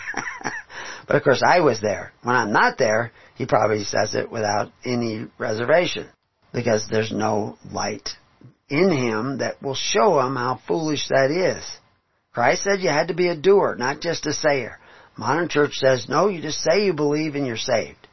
but 1.07 1.15
of 1.15 1.23
course 1.23 1.41
I 1.41 1.61
was 1.61 1.79
there. 1.79 2.11
When 2.21 2.35
I'm 2.35 2.51
not 2.51 2.77
there, 2.77 3.13
he 3.35 3.45
probably 3.45 3.85
says 3.85 4.13
it 4.13 4.29
without 4.29 4.73
any 4.83 5.27
reservation 5.37 6.09
because 6.53 6.87
there's 6.89 7.11
no 7.11 7.57
light 7.71 8.09
in 8.69 8.91
him 8.91 9.39
that 9.39 9.61
will 9.61 9.75
show 9.75 10.19
him 10.19 10.35
how 10.35 10.59
foolish 10.67 11.07
that 11.09 11.31
is. 11.31 11.63
Christ 12.33 12.63
said 12.63 12.81
you 12.81 12.89
had 12.89 13.07
to 13.07 13.13
be 13.13 13.27
a 13.27 13.35
doer, 13.35 13.75
not 13.77 14.01
just 14.01 14.25
a 14.25 14.33
sayer. 14.33 14.79
Modern 15.17 15.49
church 15.49 15.73
says, 15.73 16.07
no, 16.07 16.27
you 16.27 16.41
just 16.41 16.61
say 16.61 16.85
you 16.85 16.93
believe 16.93 17.35
and 17.35 17.45
you're 17.45 17.57
saved. 17.57 18.07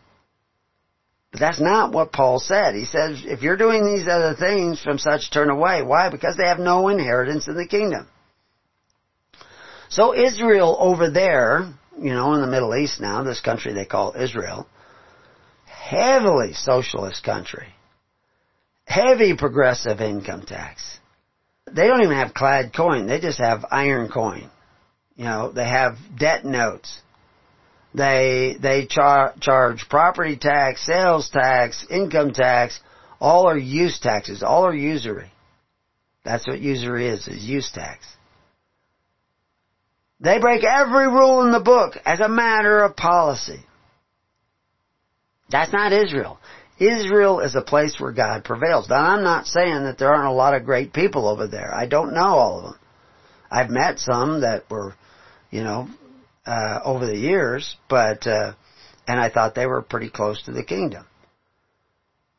But 1.30 1.40
that's 1.40 1.60
not 1.60 1.92
what 1.92 2.12
Paul 2.12 2.38
said. 2.38 2.74
He 2.74 2.86
says, 2.86 3.22
if 3.24 3.42
you're 3.42 3.56
doing 3.58 3.84
these 3.84 4.08
other 4.08 4.34
things, 4.34 4.82
from 4.82 4.98
such 4.98 5.30
turn 5.30 5.50
away. 5.50 5.82
Why? 5.82 6.10
Because 6.10 6.36
they 6.36 6.48
have 6.48 6.58
no 6.58 6.88
inheritance 6.88 7.46
in 7.46 7.56
the 7.56 7.66
kingdom. 7.66 8.08
So 9.88 10.14
Israel 10.14 10.76
over 10.80 11.10
there, 11.10 11.72
you 11.98 12.12
know, 12.12 12.34
in 12.34 12.40
the 12.40 12.46
Middle 12.46 12.74
East 12.74 13.00
now, 13.00 13.22
this 13.22 13.40
country 13.40 13.72
they 13.72 13.84
call 13.84 14.14
Israel, 14.18 14.66
heavily 15.66 16.54
socialist 16.54 17.22
country. 17.22 17.68
Heavy 18.86 19.36
progressive 19.36 20.00
income 20.00 20.42
tax. 20.46 20.98
They 21.70 21.86
don't 21.86 22.02
even 22.02 22.16
have 22.16 22.32
clad 22.32 22.72
coin, 22.74 23.06
they 23.06 23.20
just 23.20 23.38
have 23.38 23.64
iron 23.70 24.08
coin. 24.08 24.48
You 25.16 25.24
know, 25.24 25.52
they 25.52 25.66
have 25.66 25.96
debt 26.16 26.44
notes. 26.44 27.00
They, 27.94 28.56
they 28.60 28.86
char- 28.86 29.34
charge 29.40 29.88
property 29.88 30.36
tax, 30.36 30.84
sales 30.84 31.30
tax, 31.30 31.86
income 31.90 32.32
tax, 32.32 32.78
all 33.18 33.48
are 33.48 33.56
use 33.56 33.98
taxes, 33.98 34.42
all 34.42 34.66
are 34.66 34.74
usury. 34.74 35.30
That's 36.22 36.46
what 36.46 36.60
usury 36.60 37.08
is, 37.08 37.26
is 37.26 37.42
use 37.42 37.70
tax. 37.72 38.04
They 40.20 40.38
break 40.38 40.62
every 40.64 41.08
rule 41.08 41.44
in 41.44 41.52
the 41.52 41.60
book 41.60 41.94
as 42.04 42.20
a 42.20 42.28
matter 42.28 42.82
of 42.82 42.96
policy. 42.96 43.60
That's 45.50 45.72
not 45.72 45.92
Israel. 45.92 46.38
Israel 46.78 47.40
is 47.40 47.54
a 47.54 47.62
place 47.62 47.98
where 47.98 48.12
God 48.12 48.44
prevails. 48.44 48.88
Now 48.88 48.96
I'm 48.96 49.24
not 49.24 49.46
saying 49.46 49.84
that 49.84 49.98
there 49.98 50.12
aren't 50.12 50.28
a 50.28 50.32
lot 50.32 50.54
of 50.54 50.64
great 50.64 50.92
people 50.92 51.26
over 51.28 51.46
there. 51.46 51.74
I 51.74 51.86
don't 51.86 52.14
know 52.14 52.20
all 52.20 52.58
of 52.58 52.64
them. 52.64 52.78
I've 53.50 53.70
met 53.70 53.98
some 53.98 54.42
that 54.42 54.68
were, 54.70 54.94
you 55.50 55.62
know, 55.62 55.88
uh, 56.44 56.80
over 56.84 57.06
the 57.06 57.16
years, 57.16 57.76
but, 57.88 58.26
uh, 58.26 58.52
and 59.08 59.18
I 59.18 59.30
thought 59.30 59.54
they 59.54 59.66
were 59.66 59.82
pretty 59.82 60.10
close 60.10 60.42
to 60.42 60.52
the 60.52 60.64
kingdom. 60.64 61.06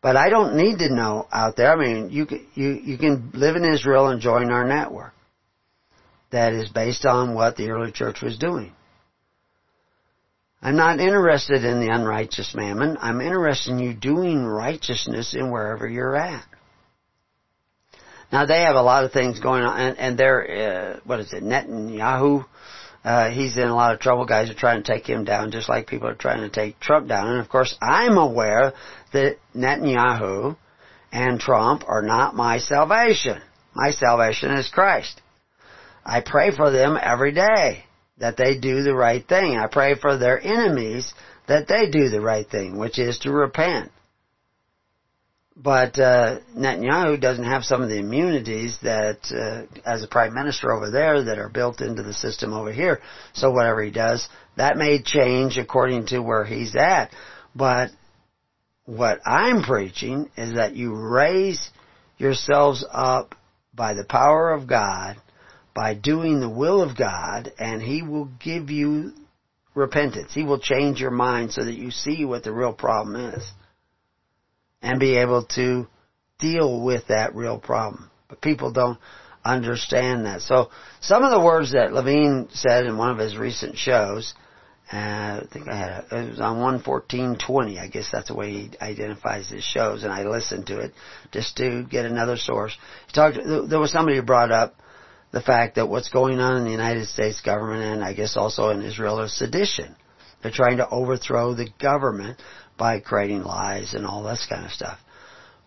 But 0.01 0.15
I 0.15 0.29
don't 0.29 0.55
need 0.55 0.79
to 0.79 0.93
know 0.93 1.27
out 1.31 1.55
there. 1.55 1.71
I 1.71 1.75
mean, 1.75 2.11
you 2.11 2.25
can, 2.25 2.45
you, 2.53 2.69
you 2.69 2.97
can 2.97 3.31
live 3.33 3.55
in 3.55 3.65
Israel 3.65 4.07
and 4.07 4.21
join 4.21 4.51
our 4.51 4.65
network. 4.65 5.13
That 6.31 6.53
is 6.53 6.69
based 6.69 7.05
on 7.05 7.33
what 7.33 7.55
the 7.55 7.69
early 7.71 7.91
church 7.91 8.21
was 8.21 8.37
doing. 8.37 8.73
I'm 10.61 10.75
not 10.75 10.99
interested 10.99 11.63
in 11.63 11.79
the 11.79 11.93
unrighteous 11.93 12.55
mammon. 12.55 12.97
I'm 12.99 13.21
interested 13.21 13.71
in 13.71 13.79
you 13.79 13.93
doing 13.93 14.43
righteousness 14.43 15.35
in 15.35 15.51
wherever 15.51 15.87
you're 15.87 16.15
at. 16.15 16.45
Now 18.31 18.45
they 18.45 18.61
have 18.61 18.75
a 18.75 18.81
lot 18.81 19.05
of 19.05 19.11
things 19.11 19.39
going 19.39 19.63
on, 19.63 19.79
and, 19.79 19.97
and 19.97 20.17
they're 20.17 20.97
uh, 20.97 20.99
what 21.05 21.19
is 21.19 21.31
it, 21.31 21.43
Netanyahu? 21.43 22.45
Uh, 23.03 23.29
he's 23.29 23.55
in 23.55 23.67
a 23.67 23.75
lot 23.75 23.93
of 23.93 24.01
trouble. 24.01 24.25
Guys 24.25 24.49
are 24.49 24.55
trying 24.55 24.83
to 24.83 24.91
take 24.91 25.07
him 25.07 25.23
down, 25.23 25.51
just 25.51 25.69
like 25.69 25.87
people 25.87 26.09
are 26.09 26.15
trying 26.15 26.41
to 26.41 26.49
take 26.49 26.79
Trump 26.79 27.07
down. 27.07 27.29
And 27.29 27.39
of 27.39 27.47
course, 27.47 27.77
I'm 27.81 28.17
aware 28.17 28.73
that 29.13 29.37
Netanyahu 29.55 30.57
and 31.11 31.39
Trump 31.39 31.83
are 31.87 32.01
not 32.01 32.35
my 32.35 32.57
salvation. 32.57 33.41
My 33.73 33.91
salvation 33.91 34.51
is 34.51 34.67
Christ. 34.69 35.21
I 36.05 36.21
pray 36.21 36.51
for 36.51 36.71
them 36.71 36.97
every 37.01 37.31
day 37.31 37.85
that 38.19 38.37
they 38.37 38.57
do 38.57 38.83
the 38.83 38.95
right 38.95 39.25
thing. 39.27 39.57
I 39.57 39.67
pray 39.67 39.95
for 39.95 40.17
their 40.17 40.39
enemies 40.41 41.13
that 41.47 41.67
they 41.67 41.89
do 41.89 42.09
the 42.09 42.21
right 42.21 42.47
thing, 42.47 42.77
which 42.77 42.99
is 42.99 43.19
to 43.19 43.31
repent. 43.31 43.91
But 45.55 45.97
uh, 45.97 46.39
Netanyahu 46.55 47.19
doesn't 47.19 47.43
have 47.43 47.63
some 47.63 47.81
of 47.81 47.89
the 47.89 47.97
immunities 47.97 48.77
that, 48.83 49.19
uh, 49.31 49.89
as 49.89 50.03
a 50.03 50.07
prime 50.07 50.35
minister 50.35 50.71
over 50.71 50.91
there, 50.91 51.23
that 51.23 51.39
are 51.39 51.49
built 51.49 51.81
into 51.81 52.03
the 52.03 52.13
system 52.13 52.53
over 52.53 52.71
here. 52.71 53.01
So 53.33 53.49
whatever 53.49 53.81
he 53.81 53.89
does, 53.89 54.27
that 54.55 54.77
may 54.77 55.01
change 55.01 55.57
according 55.57 56.07
to 56.07 56.19
where 56.19 56.45
he's 56.45 56.75
at. 56.75 57.09
But 57.55 57.89
what 58.85 59.19
I'm 59.25 59.63
preaching 59.63 60.29
is 60.37 60.55
that 60.55 60.75
you 60.75 60.93
raise 60.95 61.71
yourselves 62.19 62.85
up 62.91 63.33
by 63.73 63.95
the 63.95 64.05
power 64.05 64.51
of 64.51 64.67
God 64.67 65.17
by 65.77 65.93
doing 65.93 66.39
the 66.39 66.49
will 66.49 66.81
of 66.81 66.97
God 66.97 67.53
and 67.59 67.83
He 67.83 68.01
will 68.01 68.31
give 68.43 68.71
you 68.71 69.13
repentance. 69.75 70.33
He 70.33 70.41
will 70.41 70.57
change 70.57 70.99
your 70.99 71.11
mind 71.11 71.53
so 71.53 71.63
that 71.63 71.75
you 71.75 71.91
see 71.91 72.25
what 72.25 72.43
the 72.43 72.51
real 72.51 72.73
problem 72.73 73.15
is 73.15 73.47
and 74.81 74.99
be 74.99 75.17
able 75.17 75.45
to 75.53 75.87
deal 76.39 76.83
with 76.83 77.09
that 77.09 77.35
real 77.35 77.59
problem. 77.59 78.09
But 78.27 78.41
people 78.41 78.71
don't 78.71 78.97
understand 79.45 80.25
that. 80.25 80.41
So 80.41 80.71
some 80.99 81.23
of 81.23 81.29
the 81.29 81.39
words 81.39 81.73
that 81.73 81.93
Levine 81.93 82.47
said 82.53 82.87
in 82.87 82.97
one 82.97 83.11
of 83.11 83.19
his 83.19 83.37
recent 83.37 83.77
shows, 83.77 84.33
uh, 84.91 84.95
I 84.97 85.43
think 85.53 85.69
I 85.69 85.77
had 85.77 86.05
a, 86.09 86.25
it 86.25 86.29
was 86.31 86.39
on 86.39 86.57
11420. 86.57 87.77
I 87.77 87.87
guess 87.87 88.09
that's 88.11 88.29
the 88.29 88.35
way 88.35 88.49
he 88.49 88.71
identifies 88.81 89.47
his 89.47 89.63
shows, 89.63 90.01
and 90.01 90.11
I 90.11 90.23
listened 90.23 90.65
to 90.67 90.79
it 90.79 90.93
just 91.31 91.57
to 91.57 91.83
get 91.83 92.05
another 92.05 92.37
source. 92.37 92.75
He 93.05 93.13
talked. 93.13 93.37
There 93.69 93.79
was 93.79 93.91
somebody 93.91 94.17
who 94.17 94.23
brought 94.23 94.51
up 94.51 94.75
the 95.31 95.41
fact 95.41 95.75
that 95.75 95.89
what's 95.89 96.09
going 96.09 96.39
on 96.39 96.57
in 96.57 96.63
the 96.63 96.71
United 96.71 97.07
States 97.07 97.41
government 97.41 97.83
and 97.83 98.03
I 98.03 98.13
guess 98.13 98.37
also 98.37 98.69
in 98.69 98.81
Israel 98.81 99.21
is 99.21 99.37
sedition. 99.37 99.95
They're 100.41 100.51
trying 100.51 100.77
to 100.77 100.89
overthrow 100.89 101.53
the 101.53 101.69
government 101.79 102.39
by 102.77 102.99
creating 102.99 103.43
lies 103.43 103.93
and 103.93 104.05
all 104.05 104.23
this 104.23 104.45
kind 104.49 104.65
of 104.65 104.71
stuff. 104.71 104.99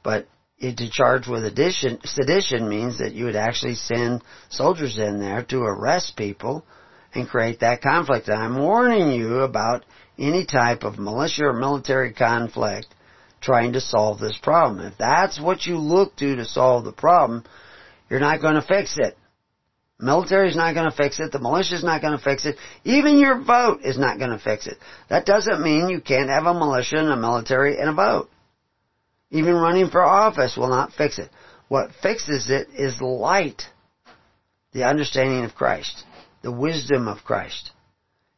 But 0.03 0.29
to 0.61 0.91
charge 0.91 1.27
with 1.27 1.45
addition, 1.45 2.01
sedition 2.05 2.69
means 2.69 2.99
that 2.99 3.13
you 3.13 3.25
would 3.25 3.37
actually 3.37 3.75
send 3.75 4.23
soldiers 4.49 4.99
in 4.99 5.19
there 5.21 5.43
to 5.45 5.63
arrest 5.63 6.17
people 6.17 6.65
and 7.15 7.29
create 7.29 7.61
that 7.61 7.83
conflict. 7.83 8.29
And 8.29 8.39
I'm 8.39 8.59
warning 8.59 9.11
you 9.11 9.41
about 9.41 9.85
any 10.19 10.45
type 10.45 10.85
of 10.85 10.99
militia 10.99 11.47
or 11.47 11.53
military 11.53 12.13
conflict 12.13 12.95
trying 13.41 13.73
to 13.73 13.81
solve 13.81 14.21
this 14.21 14.39
problem. 14.43 14.87
If 14.87 14.99
that's 14.99 15.41
what 15.41 15.65
you 15.65 15.79
look 15.79 16.15
to 16.17 16.37
to 16.37 16.45
solve 16.45 16.85
the 16.85 16.93
problem, 16.93 17.45
you're 18.09 18.21
not 18.21 18.43
going 18.43 18.57
to 18.57 18.63
fix 18.63 18.97
it. 18.99 19.17
Military's 20.03 20.57
not 20.57 20.75
going 20.75 20.91
to 20.91 20.97
fix 20.97 21.21
it. 21.21 21.31
The 21.31 21.39
militia's 21.39 21.85
not 21.85 22.01
going 22.01 22.17
to 22.17 22.25
fix 22.25 22.47
it. 22.47 22.57
Even 22.85 23.19
your 23.19 23.43
vote 23.43 23.81
is 23.83 23.99
not 23.99 24.19
going 24.19 24.31
to 24.31 24.39
fix 24.39 24.67
it. 24.67 24.79
That 25.09 25.27
doesn't 25.27 25.63
mean 25.63 25.89
you 25.89 26.01
can't 26.01 26.31
have 26.31 26.47
a 26.47 26.55
militia 26.55 26.97
and 26.97 27.09
a 27.09 27.17
military 27.17 27.79
and 27.79 27.91
a 27.91 27.93
vote. 27.93 28.31
Even 29.31 29.55
running 29.55 29.91
for 29.91 30.03
office 30.03 30.57
will 30.57 30.69
not 30.69 30.93
fix 30.93 31.19
it. 31.19 31.31
What 31.69 31.91
fixes 32.03 32.51
it 32.51 32.69
is 32.75 33.01
light. 33.01 33.63
The 34.73 34.85
understanding 34.85 35.45
of 35.45 35.55
Christ. 35.55 36.05
The 36.43 36.53
wisdom 36.53 37.07
of 37.07 37.25
Christ. 37.25 37.71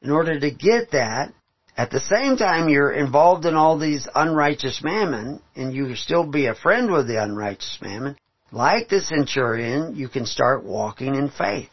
In 0.03 0.11
order 0.11 0.39
to 0.39 0.51
get 0.51 0.91
that, 0.91 1.33
at 1.77 1.91
the 1.91 2.01
same 2.01 2.37
time 2.37 2.69
you're 2.69 2.93
involved 2.93 3.47
in 3.47 3.55
all 3.55 3.79
these 3.79 4.07
unrighteous 4.15 4.83
mammon, 4.83 5.41
and 5.55 5.73
you 5.73 5.95
still 5.95 6.27
be 6.27 6.47
a 6.47 6.55
friend 6.55 6.91
with 6.91 7.07
the 7.07 7.23
unrighteous 7.23 7.79
mammon, 7.81 8.17
like 8.53 8.89
the 8.89 9.01
centurion, 9.01 9.97
you 9.97 10.09
can 10.09 10.27
start 10.27 10.62
walking 10.62 11.15
in 11.15 11.31
faith. 11.31 11.70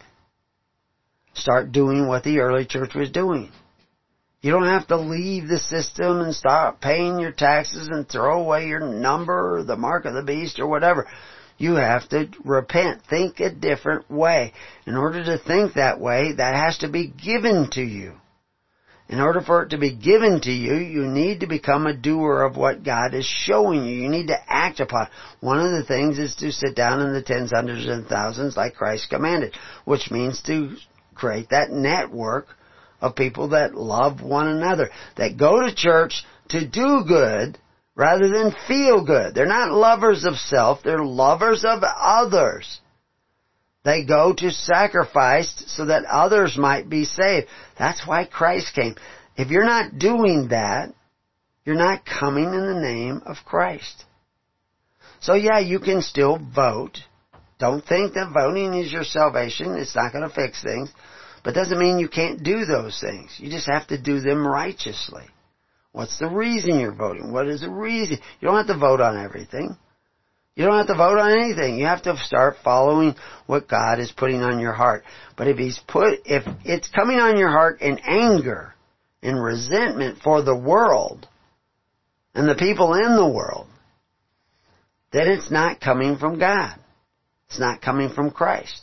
Start 1.34 1.72
doing 1.72 2.08
what 2.08 2.24
the 2.24 2.40
early 2.40 2.66
church 2.66 2.96
was 2.96 3.12
doing. 3.12 3.52
You 4.42 4.52
don't 4.52 4.68
have 4.68 4.88
to 4.88 4.98
leave 4.98 5.50
the 5.50 5.60
system 5.60 6.22
and 6.22 6.34
stop 6.34 6.80
paying 6.80 7.20
your 7.20 7.34
taxes 7.34 7.90
and 7.90 8.08
throw 8.08 8.42
away 8.42 8.68
your 8.68 8.80
number 8.80 9.58
or 9.58 9.64
the 9.64 9.76
mark 9.76 10.06
of 10.06 10.14
the 10.14 10.24
beast 10.24 10.60
or 10.60 10.68
whatever. 10.68 11.08
You 11.58 11.76
have 11.76 12.08
to 12.10 12.30
repent. 12.46 13.02
Think 13.10 13.42
a 13.42 13.54
different 13.54 14.10
way. 14.10 14.54
In 14.88 14.96
order 14.96 15.24
to 15.26 15.38
think 15.38 15.74
that 15.74 16.00
way, 16.00 16.32
that 16.32 16.56
has 16.56 16.78
to 16.80 16.88
be 16.88 17.08
given 17.08 17.70
to 17.72 17.82
you. 17.82 18.14
In 19.10 19.20
order 19.20 19.42
for 19.42 19.64
it 19.64 19.70
to 19.72 19.80
be 19.80 19.92
given 19.92 20.40
to 20.42 20.52
you, 20.52 20.76
you 20.76 21.08
need 21.08 21.40
to 21.40 21.48
become 21.48 21.88
a 21.88 21.98
doer 21.98 22.44
of 22.44 22.56
what 22.56 22.84
God 22.84 23.16
is 23.16 23.26
showing 23.26 23.84
you. 23.84 24.04
You 24.04 24.08
need 24.08 24.28
to 24.28 24.38
act 24.48 24.80
upon. 24.80 25.08
One 25.40 25.60
of 25.60 25.72
the 25.72 25.84
things 25.84 26.20
is 26.20 26.36
to 26.36 26.52
sit 26.52 26.76
down 26.76 27.02
in 27.02 27.12
the 27.12 27.24
tens, 27.24 27.52
hundreds, 27.52 27.88
and 27.88 28.06
thousands 28.06 28.56
like 28.56 28.76
Christ 28.76 29.10
commanded, 29.10 29.56
which 29.84 30.12
means 30.12 30.44
to 30.44 30.76
create 31.16 31.50
that 31.50 31.72
network 31.72 32.50
of 33.02 33.16
people 33.16 33.50
that 33.50 33.74
love 33.74 34.22
one 34.22 34.48
another, 34.48 34.92
that 35.18 35.38
go 35.38 35.62
to 35.62 35.74
church 35.74 36.24
to 36.50 36.68
do 36.68 37.04
good 37.08 37.58
rather 37.96 38.30
than 38.30 38.56
feel 38.68 39.04
good. 39.04 39.34
They're 39.34 39.48
not 39.48 39.72
lovers 39.72 40.24
of 40.24 40.36
self, 40.36 40.84
they're 40.84 41.04
lovers 41.04 41.66
of 41.66 41.82
others. 41.84 42.80
They 43.84 44.04
go 44.04 44.34
to 44.34 44.52
sacrifice 44.52 45.64
so 45.68 45.86
that 45.86 46.06
others 46.06 46.58
might 46.58 46.90
be 46.90 47.06
saved. 47.06 47.48
That's 47.78 48.06
why 48.06 48.26
Christ 48.26 48.74
came. 48.76 48.96
If 49.38 49.50
you're 49.50 49.66
not 49.66 49.98
doing 49.98 50.50
that, 50.50 50.94
you're 51.66 51.76
not 51.76 52.06
coming 52.06 52.46
in 52.54 52.66
the 52.66 52.80
name 52.82 53.22
of 53.26 53.38
Christ. 53.46 54.04
So 55.22 55.34
yeah, 55.34 55.60
you 55.60 55.80
can 55.80 56.02
still 56.02 56.38
vote. 56.38 57.00
Don't 57.58 57.86
think 57.86 58.14
that 58.14 58.34
voting 58.34 58.74
is 58.74 58.92
your 58.92 59.04
salvation. 59.04 59.76
It's 59.76 59.96
not 59.96 60.12
going 60.12 60.28
to 60.28 60.34
fix 60.34 60.62
things. 60.64 60.92
But 61.44 61.54
doesn't 61.54 61.80
mean 61.80 62.00
you 62.00 62.10
can't 62.10 62.44
do 62.44 62.66
those 62.66 63.00
things. 63.00 63.36
You 63.38 63.50
just 63.50 63.68
have 63.68 63.88
to 63.88 64.02
do 64.02 64.20
them 64.20 64.46
righteously. 64.46 65.24
What's 65.92 66.20
the 66.20 66.28
reason 66.28 66.80
you're 66.80 66.94
voting? 66.94 67.32
What 67.32 67.48
is 67.48 67.62
the 67.62 67.70
reason? 67.70 68.18
You 68.40 68.48
don't 68.48 68.58
have 68.58 68.68
to 68.68 68.78
vote 68.78 69.02
on 69.02 69.18
everything. 69.18 69.78
You 70.60 70.66
don't 70.66 70.78
have 70.78 70.88
to 70.88 70.96
vote 70.96 71.18
on 71.18 71.40
anything. 71.40 71.80
You 71.80 71.86
have 71.86 72.02
to 72.02 72.18
start 72.18 72.58
following 72.66 73.16
what 73.46 73.70
God 73.70 73.98
is 74.02 74.12
putting 74.12 74.42
on 74.42 74.60
your 74.60 74.74
heart. 74.74 75.06
But 75.38 75.48
if 75.48 75.58
He's 75.58 75.80
put, 75.88 76.20
if 76.26 76.44
it's 76.66 76.90
coming 76.90 77.18
on 77.18 77.38
your 77.38 77.48
heart 77.48 77.80
in 77.80 77.98
anger, 78.00 78.74
in 79.22 79.38
resentment 79.38 80.20
for 80.22 80.42
the 80.42 80.58
world, 80.58 81.30
and 82.36 82.46
the 82.46 82.56
people 82.56 82.94
in 82.94 83.16
the 83.16 83.26
world, 83.26 83.68
then 85.14 85.30
it's 85.30 85.50
not 85.50 85.80
coming 85.80 86.18
from 86.18 86.40
God. 86.40 86.78
It's 87.48 87.60
not 87.60 87.82
coming 87.82 88.10
from 88.10 88.30
Christ. 88.30 88.82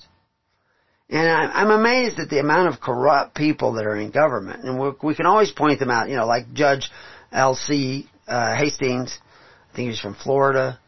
And 1.11 1.29
I'm 1.29 1.71
amazed 1.71 2.19
at 2.19 2.31
the 2.31 2.41
amount 2.41 2.73
of 2.73 2.81
corrupt 2.81 3.37
people 3.37 3.75
that 3.75 3.85
are 3.85 3.97
in 3.97 4.13
government. 4.13 4.65
And 4.65 4.95
we 5.03 5.15
can 5.15 5.27
always 5.27 5.53
point 5.53 5.81
them 5.81 5.91
out, 5.91 6.09
you 6.09 6.17
know, 6.17 6.27
like 6.27 6.55
Judge 6.55 6.91
Alcee 7.31 8.09
Uh, 8.27 8.57
Hastings, 8.57 9.19
I 9.71 9.77
think 9.77 9.91
he's 9.91 10.01
from 10.01 10.15
Florida, 10.15 10.81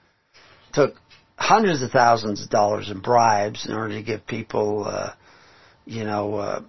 took 0.73 0.95
hundreds 1.39 1.83
of 1.83 1.91
thousands 1.91 2.43
of 2.43 2.51
dollars 2.51 2.91
in 2.91 3.01
bribes 3.01 3.67
in 3.67 3.73
order 3.73 3.95
to 3.95 4.03
give 4.03 4.27
people, 4.27 4.85
uh, 4.87 5.13
you 5.87 6.05
know, 6.05 6.35
uh, 6.35 6.63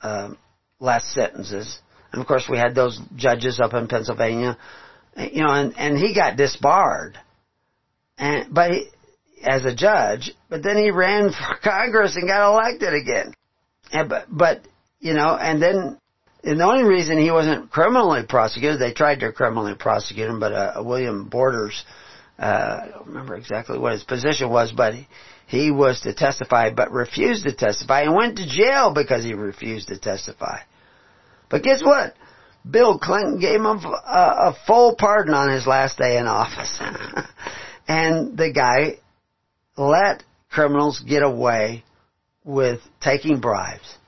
uh, 0.00 0.30
less 0.80 1.04
sentences. 1.06 1.78
And 2.10 2.20
of 2.20 2.26
course 2.26 2.46
we 2.50 2.58
had 2.58 2.74
those 2.74 2.98
judges 3.16 3.60
up 3.60 3.74
in 3.74 3.88
Pennsylvania, 3.88 4.56
you 5.16 5.42
know, 5.42 5.52
and, 5.52 5.76
and 5.76 5.98
he 5.98 6.14
got 6.14 6.36
disbarred. 6.36 7.18
And, 8.18 8.52
but 8.52 8.70
he, 8.70 8.88
as 9.44 9.64
a 9.64 9.74
judge, 9.74 10.32
but 10.48 10.62
then 10.62 10.76
he 10.76 10.90
ran 10.90 11.30
for 11.32 11.56
Congress 11.62 12.16
and 12.16 12.26
got 12.28 12.50
elected 12.50 12.94
again. 12.94 13.34
And, 13.92 14.08
but, 14.08 14.26
but, 14.30 14.66
you 15.00 15.12
know, 15.12 15.36
and 15.36 15.60
then, 15.60 15.98
and 16.44 16.58
the 16.58 16.64
only 16.64 16.84
reason 16.84 17.18
he 17.18 17.30
wasn't 17.30 17.70
criminally 17.70 18.22
prosecuted, 18.26 18.80
they 18.80 18.92
tried 18.92 19.20
to 19.20 19.32
criminally 19.32 19.74
prosecute 19.78 20.28
him, 20.28 20.40
but 20.40 20.52
uh, 20.52 20.82
William 20.82 21.28
Borders, 21.28 21.84
uh, 21.86 21.92
Uh, 22.42 22.80
I 22.82 22.88
don't 22.88 23.06
remember 23.06 23.36
exactly 23.36 23.78
what 23.78 23.92
his 23.92 24.02
position 24.02 24.50
was, 24.50 24.72
but 24.72 24.94
he, 24.94 25.06
he 25.46 25.70
was 25.70 26.00
to 26.00 26.12
testify, 26.12 26.70
but 26.70 26.90
refused 26.90 27.44
to 27.44 27.54
testify 27.54 28.02
and 28.02 28.16
went 28.16 28.38
to 28.38 28.48
jail 28.48 28.92
because 28.92 29.22
he 29.22 29.32
refused 29.32 29.88
to 29.88 29.98
testify. 29.98 30.58
But 31.48 31.62
guess 31.62 31.84
what? 31.84 32.14
Bill 32.68 32.98
Clinton 32.98 33.38
gave 33.38 33.60
him 33.60 33.66
a, 33.66 33.78
a 33.78 34.56
full 34.66 34.96
pardon 34.96 35.34
on 35.34 35.52
his 35.52 35.68
last 35.68 35.98
day 35.98 36.18
in 36.18 36.26
office. 36.26 36.80
and 37.88 38.36
the 38.36 38.52
guy 38.52 38.98
let 39.76 40.24
criminals 40.50 40.98
get 40.98 41.22
away 41.22 41.84
with 42.42 42.80
taking 43.00 43.38
bribes 43.38 43.98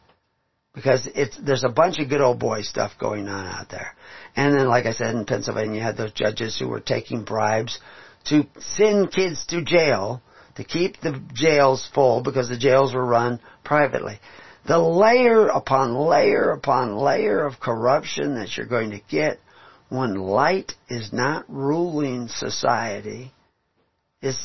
because 0.75 1.09
it's 1.15 1.39
there's 1.39 1.63
a 1.63 1.69
bunch 1.69 2.01
of 2.01 2.09
good 2.09 2.21
old 2.21 2.41
boy 2.41 2.63
stuff 2.63 2.93
going 2.99 3.29
on 3.29 3.47
out 3.47 3.69
there. 3.71 3.95
And 4.35 4.59
then, 4.59 4.67
like 4.67 4.87
I 4.87 4.93
said, 4.93 5.15
in 5.15 5.25
Pennsylvania, 5.25 5.77
you 5.77 5.83
had 5.83 5.97
those 5.97 6.13
judges 6.13 6.59
who 6.59 6.69
were 6.69 6.81
taking 6.81 7.23
bribes 7.23 7.79
to 8.27 8.47
send 8.59 9.13
kids 9.13 9.47
to 9.47 9.63
jail 9.63 10.23
to 10.57 10.65
keep 10.65 11.01
the 11.01 11.21
jails 11.33 11.89
full 11.95 12.23
because 12.23 12.49
the 12.49 12.57
jails 12.57 12.95
were 12.95 13.05
run 13.05 13.41
privately. 13.65 14.19
The 14.67 14.79
layer 14.79 15.49
upon 15.49 15.95
layer 15.95 16.51
upon 16.53 16.97
layer 16.97 17.45
of 17.45 17.61
corruption 17.61 18.37
that 18.37 18.57
you're 18.57 18.67
going 18.67 18.93
to 18.93 19.01
get 19.09 19.39
when 19.89 20.15
light 20.15 20.73
is 20.89 21.13
not 21.13 21.45
ruling 21.49 22.29
society 22.29 23.33
is 24.23 24.39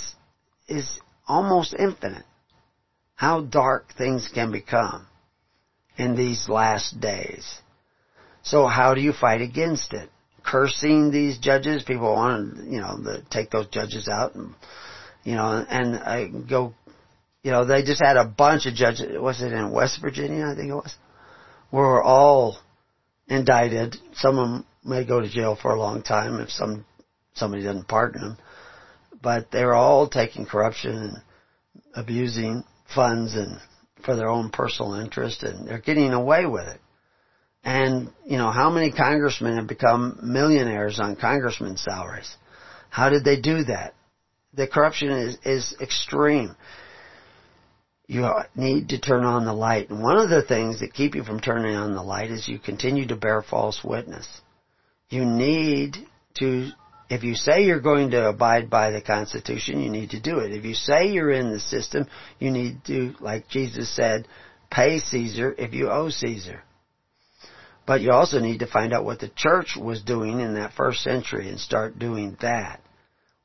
is 0.68 1.00
almost 1.28 1.74
infinite. 1.74 2.26
How 3.16 3.42
dark 3.42 3.94
things 3.98 4.30
can 4.34 4.52
become 4.52 5.08
in 5.98 6.16
these 6.16 6.50
last 6.50 7.00
days. 7.00 7.62
So 8.44 8.68
how 8.68 8.94
do 8.94 9.02
you 9.02 9.14
fight 9.14 9.42
against 9.42 9.94
it? 9.94 10.10
Cursing 10.44 11.12
these 11.12 11.38
judges, 11.38 11.84
people 11.84 12.14
want 12.14 12.58
to, 12.58 12.64
you 12.64 12.80
know, 12.80 12.98
the, 12.98 13.24
take 13.30 13.52
those 13.52 13.68
judges 13.68 14.08
out 14.08 14.36
and, 14.36 14.54
you 15.24 15.36
know, 15.36 15.66
and 15.70 15.96
I 15.98 16.28
go, 16.28 16.74
you 17.44 17.52
know, 17.52 17.66
they 17.66 17.84
just 17.84 18.02
had 18.04 18.18
a 18.18 18.26
bunch 18.26 18.66
of 18.66 18.74
judges, 18.74 19.20
was 19.20 19.42
it 19.42 19.54
in 19.54 19.72
West 19.72 20.00
Virginia, 20.02 20.46
I 20.46 20.56
think 20.56 20.70
it 20.70 20.76
was, 20.76 20.96
were 21.72 22.04
all 22.04 22.58
indicted. 23.28 23.96
Some 24.14 24.38
of 24.38 24.50
them 24.50 24.66
may 24.84 25.06
go 25.06 25.20
to 25.20 25.30
jail 25.30 25.58
for 25.62 25.72
a 25.72 25.80
long 25.80 26.02
time 26.02 26.40
if 26.40 26.50
some, 26.50 26.86
somebody 27.34 27.64
doesn't 27.64 27.88
pardon 27.88 28.22
them 28.22 28.38
but 29.22 29.52
they're 29.52 29.76
all 29.76 30.08
taking 30.08 30.46
corruption 30.46 30.96
and 30.96 31.18
abusing 31.96 32.64
funds 32.94 33.36
and 33.36 33.60
for 34.06 34.16
their 34.16 34.30
own 34.30 34.50
personal 34.50 34.94
interest 34.94 35.44
and 35.44 35.68
they're 35.68 35.80
getting 35.80 36.14
away 36.14 36.46
with 36.46 36.68
it. 36.68 36.80
And, 37.64 38.10
you 38.26 38.38
know, 38.38 38.52
how 38.52 38.70
many 38.70 38.92
congressmen 38.92 39.58
have 39.58 39.68
become 39.68 40.20
millionaires 40.24 41.00
on 41.00 41.16
congressmen 41.16 41.78
salaries? 41.78 42.36
How 42.90 43.10
did 43.10 43.24
they 43.24 43.40
do 43.40 43.64
that? 43.66 43.94
The 44.54 44.68
corruption 44.68 45.12
is, 45.12 45.38
is 45.44 45.76
extreme. 45.82 46.56
You 48.08 48.28
need 48.56 48.90
to 48.90 49.00
turn 49.00 49.24
on 49.24 49.46
the 49.46 49.54
light. 49.54 49.90
And 49.90 50.02
one 50.02 50.18
of 50.18 50.30
the 50.30 50.42
things 50.42 50.80
that 50.80 50.94
keep 50.94 51.16
you 51.16 51.24
from 51.24 51.40
turning 51.40 51.76
on 51.76 51.94
the 51.94 52.02
light 52.02 52.32
is 52.32 52.48
you 52.48 52.58
continue 52.58 53.08
to 53.08 53.16
bear 53.16 53.44
false 53.44 53.82
witness. 53.84 54.28
You 55.10 55.26
need 55.26 55.98
to 56.40 56.72
if 57.10 57.24
you 57.24 57.34
say 57.34 57.64
you're 57.64 57.82
going 57.82 58.12
to 58.12 58.30
abide 58.30 58.70
by 58.70 58.92
the 58.92 59.02
Constitution, 59.02 59.82
you 59.82 59.90
need 59.90 60.12
to 60.12 60.20
do 60.20 60.40
it. 60.40 60.52
If 60.52 60.64
you 60.64 60.76
say 60.76 61.08
you're 61.08 61.32
in 61.32 61.52
the 61.52 61.60
system, 61.60 62.08
you 62.38 62.52
need 62.52 62.86
to, 62.86 63.16
like 63.20 63.48
Jesus 63.50 63.94
said, 63.96 64.28
pay 64.70 65.00
Caesar 65.00 65.56
if 65.58 65.74
you 65.74 65.90
owe 65.90 66.10
Caesar. 66.10 66.62
But 67.90 68.02
you 68.02 68.12
also 68.12 68.38
need 68.38 68.60
to 68.60 68.68
find 68.68 68.94
out 68.94 69.04
what 69.04 69.20
the 69.20 69.32
church 69.36 69.76
was 69.76 70.04
doing 70.04 70.42
in 70.42 70.54
that 70.54 70.74
first 70.74 71.02
century 71.02 71.50
and 71.50 71.60
start 71.60 71.98
doing 71.98 72.38
that 72.40 72.82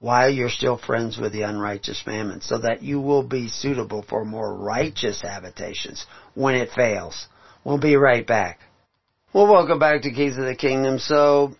while 0.01 0.29
you're 0.29 0.51
still 0.51 0.77
friends 0.77 1.17
with 1.17 1.33
the 1.33 1.45
unrighteous 1.45 2.03
mammon 2.07 2.43
so 2.43 2.59
that 2.59 2.83
you 2.83 3.01
will 3.01 3.23
be 3.23 3.49
suitable 3.49 4.05
for 4.07 4.23
more 4.23 4.55
righteous 4.55 5.23
habitations 5.23 6.05
when 6.35 6.57
it 6.57 6.69
fails. 6.73 7.27
We'll 7.65 7.81
be 7.81 7.97
right 7.97 8.27
back. 8.27 8.59
Well, 9.33 9.51
welcome 9.51 9.79
back 9.79 10.03
to 10.03 10.11
Keys 10.11 10.37
of 10.37 10.45
the 10.45 10.55
Kingdom. 10.55 10.99
So, 10.99 11.55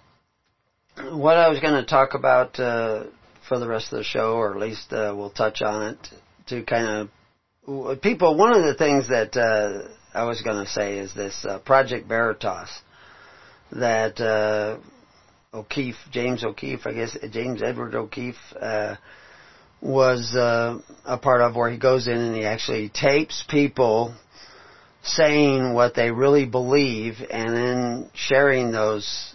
what 1.11 1.39
I 1.39 1.49
was 1.49 1.61
going 1.61 1.83
to 1.83 1.89
talk 1.89 2.13
about 2.13 2.61
uh, 2.61 3.05
for 3.49 3.59
the 3.59 3.67
rest 3.67 3.95
of 3.95 3.97
the 3.97 4.05
show, 4.05 4.35
or 4.35 4.53
at 4.53 4.61
least 4.61 4.93
uh, 4.93 5.15
we'll 5.17 5.31
touch 5.31 5.63
on 5.63 5.95
it 5.95 6.09
to 6.49 6.63
kind 6.65 7.09
of 7.67 8.03
people. 8.03 8.37
One 8.37 8.53
of 8.53 8.63
the 8.63 8.75
things 8.75 9.09
that 9.09 9.35
uh, 9.39 9.89
I 10.15 10.25
was 10.25 10.43
going 10.43 10.65
to 10.65 10.71
say 10.71 10.99
is 10.99 11.13
this 11.15 11.45
uh, 11.45 11.59
Project 11.59 12.07
Veritas 12.09 12.71
that 13.73 14.21
uh, 14.21 14.79
O'Keefe, 15.53 15.97
James 16.11 16.45
O'Keefe, 16.45 16.87
I 16.87 16.93
guess 16.93 17.17
James 17.31 17.63
Edward 17.63 17.95
O'Keefe. 17.95 18.37
Uh, 18.61 18.97
was 19.85 20.35
uh, 20.35 20.79
a 21.05 21.19
part 21.19 21.43
of 21.43 21.55
where 21.55 21.71
he 21.71 21.77
goes 21.77 22.09
in 22.09 22.17
and 22.17 22.35
he 22.35 22.45
actually 22.45 22.89
tapes 22.89 23.45
people 23.51 24.15
saying 25.03 25.75
what 25.75 25.95
they 25.95 26.11
really 26.11 26.47
believe 26.47 27.17
and 27.31 27.55
then 27.55 28.11
sharing 28.15 28.73
those 28.73 29.35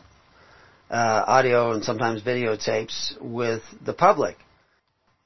uh, 0.90 1.24
audio 1.28 1.72
and 1.72 1.84
sometimes 1.84 2.24
videotapes 2.24 3.14
with 3.22 3.62
the 3.86 3.94
public. 3.94 4.36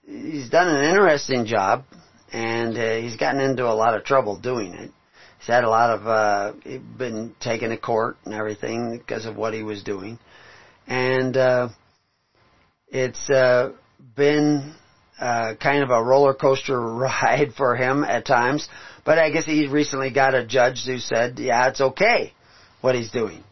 He's 0.05 0.49
done 0.49 0.67
an 0.67 0.83
interesting 0.83 1.45
job, 1.45 1.85
and 2.33 2.77
uh, 2.77 2.95
he's 2.97 3.15
gotten 3.15 3.39
into 3.39 3.65
a 3.65 3.71
lot 3.71 3.95
of 3.95 4.03
trouble 4.03 4.37
doing 4.37 4.73
it. 4.73 4.91
He's 5.43 5.53
had 5.53 5.65
a 5.65 5.69
lot 5.69 5.89
of 5.89 6.07
uh, 6.07 6.53
been 6.97 7.35
taken 7.41 7.71
to 7.71 7.77
court 7.77 8.15
and 8.23 8.33
everything 8.33 8.97
because 8.97 9.25
of 9.25 9.35
what 9.35 9.53
he 9.53 9.61
was 9.61 9.83
doing, 9.83 10.17
and 10.87 11.35
uh, 11.35 11.67
it's 12.87 13.29
uh, 13.29 13.73
been 14.15 14.73
uh, 15.19 15.55
kind 15.61 15.83
of 15.83 15.89
a 15.89 16.01
roller 16.01 16.33
coaster 16.33 16.79
ride 16.95 17.53
for 17.57 17.75
him 17.75 18.05
at 18.05 18.25
times. 18.25 18.69
But 19.03 19.19
I 19.19 19.31
guess 19.31 19.45
he 19.45 19.67
recently 19.67 20.11
got 20.11 20.33
a 20.33 20.45
judge 20.45 20.85
who 20.85 20.97
said, 20.99 21.37
"Yeah, 21.37 21.67
it's 21.67 21.81
okay 21.81 22.31
what 22.79 22.95
he's 22.95 23.11
doing." 23.11 23.43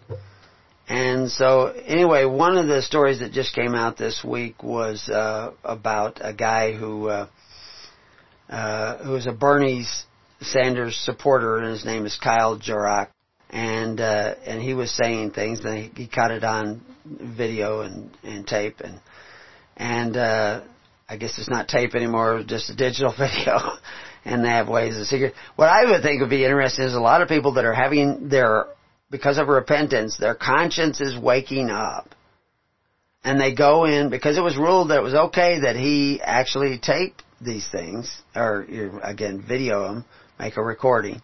And 0.87 1.29
so, 1.29 1.73
anyway, 1.85 2.23
one 2.23 2.57
of 2.57 2.67
the 2.67 2.81
stories 2.81 3.19
that 3.19 3.33
just 3.33 3.53
came 3.53 3.75
out 3.75 3.97
this 3.97 4.23
week 4.23 4.63
was 4.63 5.09
uh, 5.09 5.51
about 5.61 6.19
a 6.21 6.31
guy 6.31 6.71
who 6.71 7.09
uh, 7.09 7.27
uh, 8.49 8.97
who 8.99 9.11
was 9.11 9.27
a 9.27 9.33
Bernie 9.33 9.85
Sanders 10.41 10.95
supporter, 10.97 11.57
and 11.57 11.67
his 11.67 11.85
name 11.85 12.05
is 12.05 12.17
Kyle 12.21 12.57
Jarrett. 12.57 13.09
And 13.49 13.99
uh, 13.99 14.35
and 14.45 14.61
he 14.61 14.73
was 14.73 14.91
saying 14.91 15.31
things, 15.31 15.59
and 15.65 15.77
he, 15.77 16.03
he 16.03 16.07
caught 16.07 16.31
it 16.31 16.43
on 16.43 16.81
video 17.05 17.81
and, 17.81 18.09
and 18.23 18.47
tape, 18.47 18.79
and 18.79 18.99
and 19.75 20.15
uh, 20.15 20.61
I 21.09 21.17
guess 21.17 21.37
it's 21.37 21.49
not 21.49 21.67
tape 21.67 21.93
anymore, 21.93 22.43
just 22.45 22.69
a 22.69 22.75
digital 22.75 23.13
video. 23.17 23.59
and 24.23 24.45
they 24.45 24.49
have 24.49 24.69
ways 24.69 24.97
of 24.97 25.07
secret. 25.07 25.33
What 25.55 25.67
I 25.67 25.83
would 25.85 26.01
think 26.01 26.21
would 26.21 26.29
be 26.29 26.45
interesting 26.45 26.85
is 26.85 26.93
a 26.93 26.99
lot 26.99 27.21
of 27.21 27.27
people 27.27 27.55
that 27.55 27.65
are 27.65 27.73
having 27.73 28.29
their 28.29 28.67
because 29.11 29.37
of 29.37 29.49
repentance, 29.49 30.17
their 30.17 30.33
conscience 30.33 31.01
is 31.01 31.17
waking 31.17 31.69
up. 31.69 32.15
And 33.23 33.39
they 33.39 33.53
go 33.53 33.85
in, 33.85 34.09
because 34.09 34.37
it 34.37 34.41
was 34.41 34.57
ruled 34.57 34.89
that 34.89 34.97
it 34.97 35.03
was 35.03 35.13
okay 35.13 35.59
that 35.59 35.75
he 35.75 36.19
actually 36.23 36.79
taped 36.79 37.21
these 37.39 37.67
things, 37.69 38.19
or 38.35 38.65
again, 39.03 39.43
video 39.47 39.83
them, 39.83 40.05
make 40.41 40.57
a 40.57 40.63
recording. 40.63 41.21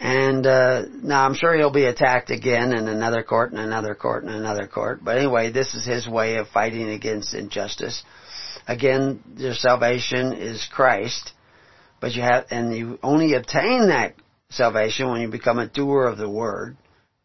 And 0.00 0.46
uh, 0.46 0.82
now 1.02 1.24
I'm 1.24 1.34
sure 1.34 1.54
he'll 1.54 1.70
be 1.70 1.86
attacked 1.86 2.30
again 2.30 2.72
in 2.72 2.88
another 2.88 3.22
court 3.22 3.52
and 3.52 3.60
another 3.60 3.94
court 3.94 4.24
and 4.24 4.34
another 4.34 4.66
court. 4.66 5.00
But 5.02 5.16
anyway, 5.16 5.50
this 5.52 5.74
is 5.74 5.86
his 5.86 6.06
way 6.06 6.36
of 6.36 6.48
fighting 6.48 6.90
against 6.90 7.34
injustice. 7.34 8.02
Again, 8.68 9.22
your 9.36 9.54
salvation 9.54 10.32
is 10.34 10.68
Christ, 10.70 11.32
but 12.00 12.12
you 12.14 12.22
have, 12.22 12.46
and 12.50 12.76
you 12.76 12.98
only 13.02 13.34
obtain 13.34 13.88
that 13.88 14.14
salvation 14.50 15.08
when 15.08 15.20
you 15.20 15.28
become 15.28 15.58
a 15.58 15.68
doer 15.68 16.06
of 16.06 16.18
the 16.18 16.28
word 16.28 16.76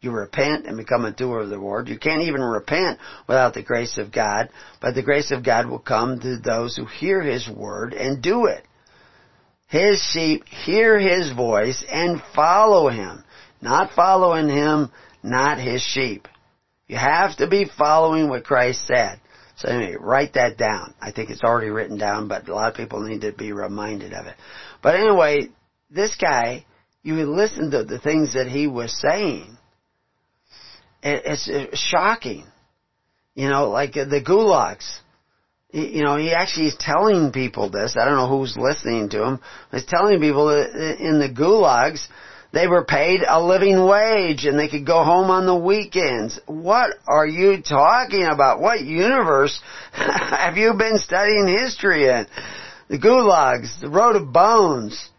You 0.02 0.11
repent 0.11 0.65
and 0.65 0.78
become 0.78 1.06
a 1.06 1.11
doer 1.11 1.41
of 1.41 1.49
the 1.49 1.60
word. 1.60 1.88
You 1.88 1.99
can't 1.99 2.23
even 2.23 2.41
repent 2.41 2.98
without 3.28 3.53
the 3.53 3.61
grace 3.61 3.99
of 3.99 4.11
God, 4.11 4.49
but 4.82 4.95
the 4.95 5.03
grace 5.03 5.30
of 5.32 5.44
God 5.44 5.68
will 5.68 5.80
come 5.80 6.19
to 6.19 6.38
those 6.38 6.76
who 6.76 6.86
hear 6.86 7.22
His 7.22 7.48
word 7.48 7.94
and 7.94 8.22
do 8.22 8.48
it. 8.48 8.65
His 9.72 10.02
sheep 10.02 10.43
hear 10.49 10.99
His 10.99 11.31
voice 11.31 11.81
and 11.89 12.22
follow 12.35 12.89
Him. 12.89 13.23
Not 13.61 13.93
following 13.95 14.49
Him, 14.49 14.91
not 15.23 15.60
His 15.60 15.81
sheep. 15.81 16.27
You 16.88 16.98
have 16.98 17.38
to 17.38 17.48
be 17.48 17.72
following 17.77 18.27
what 18.27 18.43
Christ 18.43 18.85
said. 18.85 19.22
So 19.56 19.69
anyway, 19.69 19.95
write 19.98 20.34
that 20.34 20.57
down. 20.57 20.93
I 20.99 21.11
think 21.11 21.30
it's 21.30 21.43
already 21.43 21.69
written 21.69 21.98
down, 21.98 22.27
but 22.27 22.49
a 22.49 22.53
lot 22.53 22.69
of 22.69 22.76
people 22.76 23.02
need 23.02 23.22
to 23.22 23.31
be 23.31 23.53
reminded 23.53 24.11
of 24.11 24.26
it. 24.26 24.35
But 24.84 24.95
anyway, 24.95 25.48
this 25.89 26.15
guy, 26.15 26.65
you 27.02 27.15
would 27.15 27.30
listen 27.30 27.72
to 27.72 27.85
the 27.85 27.99
things 27.99 28.34
that 28.34 28.48
he 28.48 28.68
was 28.68 28.93
saying. 28.99 29.57
It's 31.02 31.49
shocking. 31.80 32.45
You 33.35 33.49
know, 33.49 33.69
like 33.69 33.93
the 33.93 34.22
gulags. 34.22 34.99
You 35.72 36.03
know, 36.03 36.18
he 36.18 36.34
actually 36.34 36.68
is 36.68 36.76
telling 36.80 37.31
people 37.31 37.69
this. 37.69 37.95
I 37.99 38.03
don't 38.06 38.18
know 38.18 38.27
who's 38.27 38.57
listening 38.57 39.10
to 39.10 39.23
him. 39.23 39.39
He's 39.72 39.85
telling 39.85 40.19
people 40.19 40.48
that 40.48 40.98
in 40.99 41.19
the 41.19 41.30
gulags, 41.30 42.07
they 42.52 42.68
were 42.68 42.84
paid 42.84 43.22
a 43.26 43.41
living 43.41 43.85
wage 43.85 44.45
and 44.45 44.60
they 44.60 44.68
could 44.68 44.85
go 44.85 45.03
home 45.03 45.30
on 45.30 45.45
the 45.45 45.56
weekends. 45.56 46.39
What 46.45 46.95
are 47.07 47.26
you 47.26 47.61
talking 47.61 48.26
about? 48.26 48.60
What 48.60 48.81
universe 48.81 49.61
have 49.93 50.57
you 50.57 50.73
been 50.73 50.98
studying 50.98 51.48
history 51.48 52.10
in? 52.10 52.27
The 52.89 52.99
gulags, 52.99 53.80
the 53.80 53.89
road 53.89 54.18
of 54.18 54.34
bones. 54.34 55.10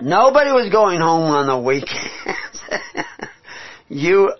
Nobody 0.00 0.52
was 0.52 0.70
going 0.70 1.00
home 1.00 1.30
on 1.32 1.46
the 1.48 1.58
weekends. 1.58 2.60
you, 3.88 4.32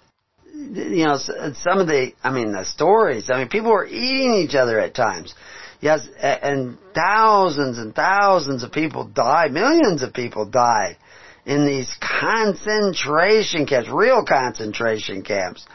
you 0.75 1.05
know, 1.05 1.17
some 1.17 1.79
of 1.79 1.87
the, 1.87 2.13
I 2.23 2.31
mean, 2.31 2.53
the 2.53 2.65
stories, 2.65 3.31
I 3.31 3.39
mean, 3.39 3.49
people 3.49 3.71
were 3.71 3.87
eating 3.87 4.35
each 4.35 4.55
other 4.55 4.79
at 4.79 4.95
times. 4.95 5.35
Yes, 5.81 6.09
and 6.19 6.79
thousands 6.95 7.79
and 7.79 7.95
thousands 7.95 8.63
of 8.63 8.73
people 8.73 9.05
died, 9.05 9.53
millions 9.53 10.03
of 10.03 10.15
people 10.15 10.47
died 10.47 10.97
in 11.45 11.67
these 11.67 11.95
concentration 12.01 13.67
camps, 13.67 13.89
real 13.91 14.25
concentration 14.25 15.23
camps. 15.23 15.67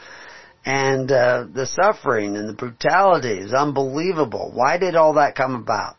And 0.64 1.10
uh, 1.10 1.46
the 1.52 1.64
suffering 1.64 2.36
and 2.36 2.48
the 2.48 2.54
brutality 2.54 3.38
is 3.38 3.52
unbelievable. 3.52 4.50
Why 4.52 4.78
did 4.78 4.94
all 4.94 5.14
that 5.14 5.34
come 5.34 5.54
about? 5.54 5.96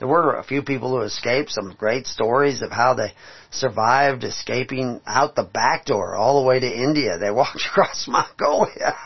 There 0.00 0.08
were 0.08 0.36
a 0.36 0.42
few 0.42 0.62
people 0.62 0.88
who 0.88 1.02
escaped, 1.02 1.50
some 1.50 1.76
great 1.78 2.06
stories 2.06 2.62
of 2.62 2.72
how 2.72 2.94
they 2.94 3.12
survived 3.50 4.24
escaping 4.24 5.02
out 5.06 5.36
the 5.36 5.44
back 5.44 5.84
door 5.84 6.16
all 6.16 6.40
the 6.40 6.48
way 6.48 6.58
to 6.58 6.66
India. 6.66 7.18
They 7.18 7.30
walked 7.42 7.62
across 7.66 8.08
Mongolia. 8.08 8.96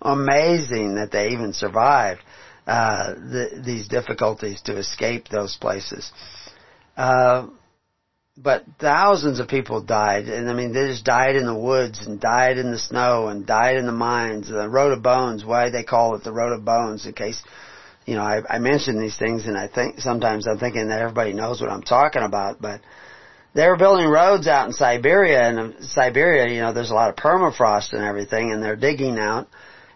Amazing 0.00 0.94
that 0.94 1.12
they 1.12 1.28
even 1.28 1.52
survived 1.52 2.22
uh, 2.66 3.12
the, 3.12 3.62
these 3.62 3.88
difficulties 3.88 4.62
to 4.62 4.78
escape 4.78 5.28
those 5.28 5.56
places. 5.60 6.10
Uh, 6.96 7.48
but 8.38 8.64
thousands 8.78 9.40
of 9.40 9.48
people 9.48 9.82
died, 9.82 10.28
and 10.28 10.48
I 10.48 10.54
mean, 10.54 10.72
they 10.72 10.86
just 10.86 11.04
died 11.04 11.36
in 11.36 11.44
the 11.44 11.58
woods, 11.58 12.06
and 12.06 12.20
died 12.20 12.56
in 12.56 12.70
the 12.70 12.78
snow, 12.78 13.28
and 13.28 13.44
died 13.44 13.76
in 13.76 13.84
the 13.84 13.92
mines. 13.92 14.48
The 14.48 14.68
Road 14.68 14.92
of 14.92 15.02
Bones, 15.02 15.44
why 15.44 15.70
they 15.70 15.82
call 15.82 16.14
it 16.14 16.24
the 16.24 16.32
Road 16.32 16.52
of 16.52 16.64
Bones, 16.64 17.04
in 17.04 17.12
case, 17.14 17.42
you 18.08 18.14
know, 18.14 18.22
I, 18.22 18.40
I 18.48 18.58
mention 18.58 18.98
these 18.98 19.18
things, 19.18 19.44
and 19.44 19.54
I 19.56 19.68
think 19.68 20.00
sometimes 20.00 20.48
I'm 20.48 20.58
thinking 20.58 20.88
that 20.88 21.02
everybody 21.02 21.34
knows 21.34 21.60
what 21.60 21.68
I'm 21.68 21.82
talking 21.82 22.22
about, 22.22 22.58
but 22.58 22.80
they 23.52 23.66
were 23.66 23.76
building 23.76 24.06
roads 24.06 24.46
out 24.46 24.66
in 24.66 24.72
Siberia, 24.72 25.42
and 25.42 25.84
Siberia, 25.84 26.48
you 26.50 26.60
know, 26.62 26.72
there's 26.72 26.90
a 26.90 26.94
lot 26.94 27.10
of 27.10 27.16
permafrost 27.16 27.92
and 27.92 28.02
everything, 28.02 28.50
and 28.50 28.62
they're 28.62 28.76
digging 28.76 29.18
out 29.18 29.48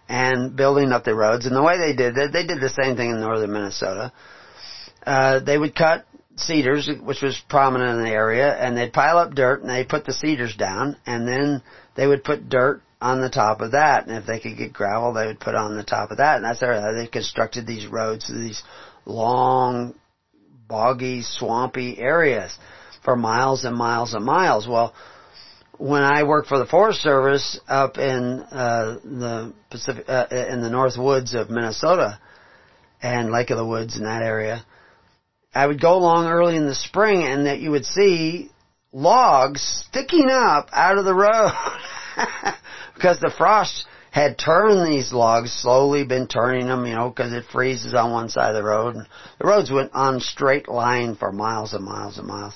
and 0.07 0.55
building 0.55 0.91
up 0.91 1.03
the 1.03 1.15
roads. 1.15 1.47
And 1.47 1.55
the 1.55 1.63
way 1.63 1.79
they 1.79 1.95
did 1.95 2.15
it, 2.15 2.31
they 2.31 2.45
did 2.45 2.61
the 2.61 2.69
same 2.69 2.95
thing 2.95 3.09
in 3.09 3.19
northern 3.19 3.51
Minnesota. 3.51 4.11
Uh, 5.07 5.39
they 5.39 5.57
would 5.57 5.75
cut 5.75 6.05
cedars, 6.35 6.87
which 7.01 7.23
was 7.23 7.41
prominent 7.49 7.97
in 7.97 8.03
the 8.03 8.11
area, 8.11 8.53
and 8.55 8.77
they'd 8.77 8.93
pile 8.93 9.17
up 9.17 9.33
dirt 9.33 9.61
and 9.61 9.69
they'd 9.71 9.89
put 9.89 10.05
the 10.05 10.13
cedars 10.13 10.55
down, 10.55 10.97
and 11.07 11.27
then 11.27 11.63
they 11.95 12.05
would 12.05 12.23
put 12.23 12.47
dirt 12.47 12.83
on 13.03 13.19
the 13.19 13.29
top 13.29 13.59
of 13.59 13.71
that. 13.71 14.07
And 14.07 14.15
if 14.15 14.25
they 14.25 14.39
could 14.39 14.57
get 14.57 14.71
gravel, 14.71 15.13
they 15.13 15.27
would 15.27 15.39
put 15.39 15.55
on 15.55 15.75
the 15.75 15.83
top 15.83 16.09
of 16.11 16.17
that. 16.17 16.37
And 16.37 16.45
that's 16.45 16.61
how 16.61 16.93
they 16.93 17.05
constructed 17.07 17.67
these 17.67 17.85
roads 17.85 18.27
to 18.27 18.33
these 18.33 18.63
long, 19.05 19.93
boggy, 20.67 21.21
swampy 21.21 21.99
areas 21.99 22.57
for 23.03 23.17
miles 23.17 23.65
and 23.65 23.75
miles 23.75 24.13
and 24.13 24.23
miles. 24.23 24.67
Well, 24.67 24.93
when 25.77 26.01
I 26.01 26.23
worked 26.23 26.47
for 26.47 26.57
the 26.57 26.65
Forest 26.65 27.01
Service 27.01 27.59
up 27.67 27.97
in 27.97 28.39
uh, 28.39 28.99
the 29.03 29.53
Pacific, 29.69 30.05
uh, 30.07 30.27
in 30.31 30.61
the 30.61 30.69
North 30.69 30.97
Woods 30.97 31.33
of 31.33 31.49
Minnesota 31.49 32.19
and 33.01 33.31
Lake 33.31 33.49
of 33.49 33.57
the 33.57 33.67
Woods 33.67 33.97
in 33.97 34.05
that 34.05 34.23
area, 34.23 34.65
I 35.53 35.67
would 35.67 35.81
go 35.81 35.95
along 35.95 36.27
early 36.27 36.55
in 36.55 36.67
the 36.67 36.75
spring 36.75 37.23
and 37.23 37.47
that 37.47 37.59
you 37.59 37.71
would 37.71 37.85
see 37.85 38.49
logs 38.93 39.61
sticking 39.89 40.29
up 40.29 40.69
out 40.71 40.97
of 40.97 41.03
the 41.03 41.13
road 41.13 41.51
because 42.93 43.19
the 43.19 43.33
frost 43.35 43.85
had 44.11 44.37
turned 44.37 44.87
these 44.87 45.11
logs, 45.11 45.51
slowly 45.51 46.03
been 46.05 46.27
turning 46.27 46.67
them, 46.67 46.85
you 46.85 46.93
know, 46.93 47.09
because 47.09 47.33
it 47.33 47.45
freezes 47.51 47.95
on 47.95 48.11
one 48.11 48.29
side 48.29 48.49
of 48.49 48.55
the 48.55 48.63
road. 48.63 48.95
And 48.95 49.07
the 49.39 49.47
roads 49.47 49.71
went 49.71 49.91
on 49.93 50.19
straight 50.19 50.69
line 50.69 51.15
for 51.15 51.31
miles 51.31 51.73
and 51.73 51.83
miles 51.83 52.19
and 52.19 52.27
miles. 52.27 52.53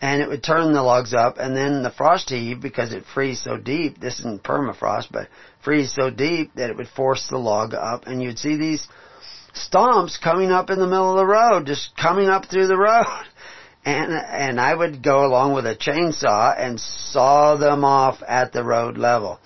And 0.00 0.22
it 0.22 0.28
would 0.30 0.42
turn 0.42 0.72
the 0.72 0.82
logs 0.82 1.12
up, 1.12 1.36
and 1.38 1.54
then 1.54 1.82
the 1.82 1.90
frost 1.90 2.30
heave, 2.30 2.62
because 2.62 2.92
it 2.92 3.04
freezes 3.12 3.44
so 3.44 3.58
deep, 3.58 4.00
this 4.00 4.18
isn't 4.20 4.44
permafrost, 4.44 5.08
but 5.10 5.28
freeze 5.62 5.92
so 5.92 6.08
deep 6.08 6.54
that 6.54 6.70
it 6.70 6.76
would 6.76 6.88
force 6.88 7.26
the 7.28 7.36
log 7.36 7.74
up, 7.74 8.06
and 8.06 8.22
you'd 8.22 8.38
see 8.38 8.56
these 8.56 8.88
stumps 9.52 10.16
coming 10.16 10.50
up 10.50 10.70
in 10.70 10.78
the 10.78 10.86
middle 10.86 11.10
of 11.10 11.18
the 11.18 11.26
road, 11.26 11.66
just 11.66 11.94
coming 11.96 12.28
up 12.28 12.46
through 12.46 12.66
the 12.66 12.78
road. 12.78 13.04
And, 13.84 14.12
and 14.12 14.60
I 14.60 14.74
would 14.74 15.02
go 15.02 15.24
along 15.24 15.54
with 15.54 15.66
a 15.66 15.76
chainsaw 15.76 16.54
and 16.58 16.78
saw 16.80 17.56
them 17.56 17.84
off 17.84 18.22
at 18.26 18.52
the 18.52 18.64
road 18.64 18.98
level. 18.98 19.38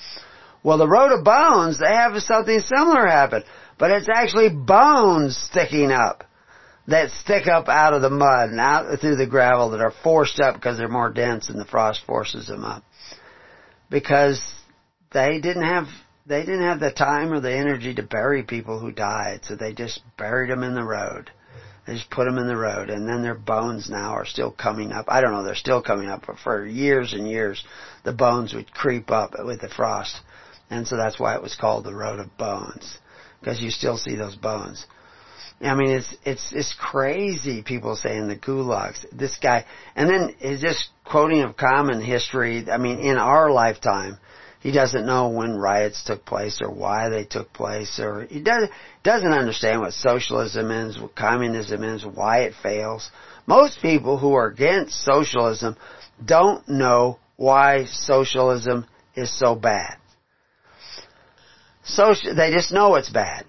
Well, 0.65 0.79
the 0.79 0.89
road 0.89 1.13
of 1.13 1.25
bones, 1.25 1.79
they 1.79 1.95
have 1.95 2.21
something 2.23 2.61
similar 2.61 3.07
happen, 3.07 3.45
but 3.79 3.91
it's 3.91 4.09
actually 4.13 4.51
bones 4.51 5.37
sticking 5.37 5.91
up 5.91 6.25
that 6.89 7.11
stick 7.11 7.47
up 7.47 7.69
out 7.69 7.95
of 7.95 8.03
the 8.03 8.11
mud 8.11 8.51
and 8.51 8.61
out 8.61 9.01
through 9.01 9.17
the 9.17 9.27
gravel 9.27 9.71
that 9.71 9.81
are 9.81 9.95
forced 10.03 10.41
up 10.41 10.55
because 10.55 10.79
they're 10.79 10.89
more 10.89 11.13
dense 11.13 11.49
and 11.49 11.59
the 11.59 11.65
frost 11.65 12.01
forces 12.07 12.49
them 12.49 12.65
up. 12.65 12.83
Because 13.89 14.43
they 15.13 15.41
didn't 15.41 15.65
have 15.65 15.87
they 16.27 16.41
didn't 16.41 16.63
have 16.63 16.81
the 16.81 16.93
time 16.93 17.33
or 17.33 17.41
the 17.41 17.53
energy 17.53 17.95
to 17.95 18.03
bury 18.03 18.45
people 18.45 18.79
who 18.79 18.93
died, 18.93 19.41
so 19.45 19.57
they 19.57 19.73
just 19.73 20.01
buried 20.17 20.51
them 20.51 20.63
in 20.63 20.75
the 20.75 20.85
road. 20.85 21.31
They 21.87 21.95
just 21.95 22.11
put 22.11 22.27
them 22.27 22.39
in 22.39 22.47
the 22.47 22.57
road, 22.57 22.91
and 22.91 23.09
then 23.09 23.23
their 23.23 23.35
bones 23.35 23.91
now 23.91 24.13
are 24.13 24.25
still 24.25 24.53
coming 24.53 24.93
up. 24.93 25.07
I 25.09 25.21
don't 25.21 25.33
know, 25.33 25.43
they're 25.43 25.55
still 25.57 25.83
coming 25.83 26.09
up, 26.09 26.25
but 26.27 26.39
for 26.39 26.65
years 26.65 27.13
and 27.13 27.29
years, 27.29 27.65
the 28.05 28.13
bones 28.13 28.55
would 28.55 28.73
creep 28.73 29.11
up 29.11 29.33
with 29.39 29.61
the 29.61 29.69
frost. 29.69 30.21
And 30.71 30.87
so 30.87 30.97
that's 30.97 31.19
why 31.19 31.35
it 31.35 31.43
was 31.43 31.57
called 31.57 31.85
the 31.85 31.95
Road 31.95 32.21
of 32.21 32.37
Bones. 32.39 32.99
Because 33.41 33.61
you 33.61 33.71
still 33.71 33.99
see 33.99 34.15
those 34.15 34.37
bones. 34.37 34.87
I 35.61 35.75
mean, 35.75 35.91
it's, 35.91 36.17
it's, 36.25 36.53
it's 36.53 36.75
crazy 36.75 37.63
people 37.63 37.95
saying 37.97 38.29
the 38.29 38.37
gulags. 38.37 39.05
This 39.13 39.37
guy, 39.37 39.65
and 39.95 40.09
then 40.09 40.35
is 40.41 40.61
just 40.61 40.89
quoting 41.05 41.43
of 41.43 41.57
common 41.57 42.01
history, 42.01 42.65
I 42.71 42.79
mean, 42.79 42.99
in 43.01 43.17
our 43.17 43.51
lifetime, 43.51 44.19
he 44.63 44.71
doesn't 44.71 45.07
know 45.07 45.29
when 45.29 45.57
riots 45.57 46.05
took 46.05 46.25
place 46.25 46.61
or 46.63 46.71
why 46.71 47.09
they 47.09 47.25
took 47.25 47.53
place 47.53 47.99
or 47.99 48.27
he 48.31 48.41
does, 48.41 48.69
doesn't 49.03 49.33
understand 49.33 49.81
what 49.81 49.93
socialism 49.93 50.71
is, 50.71 51.01
what 51.01 51.17
communism 51.17 51.83
is, 51.83 52.07
why 52.07 52.43
it 52.43 52.55
fails. 52.63 53.11
Most 53.45 53.83
people 53.83 54.19
who 54.19 54.35
are 54.35 54.47
against 54.47 55.05
socialism 55.05 55.77
don't 56.25 56.69
know 56.69 57.19
why 57.37 57.87
socialism 57.87 58.87
is 59.17 59.37
so 59.37 59.57
bad. 59.57 59.97
Social, 61.83 62.37
they 62.37 62.53
just 62.53 62.71
know 62.71 62.95
it's 62.95 63.11
bad. 63.11 63.45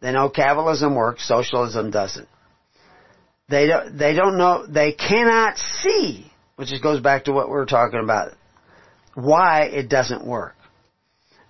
They 0.00 0.10
know 0.10 0.28
capitalism 0.28 0.96
works, 0.96 1.26
socialism 1.26 1.92
doesn't. 1.92 2.28
They 3.48 3.68
don't, 3.68 3.96
they 3.96 4.12
don't 4.12 4.36
know, 4.38 4.66
they 4.66 4.90
cannot 4.92 5.56
see, 5.56 6.32
which 6.56 6.70
just 6.70 6.82
goes 6.82 7.00
back 7.00 7.24
to 7.24 7.32
what 7.32 7.46
we 7.46 7.52
were 7.52 7.64
talking 7.64 8.00
about 8.02 8.32
why 9.18 9.64
it 9.64 9.88
doesn't 9.88 10.24
work. 10.24 10.54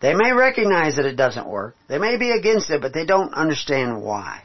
They 0.01 0.15
may 0.15 0.33
recognize 0.33 0.97
that 0.97 1.05
it 1.05 1.17
doesn't 1.17 1.47
work. 1.47 1.75
They 1.89 1.99
may 1.99 2.17
be 2.17 2.31
against 2.31 2.71
it, 2.71 2.81
but 2.81 2.95
they 2.95 3.05
don't 3.05 3.35
understand 3.35 4.01
why. 4.03 4.43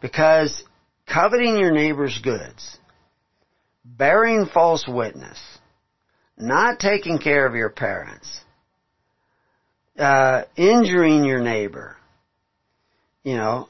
Because 0.00 0.64
coveting 1.06 1.58
your 1.58 1.72
neighbor's 1.72 2.18
goods, 2.22 2.78
bearing 3.84 4.46
false 4.46 4.86
witness, 4.88 5.38
not 6.38 6.78
taking 6.78 7.18
care 7.18 7.46
of 7.46 7.54
your 7.54 7.70
parents, 7.70 8.40
uh, 9.98 10.44
injuring 10.56 11.24
your 11.24 11.40
neighbor, 11.40 11.96
you 13.22 13.36
know, 13.36 13.68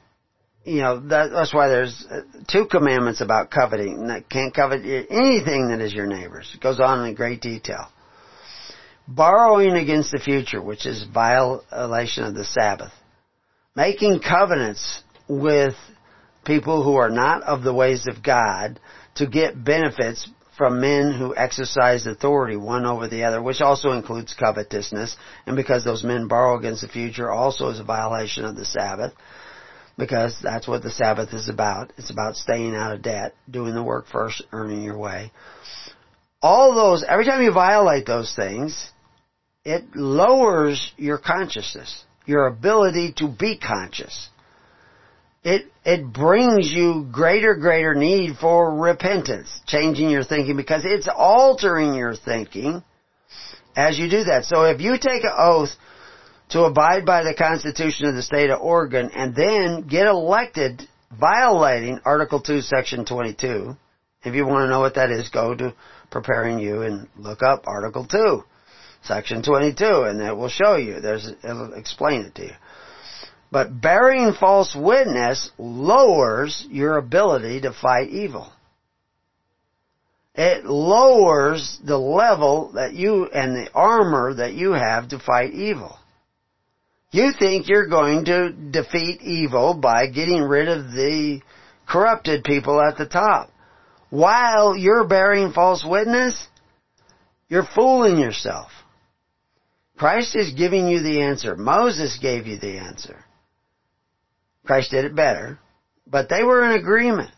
you 0.63 0.81
know, 0.81 0.99
that, 1.07 1.31
that's 1.31 1.53
why 1.53 1.67
there's 1.67 2.05
uh, 2.09 2.21
two 2.47 2.67
commandments 2.67 3.21
about 3.21 3.49
coveting. 3.49 4.07
Can't 4.29 4.53
covet 4.53 4.81
anything 5.09 5.69
that 5.69 5.79
is 5.81 5.93
your 5.93 6.07
neighbor's. 6.07 6.51
It 6.53 6.61
goes 6.61 6.79
on 6.79 7.05
in 7.07 7.15
great 7.15 7.41
detail. 7.41 7.87
Borrowing 9.07 9.73
against 9.73 10.11
the 10.11 10.19
future, 10.19 10.61
which 10.61 10.85
is 10.85 11.03
violation 11.03 12.23
of 12.23 12.35
the 12.35 12.45
Sabbath, 12.45 12.91
making 13.75 14.19
covenants 14.19 15.03
with 15.27 15.75
people 16.45 16.83
who 16.83 16.95
are 16.95 17.09
not 17.09 17.43
of 17.43 17.63
the 17.63 17.73
ways 17.73 18.07
of 18.07 18.23
God 18.23 18.79
to 19.15 19.27
get 19.27 19.63
benefits 19.63 20.27
from 20.57 20.81
men 20.81 21.13
who 21.13 21.35
exercise 21.35 22.07
authority 22.07 22.57
one 22.57 22.85
over 22.85 23.07
the 23.07 23.23
other, 23.23 23.41
which 23.41 23.61
also 23.61 23.91
includes 23.91 24.33
covetousness, 24.33 25.15
and 25.45 25.55
because 25.55 25.83
those 25.83 26.03
men 26.03 26.27
borrow 26.27 26.57
against 26.57 26.81
the 26.81 26.87
future 26.87 27.31
also 27.31 27.69
is 27.69 27.79
a 27.79 27.83
violation 27.83 28.43
of 28.43 28.55
the 28.55 28.65
Sabbath, 28.65 29.13
because 29.97 30.39
that's 30.41 30.67
what 30.67 30.81
the 30.81 30.89
Sabbath 30.89 31.33
is 31.33 31.47
about. 31.47 31.93
It's 31.97 32.09
about 32.09 32.35
staying 32.35 32.75
out 32.75 32.93
of 32.93 33.03
debt, 33.03 33.35
doing 33.49 33.75
the 33.75 33.83
work 33.83 34.07
first, 34.11 34.43
earning 34.51 34.81
your 34.81 34.97
way. 34.97 35.31
All 36.41 36.73
those, 36.73 37.03
every 37.07 37.25
time 37.25 37.43
you 37.43 37.51
violate 37.51 38.05
those 38.05 38.35
things, 38.35 38.91
it 39.67 39.95
lowers 39.95 40.93
your 40.97 41.17
consciousness, 41.19 42.03
your 42.25 42.47
ability 42.47 43.13
to 43.17 43.27
be 43.27 43.57
conscious 43.57 44.29
it 45.47 45.71
it 45.85 46.11
brings 46.11 46.69
you 46.73 47.07
greater 47.09 47.55
greater 47.55 47.95
need 47.95 48.35
for 48.35 48.75
repentance, 48.75 49.61
changing 49.65 50.09
your 50.09 50.25
thinking 50.25 50.57
because 50.57 50.83
it's 50.83 51.07
altering 51.07 51.93
your 51.93 52.15
thinking 52.15 52.83
as 53.73 53.97
you 53.97 54.09
do 54.09 54.25
that. 54.25 54.43
So 54.43 54.63
if 54.63 54.81
you 54.81 54.97
take 54.97 55.23
an 55.23 55.31
oath 55.37 55.69
to 56.49 56.63
abide 56.63 57.05
by 57.05 57.23
the 57.23 57.33
Constitution 57.33 58.07
of 58.07 58.15
the 58.15 58.23
state 58.23 58.49
of 58.49 58.59
Oregon 58.59 59.09
and 59.15 59.33
then 59.33 59.87
get 59.87 60.07
elected 60.07 60.81
violating 61.17 62.01
Article 62.03 62.41
2, 62.41 62.59
Section 62.59 63.05
22, 63.05 63.73
if 64.23 64.35
you 64.35 64.45
want 64.45 64.65
to 64.65 64.69
know 64.69 64.81
what 64.81 64.95
that 64.95 65.11
is, 65.11 65.29
go 65.29 65.55
to 65.55 65.73
Preparing 66.11 66.59
You 66.59 66.81
and 66.81 67.07
look 67.17 67.41
up 67.41 67.63
Article 67.67 68.05
2, 68.05 68.43
Section 69.03 69.43
22, 69.43 69.85
and 69.85 70.21
it 70.21 70.35
will 70.35 70.49
show 70.49 70.75
you. 70.75 70.99
There's, 70.99 71.27
it'll 71.43 71.73
explain 71.73 72.21
it 72.21 72.35
to 72.35 72.45
you. 72.45 72.53
But 73.51 73.79
bearing 73.79 74.33
false 74.33 74.75
witness 74.75 75.51
lowers 75.57 76.65
your 76.69 76.97
ability 76.97 77.61
to 77.61 77.71
fight 77.71 78.09
evil. 78.09 78.51
It 80.35 80.65
lowers 80.65 81.79
the 81.83 81.97
level 81.97 82.73
that 82.73 82.93
you 82.93 83.25
and 83.25 83.55
the 83.55 83.71
armor 83.73 84.35
that 84.35 84.53
you 84.53 84.73
have 84.73 85.09
to 85.09 85.19
fight 85.19 85.53
evil. 85.53 85.97
You 87.11 87.31
think 87.31 87.67
you're 87.67 87.87
going 87.87 88.25
to 88.25 88.51
defeat 88.51 89.21
evil 89.21 89.73
by 89.73 90.07
getting 90.07 90.43
rid 90.43 90.67
of 90.67 90.91
the 90.91 91.41
corrupted 91.87 92.43
people 92.43 92.81
at 92.81 92.97
the 92.97 93.07
top. 93.07 93.49
While 94.09 94.75
you're 94.77 95.07
bearing 95.07 95.53
false 95.53 95.85
witness, 95.87 96.47
you're 97.49 97.67
fooling 97.75 98.19
yourself. 98.19 98.69
Christ 99.97 100.35
is 100.35 100.53
giving 100.53 100.87
you 100.87 101.01
the 101.01 101.21
answer. 101.21 101.55
Moses 101.55 102.19
gave 102.21 102.45
you 102.45 102.57
the 102.59 102.77
answer. 102.77 103.23
Christ 104.65 104.91
did 104.91 105.05
it 105.05 105.15
better, 105.15 105.59
but 106.05 106.29
they 106.29 106.43
were 106.43 106.63
in 106.65 106.79
agreement. 106.79 107.31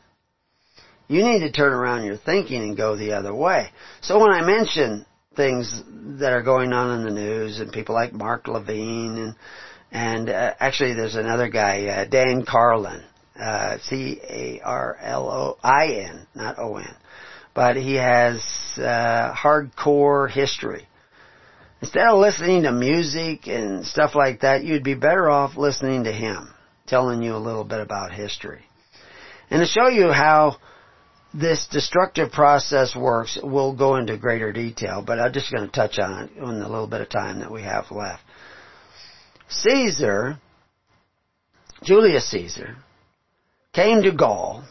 You 1.07 1.23
need 1.23 1.39
to 1.39 1.51
turn 1.51 1.73
around 1.73 2.03
your 2.03 2.17
thinking 2.17 2.61
and 2.61 2.77
go 2.77 2.95
the 2.95 3.13
other 3.13 3.33
way. 3.33 3.69
So 4.01 4.19
when 4.19 4.31
I 4.31 4.41
mention 4.41 5.05
things 5.35 5.81
that 6.19 6.33
are 6.33 6.43
going 6.43 6.73
on 6.73 6.99
in 6.99 7.05
the 7.05 7.11
news 7.11 7.59
and 7.59 7.71
people 7.71 7.95
like 7.95 8.11
Mark 8.11 8.47
Levine 8.47 9.17
and 9.17 9.35
and 9.91 10.29
uh, 10.29 10.53
actually 10.59 10.93
there's 10.95 11.15
another 11.15 11.47
guy 11.47 11.85
uh, 11.85 12.05
Dan 12.05 12.43
Carlin 12.45 13.01
uh, 13.39 13.77
C 13.83 14.19
A 14.21 14.59
R 14.63 14.97
L 15.01 15.29
O 15.29 15.57
I 15.63 16.05
N 16.09 16.27
not 16.35 16.59
O 16.59 16.75
N 16.75 16.93
but 17.53 17.77
he 17.77 17.95
has 17.95 18.41
uh, 18.77 19.33
hardcore 19.33 20.29
history 20.29 20.88
instead 21.81 22.07
of 22.07 22.19
listening 22.19 22.63
to 22.63 22.71
music 22.71 23.47
and 23.47 23.85
stuff 23.85 24.15
like 24.15 24.41
that 24.41 24.63
you'd 24.63 24.83
be 24.83 24.95
better 24.95 25.29
off 25.29 25.57
listening 25.57 26.03
to 26.03 26.11
him 26.11 26.53
telling 26.89 27.21
you 27.21 27.35
a 27.35 27.37
little 27.37 27.63
bit 27.63 27.79
about 27.79 28.11
history. 28.11 28.61
And 29.49 29.61
to 29.61 29.65
show 29.65 29.87
you 29.87 30.11
how 30.11 30.57
this 31.33 31.67
destructive 31.71 32.31
process 32.31 32.95
works, 32.95 33.37
we'll 33.41 33.75
go 33.75 33.95
into 33.95 34.17
greater 34.17 34.51
detail, 34.51 35.03
but 35.05 35.19
I'm 35.19 35.31
just 35.31 35.51
going 35.51 35.65
to 35.65 35.71
touch 35.71 35.99
on 35.99 36.23
it 36.23 36.31
in 36.35 36.59
the 36.59 36.67
little 36.67 36.87
bit 36.87 37.01
of 37.01 37.09
time 37.09 37.39
that 37.39 37.51
we 37.51 37.61
have 37.61 37.91
left. 37.91 38.23
Caesar, 39.49 40.37
Julius 41.83 42.29
Caesar, 42.31 42.75
came 43.73 44.01
to 44.03 44.11
Gaul. 44.11 44.63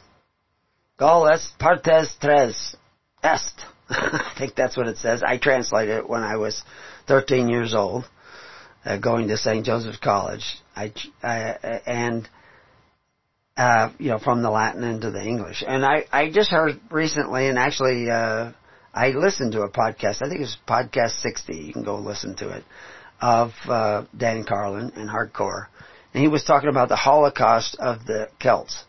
Gaul 0.98 1.28
est 1.28 1.58
partes 1.58 2.16
tres 2.20 2.76
est. 3.22 3.54
I 3.90 4.34
think 4.38 4.54
that's 4.54 4.76
what 4.76 4.86
it 4.88 4.98
says. 4.98 5.22
I 5.22 5.38
translated 5.38 5.98
it 5.98 6.08
when 6.08 6.22
I 6.22 6.36
was 6.36 6.62
13 7.06 7.48
years 7.48 7.74
old 7.74 8.04
uh, 8.84 8.98
going 8.98 9.28
to 9.28 9.36
St. 9.36 9.64
Joseph's 9.64 9.98
College. 9.98 10.44
I, 10.74 10.92
I 11.22 11.80
and 11.86 12.28
uh, 13.56 13.90
you 13.98 14.10
know 14.10 14.18
from 14.18 14.42
the 14.42 14.50
Latin 14.50 14.84
into 14.84 15.10
the 15.10 15.22
English. 15.22 15.64
And 15.66 15.84
I 15.84 16.04
I 16.12 16.30
just 16.30 16.50
heard 16.50 16.80
recently, 16.90 17.48
and 17.48 17.58
actually 17.58 18.10
uh, 18.10 18.52
I 18.94 19.08
listened 19.08 19.52
to 19.52 19.62
a 19.62 19.70
podcast. 19.70 20.22
I 20.22 20.28
think 20.28 20.36
it 20.36 20.40
was 20.40 20.56
podcast 20.66 21.20
60. 21.20 21.56
You 21.56 21.72
can 21.72 21.84
go 21.84 21.96
listen 21.96 22.36
to 22.36 22.50
it 22.50 22.64
of 23.20 23.52
uh, 23.68 24.04
Dan 24.16 24.44
Carlin 24.44 24.92
and 24.94 25.10
Hardcore, 25.10 25.66
and 26.14 26.22
he 26.22 26.28
was 26.28 26.44
talking 26.44 26.68
about 26.68 26.88
the 26.88 26.96
Holocaust 26.96 27.76
of 27.80 28.06
the 28.06 28.28
Celts. 28.38 28.84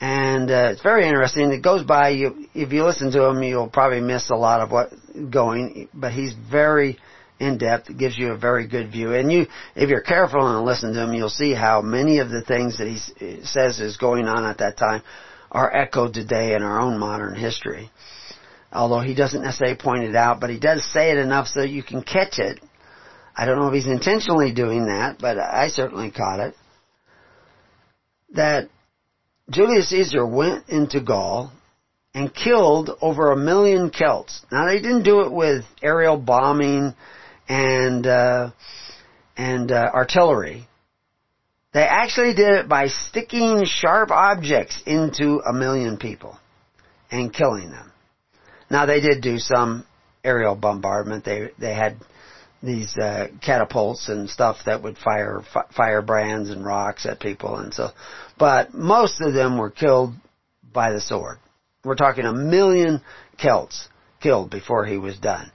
And 0.00 0.50
uh, 0.50 0.70
it's 0.72 0.82
very 0.82 1.06
interesting. 1.06 1.52
It 1.52 1.62
goes 1.62 1.84
by 1.84 2.10
you. 2.10 2.46
If 2.54 2.72
you 2.72 2.84
listen 2.84 3.12
to 3.12 3.24
him, 3.24 3.42
you'll 3.42 3.68
probably 3.68 4.00
miss 4.00 4.30
a 4.30 4.34
lot 4.34 4.62
of 4.62 4.70
what 4.70 4.90
going. 5.30 5.88
But 5.92 6.12
he's 6.12 6.32
very 6.32 6.98
in 7.38 7.58
depth. 7.58 7.90
It 7.90 7.98
gives 7.98 8.16
you 8.16 8.32
a 8.32 8.36
very 8.36 8.66
good 8.66 8.90
view. 8.90 9.12
And 9.12 9.30
you, 9.30 9.46
if 9.76 9.90
you're 9.90 10.00
careful 10.00 10.56
and 10.56 10.64
listen 10.64 10.94
to 10.94 11.04
him, 11.04 11.12
you'll 11.12 11.28
see 11.28 11.52
how 11.52 11.82
many 11.82 12.18
of 12.18 12.30
the 12.30 12.42
things 12.42 12.78
that 12.78 12.88
he 12.88 13.44
says 13.44 13.80
is 13.80 13.98
going 13.98 14.26
on 14.26 14.44
at 14.44 14.58
that 14.58 14.78
time 14.78 15.02
are 15.50 15.74
echoed 15.74 16.14
today 16.14 16.54
in 16.54 16.62
our 16.62 16.80
own 16.80 16.98
modern 16.98 17.34
history. 17.34 17.90
Although 18.72 19.00
he 19.00 19.14
doesn't 19.14 19.42
necessarily 19.42 19.76
point 19.76 20.04
it 20.04 20.14
out, 20.14 20.40
but 20.40 20.48
he 20.48 20.60
does 20.60 20.84
say 20.92 21.10
it 21.10 21.18
enough 21.18 21.48
so 21.48 21.62
you 21.62 21.82
can 21.82 22.02
catch 22.02 22.38
it. 22.38 22.60
I 23.36 23.44
don't 23.44 23.58
know 23.58 23.68
if 23.68 23.74
he's 23.74 23.86
intentionally 23.86 24.52
doing 24.52 24.86
that, 24.86 25.18
but 25.18 25.38
I 25.38 25.68
certainly 25.68 26.10
caught 26.10 26.40
it. 26.40 26.54
That 28.34 28.68
Julius 29.50 29.88
Caesar 29.88 30.24
went 30.24 30.68
into 30.68 31.00
Gaul 31.00 31.52
and 32.14 32.32
killed 32.32 32.90
over 33.00 33.32
a 33.32 33.36
million 33.36 33.90
Celts. 33.90 34.44
Now 34.50 34.66
they 34.66 34.80
didn't 34.80 35.02
do 35.02 35.22
it 35.22 35.32
with 35.32 35.64
aerial 35.82 36.16
bombing 36.16 36.94
and 37.48 38.06
uh, 38.06 38.50
and 39.36 39.72
uh, 39.72 39.90
artillery. 39.92 40.68
They 41.72 41.82
actually 41.82 42.34
did 42.34 42.50
it 42.54 42.68
by 42.68 42.88
sticking 42.88 43.64
sharp 43.64 44.10
objects 44.10 44.80
into 44.86 45.40
a 45.40 45.52
million 45.52 45.98
people 45.98 46.38
and 47.10 47.32
killing 47.32 47.70
them. 47.70 47.92
Now 48.70 48.86
they 48.86 49.00
did 49.00 49.20
do 49.20 49.38
some 49.38 49.84
aerial 50.24 50.54
bombardment. 50.54 51.24
They 51.24 51.48
they 51.58 51.74
had 51.74 51.96
these 52.62 52.96
uh, 52.98 53.28
catapults 53.40 54.08
and 54.08 54.28
stuff 54.28 54.58
that 54.66 54.82
would 54.82 54.98
fire 54.98 55.42
firebrands 55.74 56.50
and 56.50 56.64
rocks 56.64 57.06
at 57.06 57.20
people 57.20 57.56
and 57.56 57.72
so 57.72 57.88
but 58.38 58.72
most 58.72 59.20
of 59.20 59.34
them 59.34 59.58
were 59.58 59.70
killed 59.70 60.14
by 60.72 60.92
the 60.92 61.00
sword. 61.00 61.38
We're 61.84 61.94
talking 61.94 62.24
a 62.24 62.32
million 62.32 63.02
Celts 63.38 63.88
killed 64.20 64.50
before 64.50 64.84
he 64.84 64.98
was 64.98 65.18
done. 65.18 65.50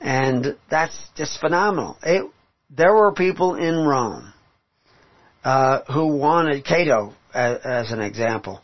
And 0.00 0.56
that's 0.70 0.96
just 1.16 1.40
phenomenal. 1.40 1.96
It, 2.02 2.30
there 2.70 2.94
were 2.94 3.12
people 3.12 3.54
in 3.54 3.76
Rome 3.86 4.32
uh, 5.44 5.80
who 5.92 6.16
wanted 6.16 6.64
Cato, 6.64 7.14
as, 7.32 7.58
as, 7.64 7.92
an 7.92 8.00
example, 8.00 8.60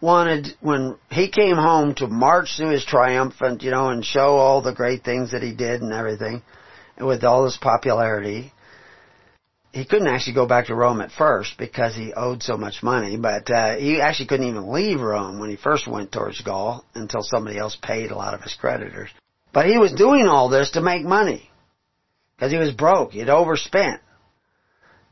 wanted 0.00 0.48
when 0.60 0.96
he 1.10 1.30
came 1.30 1.56
home 1.56 1.94
to 1.96 2.06
march 2.06 2.56
through 2.56 2.70
his 2.70 2.84
triumphant, 2.84 3.62
you 3.62 3.70
know, 3.70 3.88
and 3.88 4.04
show 4.04 4.36
all 4.36 4.62
the 4.62 4.74
great 4.74 5.04
things 5.04 5.32
that 5.32 5.42
he 5.42 5.54
did 5.54 5.82
and 5.82 5.92
everything, 5.92 6.42
with 7.00 7.24
all 7.24 7.44
his 7.44 7.56
popularity. 7.56 8.52
He 9.72 9.84
couldn't 9.84 10.08
actually 10.08 10.34
go 10.34 10.46
back 10.46 10.66
to 10.66 10.74
Rome 10.74 11.00
at 11.00 11.12
first 11.12 11.56
because 11.56 11.94
he 11.94 12.12
owed 12.12 12.42
so 12.42 12.56
much 12.56 12.82
money, 12.82 13.16
but 13.16 13.48
uh, 13.50 13.76
he 13.76 14.00
actually 14.00 14.26
couldn't 14.26 14.48
even 14.48 14.72
leave 14.72 15.00
Rome 15.00 15.38
when 15.38 15.50
he 15.50 15.56
first 15.56 15.86
went 15.86 16.10
towards 16.10 16.40
Gaul 16.40 16.84
until 16.94 17.22
somebody 17.22 17.56
else 17.56 17.76
paid 17.80 18.10
a 18.10 18.16
lot 18.16 18.34
of 18.34 18.42
his 18.42 18.54
creditors. 18.54 19.10
But 19.52 19.66
he 19.66 19.78
was 19.78 19.92
doing 19.92 20.26
all 20.26 20.48
this 20.48 20.72
to 20.72 20.80
make 20.80 21.04
money. 21.04 21.50
Because 22.36 22.52
he 22.52 22.58
was 22.58 22.72
broke. 22.72 23.12
He'd 23.12 23.28
overspent. 23.28 24.00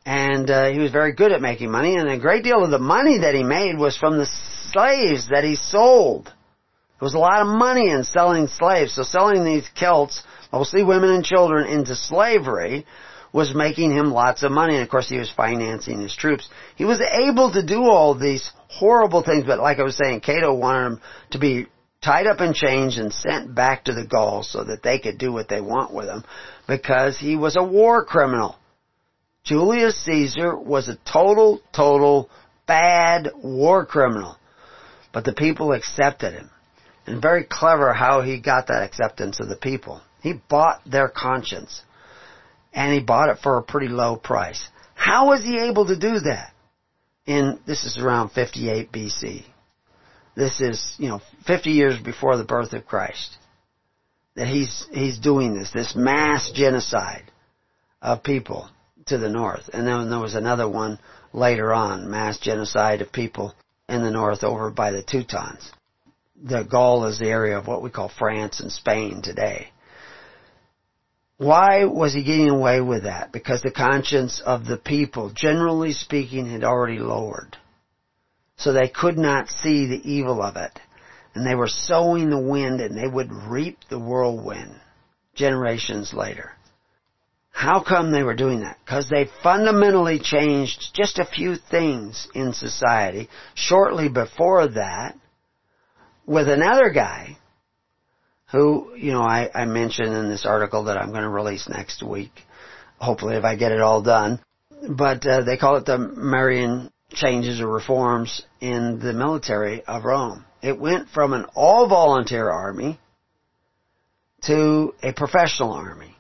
And 0.07 0.51
uh, 0.51 0.71
he 0.71 0.79
was 0.79 0.91
very 0.91 1.13
good 1.13 1.33
at 1.33 1.43
making 1.43 1.71
money. 1.71 1.97
And 1.97 2.09
a 2.09 2.19
great 2.19 2.43
deal 2.43 2.65
of 2.65 2.71
the 2.71 2.79
money 2.79 3.19
that 3.19 3.35
he 3.35 3.43
made 3.43 3.77
was 3.77 3.99
from 3.99 4.17
the 4.17 4.27
slaves 4.73 5.29
that 5.29 5.45
he 5.45 5.57
sold. 5.57 6.25
There 6.25 7.07
was 7.07 7.15
a 7.15 7.19
lot 7.19 7.43
of 7.43 7.49
money 7.49 7.91
in 7.91 8.05
selling 8.05 8.49
slaves. 8.49 8.95
So 8.95 9.03
selling 9.03 9.45
these 9.45 9.69
Celts, 9.75 10.23
mostly 10.53 10.83
women 10.83 11.11
and 11.11 11.25
children, 11.25 11.69
into 11.69 11.95
slavery 11.95 12.87
was 13.33 13.55
making 13.55 13.93
him 13.93 14.11
lots 14.11 14.43
of 14.43 14.51
money. 14.51 14.75
And 14.75 14.83
of 14.83 14.89
course 14.89 15.09
he 15.09 15.19
was 15.19 15.31
financing 15.31 16.01
his 16.01 16.15
troops. 16.15 16.49
He 16.77 16.85
was 16.85 17.01
able 17.01 17.53
to 17.53 17.65
do 17.65 17.83
all 17.83 18.15
these 18.15 18.51
horrible 18.69 19.23
things, 19.23 19.45
but 19.45 19.59
like 19.59 19.79
I 19.79 19.83
was 19.83 19.97
saying, 19.97 20.21
Cato 20.21 20.55
wanted 20.55 20.87
him 20.87 21.01
to 21.33 21.39
be 21.39 21.67
tied 22.03 22.27
up 22.27 22.41
in 22.41 22.55
chains 22.55 22.99
and 22.99 23.13
sent 23.13 23.55
back 23.55 23.85
to 23.85 23.93
the 23.93 24.07
Gauls 24.07 24.51
so 24.51 24.65
that 24.65 24.83
they 24.83 24.99
could 24.99 25.19
do 25.19 25.33
what 25.33 25.49
they 25.49 25.61
want 25.61 25.93
with 25.93 26.07
him 26.07 26.25
because 26.67 27.19
he 27.19 27.37
was 27.37 27.57
a 27.57 27.65
war 27.65 28.05
criminal. 28.05 28.57
Julius 29.45 29.97
Caesar 30.05 30.57
was 30.57 30.89
a 30.89 30.99
total, 31.11 31.61
total 31.75 32.31
bad 32.67 33.31
war 33.43 33.87
criminal. 33.87 34.37
But 35.13 35.25
the 35.25 35.33
people 35.33 35.73
accepted 35.73 36.35
him. 36.35 36.51
And 37.07 37.23
very 37.23 37.45
clever 37.45 37.95
how 37.95 38.21
he 38.21 38.39
got 38.39 38.67
that 38.67 38.83
acceptance 38.83 39.41
of 39.41 39.49
the 39.49 39.57
people. 39.57 40.03
He 40.21 40.35
bought 40.49 40.81
their 40.85 41.09
conscience. 41.09 41.83
And 42.73 42.93
he 42.93 43.01
bought 43.01 43.31
it 43.31 43.39
for 43.43 43.57
a 43.57 43.63
pretty 43.63 43.89
low 43.89 44.17
price. 44.17 44.69
How 44.95 45.29
was 45.29 45.43
he 45.43 45.59
able 45.59 45.87
to 45.87 45.97
do 45.97 46.21
that? 46.21 46.53
In, 47.27 47.61
this 47.67 47.85
is 47.85 47.99
around 47.99 48.31
58 48.31 48.91
BC. 48.91 49.45
This 50.35 50.61
is, 50.61 50.95
you 50.99 51.09
know, 51.09 51.21
50 51.47 51.71
years 51.71 52.01
before 52.01 52.37
the 52.37 52.45
birth 52.45 52.73
of 52.73 52.87
Christ. 52.87 53.37
That 54.37 54.47
he's, 54.47 54.87
he's 54.93 55.19
doing 55.19 55.55
this, 55.55 55.71
this 55.73 55.95
mass 55.97 56.51
genocide 56.53 57.31
of 58.01 58.23
people 58.23 58.71
to 59.07 59.19
the 59.19 59.29
north. 59.29 59.69
And 59.73 59.87
then 59.87 60.11
there 60.11 60.21
was 60.21 60.35
another 60.35 60.69
one 60.69 60.99
later 61.33 61.73
on, 61.75 62.11
mass 62.11 62.39
genocide 62.39 63.03
of 63.03 63.13
people 63.13 63.55
in 63.89 64.03
the 64.03 64.11
north 64.11 64.45
over 64.45 64.71
by 64.71 64.93
the 64.93 65.03
Teutons. 65.03 65.73
The 66.41 66.63
Gaul 66.63 67.07
is 67.07 67.19
the 67.19 67.29
area 67.29 67.59
of 67.59 67.67
what 67.67 67.83
we 67.83 67.91
call 67.91 68.09
France 68.09 68.61
and 68.61 68.71
Spain 68.71 69.23
today. 69.23 69.71
Why 71.39 71.85
was 71.85 72.13
he 72.13 72.25
getting 72.25 72.51
away 72.51 72.81
with 72.81 73.05
that? 73.05 73.33
Because 73.33 73.63
the 73.63 73.71
conscience 73.71 74.43
of 74.45 74.67
the 74.67 74.77
people, 74.77 75.31
generally 75.31 75.93
speaking, 75.93 76.51
had 76.51 76.65
already 76.65 76.99
lowered. 76.99 77.57
So 78.57 78.73
they 78.73 78.89
could 78.89 79.17
not 79.17 79.49
see 79.49 79.87
the 79.87 80.11
evil 80.11 80.43
of 80.43 80.57
it. 80.57 80.79
And 81.35 81.47
they 81.47 81.55
were 81.55 81.69
sowing 81.69 82.29
the 82.29 82.41
wind 82.41 82.81
and 82.81 82.99
they 82.99 83.07
would 83.07 83.33
reap 83.33 83.79
the 83.89 84.01
whirlwind 84.01 84.75
generations 85.37 86.13
later. 86.13 86.51
How 87.51 87.85
come 87.85 88.11
they 88.11 88.25
were 88.25 88.35
doing 88.35 88.61
that? 88.61 88.79
Because 88.85 89.09
they 89.09 89.29
fundamentally 89.43 90.19
changed 90.19 90.91
just 90.93 91.21
a 91.21 91.25
few 91.25 91.55
things 91.55 92.27
in 92.35 92.53
society 92.53 93.29
shortly 93.55 94.09
before 94.09 94.67
that 94.69 95.15
with 96.27 96.49
another 96.49 96.91
guy 96.91 97.37
who, 98.51 98.95
you 98.97 99.13
know, 99.13 99.23
I, 99.23 99.51
I 99.55 99.65
mentioned 99.67 100.15
in 100.15 100.29
this 100.29 100.47
article 100.47 100.85
that 100.85 100.97
I'm 100.97 101.11
going 101.11 101.23
to 101.23 101.29
release 101.29 101.69
next 101.69 102.03
week. 102.03 102.33
Hopefully 102.99 103.37
if 103.37 103.45
I 103.45 103.57
get 103.57 103.73
it 103.73 103.81
all 103.81 104.03
done. 104.03 104.41
But 104.89 105.27
uh, 105.27 105.43
they 105.43 105.57
call 105.57 105.77
it 105.77 105.87
the 105.87 105.99
Marian 105.99 106.91
changes 107.11 107.61
or 107.61 107.69
reforms 107.69 108.43
in 108.61 109.01
the 109.01 109.13
military 109.13 109.85
of 109.85 110.05
Rome. 110.05 110.45
It 110.63 110.79
went 110.79 111.09
from 111.09 111.33
an 111.33 111.47
all 111.55 111.89
volunteer 111.89 112.49
army 112.49 112.99
to 114.43 114.95
a 115.03 115.13
professional 115.13 115.73
army 115.73 116.15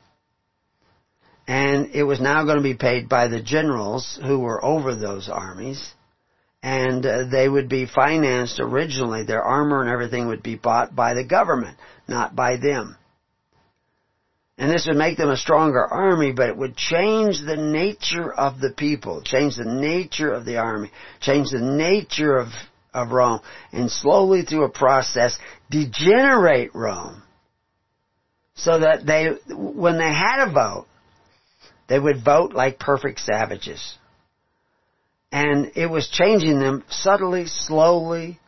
and 1.47 1.95
it 1.95 2.03
was 2.03 2.21
now 2.21 2.45
going 2.45 2.59
to 2.59 2.63
be 2.63 2.75
paid 2.75 3.09
by 3.09 3.29
the 3.29 3.41
generals 3.41 4.19
who 4.23 4.39
were 4.41 4.63
over 4.65 4.95
those 4.95 5.29
armies 5.29 5.93
and 6.63 7.07
uh, 7.07 7.25
they 7.31 7.49
would 7.49 7.69
be 7.69 7.87
financed 7.87 8.59
originally 8.59 9.25
their 9.25 9.43
armor 9.43 9.81
and 9.81 9.91
everything 9.91 10.27
would 10.27 10.43
be 10.43 10.57
bought 10.57 10.95
by 10.95 11.15
the 11.15 11.25
government 11.25 11.79
not 12.09 12.35
by 12.35 12.57
them 12.57 12.97
and 14.57 14.71
this 14.71 14.87
would 14.89 14.97
make 14.97 15.17
them 15.17 15.31
a 15.31 15.37
stronger 15.37 15.85
army 15.85 16.33
but 16.33 16.49
it 16.49 16.57
would 16.57 16.77
change 16.77 17.41
the 17.41 17.57
nature 17.57 18.33
of 18.33 18.61
the 18.61 18.71
people 18.71 19.23
change 19.23 19.57
the 19.57 19.65
nature 19.65 20.33
of 20.33 20.45
the 20.45 20.57
army 20.57 20.91
change 21.21 21.51
the 21.51 21.61
nature 21.61 22.37
of 22.37 22.49
of 22.95 23.11
Rome 23.11 23.41
and 23.71 23.91
slowly 23.91 24.43
through 24.43 24.65
a 24.65 24.71
process 24.71 25.39
degenerate 25.71 26.75
Rome 26.75 27.23
so 28.55 28.81
that 28.81 29.07
they 29.07 29.29
when 29.55 29.99
they 29.99 30.13
had 30.13 30.49
a 30.49 30.53
vote 30.53 30.87
they 31.89 31.99
would 31.99 32.23
vote 32.23 32.53
like 32.53 32.79
perfect 32.79 33.21
savages. 33.21 33.97
And 35.33 35.73
it 35.75 35.87
was 35.87 36.09
changing 36.09 36.61
them 36.61 36.85
subtly, 36.89 37.47
slowly, 37.47 38.39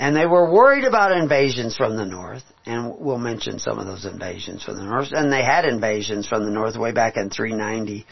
and 0.00 0.16
they 0.16 0.24
were 0.24 0.50
worried 0.50 0.84
about 0.84 1.12
invasions 1.12 1.76
from 1.76 1.94
the 1.94 2.06
north, 2.06 2.42
and 2.64 2.96
we'll 2.98 3.18
mention 3.18 3.58
some 3.58 3.78
of 3.78 3.86
those 3.86 4.06
invasions 4.06 4.64
from 4.64 4.76
the 4.76 4.82
north. 4.82 5.08
And 5.12 5.30
they 5.30 5.44
had 5.44 5.66
invasions 5.66 6.26
from 6.26 6.46
the 6.46 6.50
north 6.50 6.74
way 6.74 6.90
back 6.90 7.18
in 7.18 7.28
390 7.28 8.06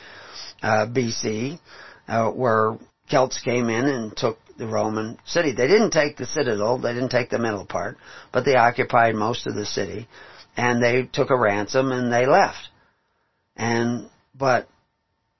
uh, 0.62 0.86
BC, 0.86 1.58
uh, 2.06 2.30
where 2.30 2.76
Celts 3.08 3.40
came 3.40 3.70
in 3.70 3.86
and 3.86 4.14
took 4.14 4.38
the 4.58 4.66
Roman 4.66 5.18
city. 5.24 5.52
They 5.52 5.66
didn't 5.66 5.92
take 5.92 6.18
the 6.18 6.26
citadel, 6.26 6.76
they 6.76 6.92
didn't 6.92 7.08
take 7.08 7.30
the 7.30 7.38
middle 7.38 7.64
part, 7.64 7.96
but 8.34 8.44
they 8.44 8.54
occupied 8.54 9.14
most 9.14 9.46
of 9.46 9.54
the 9.54 9.64
city, 9.64 10.08
and 10.58 10.82
they 10.82 11.08
took 11.10 11.30
a 11.30 11.38
ransom 11.38 11.90
and 11.90 12.12
they 12.12 12.26
left. 12.26 12.68
And 13.56 14.10
but 14.34 14.68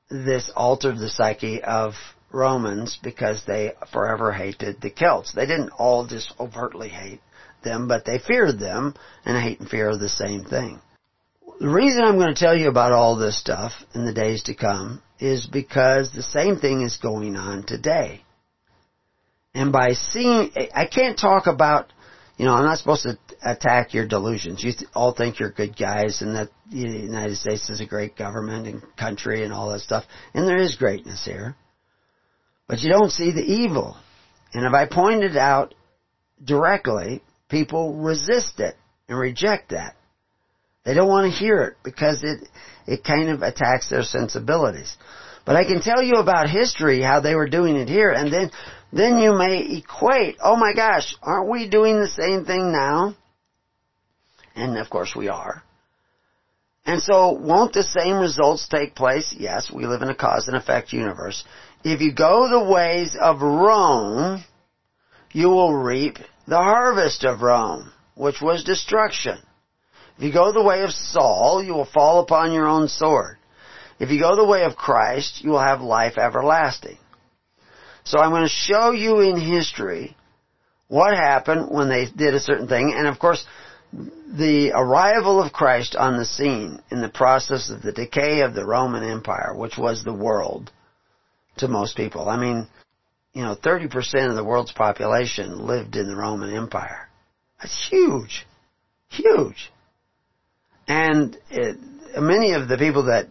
this 0.09 0.51
altered 0.57 0.97
the 0.97 1.11
psyche 1.11 1.63
of 1.63 1.93
Romans 2.33 2.99
because 3.03 3.43
they 3.47 3.73
forever 3.93 4.33
hated 4.33 4.81
the 4.81 4.91
Celts. 4.91 5.33
They 5.33 5.47
didn't 5.47 5.71
all 5.71 6.07
just 6.07 6.33
overtly 6.39 6.89
hate 6.89 7.21
them, 7.65 7.89
but 7.89 8.05
they 8.05 8.19
feared 8.19 8.59
them, 8.59 8.95
and 9.25 9.43
hate 9.43 9.61
and 9.61 9.69
fear 9.69 9.91
are 9.91 9.97
the 9.97 10.09
same 10.09 10.45
thing. 10.45 10.81
The 11.61 11.69
reason 11.69 12.05
I'm 12.05 12.19
going 12.19 12.35
to 12.35 12.41
tell 12.41 12.57
you 12.57 12.69
about 12.69 12.93
all 12.93 13.17
this 13.17 13.39
stuff 13.39 13.73
in 13.95 14.07
the 14.07 14.13
days 14.13 14.45
to 14.45 14.55
come 14.55 15.03
is 15.19 15.47
because 15.47 16.13
the 16.13 16.23
same 16.23 16.57
thing 16.57 16.83
is 16.83 16.99
going 16.99 17.37
on 17.37 17.65
today. 17.65 18.23
And 19.55 19.73
by 19.73 19.95
seeing, 19.95 20.53
I 20.73 20.87
can't 20.87 21.19
talk 21.19 21.49
about, 21.49 21.93
you 22.37 22.45
know, 22.45 22.55
I'm 22.55 22.65
not 22.65 22.79
supposed 22.79 23.03
to 23.03 23.19
attack 23.43 23.93
your 23.93 24.07
delusions. 24.07 24.63
You 24.63 24.73
all 24.95 25.13
think 25.13 25.41
you're 25.41 25.51
good 25.51 25.77
guys 25.77 26.23
and 26.23 26.37
that 26.37 26.51
the 26.71 26.79
United 26.79 27.37
States 27.37 27.69
is 27.71 27.81
a 27.81 27.87
great 27.87 28.17
government 28.17 28.69
and 28.69 28.97
country 28.97 29.43
and 29.43 29.53
all 29.53 29.71
that 29.71 29.81
stuff. 29.81 30.05
And 30.35 30.47
there 30.47 30.59
is 30.59 30.77
greatness 30.77 31.25
here. 31.25 31.57
But 32.69 32.81
you 32.81 32.91
don't 32.91 33.11
see 33.11 33.33
the 33.33 33.43
evil. 33.43 33.97
And 34.53 34.65
if 34.65 34.73
I 34.73 34.87
point 34.87 35.25
it 35.25 35.37
out 35.37 35.75
directly, 36.43 37.23
people 37.49 37.95
resist 37.97 38.61
it 38.61 38.77
and 39.09 39.19
reject 39.19 39.71
that. 39.71 39.97
They 40.85 40.95
don't 40.95 41.09
want 41.09 41.33
to 41.33 41.39
hear 41.39 41.63
it 41.65 41.77
because 41.83 42.23
it, 42.23 42.49
it 42.87 43.05
kind 43.05 43.31
of 43.31 43.43
attacks 43.43 43.91
their 43.91 44.03
sensibilities. 44.03 44.97
But 45.45 45.57
I 45.57 45.65
can 45.65 45.81
tell 45.81 46.03
you 46.03 46.17
about 46.17 46.51
history, 46.51 47.01
how 47.03 47.21
they 47.21 47.35
were 47.35 47.49
doing 47.49 47.77
it 47.77 47.89
here, 47.89 48.11
and 48.11 48.33
then, 48.33 48.51
then 48.93 49.19
you 49.19 49.33
may 49.33 49.79
equate, 49.79 50.37
oh 50.43 50.57
my 50.57 50.75
gosh, 50.75 51.17
aren't 51.23 51.51
we 51.51 51.69
doing 51.69 51.99
the 52.01 52.09
same 52.09 52.45
thing 52.45 52.71
now? 52.71 53.17
And 54.55 54.77
of 54.77 54.91
course 54.91 55.15
we 55.17 55.29
are. 55.29 55.63
And 56.85 57.03
so 57.03 57.33
won't 57.33 57.75
the 57.75 57.83
same 57.83 58.19
results 58.19 58.67
take 58.67 58.95
place? 58.95 59.35
Yes, 59.37 59.71
we 59.71 59.87
live 59.87 60.01
in 60.01 60.09
a 60.09 60.15
cause 60.15 60.49
and 60.49 60.57
effect 60.57 60.93
universe. 60.93 61.45
If 61.85 62.01
you 62.01 62.13
go 62.13 62.49
the 62.49 62.71
ways 62.71 63.17
of 63.21 63.41
Rome, 63.41 64.45
you 65.33 65.49
will 65.49 65.75
reap 65.75 66.19
the 66.47 66.57
harvest 66.57 67.25
of 67.25 67.41
Rome, 67.41 67.93
which 68.15 68.41
was 68.41 68.65
destruction. 68.65 69.39
If 70.17 70.25
you 70.25 70.33
go 70.33 70.53
the 70.53 70.63
way 70.63 70.83
of 70.83 70.91
Saul, 70.91 71.63
you 71.63 71.75
will 71.75 71.85
fall 71.85 72.21
upon 72.21 72.53
your 72.53 72.67
own 72.67 72.89
sword. 72.89 73.37
If 74.01 74.11
you 74.11 74.19
go 74.19 74.35
the 74.35 74.45
way 74.45 74.65
of 74.65 74.77
Christ, 74.77 75.45
you 75.45 75.51
will 75.51 75.61
have 75.61 75.81
life 75.81 76.19
everlasting. 76.19 76.99
So 78.05 78.19
I'm 78.19 78.31
going 78.31 78.43
to 78.43 78.49
show 78.49 78.91
you 78.91 79.21
in 79.21 79.41
history 79.41 80.17
what 80.89 81.15
happened 81.15 81.71
when 81.71 81.89
they 81.89 82.07
did 82.07 82.35
a 82.35 82.41
certain 82.41 82.67
thing. 82.67 82.93
And 82.97 83.07
of 83.07 83.19
course, 83.19 83.45
the 83.93 84.73
arrival 84.75 85.41
of 85.43 85.53
Christ 85.53 85.95
on 85.95 86.17
the 86.17 86.25
scene 86.25 86.83
in 86.91 87.01
the 87.01 87.09
process 87.09 87.71
of 87.71 87.83
the 87.83 87.93
decay 87.93 88.41
of 88.41 88.55
the 88.55 88.67
Roman 88.67 89.05
Empire, 89.05 89.55
which 89.55 89.79
was 89.79 90.03
the 90.03 90.15
world 90.15 90.73
to 91.59 91.69
most 91.69 91.97
people. 91.97 92.29
I 92.29 92.39
mean, 92.39 92.67
you 93.33 93.43
know, 93.43 93.55
30% 93.55 94.29
of 94.29 94.37
the 94.37 94.45
world's 94.45 94.73
population 94.73 95.67
lived 95.67 95.97
in 95.97 96.09
the 96.09 96.17
Roman 96.17 96.55
Empire. 96.55 97.09
That's 97.61 97.89
huge. 97.89 98.47
Huge. 99.11 99.71
And 100.87 101.37
it, 101.51 101.77
many 102.19 102.53
of 102.53 102.69
the 102.69 102.79
people 102.79 103.05
that 103.05 103.29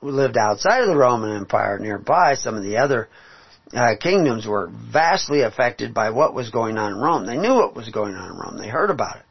lived 0.00 0.36
outside 0.38 0.82
of 0.82 0.88
the 0.88 0.96
Roman 0.96 1.36
Empire 1.36 1.78
nearby, 1.78 2.34
some 2.34 2.54
of 2.54 2.62
the 2.62 2.78
other 2.78 3.08
uh, 3.72 3.94
kingdoms 4.00 4.46
were 4.46 4.70
vastly 4.72 5.42
affected 5.42 5.94
by 5.94 6.10
what 6.10 6.34
was 6.34 6.50
going 6.50 6.78
on 6.78 6.92
in 6.92 6.98
Rome. 6.98 7.26
They 7.26 7.36
knew 7.36 7.54
what 7.54 7.74
was 7.74 7.88
going 7.90 8.14
on 8.14 8.30
in 8.30 8.36
Rome. 8.36 8.58
They 8.58 8.68
heard 8.68 8.90
about 8.90 9.16
it. 9.16 9.24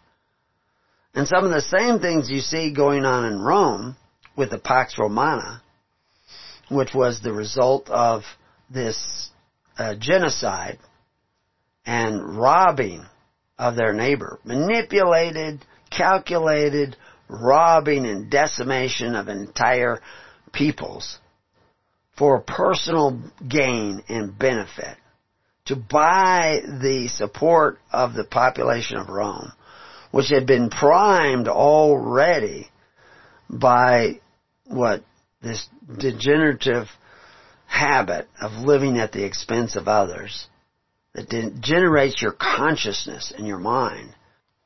And 1.14 1.28
some 1.28 1.44
of 1.44 1.52
the 1.52 1.62
same 1.62 2.00
things 2.00 2.30
you 2.30 2.40
see 2.40 2.72
going 2.74 3.04
on 3.04 3.26
in 3.26 3.42
Rome 3.42 3.98
with 4.38 4.52
the 4.52 4.60
Pax 4.60 4.98
Romana, 4.98 5.62
which 6.70 6.94
was 6.94 7.20
the 7.20 7.34
result 7.34 7.90
of 7.90 8.24
this 8.70 9.30
uh, 9.78 9.96
genocide 10.00 10.80
and 11.86 12.38
robbing 12.38 13.06
of 13.58 13.76
their 13.76 13.94
neighbor. 13.94 14.40
Manipulated, 14.44 15.66
calculated, 15.90 16.96
robbing 17.28 18.06
and 18.06 18.30
decimation 18.30 19.16
of 19.16 19.28
entire 19.28 20.02
peoples 20.52 21.18
for 22.18 22.41
personal 22.41 23.22
gain 23.48 24.04
and 24.10 24.38
benefit. 24.38 24.98
To 25.66 25.76
buy 25.76 26.62
the 26.64 27.10
support 27.14 27.80
of 27.91 28.14
the 28.14 28.24
population 28.24 28.98
of 28.98 29.08
Rome 29.08 29.52
which 30.12 30.30
had 30.30 30.46
been 30.46 30.70
primed 30.70 31.48
already 31.48 32.70
by 33.50 34.20
what 34.66 35.04
this 35.41 35.68
degenerative 35.98 36.88
habit 37.70 38.28
of 38.41 38.52
living 38.52 38.98
at 38.98 39.12
the 39.12 39.24
expense 39.24 39.76
of 39.76 39.88
others 39.88 40.48
that 41.14 41.30
generates 41.62 42.22
your 42.22 42.32
consciousness 42.32 43.32
and 43.36 43.48
your 43.48 43.60
mind. 43.60 44.14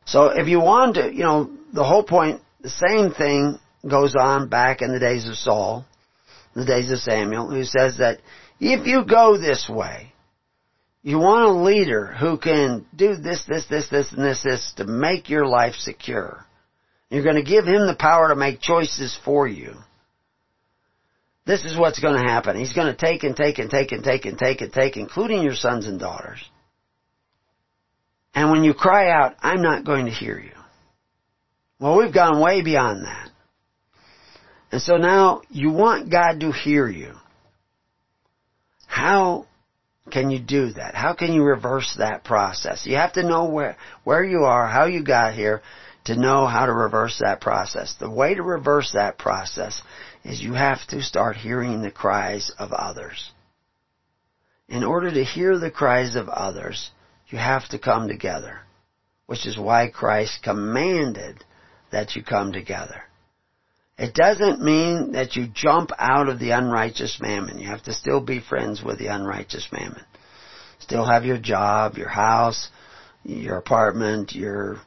So 0.06 0.28
if 0.28 0.48
you 0.48 0.60
want 0.60 0.96
to, 0.96 1.14
you 1.14 1.24
know, 1.24 1.52
the 1.74 1.84
whole 1.84 2.04
point, 2.04 2.42
the 2.62 2.70
same 2.70 3.12
thing 3.12 3.60
goes 3.88 4.16
on 4.18 4.50
back 4.50 4.82
in 4.82 4.92
the 4.92 5.00
days 5.00 5.28
of 5.28 5.36
Saul, 5.36 5.86
the 6.56 6.66
days 6.66 6.92
of 6.92 7.00
Samuel, 7.00 7.50
who 7.50 7.64
says 7.66 7.98
that 7.98 8.20
if 8.60 8.88
you 8.88 9.06
go 9.06 9.38
this 9.38 9.70
way, 9.70 10.14
you 11.02 11.18
want 11.20 11.50
a 11.50 11.64
leader 11.64 12.16
who 12.18 12.38
can 12.38 12.86
do 12.96 13.16
this, 13.16 13.44
this, 13.46 13.66
this, 13.66 13.90
this, 13.90 14.12
and 14.14 14.24
this, 14.24 14.44
this 14.44 14.74
to 14.78 14.86
make 14.86 15.30
your 15.30 15.46
life 15.46 15.76
secure. 15.76 16.46
You're 17.10 17.24
going 17.24 17.36
to 17.36 17.44
give 17.44 17.66
him 17.66 17.86
the 17.86 17.98
power 17.98 18.30
to 18.30 18.36
make 18.36 18.62
choices 18.62 19.18
for 19.26 19.48
you. 19.48 19.76
This 21.46 21.66
is 21.66 21.78
what's 21.78 22.00
going 22.00 22.16
to 22.16 22.32
happen. 22.32 22.58
He's 22.58 22.74
going 22.74 22.94
to 22.94 22.96
take 22.96 23.24
and 23.24 23.36
take 23.36 23.60
and 23.60 23.70
take 23.70 23.92
and 23.92 24.04
take 24.04 24.26
and 24.26 24.38
take 24.38 24.62
and 24.62 24.72
take, 24.72 24.96
including 24.96 25.44
your 25.44 25.56
sons 25.56 25.88
and 25.88 26.00
daughters. 26.00 26.40
And 28.34 28.50
when 28.50 28.64
you 28.64 28.74
cry 28.74 29.10
out, 29.10 29.36
I'm 29.42 29.62
not 29.62 29.86
going 29.86 30.06
to 30.06 30.12
hear 30.12 30.40
you. 30.40 30.52
Well, 31.80 31.98
we've 31.98 32.14
gone 32.14 32.42
way 32.42 32.62
beyond 32.62 33.06
that. 33.06 33.30
And 34.72 34.82
so 34.82 34.96
now 34.96 35.42
you 35.50 35.72
want 35.72 36.10
God 36.10 36.40
to 36.40 36.52
hear 36.52 36.88
you. 36.88 37.14
How 38.88 39.46
can 40.12 40.32
you 40.32 40.40
do 40.40 40.72
that? 40.74 40.96
How 40.96 41.14
can 41.14 41.34
you 41.34 41.44
reverse 41.44 41.96
that 42.00 42.24
process? 42.24 42.86
You 42.86 42.96
have 42.96 43.14
to 43.14 43.24
know 43.24 43.46
where, 43.50 43.78
where 44.04 44.24
you 44.24 44.46
are, 44.46 44.68
how 44.68 44.86
you 44.86 45.04
got 45.04 45.34
here, 45.34 45.62
to 46.06 46.16
know 46.16 46.48
how 46.48 46.66
to 46.66 46.74
reverse 46.74 47.22
that 47.24 47.40
process. 47.42 47.96
The 48.00 48.10
way 48.10 48.34
to 48.36 48.44
reverse 48.44 48.92
that 48.94 49.18
process 49.18 49.82
is 50.24 50.42
you 50.42 50.54
have 50.54 50.86
to 50.88 51.02
start 51.02 51.36
hearing 51.36 51.82
the 51.82 51.92
cries 51.92 52.52
of 52.58 52.72
others. 52.72 53.32
In 54.70 54.84
order 54.84 55.12
to 55.12 55.24
hear 55.24 55.58
the 55.58 55.72
cries 55.72 56.16
of 56.16 56.30
others, 56.30 56.92
you 57.28 57.38
have 57.38 57.68
to 57.70 57.80
come 57.80 58.08
together, 58.08 58.62
which 59.26 59.46
is 59.46 59.58
why 59.58 59.90
Christ 59.90 60.44
commanded 60.44 61.44
that 61.92 62.16
you 62.16 62.24
come 62.24 62.54
together. 62.54 63.04
It 63.98 64.14
doesn't 64.14 64.62
mean 64.62 65.12
that 65.12 65.36
you 65.36 65.48
jump 65.54 65.92
out 66.00 66.28
of 66.28 66.40
the 66.40 66.52
unrighteous 66.52 67.20
mammon. 67.22 67.60
You 67.60 67.68
have 67.68 67.84
to 67.84 67.94
still 67.94 68.22
be 68.22 68.40
friends 68.40 68.82
with 68.82 68.98
the 68.98 69.08
unrighteous 69.08 69.68
mammon. 69.72 70.04
Still 70.80 71.06
have 71.06 71.26
your 71.26 71.38
job, 71.38 71.98
your 71.98 72.10
house, 72.10 72.70
your 73.24 73.58
apartment, 73.58 74.34
your 74.34 74.82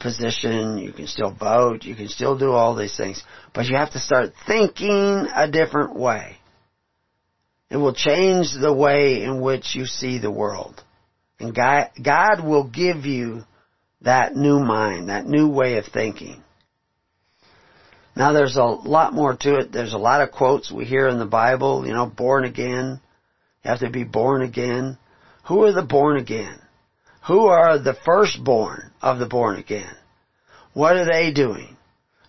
position, 0.00 0.78
you 0.78 0.92
can 0.92 1.06
still 1.06 1.32
vote, 1.32 1.84
you 1.84 1.94
can 1.94 2.08
still 2.08 2.38
do 2.38 2.52
all 2.52 2.74
these 2.74 2.96
things, 2.96 3.22
but 3.54 3.66
you 3.66 3.76
have 3.76 3.92
to 3.92 3.98
start 3.98 4.32
thinking 4.46 5.26
a 5.34 5.50
different 5.50 5.96
way. 5.96 6.36
It 7.70 7.76
will 7.76 7.94
change 7.94 8.48
the 8.52 8.72
way 8.72 9.22
in 9.22 9.40
which 9.40 9.74
you 9.74 9.86
see 9.86 10.18
the 10.18 10.30
world. 10.30 10.82
And 11.40 11.54
God, 11.54 11.90
God 12.02 12.44
will 12.44 12.64
give 12.64 13.04
you 13.04 13.42
that 14.02 14.36
new 14.36 14.60
mind, 14.60 15.08
that 15.08 15.26
new 15.26 15.48
way 15.48 15.78
of 15.78 15.86
thinking. 15.86 16.42
Now 18.14 18.32
there's 18.32 18.56
a 18.56 18.64
lot 18.64 19.12
more 19.12 19.36
to 19.36 19.56
it. 19.56 19.72
There's 19.72 19.92
a 19.92 19.98
lot 19.98 20.22
of 20.22 20.32
quotes 20.32 20.72
we 20.72 20.84
hear 20.84 21.08
in 21.08 21.18
the 21.18 21.26
Bible, 21.26 21.86
you 21.86 21.92
know, 21.92 22.06
born 22.06 22.44
again. 22.44 23.00
You 23.62 23.70
have 23.70 23.80
to 23.80 23.90
be 23.90 24.04
born 24.04 24.42
again. 24.42 24.96
Who 25.48 25.64
are 25.64 25.72
the 25.72 25.82
born 25.82 26.16
again? 26.16 26.58
Who 27.26 27.46
are 27.46 27.78
the 27.78 27.94
firstborn 28.04 28.92
of 29.02 29.18
the 29.18 29.26
born 29.26 29.56
again? 29.56 29.94
What 30.74 30.96
are 30.96 31.04
they 31.04 31.32
doing? 31.32 31.76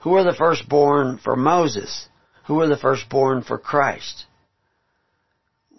Who 0.02 0.16
are 0.16 0.24
the 0.24 0.34
firstborn 0.34 1.20
for 1.20 1.36
Moses? 1.36 2.08
Who 2.46 2.62
are 2.62 2.68
the 2.68 2.78
firstborn 2.78 3.44
for 3.44 3.60
Christ? 3.60 4.26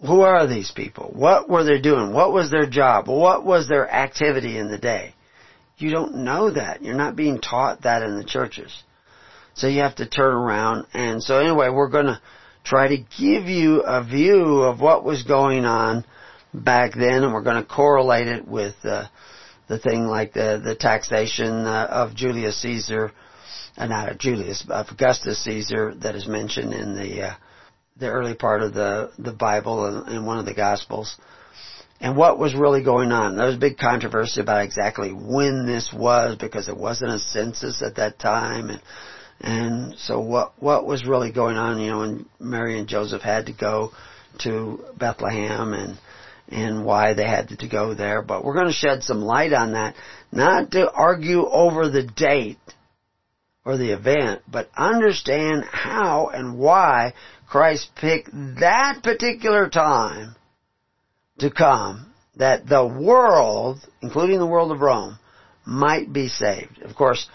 Who 0.05 0.21
are 0.21 0.47
these 0.47 0.71
people? 0.71 1.11
What 1.13 1.49
were 1.49 1.65
they 1.65 1.81
doing? 1.81 2.13
What 2.13 2.31
was 2.31 2.49
their 2.49 2.69
job? 2.69 3.07
What 3.07 3.43
was 3.43 3.67
their 3.67 3.89
activity 3.91 4.57
in 4.57 4.71
the 4.71 4.77
day? 4.77 5.13
You 5.77 5.91
don't 5.91 6.23
know 6.23 6.51
that. 6.51 6.81
You're 6.81 6.95
not 6.95 7.17
being 7.17 7.39
taught 7.41 7.81
that 7.81 8.03
in 8.03 8.17
the 8.17 8.23
churches. 8.23 8.71
So 9.53 9.67
you 9.67 9.81
have 9.81 9.95
to 9.95 10.07
turn 10.07 10.33
around. 10.33 10.85
And 10.93 11.21
so 11.21 11.39
anyway, 11.39 11.69
we're 11.69 11.89
going 11.89 12.05
to 12.05 12.21
try 12.63 12.87
to 12.89 12.97
give 12.97 13.45
you 13.45 13.81
a 13.81 14.01
view 14.03 14.61
of 14.61 14.79
what 14.79 15.03
was 15.03 15.23
going 15.23 15.65
on 15.65 16.05
back 16.53 16.93
then, 16.93 17.23
and 17.23 17.33
we're 17.33 17.43
going 17.43 17.61
to 17.61 17.67
correlate 17.67 18.27
it 18.27 18.47
with 18.47 18.75
uh, 18.83 19.07
the 19.67 19.79
thing 19.79 20.05
like 20.05 20.33
the 20.33 20.61
the 20.63 20.75
taxation 20.75 21.65
uh, 21.65 21.87
of 21.89 22.15
Julius 22.15 22.61
Caesar, 22.61 23.11
uh, 23.77 23.85
not 23.85 24.09
of 24.09 24.17
Julius, 24.17 24.63
of 24.69 24.87
Augustus 24.89 25.43
Caesar 25.43 25.93
that 25.95 26.15
is 26.15 26.27
mentioned 26.27 26.73
in 26.73 26.95
the 26.95 27.21
uh, 27.27 27.33
the 27.97 28.09
early 28.09 28.33
part 28.33 28.61
of 28.61 28.73
the 28.73 29.11
the 29.17 29.33
Bible 29.33 29.85
and 29.85 30.15
in 30.15 30.25
one 30.25 30.39
of 30.39 30.45
the 30.45 30.53
Gospels. 30.53 31.15
And 32.01 32.15
what 32.15 32.39
was 32.39 32.55
really 32.55 32.81
going 32.81 33.11
on? 33.11 33.35
There 33.35 33.45
was 33.45 33.55
a 33.55 33.59
big 33.59 33.77
controversy 33.77 34.39
about 34.39 34.63
exactly 34.63 35.11
when 35.11 35.65
this 35.65 35.91
was 35.93 36.37
because 36.37 36.69
it 36.69 36.77
wasn't 36.77 37.11
a 37.11 37.19
census 37.19 37.81
at 37.81 37.97
that 37.97 38.17
time, 38.17 38.69
and 38.69 38.81
and 39.41 39.99
so 39.99 40.19
what 40.19 40.53
what 40.61 40.85
was 40.85 41.05
really 41.05 41.31
going 41.31 41.57
on? 41.57 41.79
You 41.79 41.91
know, 41.91 41.99
when 41.99 42.25
Mary 42.39 42.79
and 42.79 42.87
Joseph 42.87 43.21
had 43.21 43.47
to 43.47 43.53
go 43.53 43.91
to 44.39 44.83
Bethlehem 44.97 45.73
and 45.73 45.97
and 46.51 46.85
why 46.85 47.13
they 47.13 47.27
had 47.27 47.49
to 47.49 47.67
go 47.67 47.93
there, 47.93 48.21
but 48.21 48.43
we're 48.43 48.55
going 48.55 48.67
to 48.67 48.73
shed 48.73 49.03
some 49.03 49.21
light 49.21 49.53
on 49.53 49.73
that, 49.73 49.95
not 50.31 50.71
to 50.71 50.91
argue 50.91 51.45
over 51.47 51.89
the 51.89 52.03
date 52.03 52.57
or 53.65 53.77
the 53.77 53.91
event, 53.91 54.41
but 54.47 54.69
understand 54.75 55.63
how 55.63 56.27
and 56.33 56.57
why 56.57 57.13
Christ 57.47 57.91
picked 57.95 58.29
that 58.59 59.01
particular 59.03 59.69
time 59.69 60.35
to 61.39 61.49
come, 61.49 62.13
that 62.35 62.67
the 62.67 62.85
world, 62.85 63.79
including 64.01 64.39
the 64.39 64.47
world 64.47 64.71
of 64.71 64.81
Rome, 64.81 65.17
might 65.65 66.11
be 66.11 66.27
saved. 66.27 66.81
Of 66.81 66.95
course, 66.95 67.29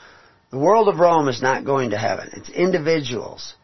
the 0.51 0.59
world 0.59 0.89
of 0.89 0.99
Rome 0.99 1.29
is 1.29 1.43
not 1.43 1.65
going 1.65 1.91
to 1.91 1.99
heaven. 1.99 2.31
It's 2.33 2.49
individuals 2.49 3.55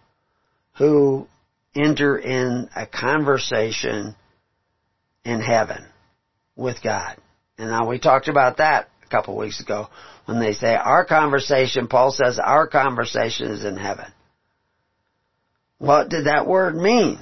who 0.77 1.27
enter 1.75 2.19
in 2.19 2.69
a 2.75 2.87
conversation 2.87 4.17
in 5.25 5.41
heaven 5.41 5.87
with 6.57 6.83
God. 6.83 7.17
And 7.59 7.71
now 7.71 7.89
we 7.89 7.99
talked 7.99 8.29
about 8.29 8.59
that 8.59 8.89
a 9.05 9.09
couple 9.09 9.35
of 9.35 9.41
weeks 9.41 9.61
ago 9.61 9.89
when 10.27 10.41
they 10.41 10.53
say 10.53 10.75
our 10.75 11.05
conversation, 11.05 11.89
Paul 11.89 12.13
says 12.13 12.39
our 12.39 12.67
conversation 12.67 13.49
is 13.49 13.65
in 13.65 13.77
heaven. 13.77 14.07
What 15.79 16.09
did 16.09 16.27
that 16.27 16.47
word 16.47 16.77
mean? 16.77 17.19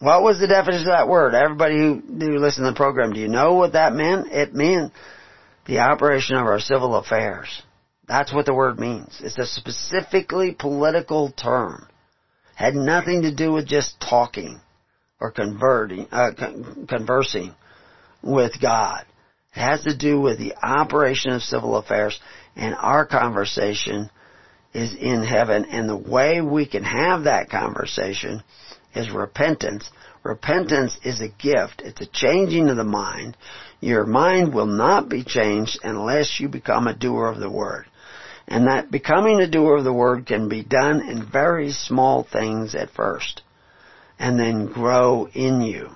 What 0.00 0.22
was 0.22 0.40
the 0.40 0.48
definition 0.48 0.88
of 0.88 0.98
that 0.98 1.08
word? 1.08 1.34
Everybody 1.34 1.76
who, 1.76 2.02
who 2.06 2.38
listened 2.38 2.66
to 2.66 2.70
the 2.70 2.76
program, 2.76 3.12
do 3.12 3.20
you 3.20 3.28
know 3.28 3.54
what 3.54 3.72
that 3.72 3.94
meant? 3.94 4.32
It 4.32 4.54
meant 4.54 4.92
the 5.66 5.78
operation 5.78 6.36
of 6.36 6.46
our 6.46 6.60
civil 6.60 6.96
affairs. 6.96 7.62
That's 8.06 8.32
what 8.32 8.46
the 8.46 8.54
word 8.54 8.78
means. 8.78 9.20
It's 9.22 9.38
a 9.38 9.46
specifically 9.46 10.54
political 10.58 11.30
term. 11.30 11.86
Had 12.54 12.74
nothing 12.74 13.22
to 13.22 13.34
do 13.34 13.52
with 13.52 13.66
just 13.66 13.98
talking 14.00 14.60
or 15.24 15.30
converting, 15.30 16.06
uh, 16.12 16.32
con- 16.38 16.86
conversing 16.86 17.54
with 18.22 18.60
God. 18.60 19.06
It 19.56 19.60
has 19.60 19.84
to 19.84 19.96
do 19.96 20.20
with 20.20 20.38
the 20.38 20.52
operation 20.62 21.32
of 21.32 21.40
civil 21.40 21.78
affairs 21.78 22.20
and 22.56 22.74
our 22.74 23.06
conversation 23.06 24.10
is 24.74 24.94
in 24.94 25.22
heaven 25.22 25.64
and 25.64 25.88
the 25.88 25.96
way 25.96 26.42
we 26.42 26.66
can 26.66 26.84
have 26.84 27.24
that 27.24 27.48
conversation 27.48 28.42
is 28.94 29.10
repentance. 29.10 29.90
Repentance 30.24 30.94
is 31.02 31.22
a 31.22 31.28
gift. 31.28 31.80
It's 31.82 32.02
a 32.02 32.12
changing 32.12 32.68
of 32.68 32.76
the 32.76 32.84
mind. 32.84 33.34
Your 33.80 34.04
mind 34.04 34.52
will 34.52 34.66
not 34.66 35.08
be 35.08 35.24
changed 35.24 35.78
unless 35.82 36.38
you 36.38 36.50
become 36.50 36.86
a 36.86 36.94
doer 36.94 37.28
of 37.28 37.40
the 37.40 37.50
word. 37.50 37.86
And 38.46 38.66
that 38.66 38.90
becoming 38.90 39.40
a 39.40 39.50
doer 39.50 39.78
of 39.78 39.84
the 39.84 39.92
word 39.92 40.26
can 40.26 40.50
be 40.50 40.62
done 40.62 41.00
in 41.08 41.24
very 41.24 41.72
small 41.72 42.24
things 42.30 42.74
at 42.74 42.90
first 42.90 43.40
and 44.18 44.38
then 44.38 44.66
grow 44.66 45.28
in 45.32 45.60
you 45.60 45.90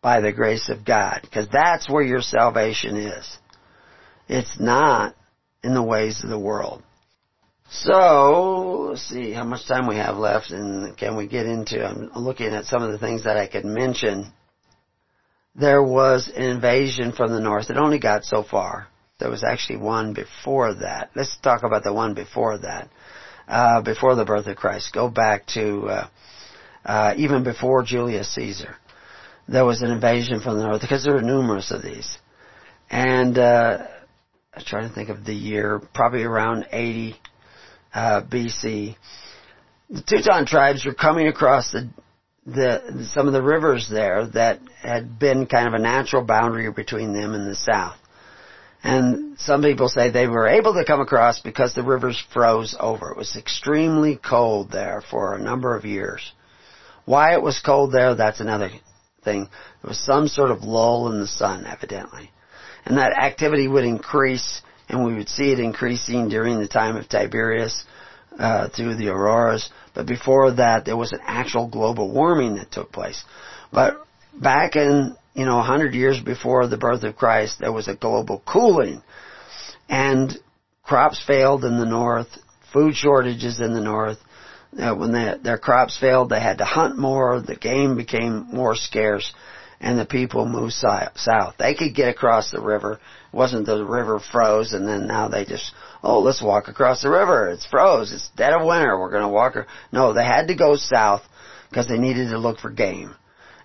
by 0.00 0.20
the 0.20 0.32
grace 0.32 0.68
of 0.68 0.84
God. 0.84 1.20
Because 1.22 1.48
that's 1.52 1.88
where 1.90 2.02
your 2.02 2.22
salvation 2.22 2.96
is. 2.96 3.38
It's 4.28 4.60
not 4.60 5.14
in 5.62 5.74
the 5.74 5.82
ways 5.82 6.22
of 6.22 6.30
the 6.30 6.38
world. 6.38 6.82
So, 7.70 8.88
let's 8.90 9.02
see 9.02 9.32
how 9.32 9.44
much 9.44 9.66
time 9.66 9.86
we 9.86 9.96
have 9.96 10.16
left 10.16 10.50
and 10.50 10.96
can 10.96 11.16
we 11.16 11.26
get 11.26 11.44
into, 11.44 11.86
I'm 11.86 12.10
looking 12.24 12.54
at 12.54 12.64
some 12.64 12.82
of 12.82 12.92
the 12.92 12.98
things 12.98 13.24
that 13.24 13.36
I 13.36 13.46
could 13.46 13.66
mention. 13.66 14.32
There 15.54 15.82
was 15.82 16.30
an 16.34 16.44
invasion 16.44 17.12
from 17.12 17.32
the 17.32 17.40
north. 17.40 17.68
It 17.68 17.76
only 17.76 17.98
got 17.98 18.24
so 18.24 18.42
far. 18.42 18.88
There 19.18 19.28
was 19.28 19.44
actually 19.44 19.78
one 19.78 20.14
before 20.14 20.74
that. 20.74 21.10
Let's 21.14 21.36
talk 21.38 21.62
about 21.62 21.84
the 21.84 21.92
one 21.92 22.14
before 22.14 22.58
that. 22.58 22.88
Uh, 23.46 23.82
before 23.82 24.14
the 24.14 24.24
birth 24.24 24.46
of 24.46 24.56
Christ. 24.56 24.92
Go 24.92 25.08
back 25.08 25.46
to, 25.48 25.88
uh, 25.88 26.06
uh, 26.88 27.14
even 27.16 27.44
before 27.44 27.84
Julius 27.84 28.34
Caesar. 28.34 28.74
There 29.46 29.64
was 29.64 29.82
an 29.82 29.90
invasion 29.90 30.40
from 30.40 30.58
the 30.58 30.66
north 30.66 30.80
because 30.80 31.04
there 31.04 31.14
were 31.14 31.22
numerous 31.22 31.70
of 31.70 31.82
these. 31.82 32.18
And, 32.90 33.38
uh, 33.38 33.86
I'm 34.54 34.64
trying 34.64 34.88
to 34.88 34.94
think 34.94 35.10
of 35.10 35.24
the 35.24 35.34
year, 35.34 35.80
probably 35.94 36.24
around 36.24 36.66
80 36.72 37.14
uh, 37.94 38.22
BC. 38.22 38.96
The 39.90 40.02
Teuton 40.02 40.46
tribes 40.46 40.84
were 40.84 40.94
coming 40.94 41.28
across 41.28 41.70
the, 41.70 41.88
the 42.44 43.08
some 43.12 43.26
of 43.26 43.32
the 43.32 43.42
rivers 43.42 43.88
there 43.88 44.26
that 44.28 44.60
had 44.82 45.18
been 45.18 45.46
kind 45.46 45.68
of 45.68 45.74
a 45.74 45.78
natural 45.78 46.24
boundary 46.24 46.70
between 46.72 47.12
them 47.12 47.34
and 47.34 47.48
the 47.48 47.54
south. 47.54 47.96
And 48.82 49.38
some 49.38 49.62
people 49.62 49.88
say 49.88 50.10
they 50.10 50.26
were 50.26 50.48
able 50.48 50.74
to 50.74 50.84
come 50.84 51.00
across 51.00 51.40
because 51.40 51.74
the 51.74 51.82
rivers 51.82 52.22
froze 52.32 52.76
over. 52.78 53.10
It 53.10 53.16
was 53.16 53.36
extremely 53.36 54.16
cold 54.16 54.70
there 54.70 55.02
for 55.10 55.34
a 55.34 55.42
number 55.42 55.76
of 55.76 55.84
years. 55.84 56.32
Why 57.08 57.32
it 57.32 57.42
was 57.42 57.58
cold 57.64 57.90
there, 57.90 58.14
that's 58.14 58.40
another 58.40 58.70
thing. 59.24 59.48
There 59.82 59.88
was 59.88 59.98
some 59.98 60.28
sort 60.28 60.50
of 60.50 60.62
lull 60.62 61.10
in 61.10 61.20
the 61.20 61.26
sun, 61.26 61.64
evidently. 61.64 62.30
And 62.84 62.98
that 62.98 63.18
activity 63.18 63.66
would 63.66 63.84
increase, 63.84 64.60
and 64.90 65.06
we 65.06 65.14
would 65.14 65.30
see 65.30 65.50
it 65.50 65.58
increasing 65.58 66.28
during 66.28 66.58
the 66.58 66.68
time 66.68 66.96
of 66.96 67.08
Tiberius 67.08 67.86
uh, 68.38 68.68
through 68.68 68.96
the 68.96 69.08
auroras. 69.08 69.70
But 69.94 70.04
before 70.04 70.52
that, 70.56 70.84
there 70.84 70.98
was 70.98 71.12
an 71.12 71.20
actual 71.24 71.66
global 71.66 72.12
warming 72.12 72.56
that 72.56 72.70
took 72.70 72.92
place. 72.92 73.24
But 73.72 74.06
back 74.34 74.76
in 74.76 75.16
you 75.32 75.46
know, 75.46 75.60
a 75.60 75.62
hundred 75.62 75.94
years 75.94 76.20
before 76.20 76.66
the 76.66 76.76
birth 76.76 77.04
of 77.04 77.16
Christ, 77.16 77.58
there 77.58 77.72
was 77.72 77.88
a 77.88 77.94
global 77.94 78.42
cooling. 78.44 79.00
And 79.88 80.36
crops 80.82 81.24
failed 81.26 81.64
in 81.64 81.78
the 81.78 81.86
north, 81.86 82.28
food 82.70 82.94
shortages 82.94 83.60
in 83.60 83.72
the 83.72 83.80
north. 83.80 84.18
When 84.72 85.12
their 85.42 85.58
crops 85.58 85.98
failed, 85.98 86.28
they 86.28 86.40
had 86.40 86.58
to 86.58 86.64
hunt 86.64 86.98
more, 86.98 87.40
the 87.40 87.56
game 87.56 87.96
became 87.96 88.48
more 88.52 88.74
scarce, 88.74 89.32
and 89.80 89.98
the 89.98 90.04
people 90.04 90.46
moved 90.46 90.74
south. 90.74 91.54
They 91.58 91.74
could 91.74 91.94
get 91.94 92.08
across 92.08 92.50
the 92.50 92.60
river. 92.60 92.94
It 93.32 93.36
wasn't 93.36 93.66
the 93.66 93.84
river 93.84 94.20
froze, 94.20 94.72
and 94.72 94.86
then 94.86 95.06
now 95.06 95.28
they 95.28 95.44
just, 95.44 95.72
oh, 96.02 96.20
let's 96.20 96.42
walk 96.42 96.68
across 96.68 97.02
the 97.02 97.10
river. 97.10 97.48
It's 97.48 97.66
froze. 97.66 98.12
It's 98.12 98.30
dead 98.36 98.52
of 98.52 98.66
winter. 98.66 98.98
We're 98.98 99.10
going 99.10 99.22
to 99.22 99.28
walk. 99.28 99.54
No, 99.92 100.12
they 100.12 100.24
had 100.24 100.48
to 100.48 100.54
go 100.54 100.76
south 100.76 101.22
because 101.70 101.88
they 101.88 101.98
needed 101.98 102.30
to 102.30 102.38
look 102.38 102.58
for 102.58 102.70
game 102.70 103.14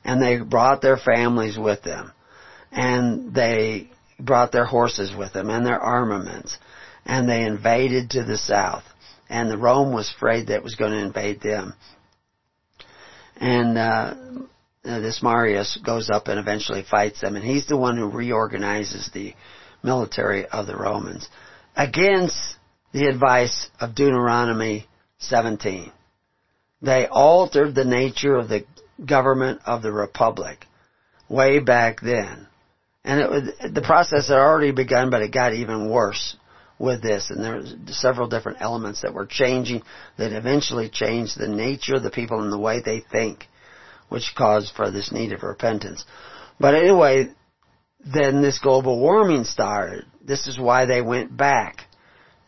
and 0.03 0.21
they 0.21 0.37
brought 0.37 0.81
their 0.81 0.97
families 0.97 1.57
with 1.57 1.81
them. 1.83 2.11
And 2.71 3.33
they 3.33 3.89
brought 4.19 4.51
their 4.51 4.65
horses 4.65 5.15
with 5.15 5.33
them 5.33 5.49
and 5.49 5.65
their 5.65 5.79
armaments. 5.79 6.57
And 7.05 7.27
they 7.27 7.43
invaded 7.43 8.11
to 8.11 8.23
the 8.23 8.37
south. 8.37 8.83
And 9.33 9.49
the 9.49 9.57
Rome 9.57 9.91
was 9.91 10.13
afraid 10.15 10.45
that 10.47 10.57
it 10.57 10.63
was 10.63 10.75
going 10.75 10.91
to 10.91 11.03
invade 11.03 11.41
them. 11.41 11.73
And 13.35 13.75
uh, 13.79 14.13
this 14.83 15.23
Marius 15.23 15.79
goes 15.83 16.11
up 16.11 16.27
and 16.27 16.39
eventually 16.39 16.83
fights 16.83 17.21
them. 17.21 17.35
And 17.35 17.43
he's 17.43 17.65
the 17.65 17.75
one 17.75 17.97
who 17.97 18.11
reorganizes 18.11 19.09
the 19.11 19.33
military 19.81 20.45
of 20.45 20.67
the 20.67 20.77
Romans 20.77 21.27
against 21.75 22.37
the 22.91 23.07
advice 23.07 23.71
of 23.79 23.95
Deuteronomy 23.95 24.85
17. 25.17 25.91
They 26.83 27.07
altered 27.07 27.73
the 27.73 27.85
nature 27.85 28.35
of 28.35 28.49
the 28.49 28.67
government 29.03 29.61
of 29.65 29.81
the 29.81 29.91
republic 29.91 30.67
way 31.27 31.57
back 31.57 32.01
then. 32.01 32.45
And 33.03 33.19
it 33.19 33.31
was, 33.31 33.73
the 33.73 33.81
process 33.81 34.27
had 34.27 34.37
already 34.37 34.73
begun, 34.73 35.09
but 35.09 35.23
it 35.23 35.33
got 35.33 35.55
even 35.55 35.89
worse 35.89 36.37
with 36.83 37.01
this. 37.01 37.29
And 37.29 37.43
there 37.43 37.55
were 37.55 37.65
several 37.87 38.27
different 38.27 38.61
elements 38.61 39.01
that 39.01 39.13
were 39.13 39.25
changing 39.25 39.81
that 40.17 40.33
eventually 40.33 40.89
changed 40.89 41.39
the 41.39 41.47
nature 41.47 41.95
of 41.95 42.03
the 42.03 42.11
people 42.11 42.41
and 42.41 42.51
the 42.51 42.59
way 42.59 42.81
they 42.81 42.99
think, 42.99 43.47
which 44.09 44.35
caused 44.35 44.75
for 44.75 44.91
this 44.91 45.11
need 45.11 45.31
of 45.31 45.43
repentance. 45.43 46.05
But 46.59 46.75
anyway, 46.75 47.29
then 48.05 48.41
this 48.41 48.59
global 48.59 48.99
warming 48.99 49.45
started. 49.45 50.05
This 50.21 50.47
is 50.47 50.59
why 50.59 50.85
they 50.85 51.01
went 51.01 51.35
back. 51.35 51.77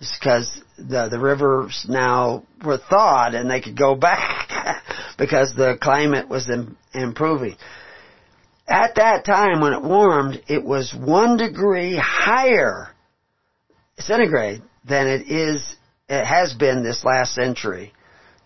It's 0.02 0.18
because 0.20 0.62
the 0.78 1.07
the 1.10 1.20
rivers 1.20 1.86
now 1.88 2.44
were 2.64 2.78
thawed 2.78 3.34
and 3.34 3.49
they 3.49 3.62
could 3.62 3.78
go 3.78 3.95
back 4.10 4.84
because 5.18 5.53
the 5.56 5.78
climate 5.82 6.28
was 6.28 6.52
improving. 6.94 7.56
At 8.68 8.95
that 8.95 9.26
time 9.26 9.62
when 9.62 9.74
it 9.74 9.84
warmed, 9.84 10.41
it 10.48 10.64
was 10.64 10.94
one 10.94 11.38
degree 11.38 11.95
higher 11.95 12.94
centigrade 13.99 14.61
than 14.88 15.07
it 15.07 15.30
is, 15.30 15.76
it 16.09 16.26
has 16.26 16.53
been 16.53 16.84
this 16.84 17.03
last 17.03 17.34
century, 17.34 17.93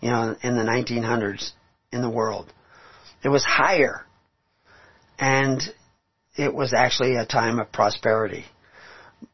you 0.00 0.10
know, 0.10 0.36
in 0.42 0.56
the 0.56 0.62
1900s 0.62 1.52
in 1.92 2.02
the 2.02 2.10
world. 2.10 2.52
It 3.22 3.28
was 3.28 3.44
higher. 3.44 4.06
And 5.18 5.60
it 6.36 6.54
was 6.54 6.72
actually 6.72 7.16
a 7.16 7.26
time 7.26 7.58
of 7.58 7.70
prosperity. 7.72 8.44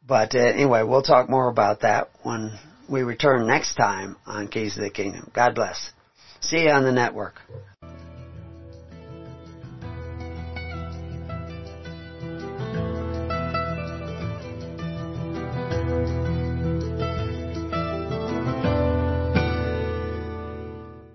But 0.07 0.35
uh, 0.35 0.41
anyway, 0.41 0.83
we'll 0.83 1.03
talk 1.03 1.29
more 1.31 1.49
about 1.49 1.81
that 1.83 2.11
when 2.23 2.59
we 2.89 3.03
return 3.03 3.47
next 3.47 3.75
time 3.75 4.17
on 4.27 4.49
Keys 4.49 4.77
of 4.77 4.83
the 4.83 4.91
Kingdom. 4.91 5.31
God 5.35 5.55
bless. 5.55 5.93
See 6.41 6.65
you 6.65 6.71
on 6.71 6.85
the 6.85 6.93
network. 6.93 7.35